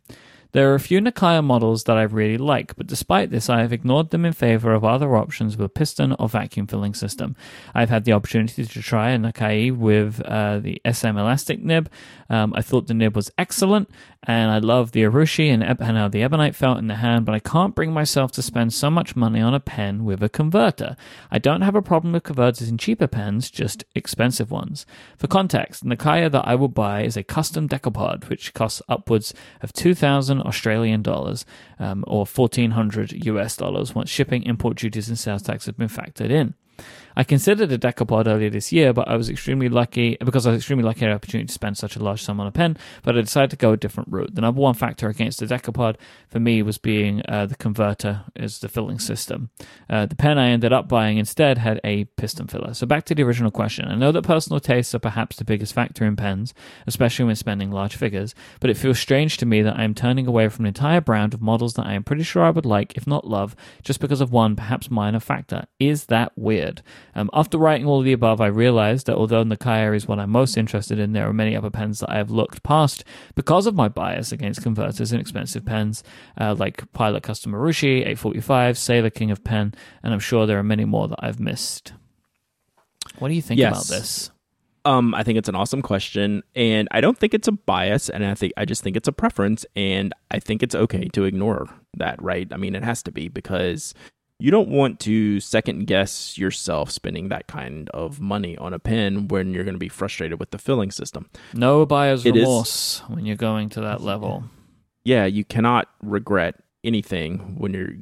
There 0.57 0.73
are 0.73 0.75
a 0.75 0.81
few 0.81 1.03
Nakaya 1.03 1.45
models 1.45 1.85
that 1.85 1.99
I 1.99 2.05
really 2.05 2.39
like, 2.39 2.75
but 2.77 2.87
despite 2.87 3.31
this, 3.31 3.51
I 3.51 3.61
have 3.61 3.75
ignored 3.75 4.09
them 4.09 4.25
in 4.25 4.33
favor 4.33 4.73
of 4.73 4.85
other 4.85 5.15
options 5.15 5.55
with 5.55 5.67
a 5.67 5.69
piston 5.69 6.15
or 6.19 6.31
vacuum 6.31 6.67
filling 6.67 6.95
system. 6.95 7.37
I've 7.75 7.91
had 7.91 8.05
the 8.05 8.15
opportunity 8.15 8.65
to 8.65 8.83
try 8.83 9.11
a 9.11 9.19
Nakaya 9.19 9.77
with 9.77 10.23
uh, 10.23 10.61
the 10.61 10.81
SM 10.91 11.19
elastic 11.19 11.63
nib. 11.63 11.91
Um, 12.31 12.55
I 12.57 12.63
thought 12.63 12.87
the 12.87 12.95
nib 12.95 13.15
was 13.15 13.31
excellent, 13.37 13.91
and 14.23 14.51
I 14.51 14.59
love 14.59 14.93
the 14.93 15.03
Urushi 15.03 15.51
and, 15.53 15.63
and 15.63 15.99
how 15.99 16.09
the 16.09 16.23
Ebonite 16.23 16.57
felt 16.57 16.79
in 16.79 16.87
the 16.87 16.95
hand, 16.95 17.27
but 17.27 17.35
I 17.35 17.39
can't 17.39 17.75
bring 17.75 17.93
myself 17.93 18.33
to 18.33 18.43
spend 18.43 18.73
so 18.73 18.91
much 18.91 19.15
money 19.15 19.43
on 19.43 19.53
a 19.53 19.61
pen 19.61 20.07
with 20.07 20.23
a 20.23 20.31
converter. 20.31 20.97
I 21.31 21.39
don't 21.39 21.61
have 21.61 21.75
a 21.75 21.83
problem 21.83 22.15
with 22.15 22.23
converters 22.23 22.71
in 22.71 22.79
cheaper 22.79 23.09
pens, 23.09 23.51
just 23.51 23.85
expensive 23.95 24.51
ones. 24.51 24.87
For 25.19 25.27
context, 25.27 25.87
the 25.87 25.95
Nakaya 25.95 26.33
that 26.33 26.49
I 26.49 26.55
will 26.55 26.69
buy 26.69 27.03
is 27.03 27.19
a 27.19 27.23
custom 27.23 27.69
decapod, 27.69 28.31
which 28.31 28.55
costs 28.55 28.81
upwards 28.89 29.35
of 29.61 29.75
2,000 29.75 30.46
Australian 30.47 31.03
dollars 31.03 31.45
um, 31.79 32.05
or 32.07 32.25
1,400 32.25 33.27
US 33.27 33.57
dollars 33.57 33.95
once 33.95 34.11
shipping, 34.11 34.43
import 34.45 34.77
duties, 34.77 35.09
and 35.09 35.19
sales 35.19 35.43
tax 35.43 35.67
have 35.67 35.77
been 35.77 35.89
factored 35.89 36.31
in. 36.31 36.55
I 37.17 37.25
considered 37.25 37.73
a 37.73 37.79
Decapod 37.79 38.27
earlier 38.27 38.51
this 38.51 38.73
year, 38.73 38.93
but 38.93 39.09
I 39.09 39.17
was 39.17 39.31
extremely 39.31 39.71
lucky 39.71 40.19
because 40.23 40.47
I 40.47 40.51
was 40.51 40.59
extremely 40.59 40.85
lucky 40.85 41.01
I 41.01 41.09
had 41.09 41.13
the 41.13 41.17
opportunity 41.17 41.47
to 41.47 41.53
spend 41.53 41.79
such 41.79 41.97
a 41.97 42.03
large 42.03 42.23
sum 42.23 42.41
on 42.41 42.47
a 42.47 42.53
pen. 42.53 42.77
But 43.03 43.17
I 43.17 43.23
decided 43.23 43.51
to 43.51 43.57
go 43.57 43.73
a 43.73 43.77
different 43.77 44.11
route. 44.13 44.35
The 44.35 44.43
number 44.43 44.61
one 44.61 44.75
factor 44.75 45.09
against 45.09 45.41
the 45.41 45.47
Decapod 45.47 45.97
for 46.29 46.41
me 46.41 46.63
was 46.63 46.77
being 46.77 47.23
uh, 47.27 47.47
the 47.47 47.57
converter 47.57 48.25
as 48.37 48.59
the 48.59 48.69
filling 48.69 48.99
system. 48.99 49.49
Uh, 49.89 50.05
the 50.05 50.15
pen 50.15 50.37
I 50.37 50.51
ended 50.51 50.75
up 50.75 50.89
buying 50.89 51.17
instead 51.17 51.59
had 51.59 51.81
a 51.85 52.05
piston 52.05 52.49
filler. 52.49 52.75
So 52.75 52.87
back 52.87 53.07
to 53.07 53.15
the 53.15 53.23
original 53.23 53.51
question. 53.51 53.89
I 53.89 53.95
know 53.95 54.13
that 54.13 54.23
personal 54.23 54.61
tastes 54.61 54.95
are 54.95 54.99
perhaps 54.99 55.37
the 55.37 55.45
biggest 55.45 55.73
factor 55.73 56.05
in 56.05 56.17
pens, 56.17 56.53
especially 56.87 57.25
when 57.25 57.37
spending 57.37 57.71
large 57.71 57.97
figures, 57.97 58.35
but 58.61 58.69
it 58.69 58.77
feels 58.77 58.99
strange 58.99 59.39
to 59.39 59.47
me 59.47 59.63
that 59.63 59.79
I 59.79 59.85
am 59.85 59.95
turning 59.95 60.27
away 60.27 60.49
from 60.49 60.67
an 60.67 60.69
entire 60.69 61.01
brand 61.01 61.33
of 61.33 61.41
models 61.41 61.75
that 61.75 61.87
I 61.87 61.95
am 61.95 62.05
pretty 62.05 62.25
sure 62.25 62.43
I 62.43 62.51
would 62.51 62.67
like, 62.67 62.97
if 62.97 63.07
not 63.07 63.27
love, 63.27 63.57
just 63.83 64.01
because 64.01 64.21
of 64.21 64.33
one 64.33 64.55
perhaps 64.55 64.91
minor 64.91 65.21
factor. 65.21 65.65
Is 65.81 66.07
that 66.07 66.33
weird? 66.37 66.83
Um, 67.17 67.31
after 67.33 67.57
writing 67.57 67.87
all 67.87 68.01
of 68.01 68.05
the 68.05 68.13
above, 68.13 68.43
I 68.43 68.47
realized 68.49 69.07
that 69.07 69.17
although 69.17 69.43
Nakaya 69.43 69.97
is 69.97 70.07
what 70.07 70.19
I'm 70.19 70.29
most 70.29 70.59
interested 70.59 70.99
in, 70.99 71.15
there 71.15 71.27
are 71.27 71.33
many 71.33 71.57
other 71.57 71.71
pens 71.71 72.01
that 72.01 72.11
I 72.11 72.19
have 72.19 72.31
looked 72.31 72.63
past 72.63 73.05
because 73.35 73.67
of 73.67 73.75
my 73.75 73.89
bias 73.89 74.33
against 74.33 74.63
converters 74.63 75.13
and 75.13 75.21
expensive 75.21 75.65
pens, 75.65 76.05
uh, 76.39 76.55
like 76.59 76.93
Pilot 76.93 77.23
Custom 77.23 77.53
Urushi, 77.53 78.01
845, 78.01 78.77
Sailor 78.77 79.09
King 79.09 79.31
of 79.31 79.43
Pen, 79.43 79.73
and 80.03 80.13
I'm 80.13 80.21
sure 80.21 80.47
there 80.47 80.59
are 80.59 80.63
many 80.63 80.85
more 80.85 81.09
that 81.09 81.19
I've 81.23 81.41
missed. 81.41 81.95
What 83.19 83.29
do 83.29 83.35
you 83.35 83.41
think 83.43 83.59
Yes. 83.61 83.73
about 83.89 83.97
this? 83.99 84.31
Um, 84.85 85.15
I 85.15 85.23
think 85.23 85.39
it's 85.39 85.49
an 85.49 85.57
awesome 85.57 85.81
question, 85.83 86.43
and 86.55 86.87
I 86.91 87.01
don't 87.01 87.19
think 87.19 87.33
it's 87.33 87.49
a 87.49 87.53
bias, 87.53 88.11
and 88.11 88.25
I 88.25 88.35
think 88.35 88.53
I 88.59 88.67
just 88.67 88.85
think 88.85 88.95
it's 88.95 89.09
a 89.09 89.13
preference, 89.13 89.65
and 89.75 90.13
I 90.31 90.39
think 90.39 90.63
it's 90.63 90.75
okay 90.75 91.09
to 91.09 91.25
ignore 91.25 91.67
that, 91.97 92.23
right? 92.23 92.47
I 92.53 92.57
mean, 92.59 92.75
it 92.77 92.85
has 92.85 93.03
to 93.05 93.11
be 93.11 93.29
because 93.29 93.95
you 94.39 94.51
don't 94.51 94.69
want 94.69 95.01
to 95.01 95.41
second 95.41 95.87
guess 95.87 96.37
yourself 96.37 96.91
spending 96.91 97.29
that 97.31 97.47
kind 97.47 97.89
of 97.91 98.21
money 98.21 98.57
on 98.59 98.75
a 98.75 98.79
pen 98.79 99.29
when 99.29 99.55
you're 99.55 99.65
going 99.65 99.75
to 99.75 99.79
be 99.79 99.89
frustrated 99.89 100.39
with 100.39 100.51
the 100.51 100.59
filling 100.59 100.91
system. 100.91 101.29
No 101.55 101.87
buyer's 101.87 102.27
It 102.27 102.37
is- 102.37 102.43
remorse 102.43 103.03
when 103.09 103.25
you're 103.25 103.37
going 103.37 103.69
to 103.71 103.81
that 103.81 104.03
level. 104.03 104.45
Yeah, 105.05 105.25
you 105.25 105.45
cannot 105.45 105.89
regret 106.03 106.57
anything 106.85 107.57
when 107.59 107.73
you're 107.73 107.95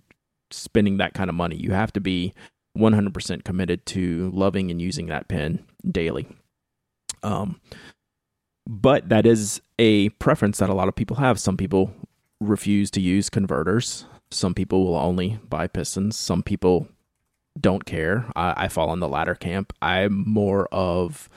spending 0.51 0.97
that 0.97 1.15
kind 1.15 1.28
of 1.31 1.36
money. 1.36 1.56
You 1.56 1.73
have 1.73 1.93
to 1.93 2.01
be 2.01 2.32
100% 2.77 3.44
committed 3.44 3.86
to 3.86 4.31
loving 4.35 4.70
and 4.70 4.81
using 4.81 5.06
that 5.06 5.28
pen 5.28 5.65
daily. 5.89 6.27
Um, 7.23 7.61
but 8.66 9.09
that 9.11 9.27
is 9.27 9.61
a 9.78 10.09
preference 10.11 10.59
that 10.59 10.70
a 10.70 10.74
lot 10.74 10.89
of 10.89 10.97
people 10.97 11.16
have. 11.16 11.39
Some 11.39 11.56
people 11.56 11.94
refuse 12.40 12.90
to 12.93 13.01
use 13.01 13.31
converters. 13.31 14.06
Some 14.31 14.55
people 14.55 14.85
will 14.85 14.97
only 14.97 15.39
buy 15.49 15.67
pistons. 15.67 16.17
Some 16.17 16.43
people 16.43 16.89
don't 17.61 17.85
care. 17.85 18.31
I, 18.35 18.65
I 18.65 18.69
fall 18.69 18.93
in 18.93 19.01
the 19.01 19.09
latter 19.09 19.35
camp. 19.35 19.73
I'm 19.81 20.29
more 20.29 20.69
of, 20.73 21.29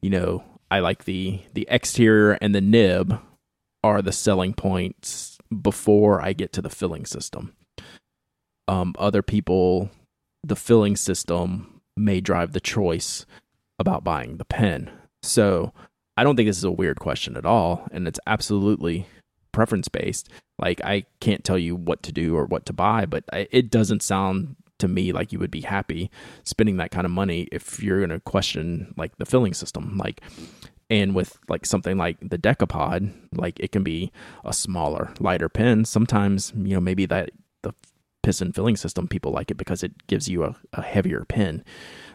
you 0.00 0.10
know, 0.10 0.44
I 0.70 0.80
like 0.80 1.04
the 1.04 1.40
the 1.54 1.66
exterior 1.70 2.32
and 2.40 2.54
the 2.54 2.60
nib 2.60 3.18
are 3.84 4.00
the 4.00 4.12
selling 4.12 4.54
points 4.54 5.38
before 5.60 6.22
I 6.22 6.32
get 6.32 6.52
to 6.54 6.62
the 6.62 6.70
filling 6.70 7.04
system. 7.04 7.54
Um, 8.68 8.94
other 8.98 9.22
people, 9.22 9.90
the 10.42 10.56
filling 10.56 10.96
system 10.96 11.80
may 11.96 12.20
drive 12.20 12.52
the 12.52 12.60
choice 12.60 13.26
about 13.78 14.04
buying 14.04 14.36
the 14.36 14.44
pen. 14.44 14.90
So 15.22 15.72
I 16.16 16.24
don't 16.24 16.36
think 16.36 16.48
this 16.48 16.58
is 16.58 16.64
a 16.64 16.70
weird 16.70 17.00
question 17.00 17.36
at 17.36 17.44
all, 17.44 17.86
and 17.90 18.06
it's 18.06 18.20
absolutely 18.26 19.06
preference 19.52 19.88
based. 19.88 20.28
Like 20.58 20.82
I 20.84 21.04
can't 21.20 21.44
tell 21.44 21.58
you 21.58 21.76
what 21.76 22.02
to 22.04 22.12
do 22.12 22.36
or 22.36 22.46
what 22.46 22.66
to 22.66 22.72
buy, 22.72 23.06
but 23.06 23.24
it 23.32 23.70
doesn't 23.70 24.02
sound 24.02 24.56
to 24.78 24.88
me 24.88 25.12
like 25.12 25.32
you 25.32 25.38
would 25.38 25.50
be 25.50 25.60
happy 25.60 26.10
spending 26.42 26.76
that 26.78 26.90
kind 26.90 27.04
of 27.04 27.10
money 27.12 27.48
if 27.52 27.80
you're 27.82 27.98
going 27.98 28.10
to 28.10 28.20
question 28.20 28.92
like 28.96 29.16
the 29.18 29.26
filling 29.26 29.54
system. 29.54 29.96
Like 29.96 30.20
and 30.92 31.14
with 31.14 31.38
like 31.48 31.64
something 31.64 31.96
like 31.96 32.18
the 32.20 32.38
decapod 32.38 33.12
like 33.32 33.58
it 33.58 33.72
can 33.72 33.82
be 33.82 34.12
a 34.44 34.52
smaller 34.52 35.12
lighter 35.20 35.48
pen 35.48 35.84
sometimes 35.84 36.52
you 36.56 36.74
know 36.74 36.80
maybe 36.80 37.06
that 37.06 37.30
the 37.62 37.72
piston 38.22 38.52
filling 38.52 38.76
system 38.76 39.08
people 39.08 39.32
like 39.32 39.50
it 39.50 39.56
because 39.56 39.82
it 39.82 40.06
gives 40.06 40.28
you 40.28 40.44
a, 40.44 40.54
a 40.74 40.82
heavier 40.82 41.24
pen 41.28 41.64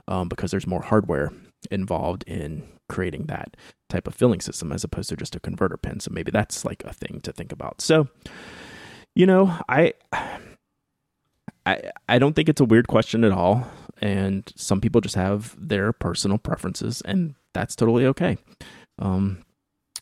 um, 0.07 0.30
because 0.30 0.51
there's 0.51 0.68
more 0.68 0.84
hardware 0.84 1.31
involved 1.72 2.23
in 2.27 2.64
creating 2.88 3.26
that 3.26 3.55
type 3.89 4.07
of 4.07 4.15
filling 4.15 4.41
system 4.41 4.72
as 4.72 4.84
opposed 4.84 5.09
to 5.09 5.15
just 5.15 5.35
a 5.35 5.39
converter 5.39 5.77
pen. 5.77 5.99
So 5.99 6.11
maybe 6.11 6.31
that's 6.31 6.65
like 6.65 6.84
a 6.84 6.93
thing 6.93 7.22
to 7.23 7.31
think 7.31 7.51
about. 7.51 7.81
So 7.81 8.07
you 9.15 9.26
know 9.26 9.51
i 9.68 9.93
i 11.65 11.81
i 12.07 12.19
don't 12.19 12.34
think 12.34 12.47
it's 12.47 12.61
a 12.61 12.65
weird 12.65 12.88
question 12.88 13.23
at 13.23 13.31
all. 13.31 13.68
And 13.99 14.51
some 14.55 14.80
people 14.80 15.01
just 15.01 15.15
have 15.15 15.55
their 15.57 15.91
personal 15.91 16.38
preferences 16.38 17.01
and 17.01 17.35
that's 17.53 17.76
totally 17.76 18.05
okay. 18.05 18.38
Um 18.99 19.43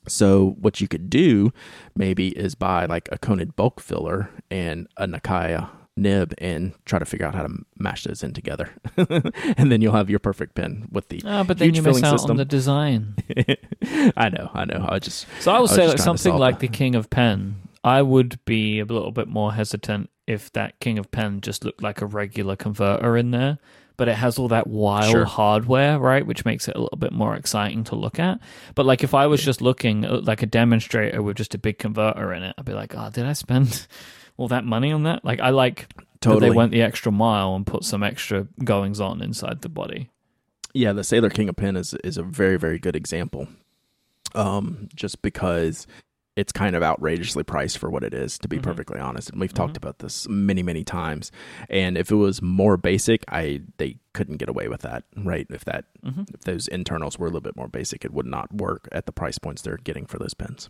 so 0.07 0.55
what 0.59 0.81
you 0.81 0.87
could 0.87 1.09
do 1.09 1.51
maybe 1.95 2.29
is 2.37 2.53
buy 2.55 2.85
like 2.85 3.09
a 3.11 3.17
Conid 3.17 3.55
Bulkfiller 3.55 4.29
and 4.51 4.87
a 4.97 5.07
nakaya 5.07 5.69
nib 5.97 6.34
and 6.39 6.73
try 6.85 6.99
to 6.99 7.05
figure 7.05 7.26
out 7.26 7.34
how 7.35 7.43
to 7.43 7.53
mash 7.77 8.03
those 8.03 8.22
in 8.22 8.34
together 8.34 8.69
and 8.97 9.72
then 9.72 9.81
you'll 9.81 9.93
have 9.93 10.09
your 10.09 10.19
perfect 10.19 10.53
pen 10.53 10.88
with 10.91 11.07
the 11.09 11.22
Ah, 11.26 11.43
but 11.43 11.57
then 11.57 11.67
huge 11.69 11.77
you 11.77 11.84
miss 11.84 12.03
out 12.03 12.11
system. 12.19 12.31
on 12.31 12.38
the 12.38 12.45
design. 12.45 13.15
i 14.17 14.30
know 14.30 14.49
i 14.53 14.65
know 14.65 14.85
i 14.89 14.99
just 14.99 15.26
So 15.39 15.53
I 15.53 15.59
would 15.59 15.69
I 15.72 15.76
say 15.76 15.88
like 15.88 15.99
something 15.99 16.35
like 16.35 16.59
the- 16.59 16.67
the 16.67 16.73
King 16.73 16.95
of 16.95 17.09
Pen. 17.09 17.55
I 17.84 18.01
would 18.01 18.43
be 18.45 18.80
a 18.80 18.85
little 18.85 19.11
bit 19.11 19.27
more 19.27 19.53
hesitant 19.53 20.09
if 20.26 20.51
that 20.53 20.80
King 20.80 20.97
of 20.97 21.11
Pen 21.11 21.39
just 21.39 21.63
looked 21.63 21.84
like 21.84 22.01
a 22.01 22.07
regular 22.07 22.55
converter 22.55 23.15
in 23.15 23.30
there, 23.30 23.59
but 23.95 24.07
it 24.09 24.15
has 24.15 24.39
all 24.39 24.47
that 24.47 24.65
wild 24.65 25.11
Sure. 25.11 25.23
hardware, 25.26 25.99
right, 25.99 26.26
which 26.26 26.43
makes 26.45 26.67
it 26.67 26.76
a 26.76 26.81
little 26.81 26.97
bit 26.97 27.11
more 27.13 27.35
exciting 27.35 27.84
to 27.85 27.95
look 27.95 28.19
at. 28.19 28.39
But 28.73 28.88
like 28.88 29.03
if 29.03 29.13
I 29.13 29.27
was 29.27 29.43
just 29.43 29.61
looking 29.61 30.03
at 30.03 30.23
like 30.26 30.41
a 30.41 30.47
demonstrator 30.47 31.22
with 31.22 31.38
just 31.38 31.53
a 31.53 31.59
big 31.59 31.77
converter 31.77 32.34
in 32.34 32.41
it, 32.41 32.55
I'd 32.57 32.65
be 32.65 32.73
like, 32.73 32.95
oh, 32.97 33.11
did 33.13 33.26
I 33.27 33.34
spend 33.34 33.85
all 34.37 34.47
that 34.49 34.65
money 34.65 34.91
on 34.91 35.03
that? 35.03 35.23
Like 35.25 35.39
I 35.39 35.49
like 35.49 35.87
that 35.95 36.05
totally 36.21 36.49
they 36.49 36.55
went 36.55 36.71
the 36.71 36.81
extra 36.81 37.11
mile 37.11 37.55
and 37.55 37.65
put 37.65 37.83
some 37.83 38.03
extra 38.03 38.47
goings 38.63 38.99
on 38.99 39.21
inside 39.21 39.61
the 39.61 39.69
body. 39.69 40.09
Yeah, 40.73 40.91
the 40.93 41.03
Sailor 41.03 41.29
King 41.29 41.49
of 41.49 41.55
Pen 41.55 41.75
is 41.75 41.93
is 42.03 42.17
a 42.17 42.23
very 42.23 42.57
very 42.57 42.79
good 42.79 42.95
example. 42.95 43.47
Um, 44.33 44.89
just 44.93 45.21
because 45.21 45.87
it's 46.35 46.51
kind 46.51 46.75
of 46.75 46.83
outrageously 46.83 47.43
priced 47.43 47.77
for 47.77 47.89
what 47.89 48.03
it 48.03 48.13
is, 48.13 48.37
to 48.39 48.49
be 48.49 48.57
Mhm. 48.57 48.63
perfectly 48.63 48.99
honest. 48.99 49.29
And 49.29 49.39
we've 49.39 49.53
talked 49.53 49.77
about 49.77 49.99
this 49.99 50.27
many 50.27 50.61
many 50.61 50.83
times. 50.83 51.31
And 51.69 51.97
if 51.97 52.11
it 52.11 52.15
was 52.15 52.41
more 52.41 52.75
basic, 52.75 53.23
I 53.29 53.61
they 53.77 53.99
couldn't 54.11 54.35
get 54.37 54.49
away 54.49 54.67
with 54.67 54.81
that, 54.81 55.05
right? 55.15 55.47
If 55.49 55.63
that 55.63 55.85
hmm 56.03 56.23
if 56.33 56.41
those 56.41 56.67
internals 56.67 57.17
were 57.17 57.27
a 57.27 57.29
little 57.29 57.39
bit 57.39 57.55
more 57.55 57.69
basic, 57.69 58.03
it 58.03 58.11
would 58.13 58.25
not 58.25 58.53
work 58.53 58.89
at 58.91 59.05
the 59.05 59.13
price 59.13 59.37
points 59.37 59.61
they're 59.61 59.77
getting 59.77 60.05
for 60.05 60.19
those 60.19 60.33
pens. 60.33 60.69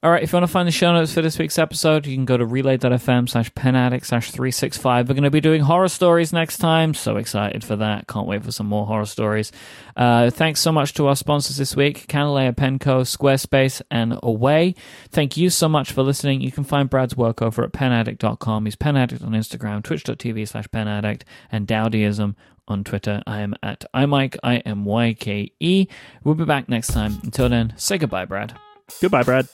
All 0.00 0.12
right, 0.12 0.22
if 0.22 0.30
you 0.32 0.36
want 0.36 0.44
to 0.44 0.52
find 0.52 0.68
the 0.68 0.72
show 0.72 0.92
notes 0.92 1.12
for 1.12 1.22
this 1.22 1.38
week's 1.40 1.58
episode, 1.58 2.06
you 2.06 2.14
can 2.14 2.24
go 2.24 2.36
to 2.36 2.46
relay.fm 2.46 3.28
slash 3.28 3.50
penaddict 3.54 4.04
slash 4.04 4.30
365. 4.30 5.08
We're 5.08 5.14
going 5.14 5.24
to 5.24 5.30
be 5.30 5.40
doing 5.40 5.62
horror 5.62 5.88
stories 5.88 6.32
next 6.32 6.58
time. 6.58 6.94
So 6.94 7.16
excited 7.16 7.64
for 7.64 7.74
that. 7.76 8.06
Can't 8.06 8.28
wait 8.28 8.44
for 8.44 8.52
some 8.52 8.68
more 8.68 8.86
horror 8.86 9.06
stories. 9.06 9.50
Uh, 9.96 10.30
thanks 10.30 10.60
so 10.60 10.70
much 10.70 10.94
to 10.94 11.08
our 11.08 11.16
sponsors 11.16 11.56
this 11.56 11.74
week, 11.74 12.06
Kanilea 12.06 12.56
Pen 12.56 12.78
Co, 12.78 13.00
Squarespace, 13.00 13.82
and 13.90 14.16
Away. 14.22 14.76
Thank 15.10 15.36
you 15.36 15.50
so 15.50 15.68
much 15.68 15.90
for 15.90 16.04
listening. 16.04 16.42
You 16.42 16.52
can 16.52 16.62
find 16.62 16.88
Brad's 16.88 17.16
work 17.16 17.42
over 17.42 17.64
at 17.64 17.72
penaddict.com. 17.72 18.66
He's 18.66 18.76
penaddict 18.76 19.24
on 19.24 19.32
Instagram, 19.32 19.82
twitch.tv 19.82 20.46
slash 20.46 20.68
penaddict, 20.68 21.22
and 21.50 21.66
Dowdyism 21.66 22.36
on 22.68 22.84
Twitter. 22.84 23.20
I 23.26 23.40
am 23.40 23.56
at 23.64 23.84
imyke, 23.92 24.36
I-M-Y-K-E. 24.44 25.88
We'll 26.22 26.34
be 26.36 26.44
back 26.44 26.68
next 26.68 26.92
time. 26.92 27.18
Until 27.24 27.48
then, 27.48 27.74
say 27.76 27.98
goodbye, 27.98 28.26
Brad. 28.26 28.56
Goodbye, 29.00 29.24
Brad. 29.24 29.48